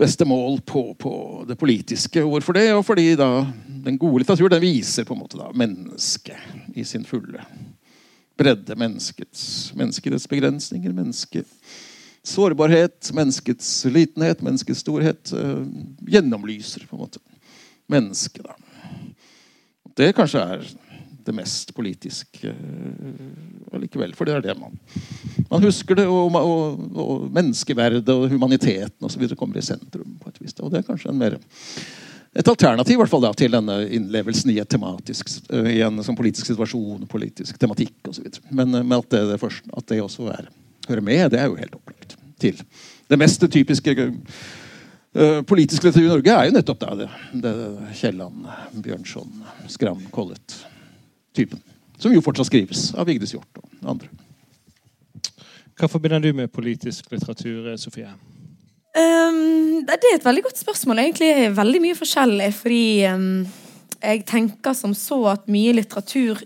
beste 0.00 0.24
mål 0.24 0.60
på, 0.66 0.94
på, 0.98 1.12
det 1.48 1.58
politiske. 1.60 2.22
Hvorfor 2.24 2.56
det? 2.56 2.68
Og 2.74 2.84
fordi 2.86 3.12
da 3.20 3.44
den 3.84 3.98
gode 4.00 4.22
litteratur 4.22 4.50
den 4.52 4.62
viser 4.62 5.06
på 5.08 5.16
en 5.16 5.22
måte 5.22 5.40
da 5.40 5.50
mennesket 5.56 6.76
i 6.76 6.84
sin 6.88 7.04
fulle 7.04 7.44
bredde. 8.40 8.76
Menneskets, 8.80 9.42
menneskets 9.76 10.28
begrensninger, 10.30 10.94
menneskets 10.96 11.76
sårbarhet, 12.24 13.12
menneskets 13.16 13.68
litenhet, 13.92 14.42
menneskets 14.44 14.84
storhet. 14.84 15.32
Øh, 15.36 15.64
gjennomlyser 16.08 16.86
på 16.88 16.96
en 16.96 17.04
måte 17.04 17.22
mennesket. 17.90 18.46
Det 19.96 20.12
kanskje 20.16 20.44
er 20.54 20.68
det 21.26 21.34
mest 21.36 21.74
politiske 21.76 22.52
uh, 22.52 23.74
allikevel. 23.76 24.14
For 24.18 24.28
det 24.28 24.36
er 24.36 24.46
det 24.48 24.58
man 24.60 24.76
Man 25.50 25.64
husker 25.66 25.98
det, 25.98 26.06
og, 26.06 26.36
og, 26.36 26.84
og 26.94 27.24
menneskeverdet 27.34 28.08
og 28.14 28.28
humaniteten 28.30 29.06
osv. 29.06 29.26
kommer 29.36 29.58
i 29.58 29.66
sentrum. 29.66 30.18
på 30.20 30.28
et 30.30 30.40
vis. 30.42 30.54
Og 30.60 30.70
det 30.70 30.80
er 30.80 30.88
kanskje 30.90 31.10
en 31.10 31.18
mer 31.18 31.38
et 32.30 32.48
alternativ 32.48 32.94
i 32.94 33.00
hvert 33.00 33.10
fall 33.10 33.24
da, 33.24 33.32
til 33.34 33.54
denne 33.56 33.76
innlevelsen 33.90 34.52
i, 34.52 34.60
tematisk, 34.62 35.32
uh, 35.50 35.66
i 35.66 35.80
en 35.82 35.98
sånn 36.06 36.18
politisk 36.18 36.46
situasjon, 36.52 37.08
politisk 37.10 37.58
tematikk 37.58 38.12
osv. 38.12 38.28
Men, 38.50 38.70
uh, 38.76 38.84
men 38.84 38.98
at, 39.00 39.10
det, 39.10 39.24
det 39.32 39.40
først, 39.42 39.66
at 39.74 39.88
det 39.90 39.98
også 40.04 40.30
er, 40.36 40.50
hører 40.86 41.06
med, 41.06 41.24
det 41.34 41.40
er 41.42 41.50
jo 41.50 41.58
helt 41.58 41.74
opplagt. 41.80 42.16
til 42.40 42.62
Det 43.10 43.18
mest 43.18 43.42
typiske 43.50 43.96
uh, 44.06 45.40
politiske 45.42 45.88
litteratur 45.88 46.06
i 46.06 46.12
Norge 46.12 46.36
er 46.36 46.48
jo 46.48 46.54
nettopp 46.54 46.82
da, 46.84 46.94
det, 47.02 47.08
det 47.42 47.54
Kielland, 47.98 48.46
Bjørnson, 48.78 49.42
Skram, 49.68 50.06
Collett 50.14 50.60
typen. 51.36 51.62
Som 52.00 52.14
jo 52.14 52.22
fortsatt 52.24 52.48
skrives 52.48 52.90
av 52.96 53.08
Vigdis 53.10 53.34
Hjorth 53.34 53.60
og 53.60 53.94
andre. 53.94 54.10
Hva 55.80 55.88
forbinder 55.88 56.20
du 56.20 56.34
med 56.36 56.52
politisk 56.52 57.08
litteratur, 57.12 57.70
Sofie? 57.80 58.10
Um, 58.90 59.80
det 59.86 59.96
er 59.96 60.16
et 60.18 60.26
veldig 60.26 60.42
godt 60.48 60.60
spørsmål. 60.60 60.98
Egentlig 61.04 61.30
er 61.32 61.56
veldig 61.56 61.80
mye 61.84 61.96
forskjellig. 61.96 62.48
Fordi 62.56 62.84
um, 63.08 63.28
jeg 64.00 64.24
tenker 64.28 64.76
som 64.76 64.94
så 64.96 65.20
at 65.32 65.48
mye 65.52 65.76
litteratur 65.76 66.42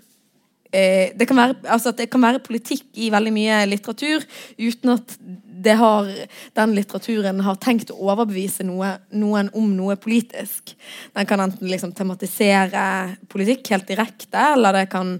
det, 0.74 1.26
kan 1.28 1.38
være, 1.38 1.54
altså 1.70 1.92
det 1.94 2.08
kan 2.10 2.22
være 2.24 2.42
politikk 2.42 2.98
i 2.98 3.10
veldig 3.14 3.32
mye 3.34 3.60
litteratur 3.70 4.24
uten 4.58 4.94
at 4.96 5.16
har, 5.72 6.10
den 6.52 6.74
litteraturen 6.76 7.40
har 7.44 7.56
tenkt 7.62 7.92
å 7.92 7.98
overbevise 8.10 8.66
noe, 8.66 8.94
noen 9.16 9.50
om 9.56 9.72
noe 9.76 9.96
politisk. 10.00 10.74
Den 11.14 11.28
kan 11.28 11.40
enten 11.40 11.70
liksom 11.70 11.94
tematisere 11.96 13.16
politikk 13.32 13.72
helt 13.72 13.88
direkte, 13.88 14.52
eller 14.54 14.80
det 14.80 14.86
kan, 14.92 15.16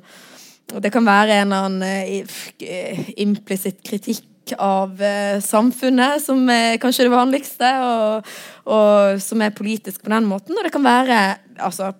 det 0.74 0.92
kan 0.92 1.06
være 1.06 1.40
en 1.40 1.52
eller 1.52 1.68
annen 1.70 2.22
uh, 2.60 3.10
implisitt 3.24 3.82
kritikk 3.86 4.54
av 4.60 4.98
uh, 5.00 5.40
samfunnet, 5.40 6.20
som 6.24 6.44
er 6.52 6.80
kanskje 6.82 7.08
det 7.08 7.14
vanligste, 7.14 7.74
og, 7.88 8.32
og, 8.68 9.20
som 9.24 9.44
er 9.44 9.56
politisk 9.56 10.04
på 10.04 10.12
den 10.12 10.28
måten. 10.28 10.56
Og 10.58 10.66
det 10.66 10.74
kan 10.74 10.84
være 10.84 11.20
altså, 11.56 11.94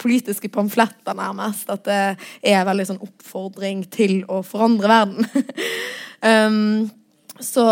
politiske 0.00 0.50
pamfletter, 0.52 1.14
nærmest. 1.16 1.70
At 1.70 1.84
det 1.86 2.00
er 2.42 2.66
veldig 2.66 2.88
sånn 2.90 3.02
oppfordring 3.04 3.84
til 3.92 4.20
å 4.28 4.42
forandre 4.46 4.90
verden. 4.90 5.46
um, 6.30 6.90
så 7.42 7.64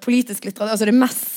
politisk 0.00 0.46
litteratur 0.48 0.72
Altså 0.72 0.88
det 0.88 0.96
mest 0.96 1.34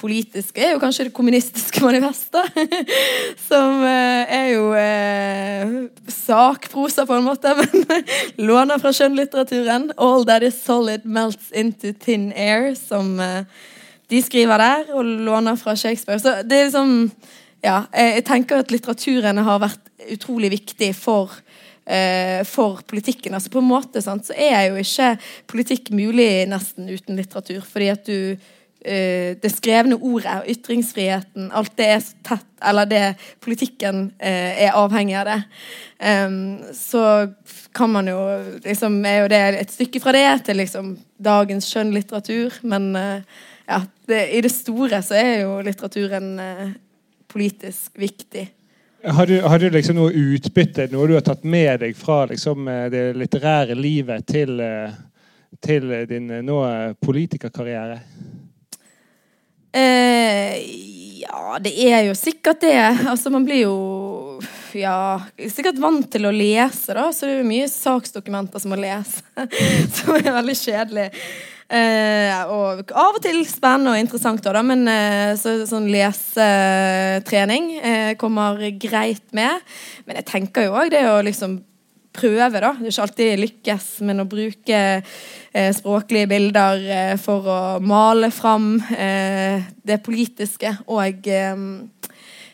politiske 0.00 0.60
er 0.60 0.72
jo 0.74 0.80
kanskje 0.82 1.06
det 1.08 1.14
kommunistiske 1.14 1.82
manifestet. 1.86 2.56
Som 3.48 3.84
eh, 3.86 4.32
er 4.36 4.46
jo 4.54 4.70
eh, 4.76 5.74
sakprosa, 6.10 7.06
på 7.06 7.18
en 7.18 7.26
måte, 7.26 7.54
men 7.58 8.04
låner 8.50 8.80
fra 8.82 8.92
skjønnlitteraturen. 8.96 9.92
'All 9.96 10.26
that 10.26 10.42
is 10.42 10.58
solid 10.64 11.04
melts 11.04 11.52
into 11.52 11.92
thin 11.92 12.32
air', 12.32 12.74
som 12.74 13.20
eh, 13.20 13.44
de 14.10 14.22
skriver 14.22 14.58
der, 14.58 14.90
og 14.94 15.04
låner 15.04 15.56
fra 15.56 15.76
Shakespeare. 15.76 16.18
Så 16.18 16.42
det 16.42 16.58
er 16.58 16.64
liksom 16.64 17.10
Ja, 17.60 17.82
jeg 17.92 18.24
tenker 18.24 18.62
at 18.62 18.70
litteraturen 18.72 19.40
har 19.44 19.60
vært 19.60 19.90
utrolig 20.14 20.48
viktig 20.54 20.94
for 20.96 21.34
eh, 21.84 22.40
for 22.48 22.80
politikken. 22.88 23.34
Altså 23.36 23.52
På 23.52 23.60
en 23.60 23.68
måte 23.68 24.00
sant, 24.02 24.26
så 24.26 24.36
er 24.36 24.70
jo 24.70 24.80
ikke 24.80 25.12
politikk 25.50 25.92
mulig 25.92 26.46
nesten 26.48 26.88
uten 26.88 27.20
litteratur. 27.20 27.60
Fordi 27.66 27.92
at 27.92 28.08
du 28.08 28.16
uh, 28.32 29.36
Det 29.36 29.52
skrevne 29.52 30.00
ordet 30.00 30.40
ytringsfriheten, 30.54 31.50
alt 31.52 31.76
det 31.76 31.86
er 31.92 32.00
så 32.00 32.16
tett 32.24 32.46
Eller 32.64 32.88
det 32.88 33.04
politikken 33.44 34.06
uh, 34.16 34.50
er 34.56 34.72
avhengig 34.72 35.18
av 35.20 35.28
det. 35.28 35.38
Um, 36.00 36.58
så 36.72 37.28
kan 37.76 37.92
man 37.92 38.08
jo 38.08 38.18
liksom 38.64 39.04
Er 39.04 39.22
jo 39.26 39.32
det 39.36 39.44
et 39.60 39.72
stykke 39.72 40.00
fra 40.00 40.16
det 40.16 40.44
til 40.48 40.56
liksom 40.64 40.94
dagens 41.20 41.68
skjønnlitteratur. 41.68 42.62
Men 42.62 42.94
uh, 42.96 43.20
ja, 43.68 43.84
det, 44.08 44.30
i 44.32 44.40
det 44.40 44.52
store 44.52 45.02
så 45.04 45.20
er 45.20 45.42
jo 45.44 45.58
litteraturen 45.60 46.38
politisk 47.30 47.98
viktig. 48.00 48.48
Har 49.04 49.26
du, 49.26 49.40
har 49.40 49.58
du, 49.58 49.70
liksom 49.72 49.96
noe 49.96 50.12
utbytte, 50.12 50.90
noe 50.92 51.06
du 51.08 51.14
har 51.16 51.24
tatt 51.24 51.46
med 51.48 51.80
deg 51.80 51.96
fra 51.96 52.26
liksom, 52.28 52.68
eh, 52.68 52.88
det 52.92 53.04
litterære 53.16 53.76
livet 53.78 54.26
til, 54.28 54.60
eh, 54.60 54.98
til 55.64 55.88
din 56.10 56.28
eh, 56.30 56.42
nå 56.44 56.60
politikerkarriere? 57.00 58.00
Eh, 59.72 60.58
ja, 61.22 61.56
det 61.62 61.72
er 61.88 62.04
jo 62.10 62.14
sikkert 62.18 62.60
det. 62.60 62.76
Altså, 63.08 63.30
man 63.32 63.46
blir 63.46 63.62
jo 63.62 63.76
ja, 64.76 65.20
sikkert 65.48 65.80
vant 65.80 66.10
til 66.12 66.28
å 66.28 66.34
lese, 66.34 66.94
da, 66.96 67.08
så 67.14 67.26
det 67.26 67.38
er 67.38 67.40
jo 67.40 67.48
mye 67.50 67.70
saksdokumenter 67.70 68.62
som 68.62 68.74
må 68.74 68.80
lese. 68.80 69.24
som 69.96 70.16
er 70.18 70.28
veldig 70.28 70.58
kjedelig. 70.58 71.08
Eh, 71.70 72.50
og 72.50 72.90
av 72.98 73.14
og 73.14 73.22
til 73.22 73.44
spennende 73.46 73.92
og 73.94 74.02
interessant, 74.02 74.42
da, 74.42 74.62
men 74.66 74.88
eh, 74.90 75.36
så, 75.38 75.52
sånn 75.70 75.86
lesetrening 75.92 77.68
eh, 77.78 78.12
kommer 78.18 78.58
greit 78.82 79.28
med. 79.36 79.62
Men 80.06 80.18
jeg 80.18 80.26
tenker 80.32 80.66
jo 80.66 80.74
òg 80.80 80.90
det 80.90 81.04
å 81.06 81.20
liksom 81.22 81.60
prøve, 82.10 82.58
da. 82.58 82.72
Det 82.74 82.88
er 82.88 82.90
ikke 82.90 83.04
alltid 83.06 83.42
lykkes, 83.44 83.86
men 84.08 84.24
å 84.24 84.28
bruke 84.30 84.80
eh, 84.98 85.70
språklige 85.76 86.30
bilder 86.32 86.82
eh, 86.90 87.14
for 87.22 87.46
å 87.46 87.60
male 87.78 88.32
fram 88.34 88.72
eh, 88.96 89.62
det 89.86 90.00
politiske 90.02 90.74
og 90.90 91.22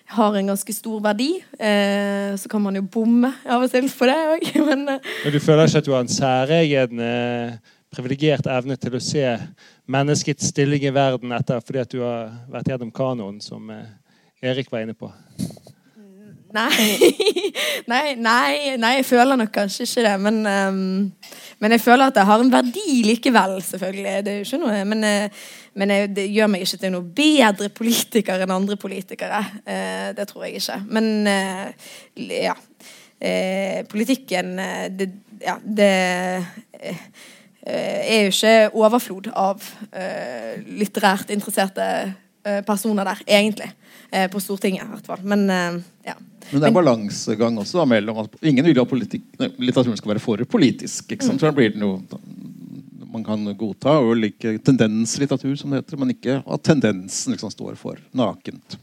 har 0.07 0.37
en 0.39 0.53
ganske 0.53 0.75
stor 0.77 1.01
verdi. 1.03 1.31
Eh, 1.59 2.37
så 2.39 2.51
kan 2.53 2.63
man 2.63 2.77
jo 2.79 2.85
bomme 2.85 3.33
av 3.49 3.65
og 3.65 3.73
til 3.73 3.89
på 3.91 4.11
det 4.11 4.19
òg, 4.35 4.51
men 4.69 4.85
Men 4.93 5.33
du 5.33 5.41
føler 5.41 5.67
ikke 5.67 5.83
at 5.83 5.89
du 5.89 5.95
har 5.97 6.05
en 6.05 6.13
særegen 6.13 7.03
eh, 7.03 7.57
privilegert 7.97 8.49
evne 8.53 8.77
til 8.81 8.97
å 8.97 9.03
se 9.03 9.25
menneskets 9.91 10.53
stilling 10.53 10.85
i 10.87 10.95
verden 10.95 11.33
etter 11.37 11.63
fordi 11.65 11.83
at 11.83 11.95
du 11.95 12.03
har 12.05 12.35
vært 12.53 12.73
gjennom 12.73 12.93
kanoen, 12.95 13.41
som 13.45 13.71
eh, 13.73 13.89
Erik 14.45 14.71
var 14.73 14.85
inne 14.85 14.97
på? 14.97 15.11
Nei. 16.57 16.73
nei, 17.93 18.15
nei, 18.17 18.77
nei, 18.81 18.93
jeg 19.01 19.07
føler 19.09 19.39
nok 19.41 19.53
kanskje 19.53 19.85
ikke 19.87 20.05
det. 20.07 20.15
Men, 20.23 20.39
um, 20.47 21.33
men 21.63 21.75
jeg 21.75 21.83
føler 21.85 22.09
at 22.09 22.21
jeg 22.21 22.29
har 22.29 22.43
en 22.43 22.53
verdi 22.53 23.01
likevel, 23.07 23.57
selvfølgelig. 23.67 24.15
Det 24.25 24.33
er 24.33 24.39
jo 24.41 24.47
ikke 24.47 24.61
noe, 24.63 24.83
men, 24.89 25.05
eh, 25.05 25.47
men 25.77 25.93
jeg, 25.93 26.13
det 26.17 26.27
gjør 26.33 26.53
meg 26.53 26.67
ikke 26.67 26.81
til 26.85 26.95
noe 26.95 27.09
bedre 27.21 27.71
politiker 27.77 28.45
enn 28.45 28.55
andre 28.57 28.79
politikere. 28.81 29.43
Uh, 29.67 30.11
det 30.17 30.29
tror 30.31 30.47
jeg 30.47 30.63
ikke. 30.63 30.81
Men 30.97 31.11
uh, 31.29 31.91
ja. 32.31 32.57
Uh, 33.17 33.81
politikken 33.89 34.59
det, 34.93 35.07
ja, 35.41 35.55
det 35.65 35.93
er 37.67 38.27
jo 38.27 38.35
ikke 38.35 38.55
overflod 38.79 39.31
av 39.35 39.65
uh, 39.91 40.53
litterært 40.79 41.33
interesserte 41.35 41.87
eh, 42.47 42.63
personer 42.67 43.09
der, 43.09 43.23
egentlig. 43.27 43.73
Eh, 44.11 44.31
på 44.31 44.41
Stortinget, 44.41 44.85
i 44.87 44.93
hvert 44.95 45.07
fall. 45.07 45.23
Men 45.27 45.51
eh, 45.51 45.79
ja. 46.07 46.15
Men 46.51 46.63
det 46.63 46.69
er 46.69 46.77
balansegang 46.77 47.59
også 47.59 47.81
da, 47.81 47.89
mellom 47.91 48.21
at 48.23 48.37
ingen 48.47 48.69
vil 48.69 48.79
jo 48.79 48.85
at 48.87 48.93
litteraturen 49.59 49.99
skal 49.99 50.13
være 50.13 50.23
for 50.23 50.45
politisk. 50.47 51.11
ikke 51.11 51.27
sant? 51.27 51.43
Så 51.43 51.51
blir 51.55 51.75
den 51.75 51.83
jo 51.83 51.97
man 53.17 53.25
kan 53.25 53.43
godta 53.57 53.97
og 54.03 54.13
like 54.21 54.59
tendenslitteratur, 54.67 55.55
som 55.57 55.73
det 55.73 55.81
heter, 55.81 55.99
men 55.99 56.13
ikke 56.13 56.39
at 56.43 56.65
tendensen 56.67 57.33
liksom 57.33 57.51
står 57.51 57.79
for 57.81 57.99
nakent. 58.15 58.77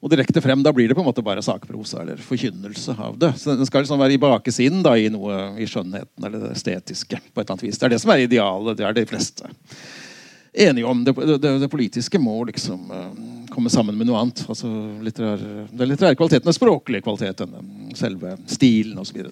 Og 0.00 0.08
direkte 0.08 0.40
frem, 0.40 0.62
Da 0.64 0.72
blir 0.72 0.88
det 0.88 0.96
på 0.96 1.02
en 1.02 1.08
måte 1.10 1.24
bare 1.24 1.42
sakprosa 1.44 2.02
eller 2.02 2.20
forkynnelse 2.24 2.96
av 2.98 3.18
det. 3.20 3.34
Så 3.38 3.56
Den 3.56 3.68
skal 3.68 3.84
liksom 3.84 4.00
være 4.00 4.16
i 4.16 4.22
bakesiden 4.22 4.82
da, 4.82 4.94
i 4.96 5.10
noe 5.12 5.58
i 5.60 5.68
skjønnheten 5.68 6.24
eller 6.24 6.46
det 6.46 6.54
estetiske. 6.56 7.20
på 7.20 7.40
et 7.40 7.44
eller 7.44 7.56
annet 7.58 7.66
vis. 7.68 7.78
Det 7.78 7.86
er 7.86 7.94
det 7.94 8.00
som 8.00 8.14
er 8.14 8.24
idealet. 8.24 8.78
Det 8.78 8.86
er 8.86 8.96
de 8.96 9.06
fleste 9.06 9.50
enige 10.52 10.86
om. 10.86 11.04
Det, 11.04 11.12
det, 11.12 11.58
det 11.58 11.68
politiske 11.68 12.18
må 12.18 12.44
liksom 12.44 12.90
uh, 12.90 13.12
komme 13.50 13.70
sammen 13.70 13.98
med 13.98 14.08
noe 14.08 14.18
annet. 14.24 14.44
Altså 14.48 14.70
litterær, 15.04 15.44
Den 15.70 15.92
litterære 15.92 16.18
kvaliteten 16.18 16.48
er 16.48 16.56
språklig 16.56 17.02
kvalitet. 17.04 17.44
Denne, 17.44 17.94
selve 17.98 18.36
stilen 18.50 18.98
osv. 18.98 19.22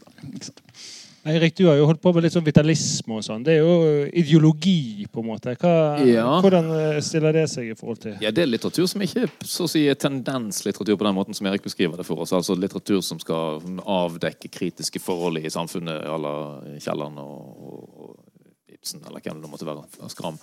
Eirik, 1.29 1.55
du 1.59 1.67
har 1.69 1.77
jo 1.77 1.87
holdt 1.89 2.01
på 2.01 2.13
med 2.15 2.25
litt 2.25 2.35
sånn 2.35 2.47
vitalisme 2.47 3.19
og 3.19 3.25
sånn. 3.27 3.43
Det 3.45 3.59
er 3.59 3.67
jo 3.67 4.05
ideologi, 4.17 5.07
på 5.13 5.23
en 5.23 5.29
måte. 5.29 5.55
Hva, 5.61 5.73
Ja. 6.09 6.27
Hvordan 6.45 6.71
eh, 6.73 7.01
stiller 7.05 7.37
det 7.37 7.45
seg 7.53 7.73
i 7.73 7.77
forhold 7.79 8.01
til 8.05 8.17
Ja, 8.25 8.33
Det 8.33 8.45
er 8.45 8.51
litteratur 8.51 8.89
som 8.89 9.05
ikke 9.05 9.27
så 9.45 9.67
å 9.67 9.71
si, 9.71 9.85
er 9.89 9.99
tendenslitteratur 10.01 10.97
på 10.97 11.09
den 11.09 11.17
måten 11.19 11.37
som 11.37 11.49
Erik 11.51 11.67
beskriver 11.67 12.01
det 12.01 12.07
for 12.09 12.25
oss. 12.25 12.33
Altså 12.33 12.57
litteratur 12.57 13.03
som 13.05 13.21
skal 13.21 13.61
avdekke 13.85 14.51
kritiske 14.53 15.03
forhold 15.05 15.43
i 15.43 15.53
samfunnet 15.53 16.07
à 16.09 16.19
la 16.19 16.35
Kielland 16.81 17.21
og, 17.21 17.63
og, 17.69 18.03
og 18.09 18.75
Ibsen, 18.79 19.03
eller 19.07 19.21
hvem 19.25 19.43
det 19.43 19.51
måtte 19.51 19.67
være. 19.67 19.85
Skram. 20.13 20.39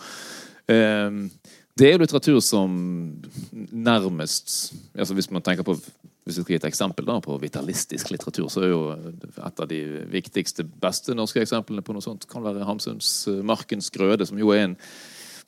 Um, 0.68 1.30
det 1.78 1.88
er 1.88 1.96
jo 1.96 2.02
litteratur 2.02 2.40
som 2.42 2.72
nærmest 3.54 4.74
altså 4.96 5.14
Hvis 5.14 5.30
man 5.30 5.44
tenker 5.46 5.64
på 5.68 5.76
hvis 6.26 6.40
vi 6.40 6.44
skal 6.44 6.56
gi 6.56 6.58
et 6.58 6.70
eksempel 6.72 7.06
da, 7.06 7.20
på 7.22 7.36
vitalistisk 7.38 8.10
litteratur, 8.10 8.48
så 8.50 8.64
er 8.66 8.72
jo 8.72 8.80
et 9.46 9.60
av 9.62 9.68
de 9.70 9.82
viktigste, 10.10 10.66
beste 10.66 11.14
norske 11.14 11.44
eksemplene 11.44 11.86
på 11.86 11.94
noe 11.94 12.02
sånt 12.02 12.26
kan 12.30 12.42
være 12.46 12.66
Hamsuns 12.66 13.28
eh, 13.30 13.44
'Markens 13.46 13.92
grøde', 13.94 14.26
som 14.26 14.40
jo 14.42 14.50
er 14.56 14.64
en 14.66 14.76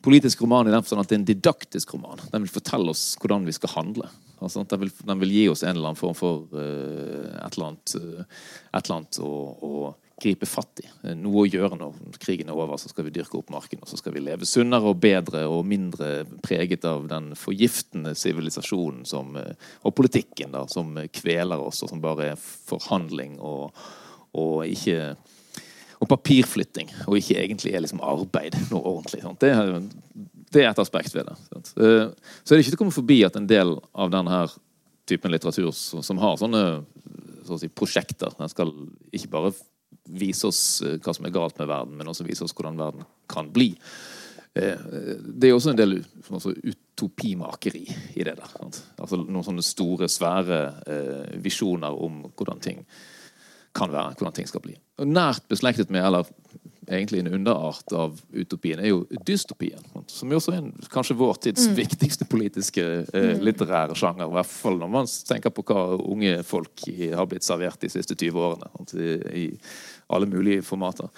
politisk 0.06 0.44
roman 0.46 0.70
i 0.70 0.72
den 0.72 0.84
forstand 0.86 1.02
at 1.02 1.10
det 1.10 1.16
er 1.18 1.22
en 1.24 1.30
didaktisk 1.32 1.96
roman. 1.96 2.22
Den 2.30 2.46
vil 2.46 2.54
fortelle 2.54 2.94
oss 2.94 3.16
hvordan 3.18 3.48
vi 3.48 3.56
skal 3.58 3.74
handle. 3.74 4.10
Altså, 4.38 4.62
den, 4.62 4.84
vil, 4.84 4.92
den 5.10 5.22
vil 5.24 5.34
gi 5.34 5.46
oss 5.50 5.64
en 5.66 5.74
eller 5.74 5.90
annen 5.90 6.00
form 6.00 6.18
for 6.18 6.46
uh, 6.54 7.26
et 7.42 7.58
eller 7.58 7.72
annet, 7.72 7.96
uh, 7.98 8.22
et 8.70 8.84
eller 8.84 9.00
annet 9.00 9.18
å, 9.26 9.32
å, 9.66 9.72
gripe 10.22 10.48
fatt 10.50 10.82
i. 10.82 10.88
Noe 11.18 11.44
å 11.44 11.48
gjøre 11.48 11.78
når 11.78 12.18
krigen 12.22 12.50
er 12.50 12.58
over. 12.58 12.80
Så 12.82 12.90
skal 12.90 13.06
vi 13.08 13.14
dyrke 13.14 13.38
opp 13.40 13.52
marken, 13.54 13.84
og 13.84 13.90
så 13.90 14.00
skal 14.00 14.16
vi 14.16 14.24
leve 14.26 14.48
sunnere 14.50 14.90
og 14.92 15.02
bedre 15.04 15.44
og 15.50 15.66
mindre 15.70 16.26
preget 16.46 16.88
av 16.90 17.06
den 17.12 17.32
forgiftende 17.38 18.16
sivilisasjonen 18.18 19.06
uh, 19.38 19.72
og 19.86 19.96
politikken 19.98 20.56
da, 20.58 20.66
som 20.72 20.98
kveler 21.14 21.62
oss, 21.62 21.84
og 21.86 21.94
som 21.94 22.02
bare 22.04 22.32
er 22.32 22.42
forhandling 22.42 23.38
og, 23.38 23.78
og 24.38 24.64
ikke 24.66 25.16
og 25.98 26.10
papirflytting, 26.12 26.92
og 27.10 27.18
ikke 27.18 27.40
egentlig 27.42 27.72
er 27.74 27.82
liksom 27.82 28.04
arbeid 28.06 28.54
noe 28.70 28.84
ordentlig. 28.86 29.24
Det, 29.42 29.50
det 30.54 30.62
er 30.62 30.70
et 30.70 30.82
aspekt 30.82 31.16
ved 31.16 31.26
det. 31.26 31.38
Sant? 31.48 31.72
Eh, 31.82 32.12
Så 32.44 32.54
er 32.54 32.60
det 32.60 32.66
ikke 32.66 32.74
til 32.76 32.78
å 32.78 32.82
komme 32.84 32.94
forbi 32.94 33.18
at 33.26 33.40
en 33.40 33.50
del 33.50 33.74
av 33.98 34.12
denne 34.14 34.44
typen 35.10 35.34
litteratur 35.34 35.72
som 35.74 36.22
har 36.22 36.38
sånne 36.38 36.62
så 37.48 37.58
si, 37.62 37.70
prosjekter 37.72 38.34
Den 38.36 38.52
skal 38.52 38.74
ikke 39.16 39.32
bare 39.32 39.54
vise 40.08 40.48
oss 40.48 40.62
eh, 40.86 40.98
hva 41.04 41.16
som 41.16 41.28
er 41.28 41.36
galt 41.36 41.60
med 41.60 41.70
verden, 41.70 41.98
men 42.00 42.12
også 42.12 42.28
vise 42.28 42.46
oss 42.46 42.56
hvordan 42.58 42.80
verden 42.80 43.08
kan 43.30 43.52
bli. 43.54 43.74
Eh, 44.58 44.88
Det 45.20 45.50
er 45.50 45.54
også 45.56 45.74
en 45.74 45.80
del 45.80 46.00
altså, 46.32 46.54
utopimakeri 46.56 47.86
i 48.16 48.24
det 48.24 48.38
der. 48.40 48.56
Altså 48.98 49.22
noen 49.22 49.46
sånne 49.46 49.66
store, 49.66 50.10
svære 50.10 50.62
eh, 50.88 51.38
visjoner 51.44 51.94
om 51.94 52.26
hvordan 52.34 52.64
ting 52.64 52.86
kan 53.78 53.92
være, 53.94 54.16
hvordan 54.18 54.34
ting 54.34 54.48
skal 54.50 54.64
bli. 54.64 54.78
Og 54.98 55.08
nært 55.08 55.46
beslektet 55.52 55.92
med, 55.94 56.06
eller 56.06 56.26
egentlig 56.88 57.20
en 57.20 57.34
underart 57.34 57.94
av 57.94 58.16
utopien, 58.32 58.80
er 58.80 58.94
jo 58.94 59.04
dystopien. 59.28 59.84
Som 60.08 60.32
jo 60.32 60.40
også 60.40 60.54
er 60.56 60.62
en, 60.62 60.72
kanskje 60.92 61.18
vår 61.20 61.42
tids 61.44 61.68
viktigste 61.76 62.26
politiske 62.30 62.86
eh, 63.04 63.34
litterære 63.44 63.98
sjanger. 63.98 64.26
I 64.26 64.38
hvert 64.40 64.50
fall 64.50 64.80
når 64.80 64.94
man 64.94 65.12
tenker 65.30 65.54
på 65.54 65.66
hva 65.68 65.84
unge 66.00 66.40
folk 66.48 66.88
har 66.88 67.28
blitt 67.30 67.46
servert 67.48 67.82
de 67.84 67.92
siste 67.92 68.16
20 68.16 68.48
årene. 68.50 68.72
I, 68.96 69.44
I 69.44 69.46
alle 70.08 70.30
mulige 70.30 70.64
formater. 70.66 71.10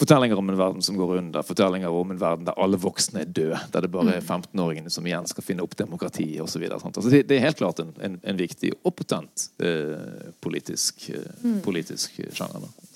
Fortellinger 0.00 0.38
om 0.38 0.50
en 0.50 0.56
verden 0.56 0.82
som 0.82 0.96
går 0.96 1.16
under, 1.18 1.42
fortellinger 1.44 1.92
om 1.92 2.10
en 2.10 2.20
verden 2.20 2.46
der 2.48 2.56
alle 2.56 2.78
voksne 2.80 3.20
er 3.20 3.32
døde. 3.36 3.58
Der 3.72 3.84
det 3.84 3.90
bare 3.92 4.14
er 4.16 4.24
15-åringene 4.24 4.90
som 4.90 5.04
igjen 5.06 5.28
skal 5.28 5.44
finne 5.44 5.64
opp 5.66 5.76
demokrati 5.76 6.28
osv. 6.40 6.64
Altså 6.72 7.10
det, 7.12 7.26
det 7.28 7.36
er 7.36 7.44
helt 7.44 7.60
klart 7.60 7.82
en, 7.84 7.92
en, 8.00 8.16
en 8.24 8.40
viktig 8.40 8.72
og 8.80 8.94
potent 8.96 9.50
eh, 9.60 10.30
politisk, 10.40 11.10
eh, 11.12 11.50
politisk 11.66 12.16
sjanger. 12.32 12.64
Da. 12.64 12.88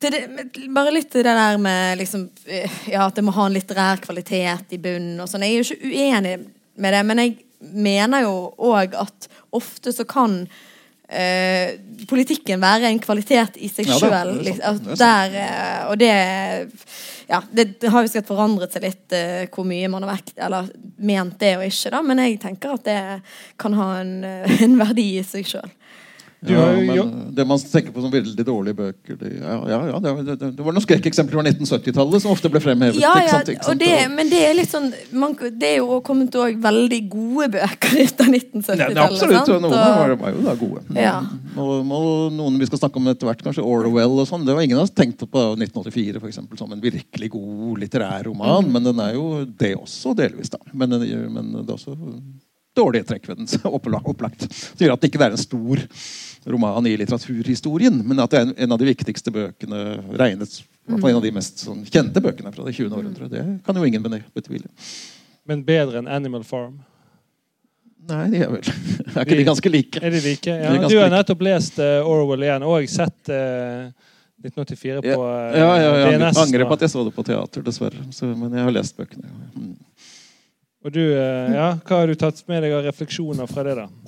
Det, 0.00 0.10
det, 0.10 0.66
bare 0.72 0.92
litt 0.92 1.12
det 1.12 1.24
der 1.24 1.58
med 1.60 1.98
liksom, 1.98 2.28
eh, 2.44 2.76
ja, 2.92 3.06
at 3.06 3.16
det 3.16 3.24
må 3.24 3.32
ha 3.36 3.48
en 3.48 3.56
litterær 3.56 4.00
kvalitet 4.00 4.72
i 4.76 4.78
bunnen 4.80 5.20
og 5.20 5.28
sånn. 5.28 5.44
Jeg 5.44 5.56
er 5.56 5.60
jo 5.60 5.66
ikke 5.70 5.90
uenig 5.90 6.36
med 6.80 6.96
det, 6.96 7.02
men 7.08 7.20
jeg 7.20 7.34
mener 7.60 8.24
jo 8.24 8.34
òg 8.70 8.96
at 8.96 9.28
ofte 9.56 9.92
så 9.92 10.06
kan 10.08 10.42
eh, 11.10 11.76
politikken 12.08 12.62
være 12.62 12.90
en 12.90 13.00
kvalitet 13.02 13.58
i 13.60 13.68
seg 13.70 13.90
Ja 13.90 13.98
sjøl. 13.98 14.34
sant. 14.58 14.90
der, 14.98 15.36
eh, 15.44 15.80
og 15.90 15.98
det 16.00 16.12
ja, 17.30 17.42
det, 17.54 17.76
har 17.86 18.02
jo 18.02 18.10
sikkert 18.10 18.26
forandret 18.26 18.72
seg 18.74 18.82
litt 18.82 19.14
uh, 19.14 19.44
hvor 19.54 19.66
mye 19.68 19.86
man 19.92 20.02
har 20.02 20.16
vekt, 20.16 20.32
eller 20.42 20.66
ment 20.98 21.36
det 21.38 21.52
og 21.60 21.62
ikke, 21.62 21.92
da, 21.94 22.00
men 22.02 22.22
jeg 22.24 22.40
tenker 22.42 22.72
at 22.74 22.88
det 22.88 23.02
kan 23.60 23.76
ha 23.78 23.86
en, 24.00 24.16
en 24.66 24.74
verdi 24.80 25.06
i 25.20 25.22
seg 25.26 25.46
sjøl. 25.46 25.70
Du 26.42 26.54
Ja, 26.54 26.60
har 26.64 26.96
jo- 26.96 27.04
det 27.36 27.44
man 27.46 27.58
tenker 27.58 27.92
på 27.92 28.00
som 28.00 28.10
veldig 28.10 28.44
dårlige 28.48 28.74
bøker 28.74 29.16
det, 29.20 29.30
ja, 29.42 29.56
ja, 29.68 29.80
ja, 29.92 29.98
det, 30.00 30.38
det, 30.40 30.56
det 30.56 30.64
var 30.64 30.72
noen 30.72 30.80
skrekkeksempler 30.80 31.36
fra 31.36 31.42
1970-tallet 31.44 32.22
som 32.22 32.30
ofte 32.32 32.48
ble 32.48 32.62
fremhevet. 32.64 32.96
Ja, 32.98 33.10
ikke 33.20 33.28
sant, 33.34 33.50
ikke 33.52 33.60
og 33.60 33.68
sant? 33.74 33.80
det, 33.84 33.98
men 34.14 34.30
det 34.32 34.40
er 34.48 34.54
litt 34.56 34.70
sånn 34.72 34.86
man, 35.12 35.34
Det 35.36 35.68
er 35.68 35.76
jo 35.82 35.98
kommet 36.00 36.32
òg 36.40 36.56
veldig 36.64 37.00
gode 37.12 37.50
bøker 37.58 37.92
ut 38.00 38.24
av 38.24 38.32
1970-tallet. 38.32 38.80
Nei, 38.80 38.88
det 38.88 38.96
er 38.96 39.04
absolutt, 39.04 39.36
sant? 39.36 39.48
noen 39.52 39.64
Og- 39.68 39.76
var, 39.76 40.16
var 40.16 40.32
jo 40.32 40.40
da 40.48 40.54
gode. 40.62 40.82
Ja. 40.96 41.14
Og, 41.60 41.92
og 41.92 42.32
noen 42.32 42.58
vi 42.58 42.70
skal 42.70 42.78
snakke 42.86 42.96
om 42.96 43.12
etter 43.12 43.28
hvert, 43.28 43.44
kanskje 43.44 43.66
Orwell 43.66 44.16
og 44.24 44.26
sånn. 44.32 44.46
Det 44.48 44.54
var 44.56 44.62
ingen 44.64 44.80
som 44.80 44.88
tenkte 44.88 45.26
tenkt 45.26 45.30
på 45.36 45.44
1984 45.60 46.20
for 46.24 46.28
eksempel, 46.32 46.56
som 46.58 46.72
en 46.72 46.80
virkelig 46.80 47.30
god 47.36 47.78
litterær 47.84 48.24
roman, 48.30 48.64
Mm. 48.64 48.72
men 48.72 48.82
den 48.84 49.00
er 49.00 49.12
jo 49.14 49.44
det 49.44 49.74
også, 49.76 50.16
delvis. 50.16 50.48
da. 50.50 50.58
Men, 50.72 50.88
men 50.90 51.52
det 51.52 51.68
er 51.68 51.76
også 51.76 51.96
dårlige 52.76 53.04
trekk 53.08 53.28
ved 53.28 53.36
den, 53.38 53.46
opplagt. 54.08 54.48
Det 54.78 54.86
gjør 54.86 54.92
at 54.94 55.00
det 55.04 55.10
ikke 55.12 55.24
er 55.26 55.32
en 55.36 55.40
stor 55.40 55.82
roman 56.46 56.86
i 56.86 56.96
litteraturhistorien, 56.96 58.00
men 58.06 58.22
at 58.22 58.32
det 58.32 58.40
er 58.40 58.52
en, 58.54 58.72
av 58.72 58.80
de 58.80 58.88
viktigste 58.88 59.32
bøkene 59.34 59.80
regnet 60.18 60.60
en 60.90 61.16
av 61.16 61.22
de 61.22 61.32
mest 61.34 61.60
sånn, 61.62 61.82
kjente 61.86 62.22
bøkene 62.24 62.52
fra 62.54 62.64
det 62.66 62.74
20. 62.74 62.94
århundre. 62.96 63.28
Det 63.30 63.42
kan 63.66 63.76
jo 63.76 63.86
ingen 63.86 64.04
betvile. 64.34 64.70
Men 65.48 65.64
bedre 65.66 66.00
enn 66.00 66.08
Animal 66.10 66.44
Farm. 66.46 66.80
Nei, 68.10 68.24
de 68.32 68.38
er 68.40 68.48
vel 68.48 68.64
Er 69.12 69.26
ikke 69.26 69.36
de 69.36 69.44
ganske 69.44 69.70
like? 69.70 70.00
Er 70.00 70.14
de 70.14 70.22
like? 70.24 70.48
Ja, 70.48 70.72
ganske 70.72 70.88
du 70.88 71.02
har 71.02 71.10
nettopp 71.12 71.42
lest 71.44 71.76
eh, 71.82 72.06
Orwell 72.06 72.46
igjen, 72.46 72.64
og 72.64 72.88
sett 72.90 73.28
uh, 73.28 73.90
1984 74.40 75.02
på 75.04 75.12
Ja, 75.12 75.52
ja, 75.60 75.68
ja, 75.68 75.90
ja, 76.00 76.10
jeg 76.16 76.40
angrer 76.40 76.64
på 76.64 76.78
at 76.78 76.86
jeg 76.86 76.94
så 76.94 77.04
det 77.04 77.12
på 77.14 77.26
teater, 77.28 77.64
dessverre. 77.66 78.06
Så, 78.16 78.30
men 78.32 78.56
jeg 78.56 78.66
har 78.66 78.74
lest 78.74 78.96
bøkene. 78.96 79.28
Mm. 79.52 79.74
Og 80.80 80.94
du, 80.94 81.02
uh, 81.12 81.52
ja, 81.52 81.74
hva 81.76 82.00
har 82.00 82.08
du 82.08 82.16
tatt 82.16 82.40
med 82.48 82.64
deg 82.64 82.78
av 82.78 82.86
refleksjoner 82.88 83.50
fra 83.50 83.66
det, 83.68 83.76
da? 83.82 83.99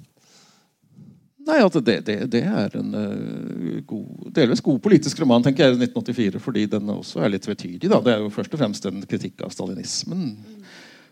Nei, 1.53 1.59
at 1.61 1.75
det, 1.85 1.99
det, 2.07 2.15
det 2.33 2.41
er 2.49 2.77
en 2.81 2.95
uh, 2.97 3.81
god, 3.85 4.29
delvis 4.33 4.63
god 4.65 4.79
politisk 4.81 5.19
roman, 5.21 5.45
tenker 5.45 5.67
jeg, 5.67 5.77
1984, 5.77 6.41
fordi 6.41 6.63
den 6.73 6.93
også 6.95 7.21
er 7.21 7.35
litt 7.35 7.45
tvetydig. 7.45 7.91
Det 7.93 8.15
er 8.15 8.23
jo 8.23 8.31
først 8.33 8.55
og 8.57 8.63
fremst 8.63 8.89
en 8.89 9.03
kritikk 9.09 9.45
av 9.45 9.53
stalinismen 9.53 10.31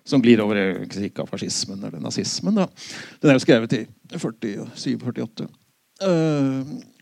som 0.09 0.23
glir 0.25 0.41
over 0.41 0.57
i 0.57 0.69
kritikk 0.89 1.21
av 1.21 1.29
fascismen 1.29 1.83
eller 1.85 2.01
nazismen. 2.01 2.57
Da. 2.57 2.71
Den 3.21 3.33
er 3.33 3.37
jo 3.37 3.45
skrevet 3.45 3.77
i 3.77 3.83
47-48. 4.15 5.47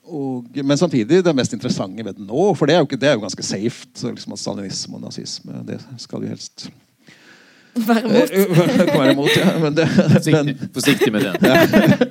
og, 0.08 0.58
men 0.58 0.80
samtidig 0.80 1.22
det 1.22 1.36
mest 1.36 1.54
interessante 1.54 2.04
ved 2.04 2.18
den 2.18 2.26
nå, 2.26 2.50
for 2.58 2.66
det 2.66 2.74
er 2.74 2.82
jo, 2.82 2.90
ikke, 2.90 2.98
det 3.00 3.12
er 3.12 3.16
jo 3.16 3.22
ganske 3.22 3.46
safe. 3.46 3.86
Liksom 4.02 4.34
at 4.34 4.42
Stalinisme 4.42 4.98
og 4.98 5.06
nazisme 5.06 5.62
det 5.68 5.78
skal 6.02 6.26
jo 6.26 6.34
helst 6.34 6.68
Være 7.86 8.10
mot. 8.10 8.32
Eh, 8.32 8.96
være 9.00 9.14
mot, 9.18 9.36
Ja. 9.36 9.52
Men, 9.62 9.76
det, 9.76 9.86
den, 9.86 10.10
Forsiktig, 10.18 10.70
forsiktig 10.74 11.12
med 11.14 11.26
det. 11.28 12.08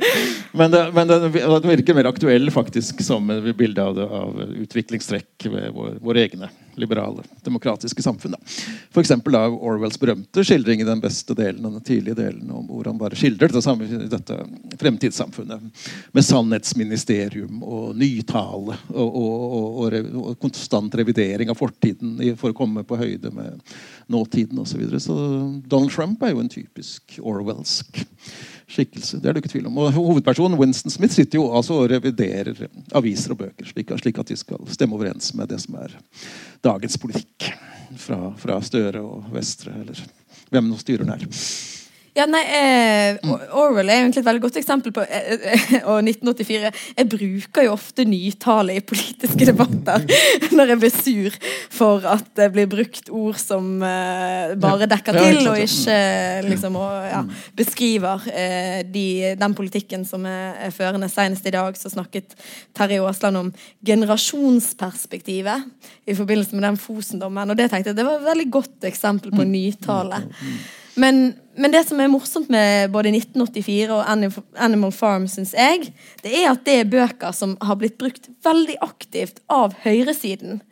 men, 0.53 0.72
det, 0.72 0.84
men 0.95 1.11
den, 1.11 1.27
den 1.34 1.69
virker 1.73 1.98
mer 1.98 2.11
aktuell 2.11 2.52
faktisk 2.53 3.03
som 3.06 3.27
bilde 3.57 3.84
av, 3.84 3.99
av 3.99 4.39
utviklingstrekk 4.64 5.49
ved 5.52 5.69
vår, 5.76 5.99
våre 6.03 6.26
egne 6.27 6.52
liberale, 6.78 7.24
demokratiske 7.45 8.04
samfunn. 8.04 8.36
F.eks. 8.91 9.14
Da 9.28 9.44
Orwells 9.48 9.99
berømte 9.99 10.44
skildring 10.45 10.82
i 10.82 10.88
den 10.88 11.02
beste 11.04 11.36
delen 11.38 11.66
den 11.68 11.84
tidlige 11.86 12.18
delen, 12.18 12.49
om 12.52 12.68
hvor 12.70 12.88
han 12.90 12.99
bare 12.99 13.18
skildrer 13.18 13.52
dette, 13.54 13.98
dette 14.12 14.40
fremtidssamfunnet 14.80 15.84
med 16.16 16.26
sannhetsministerium 16.26 17.64
og 17.64 17.95
nytale 17.98 18.78
og, 18.94 19.08
og, 19.08 19.88
og, 19.88 19.98
og 20.24 20.40
konstant 20.41 20.95
revidering 20.98 21.52
av 21.52 21.60
fortiden 21.60 22.18
for 22.40 22.54
å 22.54 22.58
komme 22.58 22.86
på 22.88 22.99
høyde 22.99 23.32
med 23.34 23.62
nåtiden 24.12 24.60
osv. 24.62 24.78
Så, 24.78 24.82
videre. 24.82 24.99
så 25.02 25.16
Donald 25.66 25.91
Trump 25.91 26.24
er 26.24 26.36
jo 26.36 26.44
en 26.44 26.52
typisk 26.52 27.18
Orwellsk 27.24 28.04
skikkelse. 28.68 29.22
Det 29.22 29.30
er 29.30 29.35
det 29.35 29.44
ikke 29.44 29.53
tvil 29.53 29.69
om. 29.69 29.80
Og 29.80 29.95
Hovedpersonen 29.95 30.60
Winston 30.60 30.94
Smith 30.94 31.15
sitter 31.15 31.39
jo 31.39 31.48
altså 31.56 31.80
og 31.81 31.89
reviderer 31.91 32.68
aviser 32.98 33.34
og 33.34 33.41
bøker, 33.44 33.69
slik, 33.69 33.94
slik 34.02 34.19
at 34.19 34.31
de 34.31 34.38
skal 34.39 34.68
stemme 34.73 34.98
overens 34.98 35.34
med 35.38 35.49
det 35.52 35.61
som 35.64 35.80
er 35.80 35.95
dagens 36.65 36.99
politikk. 37.02 37.52
Fra, 37.98 38.34
fra 38.35 38.57
Støre 38.61 38.99
og 38.99 39.30
Vestre, 39.31 39.72
eller 39.80 40.02
hvem 40.52 40.65
nå 40.68 40.76
styrer 40.76 41.06
den 41.06 41.14
her. 41.14 41.22
Ja, 42.18 42.26
nei, 42.26 42.41
eh, 42.49 43.18
Orwell 43.53 43.91
er 43.91 43.99
egentlig 44.02 44.23
et 44.23 44.26
veldig 44.26 44.41
godt 44.48 44.56
eksempel 44.57 44.94
på 44.95 45.03
eh, 45.06 45.34
eh, 45.52 45.76
Og 45.85 45.99
1984. 46.02 46.72
Jeg 46.98 47.10
bruker 47.11 47.68
jo 47.68 47.73
ofte 47.76 48.06
nytale 48.10 48.80
i 48.80 48.81
politiske 48.81 49.45
debatter 49.45 50.02
når 50.57 50.72
jeg 50.73 50.81
blir 50.81 50.95
sur 50.95 51.38
for 51.77 52.07
at 52.10 52.31
det 52.39 52.48
blir 52.56 52.69
brukt 52.72 53.11
ord 53.14 53.38
som 53.38 53.84
eh, 53.85 54.56
bare 54.57 54.88
dekker 54.89 55.19
til, 55.19 55.44
og 55.52 55.61
ikke 55.61 55.98
liksom 56.48 56.80
og, 56.80 57.06
ja, 57.06 57.22
beskriver 57.57 58.26
eh, 58.31 58.81
de, 58.89 59.35
den 59.38 59.57
politikken 59.57 60.06
som 60.07 60.26
er 60.26 60.73
førende. 60.73 61.11
Senest 61.14 61.45
i 61.45 61.53
dag 61.53 61.77
så 61.77 61.91
snakket 61.94 62.34
Terje 62.77 63.03
Aasland 63.03 63.44
om 63.44 63.53
generasjonsperspektivet 63.85 65.69
i 66.10 66.18
forbindelse 66.18 66.57
med 66.57 66.65
den 66.65 66.81
Fosen-dommen. 66.81 67.53
Og 67.53 67.61
det 67.61 67.69
tenkte 67.69 67.94
jeg 67.94 68.02
det 68.02 68.10
var 68.10 68.18
et 68.18 68.30
veldig 68.31 68.49
godt 68.57 68.89
eksempel 68.89 69.38
på 69.38 69.45
nytale. 69.45 70.26
Men, 70.98 71.36
men 71.57 71.74
det 71.74 71.84
som 71.86 71.99
er 72.02 72.10
morsomt 72.10 72.49
med 72.49 72.90
både 72.94 73.11
1984 73.14 73.91
og 73.94 74.02
Animal 74.57 74.94
Farm, 74.95 75.28
syns 75.30 75.53
jeg, 75.53 75.91
det 76.24 76.34
er 76.40 76.49
at 76.52 76.64
det 76.65 76.80
er 76.82 76.90
bøker 76.90 77.36
som 77.38 77.53
har 77.61 77.78
blitt 77.78 77.99
brukt 78.02 78.32
veldig 78.45 78.80
aktivt 78.86 79.44
av 79.53 79.78
høyresiden 79.84 80.64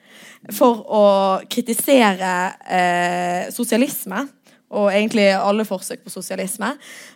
for 0.53 0.81
å 0.89 1.05
kritisere 1.51 2.33
eh, 2.65 3.53
sosialisme. 3.53 4.25
Og 4.75 4.89
egentlig 4.89 5.27
alle 5.29 5.63
forsøk 5.63 6.01
på 6.03 6.11
sosialisme. 6.11 6.71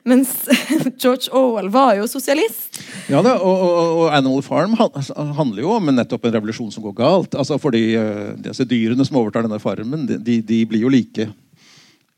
Mens 0.08 0.30
George 1.02 1.32
Orwell 1.36 1.72
var 1.74 1.96
jo 1.98 2.06
sosialist. 2.08 2.78
Ja, 3.10 3.24
da, 3.26 3.34
og, 3.42 3.64
og, 3.66 3.90
og 4.04 4.16
Animal 4.16 4.46
Farm 4.46 4.78
handler 4.78 5.64
jo 5.66 5.74
om 5.76 5.90
nettopp 5.92 6.30
en 6.30 6.38
revolusjon 6.38 6.72
som 6.72 6.86
går 6.86 6.96
galt. 7.02 7.36
Altså 7.36 7.58
fordi 7.60 7.84
uh, 7.98 8.38
disse 8.40 8.68
Dyrene 8.70 9.04
som 9.08 9.18
overtar 9.20 9.48
denne 9.48 9.60
farmen, 9.60 10.06
de, 10.08 10.40
de, 10.46 10.62
blir 10.70 10.86
jo 10.86 10.94
like 10.94 11.28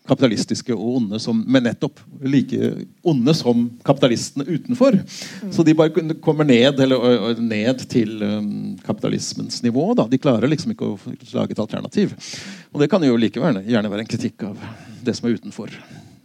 kapitalistiske 0.07 0.73
og 0.73 0.97
onde 0.97 1.19
som 1.21 1.43
Men 1.47 1.63
nettopp 1.67 1.99
like 2.25 2.71
onde 3.03 3.33
som 3.37 3.67
kapitalistene 3.85 4.45
utenfor. 4.47 4.97
Så 5.51 5.63
de 5.63 5.75
bare 5.77 6.15
kommer 6.21 6.47
ned, 6.47 6.79
eller, 6.79 7.35
ned 7.39 7.85
til 7.89 8.21
um, 8.23 8.77
kapitalismens 8.85 9.61
nivå. 9.63 9.93
Da. 9.97 10.07
De 10.09 10.21
klarer 10.21 10.49
liksom 10.49 10.73
ikke 10.73 10.89
å 10.89 10.97
lage 11.33 11.53
et 11.53 11.63
alternativ. 11.63 12.15
Og 12.71 12.81
det 12.81 12.89
kan 12.91 13.03
jo 13.05 13.19
likevel 13.19 13.61
gjerne 13.67 13.91
være 13.91 14.05
en 14.05 14.13
kritikk 14.13 14.47
av 14.49 14.57
det 15.05 15.15
som 15.17 15.29
er 15.29 15.37
utenfor 15.37 15.73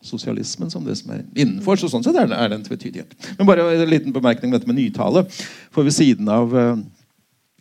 sosialismen 0.06 0.70
som 0.70 0.84
det 0.84 0.96
som 1.00 1.12
er 1.14 1.24
innenfor. 1.34 1.78
Så 1.80 1.90
sånn 1.90 2.04
sett 2.06 2.16
er 2.16 2.28
det, 2.30 2.38
er 2.38 2.50
det 2.50 2.60
en 2.60 2.66
tvetydighet. 2.66 3.16
Men 3.38 3.48
bare 3.48 3.66
en 3.74 3.90
liten 3.90 4.14
bemerkning 4.14 4.52
om 4.52 4.56
dette 4.56 4.70
med 4.70 4.78
nytale. 4.78 5.24
For 5.74 5.86
ved 5.86 5.96
siden 5.96 6.30
av 6.30 6.54
eh, 6.56 6.76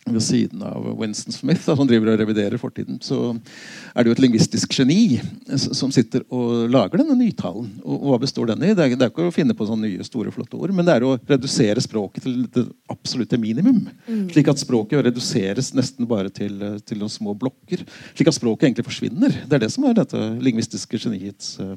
ved 0.05 0.21
siden 0.21 0.61
av 0.61 0.85
Winston 0.99 1.33
Smith, 1.33 1.63
da, 1.65 1.73
som 1.73 1.87
driver 1.89 2.11
og 2.11 2.19
reviderer 2.21 2.61
fortiden, 2.61 2.99
så 3.01 3.31
er 3.33 4.03
det 4.03 4.11
jo 4.11 4.13
et 4.13 4.21
lingvistisk 4.21 4.75
geni 4.77 5.17
som 5.57 5.89
sitter 5.93 6.21
og 6.29 6.69
lager 6.69 7.01
denne 7.01 7.15
nytalen. 7.17 7.71
Og, 7.81 7.95
og 7.95 8.11
hva 8.13 8.19
består 8.21 8.51
den 8.51 8.67
i? 8.67 8.75
Det 8.77 8.85
er, 8.85 8.93
det 8.93 9.07
er 9.07 9.09
ikke 9.09 9.25
å 9.31 9.33
finne 9.33 9.55
på 9.57 9.65
sånne 9.65 9.89
nye, 9.89 10.05
store, 10.05 10.33
flotte 10.35 10.59
ord, 10.59 10.75
men 10.77 10.85
det 10.85 10.99
er 10.99 11.07
å 11.07 11.15
redusere 11.17 11.81
språket 11.81 12.27
til 12.27 12.45
det 12.53 12.67
absolutte 12.93 13.41
minimum. 13.41 13.81
Slik 14.29 14.53
at 14.53 14.61
språket 14.61 15.07
reduseres 15.09 15.73
nesten 15.73 16.05
bare 16.09 16.29
til, 16.29 16.61
til 16.85 17.01
noen 17.01 17.13
små 17.13 17.33
blokker. 17.41 17.81
Slik 18.13 18.29
at 18.29 18.37
språket 18.37 18.69
egentlig 18.69 18.85
forsvinner. 18.85 19.41
Det 19.49 19.57
er 19.57 19.65
det 19.65 19.73
som 19.73 19.89
er 19.89 19.97
dette 19.97 20.21
lingvistiske 20.37 21.01
geniets 21.01 21.55
uh, 21.57 21.73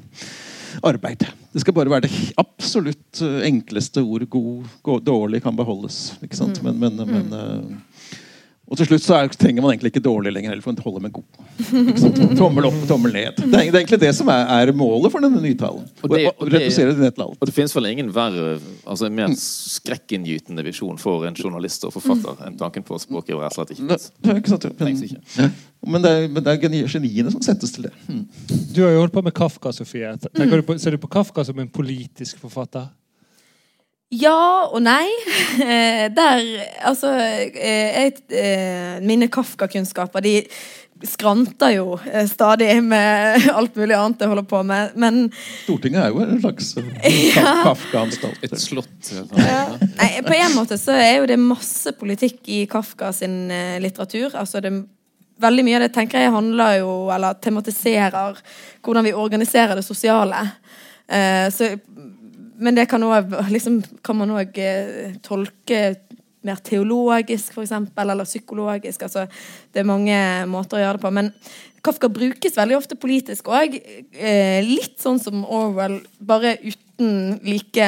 arbeid. 0.85 1.25
Det 1.49 1.63
skal 1.63 1.73
bare 1.73 1.89
være 1.89 2.05
det 2.05 2.13
absolutt 2.37 3.23
eh, 3.25 3.41
enkleste 3.47 4.03
ord. 4.05 4.27
God, 4.29 4.67
god 4.85 5.01
dårlig 5.01 5.41
kan 5.41 5.55
beholdes. 5.57 6.19
Ikke 6.21 6.37
sant? 6.37 6.59
Men, 6.61 6.77
men, 6.77 6.99
men 7.09 7.33
eh, 7.33 7.88
og 8.69 8.77
til 8.77 8.85
slutt 8.85 9.01
så 9.01 9.15
er, 9.17 9.27
trenger 9.33 9.63
man 9.65 9.71
egentlig 9.73 9.89
ikke 9.95 10.03
dårlig 10.05 10.31
lenger, 10.35 10.51
heller 10.53 10.61
for 10.61 10.77
å 10.77 10.83
holde 10.85 11.01
med 11.01 11.13
god. 11.15 12.35
Tommel 12.37 12.67
opp, 12.69 12.75
tommel 12.87 13.13
ned. 13.15 13.39
Det 13.39 13.47
er, 13.47 13.71
det 13.71 13.73
er 13.73 13.79
egentlig 13.81 13.99
det 14.03 14.11
som 14.15 14.29
er, 14.29 14.43
er 14.61 14.71
målet 14.77 15.11
for 15.11 15.25
denne 15.25 15.41
nytalen. 15.41 15.87
Og 16.03 16.09
det- 16.13 16.27
og 16.37 16.49
det- 16.49 16.59
det. 16.99 17.13
Og 17.17 17.45
det 17.49 17.53
finnes 17.55 17.73
vel 17.75 17.85
ingen 17.89 18.11
verre, 18.13 18.59
altså 18.85 19.07
en 19.09 19.15
mer 19.15 19.33
skrekkinngytende 19.33 20.63
visjon 20.65 20.97
for 21.01 21.25
en 21.27 21.33
journalist 21.33 21.83
og 21.87 21.93
forfatter 21.93 22.45
enn 22.47 22.57
tanken 22.59 22.83
på 22.85 22.99
språket 23.01 23.35
rett 23.39 23.57
og 23.57 23.67
slett 23.67 23.73
ikke 23.75 23.87
det. 23.89 24.77
Trengs 24.77 25.01
men, 25.01 25.09
ikke. 25.09 25.51
men 25.87 26.01
det 26.05 26.11
er, 26.11 26.27
men 26.27 26.43
det 26.43 26.53
er 26.53 26.61
geni- 26.67 26.85
geniene 26.87 27.31
som 27.33 27.41
settes 27.41 27.71
til 27.75 27.83
det. 27.89 27.93
Mm. 28.07 28.25
Du 28.73 28.83
har 28.83 28.91
jo 28.93 28.99
holdt 29.03 29.13
på 29.13 29.23
med 29.23 29.33
Kafka, 29.33 29.71
Sofie. 29.73 30.13
Tenker 30.35 30.61
du 30.61 30.61
på, 30.63 30.77
ser 30.79 30.91
du 30.91 30.97
på 31.01 31.09
Kafka 31.09 31.43
som 31.45 31.57
en 31.59 31.69
politisk 31.69 32.37
forfatter? 32.39 32.89
Ja 34.09 34.69
og 34.69 34.81
nei. 34.85 35.07
Eh, 35.59 36.07
Der 36.15 36.41
Altså, 36.87 37.09
eh, 37.19 37.49
jeg, 37.53 38.13
eh, 38.31 38.99
mine 39.03 39.27
Kafka-kunnskaper, 39.27 40.21
de 40.23 40.43
skranter 41.03 41.73
jo 41.73 41.97
stadig 42.27 42.83
med 42.83 43.49
alt 43.57 43.75
mulig 43.75 43.95
annet 43.95 44.21
jeg 44.21 44.31
holder 44.31 44.47
på 44.47 44.61
med. 44.63 44.95
Men 44.95 45.31
Stortinget 45.65 46.03
er 46.03 46.13
jo 46.13 46.23
en 46.23 46.39
slags 46.41 46.71
ja, 47.35 47.55
Kafka-anstalt. 47.63 48.39
Et 48.43 48.55
slott. 48.59 49.11
ja, 49.11 49.65
nei, 49.99 50.09
på 50.25 50.37
en 50.37 50.55
måte 50.55 50.79
så 50.79 50.95
er 50.95 51.19
jo 51.19 51.27
det 51.29 51.39
masse 51.41 51.93
politikk 51.99 52.39
i 52.47 52.63
Kafka 52.71 53.11
sin 53.15 53.51
litteratur. 53.83 54.31
Altså 54.35 54.63
det 54.63 54.73
Veldig 55.39 55.63
mye 55.63 55.77
av 55.77 55.83
det 55.85 55.93
tenker 55.95 56.19
jeg 56.19 56.31
handler 56.33 56.81
jo, 56.81 56.89
eller 57.15 57.37
tematiserer 57.39 58.41
hvordan 58.83 59.05
vi 59.07 59.13
organiserer 59.15 59.79
det 59.79 59.85
sosiale. 59.87 60.41
Eh, 61.09 61.49
så, 61.51 61.69
men 62.59 62.75
det 62.75 62.89
kan, 62.91 63.03
også, 63.03 63.43
liksom, 63.53 63.79
kan 64.03 64.17
man 64.19 64.35
òg 64.35 64.57
eh, 64.59 65.15
tolke 65.23 65.79
mer 66.43 66.59
teologisk, 66.63 67.53
eksempel, 67.63 68.11
eller 68.11 68.27
psykologisk. 68.27 69.03
Altså, 69.07 69.25
det 69.71 69.81
er 69.81 69.87
mange 69.87 70.19
måter 70.51 70.79
å 70.79 70.83
gjøre 70.83 70.99
det 70.99 71.03
på. 71.03 71.11
Men 71.15 71.31
Kafka 71.83 72.09
brukes 72.11 72.57
veldig 72.59 72.75
ofte 72.75 72.97
politisk 72.99 73.47
òg. 73.51 73.77
Eh, 73.79 74.59
litt 74.67 74.99
sånn 74.99 75.19
som 75.23 75.45
Orwell, 75.47 76.01
bare 76.19 76.57
uten 76.63 77.39
like, 77.47 77.87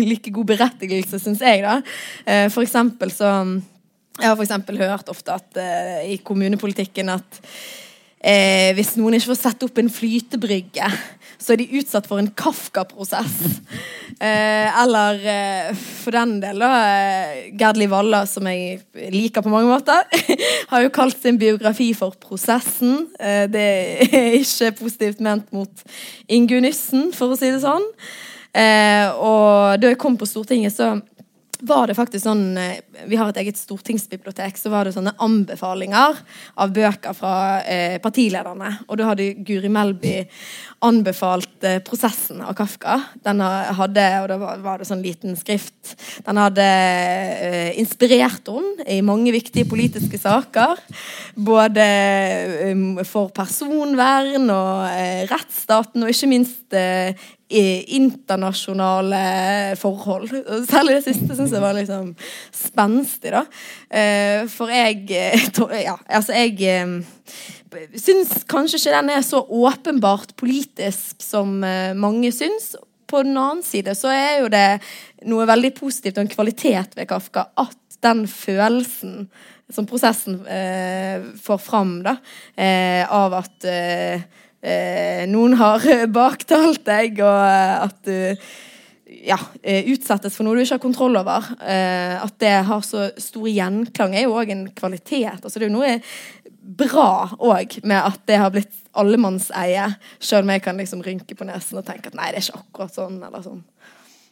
like 0.00 0.32
god 0.32 0.52
berettigelse, 0.54 1.20
syns 1.20 1.44
jeg. 1.44 1.64
da. 1.64 1.78
Eh, 2.24 2.48
for 2.52 2.64
eksempel 2.64 3.12
så 3.12 3.32
Jeg 4.20 4.28
har 4.28 4.36
for 4.36 4.76
hørt 4.76 5.08
ofte 5.08 5.32
at 5.32 5.56
i 6.04 6.18
kommunepolitikken 6.20 7.08
at 7.08 7.38
hvis 8.76 8.90
noen 9.00 9.16
ikke 9.16 9.30
får 9.32 9.38
sette 9.40 9.64
opp 9.64 9.78
en 9.80 9.88
flytebrygge, 9.90 10.84
så 11.42 11.54
er 11.54 11.62
de 11.62 11.80
utsatt 11.80 12.06
for 12.08 12.22
en 12.22 12.30
Kafka-prosess. 12.30 13.40
Eh, 14.22 14.68
eller 14.78 15.16
eh, 15.26 15.70
for 15.74 16.14
den 16.14 16.36
del, 16.38 16.60
da. 16.62 16.68
eh, 16.92 17.38
Gerdli 17.58 17.88
Walla, 17.90 18.20
som 18.28 18.46
jeg 18.46 19.08
liker 19.10 19.42
på 19.42 19.50
mange 19.50 19.66
måter, 19.66 20.04
har 20.70 20.84
jo 20.84 20.92
kalt 20.94 21.16
sin 21.18 21.40
biografi 21.40 21.88
for 21.96 22.14
'Prosessen'. 22.14 23.08
Eh, 23.18 23.48
det 23.50 23.64
er 24.12 24.36
ikke 24.36 24.76
positivt 24.84 25.24
ment 25.24 25.48
mot 25.50 25.82
Ingunn 26.28 26.68
Yssen, 26.68 27.08
for 27.16 27.32
å 27.32 27.40
si 27.40 27.50
det 27.50 27.64
sånn. 27.64 27.88
Eh, 28.52 29.08
og 29.16 29.80
da 29.80 29.90
jeg 29.90 29.98
kom 29.98 30.20
på 30.20 30.28
Stortinget, 30.28 30.76
så 30.76 30.92
var 31.62 31.86
det 31.86 31.96
faktisk 31.96 32.24
sånn 32.24 32.56
eh, 32.58 32.80
Vi 33.08 33.18
har 33.18 33.30
et 33.30 33.38
eget 33.42 33.58
stortingsbibliotek. 33.60 34.58
Så 34.58 34.72
var 34.72 34.86
det 34.86 34.94
sånne 34.96 35.14
anbefalinger 35.22 36.18
av 36.60 36.74
bøker 36.74 37.16
fra 37.16 37.34
eh, 37.62 37.98
partilederne. 38.02 38.74
Og 38.88 38.98
da 38.98 39.10
hadde 39.12 39.32
Guri 39.46 39.70
Melby 39.72 40.16
anbefalt 40.82 41.64
eh, 41.64 41.80
'Prosessen' 41.82 42.42
av 42.42 42.54
Kafka. 42.58 43.00
Den 43.24 43.40
hadde, 43.42 44.20
og 44.22 44.28
da 44.30 44.36
var, 44.62 44.78
det 44.78 44.86
sånn 44.88 45.04
liten 45.04 45.36
skrift 45.38 45.94
Den 46.26 46.36
hadde 46.40 46.66
eh, 46.66 47.78
inspirert 47.80 48.48
henne 48.50 48.86
i 48.90 49.02
mange 49.04 49.32
viktige 49.34 49.68
politiske 49.70 50.18
saker. 50.18 50.76
Både 51.34 51.82
eh, 51.82 53.04
for 53.08 53.28
personvern 53.34 54.50
og 54.50 54.88
eh, 54.90 55.26
rettsstaten, 55.30 56.02
og 56.02 56.10
ikke 56.12 56.32
minst 56.32 56.74
internasjonale 57.52 59.16
forhold. 59.76 60.30
Særlig 60.70 60.94
det 60.96 61.04
siste 61.04 61.36
syns 61.36 61.52
jeg 61.52 61.60
var 61.60 61.76
liksom 61.76 62.16
spenstig, 62.56 63.28
da. 63.34 63.42
For 64.48 64.72
jeg 64.72 65.04
Ja, 65.84 65.96
altså, 66.08 66.32
jeg 66.32 66.56
syns 67.98 68.42
kanskje 68.50 68.80
ikke 68.80 68.96
den 68.98 69.12
er 69.16 69.26
så 69.26 69.42
åpenbart 69.42 70.34
politisk 70.40 71.22
som 71.22 71.60
eh, 71.64 71.92
mange 71.94 72.32
syns. 72.34 72.74
På 73.08 73.22
den 73.26 73.36
annen 73.36 73.64
side 73.66 73.94
så 73.98 74.12
er 74.12 74.42
jo 74.42 74.52
det 74.52 74.66
noe 75.28 75.46
veldig 75.48 75.74
positivt 75.76 76.16
og 76.16 76.26
en 76.26 76.32
kvalitet 76.32 76.96
ved 76.96 77.10
Kafka 77.10 77.50
at 77.60 77.78
den 78.02 78.24
følelsen 78.30 79.26
som 79.72 79.86
prosessen 79.88 80.42
eh, 80.46 81.22
får 81.42 81.60
fram, 81.62 82.00
da. 82.04 82.16
Eh, 82.56 83.04
av 83.08 83.34
at 83.38 83.68
eh, 83.68 84.26
eh, 84.60 85.22
noen 85.30 85.56
har 85.60 85.86
baktalt 86.20 86.84
deg, 86.88 87.22
og 87.22 87.40
eh, 87.46 87.78
at 87.86 88.02
du 88.08 88.52
ja, 89.22 89.36
utsettes 89.92 90.34
for 90.34 90.46
noe 90.46 90.56
du 90.56 90.62
ikke 90.64 90.78
har 90.78 90.82
kontroll 90.82 91.18
over. 91.20 91.44
At 91.60 92.38
det 92.40 92.54
har 92.64 92.80
så 92.82 93.10
stor 93.20 93.44
gjenklang, 93.44 94.16
er 94.16 94.24
jo 94.24 94.38
òg 94.40 94.50
en 94.54 94.62
kvalitet. 94.72 95.36
Altså, 95.36 95.60
det 95.60 95.66
er 95.66 95.68
jo 95.68 95.74
noe 95.74 95.90
bra 96.62 97.32
òg 97.38 97.80
med 97.82 97.98
at 97.98 98.22
det 98.30 98.38
har 98.38 98.52
blitt 98.54 98.78
allemannseie, 98.98 99.88
sjøl 100.22 100.44
om 100.44 100.54
jeg 100.54 100.64
kan 100.64 100.78
liksom 100.78 101.02
rynke 101.04 101.36
på 101.36 101.46
nesen 101.48 101.80
og 101.80 101.86
tenke 101.86 102.12
at 102.12 102.16
nei, 102.18 102.30
det 102.32 102.42
er 102.42 102.48
ikke 102.48 102.62
akkurat 102.62 102.96
sånn. 102.96 103.20
eller 103.22 103.44
sånn. 103.44 103.62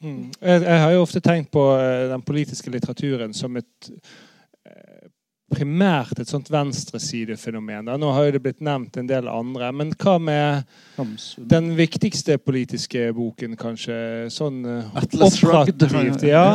Mm. 0.01 0.31
Jeg, 0.41 0.63
jeg 0.65 0.83
har 0.85 0.95
jo 0.95 1.05
ofte 1.05 1.21
tenkt 1.25 1.51
på 1.53 1.65
eh, 1.77 2.09
den 2.09 2.25
politiske 2.25 2.73
litteraturen 2.73 3.35
som 3.37 3.59
et 3.61 3.91
eh, 3.91 5.09
primært 5.53 6.23
et 6.23 6.31
sånt 6.31 6.49
venstresidefenomen. 6.53 7.91
Nå 8.01 8.13
har 8.17 8.29
jo 8.29 8.37
det 8.37 8.43
blitt 8.45 8.63
nevnt 8.65 8.97
en 9.01 9.11
del 9.11 9.29
andre. 9.29 9.73
Men 9.77 9.93
hva 10.01 10.17
med 10.23 10.63
den 11.51 11.73
viktigste 11.79 12.39
politiske 12.41 13.11
boken, 13.17 13.59
kanskje? 13.61 13.99
Sånn 14.33 14.63
eh, 14.65 15.01
Atlas 15.03 15.41
Shrugged. 15.41 15.83
operativt, 15.83 16.29
ja. 16.31 16.47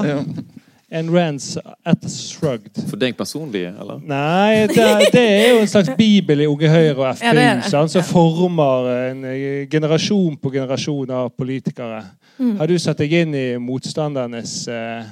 Ayn 0.91 1.09
Rands 1.09 1.57
Atlas 1.83 2.15
Shrugged. 2.29 2.77
For 2.89 2.99
deg 3.01 3.15
personlig, 3.17 3.63
eller? 3.73 3.97
Nei, 4.05 4.67
det, 4.69 4.85
det 5.15 5.23
er 5.23 5.47
jo 5.55 5.63
en 5.63 5.71
slags 5.71 5.89
bibel 5.97 6.43
i 6.45 6.47
Unge 6.49 6.69
Høyre 6.69 6.95
og 6.99 7.17
FPU, 7.17 7.31
Ja, 7.33 7.55
som 7.65 7.89
ja. 7.89 8.03
former 8.05 8.89
en 9.09 9.25
eh, 9.31 9.65
generasjon 9.71 10.37
på 10.37 10.53
generasjon 10.53 11.09
av 11.09 11.31
politikere. 11.33 12.03
Mm. 12.37 12.57
Har 12.59 12.69
du 12.69 12.77
satt 12.81 13.01
deg 13.01 13.15
inn 13.23 13.33
i 13.33 13.45
motstandernes 13.61 14.59
eh, 14.69 15.07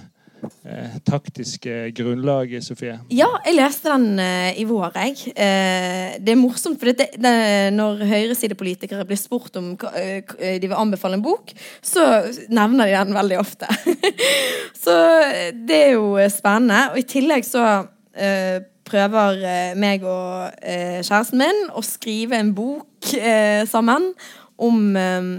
eh, 0.66 0.98
taktiske 1.08 1.92
grunnlaget, 1.98 2.66
Sofie? 2.66 2.98
Ja, 3.14 3.30
jeg 3.46 3.58
leste 3.58 3.94
den 3.94 4.20
eh, 4.22 4.60
i 4.62 4.66
vår, 4.70 4.98
jeg. 4.98 5.34
Eh, 5.34 6.18
det 6.24 6.36
er 6.36 6.40
morsomt, 6.40 6.80
for 6.82 6.92
det, 6.92 7.10
det, 7.22 7.34
når 7.76 8.04
høyresidepolitikere 8.10 9.08
blir 9.10 9.20
spurt 9.20 9.58
om 9.60 9.74
hva 9.80 9.94
eh, 10.00 10.60
de 10.62 10.70
vil 10.70 10.78
anbefale 10.78 11.20
en 11.20 11.26
bok, 11.26 11.54
så 11.84 12.06
nevner 12.54 12.90
de 12.92 13.00
den 13.00 13.18
veldig 13.18 13.40
ofte. 13.42 13.70
så 14.84 15.00
eh, 15.30 15.50
det 15.56 15.82
er 15.88 15.98
jo 15.98 16.14
spennende. 16.34 16.86
Og 16.94 17.02
i 17.02 17.08
tillegg 17.16 17.48
så 17.48 17.66
eh, 18.16 18.62
prøver 18.88 19.44
eh, 19.48 19.74
meg 19.80 20.04
og 20.08 20.54
eh, 20.62 21.00
kjæresten 21.04 21.42
min 21.42 21.66
å 21.74 21.84
skrive 21.86 22.40
en 22.40 22.54
bok 22.56 23.14
eh, 23.18 23.64
sammen 23.70 24.12
om 24.62 24.96
eh, 25.00 25.30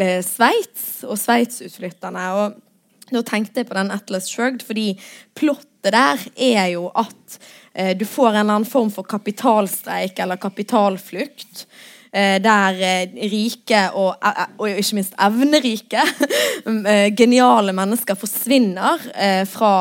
eh, 0.00 0.20
Sveits 0.24 1.04
og 1.06 1.18
sveitsutflytterne. 1.20 2.28
Og 2.38 2.60
da 3.10 3.22
tenkte 3.26 3.62
jeg 3.62 3.68
på 3.68 3.76
den 3.76 3.92
Atlas 3.94 4.30
Shrugged, 4.30 4.64
fordi 4.66 4.94
plottet 5.36 5.70
der 5.92 6.20
er 6.40 6.66
jo 6.72 6.86
at 6.96 7.38
eh, 7.74 7.92
du 7.96 8.06
får 8.08 8.30
en 8.30 8.38
eller 8.40 8.58
annen 8.60 8.68
form 8.68 8.92
for 8.94 9.04
kapitalstreik 9.04 10.18
eller 10.24 10.40
kapitalflukt. 10.40 11.66
Eh, 12.14 12.38
der 12.38 12.76
eh, 12.78 13.14
rike 13.26 13.80
og, 13.98 14.14
eh, 14.22 14.44
og 14.54 14.70
ikke 14.70 15.00
minst 15.00 15.16
evnerike, 15.18 16.02
eh, 16.92 17.08
geniale 17.16 17.74
mennesker 17.74 18.14
forsvinner 18.14 19.02
fra 19.50 19.74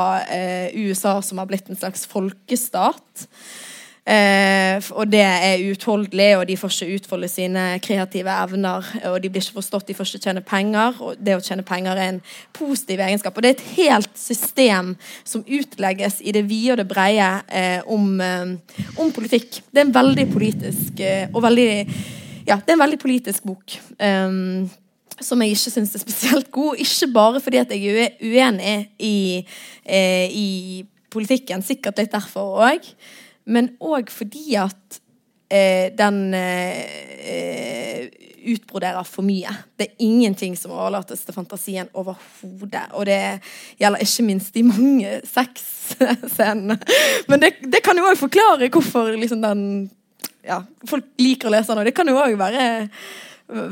USA, 0.74 1.20
som 1.22 1.38
har 1.38 1.50
blitt 1.50 1.70
en 1.70 1.78
slags 1.78 2.08
folkestat. 2.10 3.28
Eh, 4.04 4.84
og 4.92 5.08
det 5.08 5.22
er 5.24 5.62
uutholdelig, 5.64 6.28
og 6.36 6.48
de 6.50 6.58
får 6.60 6.74
ikke 6.76 6.98
utfolde 6.98 7.30
sine 7.32 7.64
kreative 7.84 8.34
evner. 8.36 8.90
Og 9.12 9.16
de 9.24 9.32
blir 9.32 9.44
ikke 9.44 9.62
forstått, 9.62 9.88
de 9.88 9.96
får 9.96 10.12
ikke 10.12 10.26
tjene 10.28 10.44
penger. 10.44 11.00
Og 11.00 11.22
det 11.24 11.38
å 11.38 11.44
tjene 11.44 11.66
penger 11.68 11.96
er 11.96 12.12
en 12.16 12.22
positiv 12.56 13.04
egenskap. 13.06 13.38
Og 13.38 13.46
det 13.46 13.54
er 13.54 13.58
et 13.58 13.66
helt 13.78 14.12
system 14.20 14.94
som 15.24 15.46
utlegges 15.48 16.20
i 16.22 16.36
det 16.36 16.44
vide 16.50 16.76
og 16.76 16.84
det 16.84 16.90
breie 16.92 17.32
eh, 17.48 17.80
om, 17.88 18.14
eh, 18.22 18.78
om 19.00 19.16
politikk. 19.16 19.62
Det 19.72 19.82
er 19.82 19.88
en 19.88 19.96
veldig 19.96 20.30
politisk 20.34 21.04
eh, 21.04 21.26
og 21.32 21.44
veldig 21.48 21.72
Ja, 22.44 22.58
det 22.60 22.74
er 22.74 22.76
en 22.76 22.82
veldig 22.84 23.00
politisk 23.00 23.46
bok. 23.48 23.78
Um, 24.04 24.66
som 25.24 25.42
jeg 25.42 25.54
ikke 25.56 25.72
syns 25.72 25.94
er 25.96 26.02
spesielt 26.02 26.50
god. 26.52 26.80
Ikke 26.84 27.08
bare 27.14 27.42
fordi 27.44 27.62
at 27.62 27.72
jeg 27.72 27.86
er 27.88 28.18
uenig 28.20 28.90
i, 29.00 29.46
eh, 29.86 30.28
i 30.28 30.86
politikken, 31.14 31.64
sikkert 31.64 32.02
litt 32.02 32.12
derfor 32.12 32.60
òg, 32.66 32.88
men 33.46 33.74
òg 33.84 34.12
fordi 34.14 34.56
at 34.62 35.00
eh, 35.52 35.90
den 35.98 36.20
eh, 36.38 38.08
utbroderer 38.44 39.04
for 39.08 39.26
mye. 39.26 39.52
Det 39.80 39.88
er 39.88 40.06
ingenting 40.06 40.56
som 40.60 40.74
overlates 40.76 41.24
til 41.26 41.36
fantasien 41.36 41.90
overhodet. 41.94 42.86
Og 42.98 43.08
det 43.08 43.20
gjelder 43.80 44.04
ikke 44.04 44.28
minst 44.28 44.54
de 44.56 44.64
mange 44.68 45.20
sexscenene. 45.28 46.78
Men 47.30 47.44
det, 47.44 47.56
det 47.64 47.84
kan 47.86 47.98
jo 47.98 48.08
òg 48.10 48.20
forklare 48.20 48.72
hvorfor 48.74 49.14
liksom 49.18 49.44
den 49.44 49.68
ja, 50.44 50.62
folk 50.90 51.06
liker 51.22 51.50
å 51.50 51.54
lese 51.56 51.72
den. 51.72 51.84
Og 51.84 51.88
det 51.88 51.96
kan 51.96 52.10
jo 52.10 52.18
òg 52.20 52.36
være, 52.40 52.66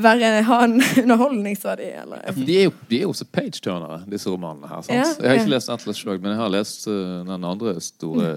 være 0.06 0.32
ha 0.48 0.62
en 0.68 0.78
underholdningsverdi. 1.04 1.90
Eller, 2.04 2.24
de 2.38 2.60
er 2.62 2.70
jo, 2.70 2.76
de 2.90 3.02
er 3.02 3.06
jo 3.08 3.16
også 3.16 3.28
page-turnere, 3.34 4.02
disse 4.12 4.32
romanene 4.32 4.72
her. 4.72 4.86
Sant? 4.88 4.96
Ja, 4.96 5.10
Jeg 5.20 5.34
har 5.34 5.44
ikke 5.44 5.56
lest 5.58 5.74
Atlas 5.74 6.00
Shrugged, 6.00 6.24
men 6.24 6.36
jeg 6.36 6.44
har 6.44 6.56
lest 6.56 6.88
uh, 6.88 7.22
den 7.28 7.52
andre 7.52 7.76
store 7.84 8.32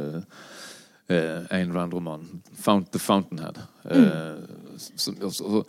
uh, 1.11 1.47
Ayn 1.55 1.73
Rand-romanen, 1.75 2.41
Fount, 2.55 2.91
The 2.93 2.99
Fountainhead. 2.99 3.59
Eh, 3.91 4.87
som- 4.97 5.17
og 5.23 5.33
så- 5.33 5.65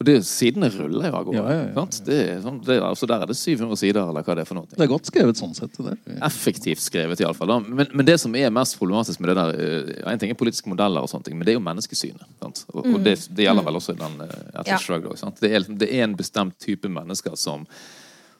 og 0.00 0.06
det, 0.06 0.20
sidene 0.24 0.68
ruller 0.70 1.08
jo 1.10 1.14
av 1.18 1.24
gårde. 1.26 1.34
Ja, 1.34 1.50
ja, 1.50 1.72
ja. 1.74 1.84
Det 2.06 2.42
sånn, 2.44 2.60
det 2.64 2.76
altså 2.80 3.04
der 3.10 3.22
er 3.22 3.26
det 3.26 3.34
700 3.36 3.76
sider, 3.76 4.06
eller 4.08 4.22
hva 4.22 4.36
det 4.36 4.42
er 4.42 4.44
for 4.46 4.54
noe. 4.54 4.66
Det 4.70 4.78
er 4.80 4.86
godt 4.86 5.08
skrevet 5.10 5.34
sånn 5.36 5.56
sett. 5.58 5.72
det 5.76 5.96
der. 6.06 6.20
Effektivt 6.22 6.78
skrevet, 6.78 7.18
iallfall. 7.18 7.50
Men, 7.66 7.88
men 7.92 8.06
det 8.06 8.20
som 8.20 8.32
er 8.38 8.48
mest 8.54 8.78
problematisk 8.78 9.18
med 9.18 9.34
det 9.34 9.36
der 9.40 9.58
eh, 10.06 10.12
En 10.12 10.18
ting 10.22 10.30
er 10.30 10.34
politiske 10.38 10.68
modeller, 10.70 11.02
og 11.02 11.08
sånne 11.10 11.24
ting, 11.24 11.34
men 11.36 11.44
det 11.44 11.56
er 11.56 11.58
jo 11.58 11.64
menneskesynet. 11.66 12.22
Sant? 12.40 12.64
Og, 12.72 12.86
og 12.94 13.02
det, 13.02 13.16
det 13.34 13.48
gjelder 13.48 13.64
vel 13.66 13.74
også 13.74 13.96
i 13.96 13.98
den 13.98 14.20
uh, 14.22 14.36
Atlas 14.54 14.68
Ja. 14.68 14.78
Shrugged 14.78 15.18
sant? 15.18 15.40
Det, 15.40 15.50
er, 15.50 15.58
liksom- 15.64 15.78
det 15.82 15.90
er 15.92 16.04
en 16.04 16.14
bestemt 16.14 16.58
type 16.62 16.86
mennesker 16.88 17.34
som, 17.36 17.66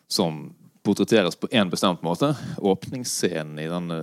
som 0.09 0.55
portretteres 0.89 1.37
på 1.37 1.51
en 1.53 1.71
bestemt 1.71 2.03
måte. 2.03 2.33
Åpningsscenen 2.59 3.59
i 3.61 3.69
denne 3.69 3.99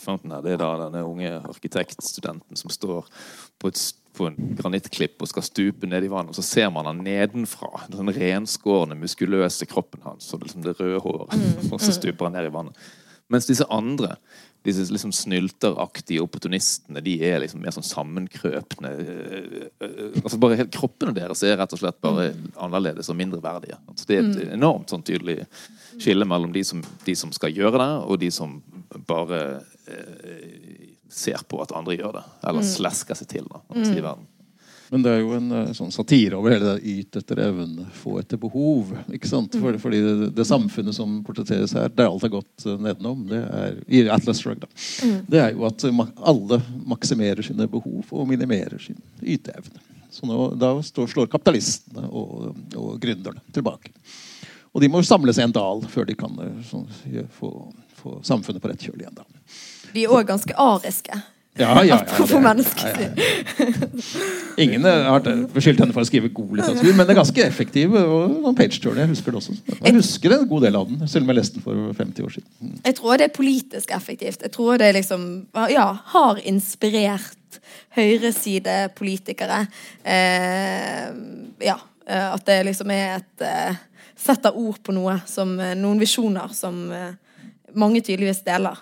fronten 0.00 0.32
her, 0.32 0.44
det 0.44 0.54
er 0.54 0.62
da 0.62 0.70
denne 0.86 1.02
unge 1.04 1.32
arkitektstudenten 1.38 2.56
som 2.56 2.72
står 2.72 3.08
på, 3.60 3.68
et, 3.68 3.82
på 4.16 4.30
en 4.30 4.54
granittklipp 4.56 5.20
og 5.20 5.28
skal 5.28 5.44
stupe 5.44 5.90
ned 5.90 6.06
i 6.06 6.12
vannet, 6.12 6.32
og 6.32 6.40
så 6.40 6.46
ser 6.46 6.72
man 6.72 6.88
han 6.88 7.02
nedenfra. 7.04 7.84
Den 7.92 8.12
renskårne, 8.16 8.96
muskuløse 8.96 9.68
kroppen 9.68 10.04
hans 10.06 10.32
og 10.34 10.46
liksom 10.46 10.64
det 10.64 10.78
røde 10.80 11.02
håret. 11.04 11.36
og 11.72 11.78
så 11.82 11.92
stuper 11.96 12.30
han 12.30 12.38
ned 12.38 12.48
i 12.48 12.54
vannet. 12.56 12.90
Mens 13.30 13.46
disse 13.46 13.68
andre, 13.70 14.16
disse 14.66 14.92
liksom 14.92 15.12
snylteraktige 15.14 16.20
opportunistene, 16.20 17.00
de 17.04 17.14
er 17.24 17.38
liksom 17.40 17.62
mer 17.64 17.72
sånn 17.72 17.86
sammenkrøpne. 17.86 18.90
øh, 18.90 19.68
øh, 19.80 20.18
altså 20.20 20.40
bare 20.42 20.58
helt 20.60 20.72
Kroppene 20.74 21.14
deres 21.16 21.42
er 21.46 21.56
rett 21.60 21.72
og 21.72 21.80
slett 21.80 22.00
bare 22.04 22.30
annerledes 22.60 23.08
og 23.08 23.16
mindreverdige. 23.16 23.78
Altså 23.88 24.08
det 24.08 24.18
er 24.18 24.28
et 24.28 24.52
enormt 24.58 24.92
sånn 24.92 25.04
tydelig 25.06 25.38
skille 25.96 26.28
mellom 26.28 26.52
de 26.52 26.64
som, 26.66 26.82
de 27.06 27.16
som 27.16 27.32
skal 27.32 27.56
gjøre 27.56 27.80
det, 27.80 27.92
og 28.04 28.20
de 28.20 28.30
som 28.34 28.58
bare 29.08 29.40
eh, 29.88 30.90
ser 31.10 31.40
på 31.48 31.62
at 31.64 31.72
andre 31.76 31.96
gjør 31.96 32.20
det. 32.20 32.26
Eller 32.50 32.66
slesker 32.66 33.18
seg 33.18 33.32
til 33.32 33.48
da, 33.48 33.64
i 33.80 34.04
verden. 34.04 34.28
Men 34.90 35.04
det 35.04 35.10
er 35.12 35.20
jo 35.22 35.34
en 35.36 35.52
eh, 35.54 35.68
sånn 35.76 35.92
satire 35.94 36.38
over 36.38 36.50
hele 36.50 36.72
det 36.74 36.90
yt 36.90 37.18
etter 37.20 37.38
evne, 37.44 37.84
få 37.94 38.16
etter 38.18 38.40
behov. 38.42 38.90
ikke 39.14 39.28
sant? 39.30 39.54
For, 39.62 39.76
fordi 39.78 40.00
det, 40.02 40.30
det 40.34 40.46
samfunnet 40.48 40.96
som 40.96 41.20
portretteres 41.26 41.76
her, 41.78 41.92
der 41.94 42.10
alt 42.10 42.26
er 42.26 42.32
gått 42.32 42.66
eh, 42.66 42.74
nedenom, 42.74 43.22
det 43.30 43.38
er, 43.44 43.78
i 43.86 44.02
Atlas 44.10 44.42
Shrugged, 44.42 44.66
da, 44.66 45.12
det 45.30 45.44
er 45.44 45.54
jo 45.54 45.68
at 45.68 45.86
eh, 45.86 46.02
alle 46.32 46.58
maksimerer 46.90 47.46
sine 47.46 47.70
behov 47.70 48.10
og 48.10 48.26
minimerer 48.30 48.82
sin 48.82 48.98
yteevne. 49.22 49.78
Så 50.10 50.26
nå, 50.26 50.50
da 50.58 50.72
står, 50.82 51.06
slår 51.12 51.30
kapitalistene 51.30 52.08
og, 52.10 52.50
og 52.74 52.96
gründerne 53.02 53.44
tilbake. 53.54 53.94
Og 54.74 54.82
de 54.82 54.90
må 54.90 55.02
samle 55.06 55.30
seg 55.34 55.46
i 55.46 55.48
en 55.52 55.54
dal 55.54 55.86
før 55.90 56.10
de 56.10 56.18
kan 56.18 56.34
eh, 56.42 56.56
sånn, 56.66 56.90
få, 57.38 57.52
få 58.02 58.18
samfunnet 58.26 58.62
på 58.62 58.72
rett 58.72 58.90
kjøl 58.90 59.04
igjen. 59.04 59.22
da. 59.22 59.26
De 59.94 60.02
er 60.02 60.18
òg 60.18 60.26
ganske 60.26 60.54
ariske. 60.58 61.22
Ja, 61.58 61.72
ja, 61.82 61.82
ja, 61.84 61.96
Apropos 61.98 62.38
menneskesyn. 62.40 63.16
Ingen 64.56 64.84
har 64.86 65.24
beskyldt 65.50 65.80
henne 65.82 65.92
for 65.92 66.04
å 66.04 66.06
skrive 66.08 66.30
god 66.32 66.52
litteratur, 66.60 66.92
men 66.94 67.02
det 67.02 67.10
er 67.14 67.18
ganske 67.18 67.42
effektiv. 67.44 67.96
og 67.98 68.54
page-turner, 68.56 69.00
Jeg 69.02 69.10
husker 69.10 69.34
det 69.34 69.40
også. 69.40 69.56
Jeg 69.80 69.94
husker 69.96 70.34
en 70.36 70.46
god 70.48 70.62
del 70.62 70.78
av 70.78 70.86
den, 70.88 71.02
selv 71.10 71.26
om 71.26 71.32
jeg 71.32 71.38
leste 71.40 71.58
den 71.58 71.64
for 71.64 71.92
50 71.98 72.24
år 72.24 72.34
siden. 72.36 72.78
Jeg 72.86 72.94
tror 73.00 73.16
det 73.18 73.26
er 73.26 73.34
politisk 73.34 73.90
effektivt. 73.96 74.42
Jeg 74.46 74.52
tror 74.54 74.78
det 74.78 74.92
liksom 74.94 75.26
ja, 75.74 75.88
har 76.14 76.40
inspirert 76.44 77.60
høyresidepolitikere. 77.98 79.66
Eh, 80.04 81.08
ja. 81.66 81.76
eh, 82.06 82.28
At 82.30 82.46
det 82.46 82.60
liksom 82.70 82.90
er 82.94 83.16
et 83.18 83.46
eh, 83.46 83.74
Setter 84.20 84.52
ord 84.52 84.76
på 84.84 84.92
noe 84.92 85.14
som 85.26 85.54
eh, 85.58 85.72
Noen 85.80 85.98
visjoner 86.00 86.52
som 86.52 86.90
eh, 86.92 87.14
mange 87.74 88.02
tydeligvis 88.04 88.42
deler. 88.46 88.76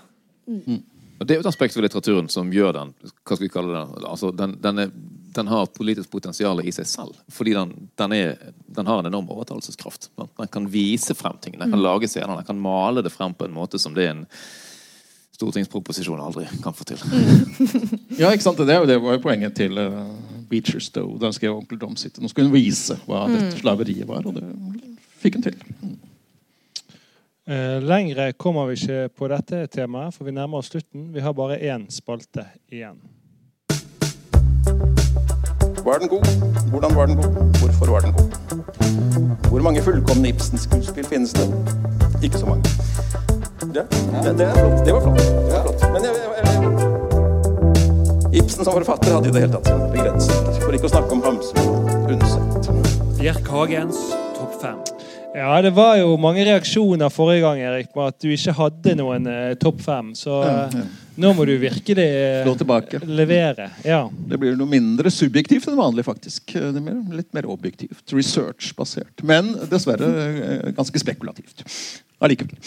Og 0.49 0.79
Det 1.19 1.35
er 1.35 1.41
jo 1.41 1.45
et 1.45 1.51
aspekt 1.51 1.77
ved 1.77 1.87
litteraturen 1.87 2.29
som 2.31 2.51
gjør 2.55 2.77
den 2.77 2.93
hva 3.03 3.35
skal 3.37 3.43
vi 3.43 3.51
kalle 3.51 3.75
det, 3.75 4.05
altså 4.07 4.31
den, 4.35 4.55
den, 4.63 4.85
er, 4.85 4.93
den 5.35 5.51
har 5.51 5.67
politisk 5.75 6.13
potensial 6.13 6.63
i 6.63 6.73
seg 6.75 6.87
selv. 6.87 7.19
Fordi 7.35 7.57
den, 7.57 7.75
den, 7.99 8.15
er, 8.15 8.53
den 8.79 8.87
har 8.87 9.03
en 9.03 9.11
enorm 9.11 9.29
overtalelseskraft. 9.35 10.11
Den 10.19 10.53
kan 10.55 10.71
vise 10.71 11.17
frem 11.19 11.41
ting, 11.43 11.59
den 11.59 11.75
kan 11.75 11.83
lage 11.83 12.11
scener, 12.11 12.39
den 12.39 12.49
kan 12.49 12.63
male 12.63 13.03
det 13.03 13.15
frem 13.15 13.35
på 13.35 13.49
en 13.49 13.57
måte 13.57 13.83
som 13.83 13.97
det 13.99 14.07
er 14.07 14.15
en 14.15 14.27
stortingsproposisjon 15.39 16.21
aldri 16.23 16.49
kan 16.63 16.75
få 16.75 16.87
til. 16.89 17.03
Ja, 18.19 18.33
ikke 18.33 18.43
sant? 18.43 18.59
Det, 18.59 18.75
det 18.91 18.97
var 18.99 19.15
jo 19.15 19.23
poenget 19.23 19.55
til 19.59 19.79
uh, 19.79 20.09
Beecher 20.51 20.83
Stowe 20.83 21.19
da 21.21 21.29
han 21.29 21.37
skrev 21.37 21.55
Onkel 21.55 21.79
Dom 21.79 21.95
sitt. 21.99 22.19
Nå 22.19 22.31
skulle 22.31 22.51
hun 22.51 22.57
vise 22.57 22.97
hva 23.07 23.27
dette 23.31 23.61
slaveriet 23.61 24.09
var, 24.09 24.27
og 24.27 24.39
det 24.41 24.47
fikk 25.23 25.39
hun 25.39 25.47
til. 25.47 25.61
Eh, 27.49 27.81
lengre 27.81 28.33
kommer 28.33 28.67
vi 28.69 28.75
ikke 28.77 29.09
på 29.17 29.29
dette 29.33 29.63
temaet, 29.73 30.13
for 30.13 30.29
vi 30.29 30.35
nærmer 30.37 30.61
oss 30.61 30.69
slutten. 30.69 31.07
Vi 31.15 31.21
har 31.25 31.33
bare 31.33 31.57
én 31.57 31.87
spalte 31.89 32.45
igjen. 32.69 32.99
Var 35.81 36.03
den 36.03 36.09
god? 36.13 36.27
Hvordan 36.69 36.93
var 36.97 37.07
den 37.09 37.17
god? 37.17 37.33
Hvorfor 37.63 37.87
var 37.95 38.01
den 38.05 38.13
god? 38.13 38.29
Hvor 39.49 39.65
mange 39.65 39.83
fullkomne 39.83 40.29
Ibsen-skuespill 40.29 41.09
finnes 41.09 41.33
det? 41.33 41.49
Ikke 42.23 42.39
så 42.39 42.47
mange. 42.47 42.69
Ja, 43.73 43.83
det, 43.89 44.39
det, 44.39 44.45
er 44.45 44.53
flott. 44.53 44.85
det 44.85 44.93
var 44.93 45.01
flott. 45.01 45.19
Det 45.49 45.55
var 45.57 45.63
flott. 45.63 45.81
Men 45.93 46.05
jeg, 46.05 46.13
jeg, 46.21 46.45
jeg, 46.53 48.43
Ibsen 48.43 48.65
som 48.65 48.73
forfatter 48.77 49.15
hadde 49.15 49.29
i 49.29 49.33
det 49.33 49.41
hele 49.47 49.53
tatt 49.57 49.73
Begrenset 49.97 49.97
begrensninger. 49.97 50.63
For 50.67 50.77
ikke 50.77 50.93
å 50.93 50.95
snakke 50.99 51.17
om 51.17 51.25
Hamsun 51.25 51.57
Unnsett 52.13 52.69
Undset. 52.69 53.17
Bjerk 53.17 53.49
Hagens 53.57 53.97
topp 54.37 54.61
fem. 54.61 54.98
Ja, 55.39 55.53
det 55.63 55.71
var 55.77 55.95
jo 56.01 56.17
mange 56.19 56.43
reaksjoner 56.49 57.13
forrige 57.15 57.45
gang 57.45 57.61
Erik, 57.63 57.93
på 57.95 58.03
at 58.03 58.17
du 58.19 58.31
ikke 58.35 58.55
hadde 58.57 58.95
noen 58.99 59.29
eh, 59.31 59.53
topp 59.61 59.85
fem. 59.85 60.11
Så 60.19 60.41
eh, 60.43 60.79
nå 61.23 61.31
må 61.37 61.47
du 61.47 61.53
virkelig 61.63 62.07
eh, 62.07 62.41
Slå 62.43 62.57
tilbake. 62.59 63.01
levere. 63.07 63.69
Ja. 63.87 64.01
Det 64.11 64.41
blir 64.43 64.59
noe 64.59 64.71
mindre 64.71 65.13
subjektivt 65.15 65.69
enn 65.71 65.79
vanlig, 65.79 66.07
faktisk. 66.09 66.57
Det 66.59 66.83
blir 66.83 67.21
litt 67.21 67.31
mer 67.37 67.47
objektivt. 67.51 68.03
Research-basert. 68.15 69.23
Men 69.27 69.53
dessverre 69.71 70.11
eh, 70.27 70.71
ganske 70.75 71.05
spekulativt. 71.05 71.63
Allikevel. 72.19 72.59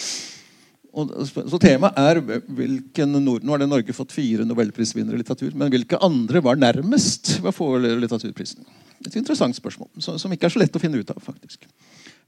Og, 0.92 1.12
så 1.28 1.60
temaet 1.64 2.00
er 2.00 2.20
hvilken 2.52 3.14
nord 3.24 3.46
Nå 3.48 3.54
har 3.54 3.62
det 3.62 3.70
Norge 3.72 3.94
fått 3.96 4.12
fire 4.12 4.44
nobelprisvinnere 4.48 5.16
i 5.16 5.22
litteratur. 5.22 5.54
Men 5.60 5.72
hvilke 5.72 6.00
andre 6.04 6.44
var 6.44 6.60
nærmest 6.60 7.38
ved 7.42 7.52
å 7.52 7.56
få 7.56 7.74
litteraturprisen? 7.84 8.64
Et 9.08 9.16
interessant 9.16 9.56
spørsmål 9.56 9.90
som, 10.04 10.20
som 10.22 10.32
ikke 10.32 10.48
er 10.48 10.54
så 10.56 10.62
lett 10.62 10.76
å 10.78 10.84
finne 10.84 11.00
ut 11.00 11.12
av. 11.12 11.20
faktisk. 11.24 11.68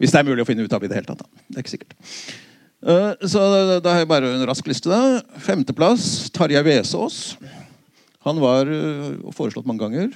Hvis 0.01 0.13
det 0.13 0.21
er 0.21 0.27
mulig 0.27 0.43
å 0.43 0.47
finne 0.47 0.65
ut 0.65 0.73
av 0.73 0.83
i 0.83 0.89
det 0.89 0.97
hele 0.97 1.09
tatt. 1.09 1.23
Da. 1.23 1.45
Det 1.47 1.59
er 1.59 1.65
ikke 1.65 1.75
sikkert. 1.75 1.95
Eh, 2.83 3.27
så 3.31 3.43
da, 3.79 3.93
har 3.93 4.03
jeg 4.03 4.11
bare 4.11 4.31
en 4.35 4.47
rask 4.49 4.67
liste. 4.67 4.91
da. 4.91 5.21
Femteplass 5.43 6.29
Tarjei 6.35 6.63
Vesaas. 6.65 7.37
Han 8.27 8.39
var 8.43 8.69
øh, 8.71 9.19
foreslått 9.35 9.67
mange 9.67 9.83
ganger 9.83 10.15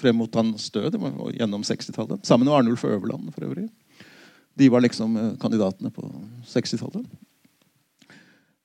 frem 0.00 0.16
mot 0.16 0.32
hans 0.34 0.70
død 0.74 0.96
gjennom 1.36 1.62
60-tallet. 1.64 2.24
Sammen 2.26 2.48
med 2.48 2.56
Arnulf 2.56 2.84
Øverland 2.88 3.30
for 3.34 3.46
øvrig. 3.46 3.68
De 4.58 4.70
var 4.72 4.82
liksom 4.84 5.16
øh, 5.16 5.34
kandidatene 5.40 5.92
på 5.94 6.08
60-tallet. 6.50 7.04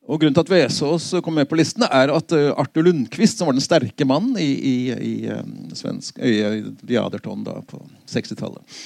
Og 0.09 0.17
Grunnen 0.17 0.33
til 0.33 0.41
at 0.41 0.49
Vesaas 0.49 1.11
kom 1.21 1.35
med 1.37 1.45
på 1.45 1.59
listen, 1.59 1.83
er 1.85 2.09
at 2.09 2.33
Arthur 2.33 2.87
Lundqvist, 2.87 3.37
som 3.37 3.45
var 3.45 3.53
den 3.53 3.61
sterke 3.61 4.07
mannen 4.09 4.39
i, 4.41 4.47
i, 4.57 4.77
i, 4.89 5.75
svensk, 5.77 6.17
i, 6.17 6.39
i 6.65 6.95
da, 6.97 7.59
på 7.69 7.83
60-tallet 8.09 8.79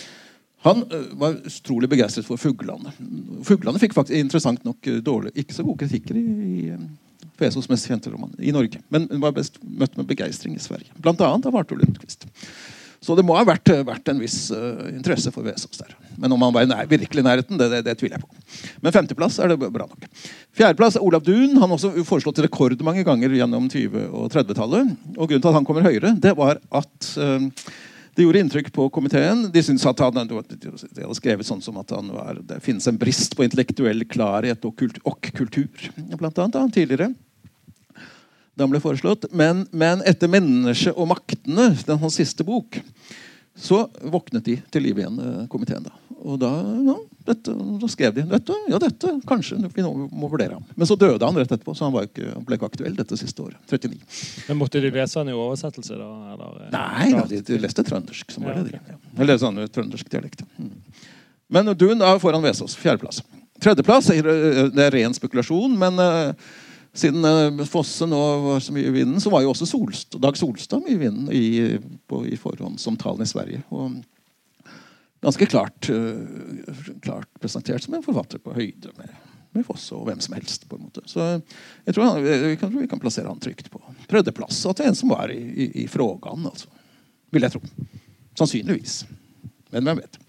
Han 0.63 0.83
øh, 0.87 1.07
var 1.19 1.39
utrolig 1.43 1.89
begeistret 1.91 2.27
for 2.27 2.39
fuglene. 2.39 2.93
Fuglene 3.43 3.81
fikk 3.81 3.95
faktisk 3.97 4.19
interessant 4.19 4.63
nok 4.67 4.87
øh, 4.87 5.01
dårlig, 5.03 5.33
ikke 5.35 5.55
så 5.55 5.65
gode 5.67 5.83
kritikker 5.83 6.19
i, 6.19 6.23
i 6.23 6.69
øh, 6.71 7.57
mest 7.69 7.89
kjente 7.89 8.11
roman 8.13 8.31
i 8.39 8.53
Norge. 8.55 8.79
Men 8.93 9.09
var 9.21 9.35
best 9.35 9.59
møtt 9.63 9.97
med 9.97 10.07
begeistring 10.07 10.55
i 10.55 10.63
Sverige. 10.63 10.93
Blant 11.01 11.21
annet 11.21 11.49
av 11.49 11.57
Arthur 11.59 11.81
Lundqvist. 11.81 12.27
Så 13.03 13.17
det 13.19 13.25
må 13.27 13.35
ha 13.35 13.43
vært, 13.43 13.67
vært 13.83 14.07
en 14.13 14.21
viss 14.21 14.45
uh, 14.55 14.85
interesse 14.93 15.31
for 15.35 15.43
Vesaas 15.43 15.81
der. 15.81 15.91
Men 16.15 16.31
om 16.31 16.45
han 16.45 16.53
var 16.55 16.63
i 16.63 16.69
nær, 16.71 16.87
virkelig 16.87 17.25
nærheten, 17.25 17.59
det, 17.59 17.67
det, 17.73 17.81
det, 17.83 17.97
tviler 17.99 18.15
jeg 18.15 18.23
på. 18.23 18.61
Men 18.85 18.95
femteplass 18.95 19.41
er 19.43 19.51
det 19.51 19.57
bra 19.59 19.87
nok. 19.89 20.05
Fjerdeplass 20.55 20.95
er 20.95 21.03
Olav 21.03 21.25
Duun. 21.25 21.57
Han 21.57 21.65
har 21.65 21.75
også 21.75 22.05
foreslått 22.07 22.39
rekordmange 22.45 23.03
ganger 23.03 23.35
gjennom 23.35 23.67
20- 23.67 24.05
og 24.07 24.29
30-tallet. 24.31 24.93
Og 25.17 25.25
grunnen 25.25 25.43
til 25.43 25.51
at 25.51 25.57
han 25.57 25.67
kommer 25.67 25.83
høyere, 25.89 26.13
det 26.23 26.31
var 26.39 26.61
at 26.71 27.09
uh, 27.19 27.49
det 28.15 28.23
gjorde 28.23 28.43
inntrykk 28.43 28.69
på 28.73 28.87
komiteen. 28.93 29.47
De 29.53 29.63
syntes 29.65 29.85
at 29.89 30.01
han 30.05 30.27
de 30.29 30.37
hadde 30.37 31.17
skrevet 31.17 31.47
sånn 31.47 31.61
som 31.65 31.79
at 31.81 31.91
var, 31.91 32.37
det 32.45 32.59
finnes 32.61 32.85
en 32.87 32.97
brist 33.01 33.33
på 33.37 33.45
intellektuell 33.45 34.05
klarhet 34.05 34.65
og, 34.67 34.75
kult, 34.77 34.99
og 35.07 35.31
kultur. 35.33 35.87
Blant 36.19 36.37
annet 36.37 36.53
da, 36.53 36.65
tidligere. 36.69 37.09
Da 38.53 38.67
han 38.67 38.73
ble 38.73 38.83
foreslått. 38.83 39.25
Men, 39.33 39.65
men 39.73 40.03
etter 40.05 40.29
'Mennesket 40.29 40.93
og 40.93 41.09
maktene', 41.09 41.71
den 41.87 42.01
hans 42.03 42.19
siste 42.21 42.45
bok, 42.45 42.77
så 43.55 43.83
våknet 44.01 44.45
de 44.47 44.57
til 44.73 44.83
liv 44.83 44.97
igjen, 44.97 45.19
eh, 45.19 45.43
komiteen. 45.51 45.83
da. 45.83 45.91
Og 46.23 46.39
da, 46.39 46.49
ja, 46.87 46.95
dette, 47.27 47.53
da 47.81 47.87
skrev 47.91 48.13
de 48.15 48.23
dette, 48.31 48.55
ja, 48.71 48.79
dette 48.79 49.11
kanskje 49.27 49.57
vi 49.75 49.83
må 49.83 50.29
vurdere 50.31 50.55
ham. 50.55 50.63
Men 50.75 50.87
så 50.87 50.95
døde 50.95 51.25
han 51.25 51.35
rett 51.35 51.51
etterpå, 51.51 51.75
så 51.75 51.85
han 51.89 51.93
var 51.93 52.07
ikke, 52.07 52.29
han 52.31 52.45
ble 52.47 52.57
ikke 52.57 52.69
aktuell 52.71 52.95
dette 52.95 53.17
siste 53.19 53.43
året. 53.43 53.59
39. 53.69 53.99
Men 54.47 54.57
Måtte 54.61 54.81
de 54.81 54.91
lese 54.95 55.19
han 55.19 55.29
i 55.29 55.35
oversettelse, 55.35 55.99
da? 55.99 56.09
Eller? 56.33 56.63
eh, 56.63 56.73
Nei, 56.77 57.11
da, 57.17 57.25
de, 57.29 57.41
de 57.51 57.59
leste 57.59 57.83
trøndersk. 57.83 58.31
som 58.31 58.47
var 58.47 58.55
det 58.61 58.71
de. 58.71 58.79
Ja. 58.79 58.97
Eller 59.19 59.37
sånn 59.41 59.59
trøndersk 59.67 60.09
dialekt. 60.09 60.45
Mm. 60.57 60.73
Men 61.53 61.73
Dun 61.77 62.01
er 62.01 62.19
foran 62.23 62.41
Vesaas. 62.45 62.77
Fjerdeplass. 62.79 63.21
Tredjeplass 63.63 64.09
eh, 64.09 64.23
det 64.73 64.85
er 64.87 64.95
ren 64.95 65.13
spekulasjon, 65.15 65.75
men 65.79 65.99
uh, 66.01 66.33
siden 66.93 67.25
uh, 67.25 67.65
Fosse 67.65 68.05
nå 68.09 68.21
var 68.43 68.61
så 68.61 68.73
mye 68.75 68.89
i 68.89 68.93
vinden, 68.93 69.21
så 69.21 69.31
var 69.33 69.43
jo 69.43 69.51
også 69.53 69.67
Solst, 69.69 70.17
Dag 70.21 70.37
Solstad 70.37 70.83
mye 70.85 70.93
i 70.93 71.01
vinden 71.01 71.29
i, 71.33 71.45
på, 72.09 72.21
i 72.29 72.37
forhåndsomtalen 72.37 73.25
i 73.25 73.29
Sverige. 73.29 73.63
Og 73.73 73.97
ganske 75.23 75.47
klart, 75.49 75.89
uh, 75.89 76.83
klart 77.01 77.29
presentert 77.41 77.85
som 77.85 77.97
en 77.97 78.05
forfatter 78.05 78.41
på 78.43 78.53
høyde 78.53 78.93
med, 78.99 79.15
med 79.57 79.65
Fosse 79.65 79.97
og 79.97 80.05
hvem 80.09 80.21
som 80.21 80.37
helst. 80.37 80.67
på 80.69 80.77
en 80.77 80.85
måte. 80.85 81.01
Så 81.09 81.25
jeg 81.33 81.95
tror 81.97 82.11
han, 82.11 82.21
vi, 82.21 82.53
kan, 82.61 82.77
vi 82.77 82.87
kan 82.91 83.01
plassere 83.01 83.31
han 83.31 83.41
trygt 83.41 83.71
på. 83.73 83.81
At 83.81 84.13
det 84.13 84.37
er 84.37 84.91
en 84.91 85.01
som 85.01 85.15
var 85.15 85.33
i, 85.33 85.41
i, 85.41 85.69
i 85.85 85.89
frågan, 85.89 86.45
altså. 86.51 86.69
Vil 87.33 87.41
jeg 87.41 87.55
tro. 87.55 87.65
Sannsynligvis. 88.37 88.99
Men 89.73 89.87
hvem 89.89 90.03
vet. 90.03 90.21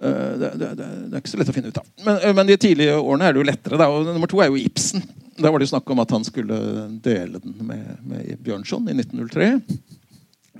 Uh, 0.00 0.38
det, 0.40 0.54
det, 0.56 0.68
det, 0.80 0.86
det, 0.88 1.12
er 1.12 1.20
ikke 1.20 1.36
så 1.36 1.40
lett 1.42 1.52
å 1.52 1.60
finne 1.60 1.68
ut 1.68 1.84
av. 1.84 1.96
Men, 2.06 2.22
men 2.38 2.48
de 2.48 2.56
tidlige 2.56 2.96
årene 2.96 3.28
er 3.28 3.36
det 3.36 3.42
jo 3.42 3.50
lettere. 3.50 3.76
Da. 3.76 3.92
Og 3.92 4.08
nummer 4.08 4.30
to 4.30 4.40
er 4.40 4.48
jo 4.48 4.56
Ibsen. 4.56 5.04
Da 5.40 5.50
var 5.50 5.62
det 5.62 5.70
snakk 5.70 5.88
om 5.90 6.02
at 6.02 6.12
han 6.12 6.24
skulle 6.26 6.56
dele 7.02 7.40
den 7.40 7.56
med, 7.64 7.96
med 8.04 8.36
Bjørnson 8.44 8.88
i 8.90 8.96
1903. 8.98 9.54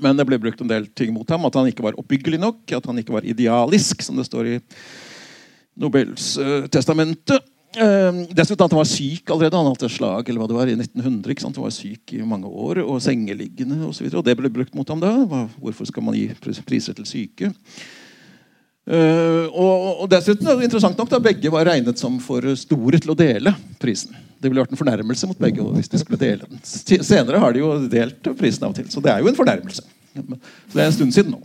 Men 0.01 0.16
det 0.16 0.27
ble 0.28 0.39
brukt 0.40 0.61
en 0.65 0.70
del 0.70 0.89
ting 0.97 1.12
mot 1.15 1.28
ham. 1.28 1.44
At 1.48 1.59
han 1.59 1.69
ikke 1.69 1.85
var 1.85 1.98
oppbyggelig 2.01 2.40
nok, 2.40 2.65
at 2.77 2.86
han 2.89 3.01
ikke 3.01 3.15
var 3.19 3.28
idealisk, 3.28 4.02
som 4.05 4.19
det 4.19 4.28
står 4.28 4.55
i 4.55 4.59
Nobels 5.81 6.32
uh, 6.40 6.65
testamentet. 6.73 7.44
Uh, 7.77 8.24
dessuten 8.35 8.65
at 8.65 8.73
han 8.73 8.81
var 8.81 8.89
syk 8.89 9.31
allerede. 9.31 9.61
Han 9.61 9.70
hadde 9.70 9.93
slag 9.93 10.28
eller 10.28 10.43
hva 10.43 10.51
det 10.51 10.59
var, 10.59 10.73
i 10.73 10.78
1900. 10.78 11.35
ikke 11.35 11.44
sant? 11.44 11.61
Han 11.61 11.69
var 11.69 11.77
syk 11.77 12.16
i 12.16 12.24
mange 12.27 12.48
år, 12.48 12.82
og 12.86 13.02
sengeliggende 13.05 13.82
osv. 13.85 14.09
Og, 14.09 14.15
så 14.15 14.23
og 14.23 14.27
det 14.27 14.39
ble 14.40 14.52
brukt 14.52 14.77
mot 14.78 14.89
ham 14.90 15.02
da. 15.02 15.12
Hvorfor 15.61 15.89
skal 15.90 16.09
man 16.09 16.16
gi 16.19 16.31
priser 16.40 16.97
til 16.97 17.09
syke? 17.09 17.52
Uh, 18.89 19.47
og, 19.52 20.01
og, 20.01 20.07
dessuten 20.11 20.48
er 20.48 20.57
det 20.57 20.66
interessant 20.66 20.98
nok 20.98 21.11
da 21.12 21.20
begge 21.23 21.51
var 21.52 21.69
regnet 21.69 22.01
som 22.01 22.16
for 22.23 22.47
store 22.59 22.98
til 23.02 23.12
å 23.12 23.19
dele 23.19 23.52
prisen. 23.78 24.16
Det 24.40 24.48
ville 24.48 24.62
vært 24.65 24.73
en 24.73 24.81
fornærmelse 24.81 25.28
mot 25.28 25.39
begge 25.39 25.66
hvis 25.77 25.93
de 25.93 26.01
skulle 26.01 26.19
dele 26.20 26.48
den. 26.48 26.62
Senere 26.65 27.43
har 27.43 27.55
de 27.55 27.61
jo 27.61 27.74
delt 27.93 28.31
prisen 28.40 28.65
av 28.65 28.73
og 28.73 28.81
til, 28.81 28.89
så 28.90 29.02
det 29.05 29.12
er 29.12 29.20
jo 29.20 29.28
en 29.31 29.36
fornærmelse. 29.36 29.85
Så 29.85 30.73
det 30.73 30.81
er 30.81 30.89
en 30.89 30.97
stund 30.97 31.15
siden 31.15 31.36
nå. 31.36 31.43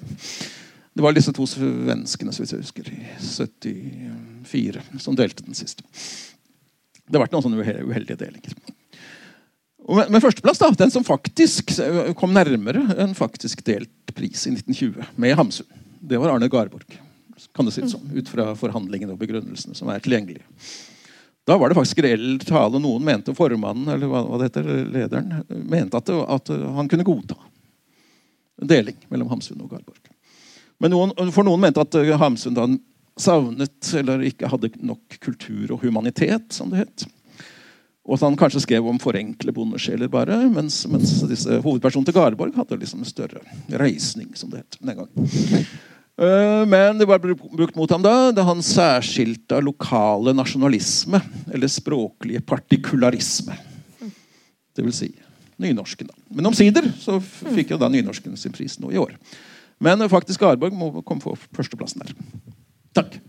Det 0.95 1.03
var 1.03 1.11
disse 1.11 1.33
to 1.35 1.43
svenskene 1.49 2.31
vidt 2.31 2.53
jeg 2.55 2.63
husker, 2.63 2.87
i 2.87 3.75
74 4.47 5.03
som 5.03 5.17
delte 5.19 5.43
den 5.43 5.57
sist. 5.57 5.83
Det 7.03 7.17
har 7.17 7.25
vært 7.25 7.35
noen 7.35 7.43
sånne 7.45 7.65
uheldige 7.83 8.17
delinger. 8.23 8.55
Men 9.85 10.23
førsteplass, 10.23 10.63
da, 10.63 10.71
den 10.79 10.93
som 10.93 11.05
faktisk 11.05 11.75
kom 12.17 12.31
nærmere 12.33 12.87
en 13.03 13.13
faktisk 13.17 13.61
delt 13.67 14.15
pris 14.15 14.47
i 14.47 14.55
1920, 14.55 15.11
med 15.19 15.35
Hamsun, 15.37 15.67
det 15.99 16.17
var 16.21 16.31
Arne 16.33 16.49
Garborg. 16.49 16.95
Kan 17.55 17.67
det 17.67 17.75
si 17.75 17.85
sånn, 17.89 18.11
Ut 18.15 18.29
fra 18.31 18.49
forhandlingene 18.57 19.15
og 19.15 19.21
begrunnelsene 19.21 19.75
som 19.77 19.89
er 19.91 20.03
tilgjengelige. 20.03 20.45
Da 21.45 21.57
var 21.61 21.69
det 21.69 21.77
faktisk 21.77 21.99
reell 22.01 22.39
tale. 22.41 22.79
Noen 22.81 23.03
mente 23.05 23.35
formannen, 23.37 23.89
eller 23.93 24.09
hva, 24.09 24.23
det 24.39 24.49
heter, 24.49 24.69
lederen, 24.89 25.43
mente 25.69 25.99
at, 25.99 26.07
det, 26.09 26.15
at 26.37 26.49
han 26.79 26.89
kunne 26.89 27.05
godta 27.05 27.37
en 28.61 28.71
deling 28.71 28.97
mellom 29.11 29.29
Hamsun 29.29 29.59
og 29.61 29.73
Garborg. 29.75 30.11
Men 30.79 30.91
noen, 30.91 31.13
for 31.35 31.47
noen 31.47 31.61
mente 31.61 31.83
at 31.83 31.97
Hamsun 32.19 32.55
da 32.55 32.65
savnet 33.19 33.93
eller 33.95 34.23
ikke 34.27 34.49
hadde 34.51 34.73
nok 34.83 35.19
kultur 35.23 35.75
og 35.75 35.85
humanitet, 35.85 36.49
som 36.55 36.71
det 36.71 36.83
het. 36.83 37.05
Og 38.05 38.17
at 38.17 38.25
han 38.27 38.37
kanskje 38.37 38.61
skrev 38.65 38.87
om 38.89 38.99
forenkle 39.01 39.53
bondesjeler 39.55 40.11
bare, 40.11 40.37
mens, 40.53 40.83
mens 40.91 41.15
hovedpersonen 41.63 42.05
til 42.05 42.15
Garborg 42.15 42.57
hadde 42.57 42.77
liksom 42.81 43.05
større 43.07 43.41
reisning, 43.81 44.33
som 44.37 44.51
det 44.53 44.63
het 44.63 44.79
den 44.81 44.99
gangen. 44.99 45.69
Men 46.15 46.95
det 46.95 47.07
var 47.09 47.19
brukt 47.19 47.75
mot 47.75 47.91
ham 47.91 48.03
da, 48.03 48.31
da 48.31 48.45
han 48.47 48.61
særskilte 48.63 49.57
lokale 49.59 50.31
nasjonalisme, 50.31 51.19
eller 51.51 51.67
språklige 51.67 52.39
partikularisme. 52.47 53.57
Det 54.75 54.85
vil 54.85 54.95
si 54.95 55.09
nynorsken. 55.59 56.07
da. 56.07 56.15
Men 56.35 56.47
omsider 56.51 56.87
så 56.99 57.17
fikk 57.19 57.75
jo 57.75 57.79
da 57.81 57.89
nynorsken 57.91 58.39
sin 58.39 58.55
pris 58.55 58.77
nå 58.79 58.93
i 58.95 58.99
år. 58.99 59.15
Men 59.83 60.03
faktisk 60.11 60.43
Arborg 60.47 60.75
må 60.75 60.91
komme 61.03 61.23
på 61.23 61.35
førsteplassen 61.55 62.03
der. 62.05 62.15
Takk. 62.95 63.19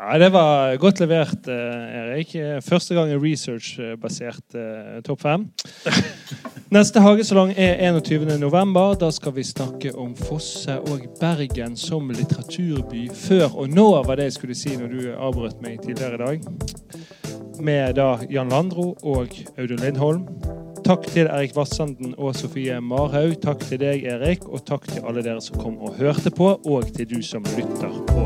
Ja, 0.00 0.18
Det 0.18 0.32
var 0.32 0.76
godt 0.76 1.00
levert, 1.00 1.48
eh, 1.48 1.96
Erik. 2.00 2.30
Første 2.64 2.94
gang 2.94 3.10
en 3.12 3.20
research-basert 3.20 4.54
eh, 4.54 5.02
topp 5.04 5.20
fem. 5.20 5.44
Neste 6.76 7.02
hagesalong 7.04 7.52
er 7.52 7.76
21.11. 7.92 8.96
Da 9.00 9.10
skal 9.12 9.34
vi 9.36 9.44
snakke 9.44 9.92
om 9.92 10.14
Fosse 10.16 10.78
og 10.80 11.04
Bergen 11.20 11.76
som 11.76 12.08
litteraturby. 12.08 13.10
Før 13.12 13.52
og 13.52 13.68
nå 13.68 13.90
var 14.06 14.16
det 14.16 14.30
jeg 14.30 14.38
skulle 14.38 14.56
si 14.56 14.72
når 14.72 14.88
du 14.94 15.10
avbrøt 15.12 15.60
meg 15.60 15.82
tidligere 15.84 16.16
i 16.16 16.22
dag. 16.24 16.48
Med 17.60 17.98
da 18.00 18.14
Jan 18.30 18.48
Landro 18.48 18.94
og 19.02 19.36
Audun 19.58 19.84
Lindholm. 19.84 20.24
Takk 20.80 21.04
til 21.12 21.28
Erik 21.28 21.52
Vassanden 21.56 22.14
og 22.16 22.32
Sofie 22.40 22.80
Marhaug. 22.80 23.36
Takk 23.44 23.60
til 23.68 23.82
deg, 23.84 24.08
Erik, 24.08 24.48
og 24.48 24.64
takk 24.64 24.88
til 24.88 25.04
alle 25.04 25.20
dere 25.26 25.44
som 25.44 25.60
kom 25.60 25.76
og 25.76 26.00
hørte 26.00 26.32
på, 26.32 26.54
og 26.64 26.88
til 26.96 27.10
du 27.12 27.20
som 27.20 27.44
lytter 27.58 28.00
på 28.08 28.24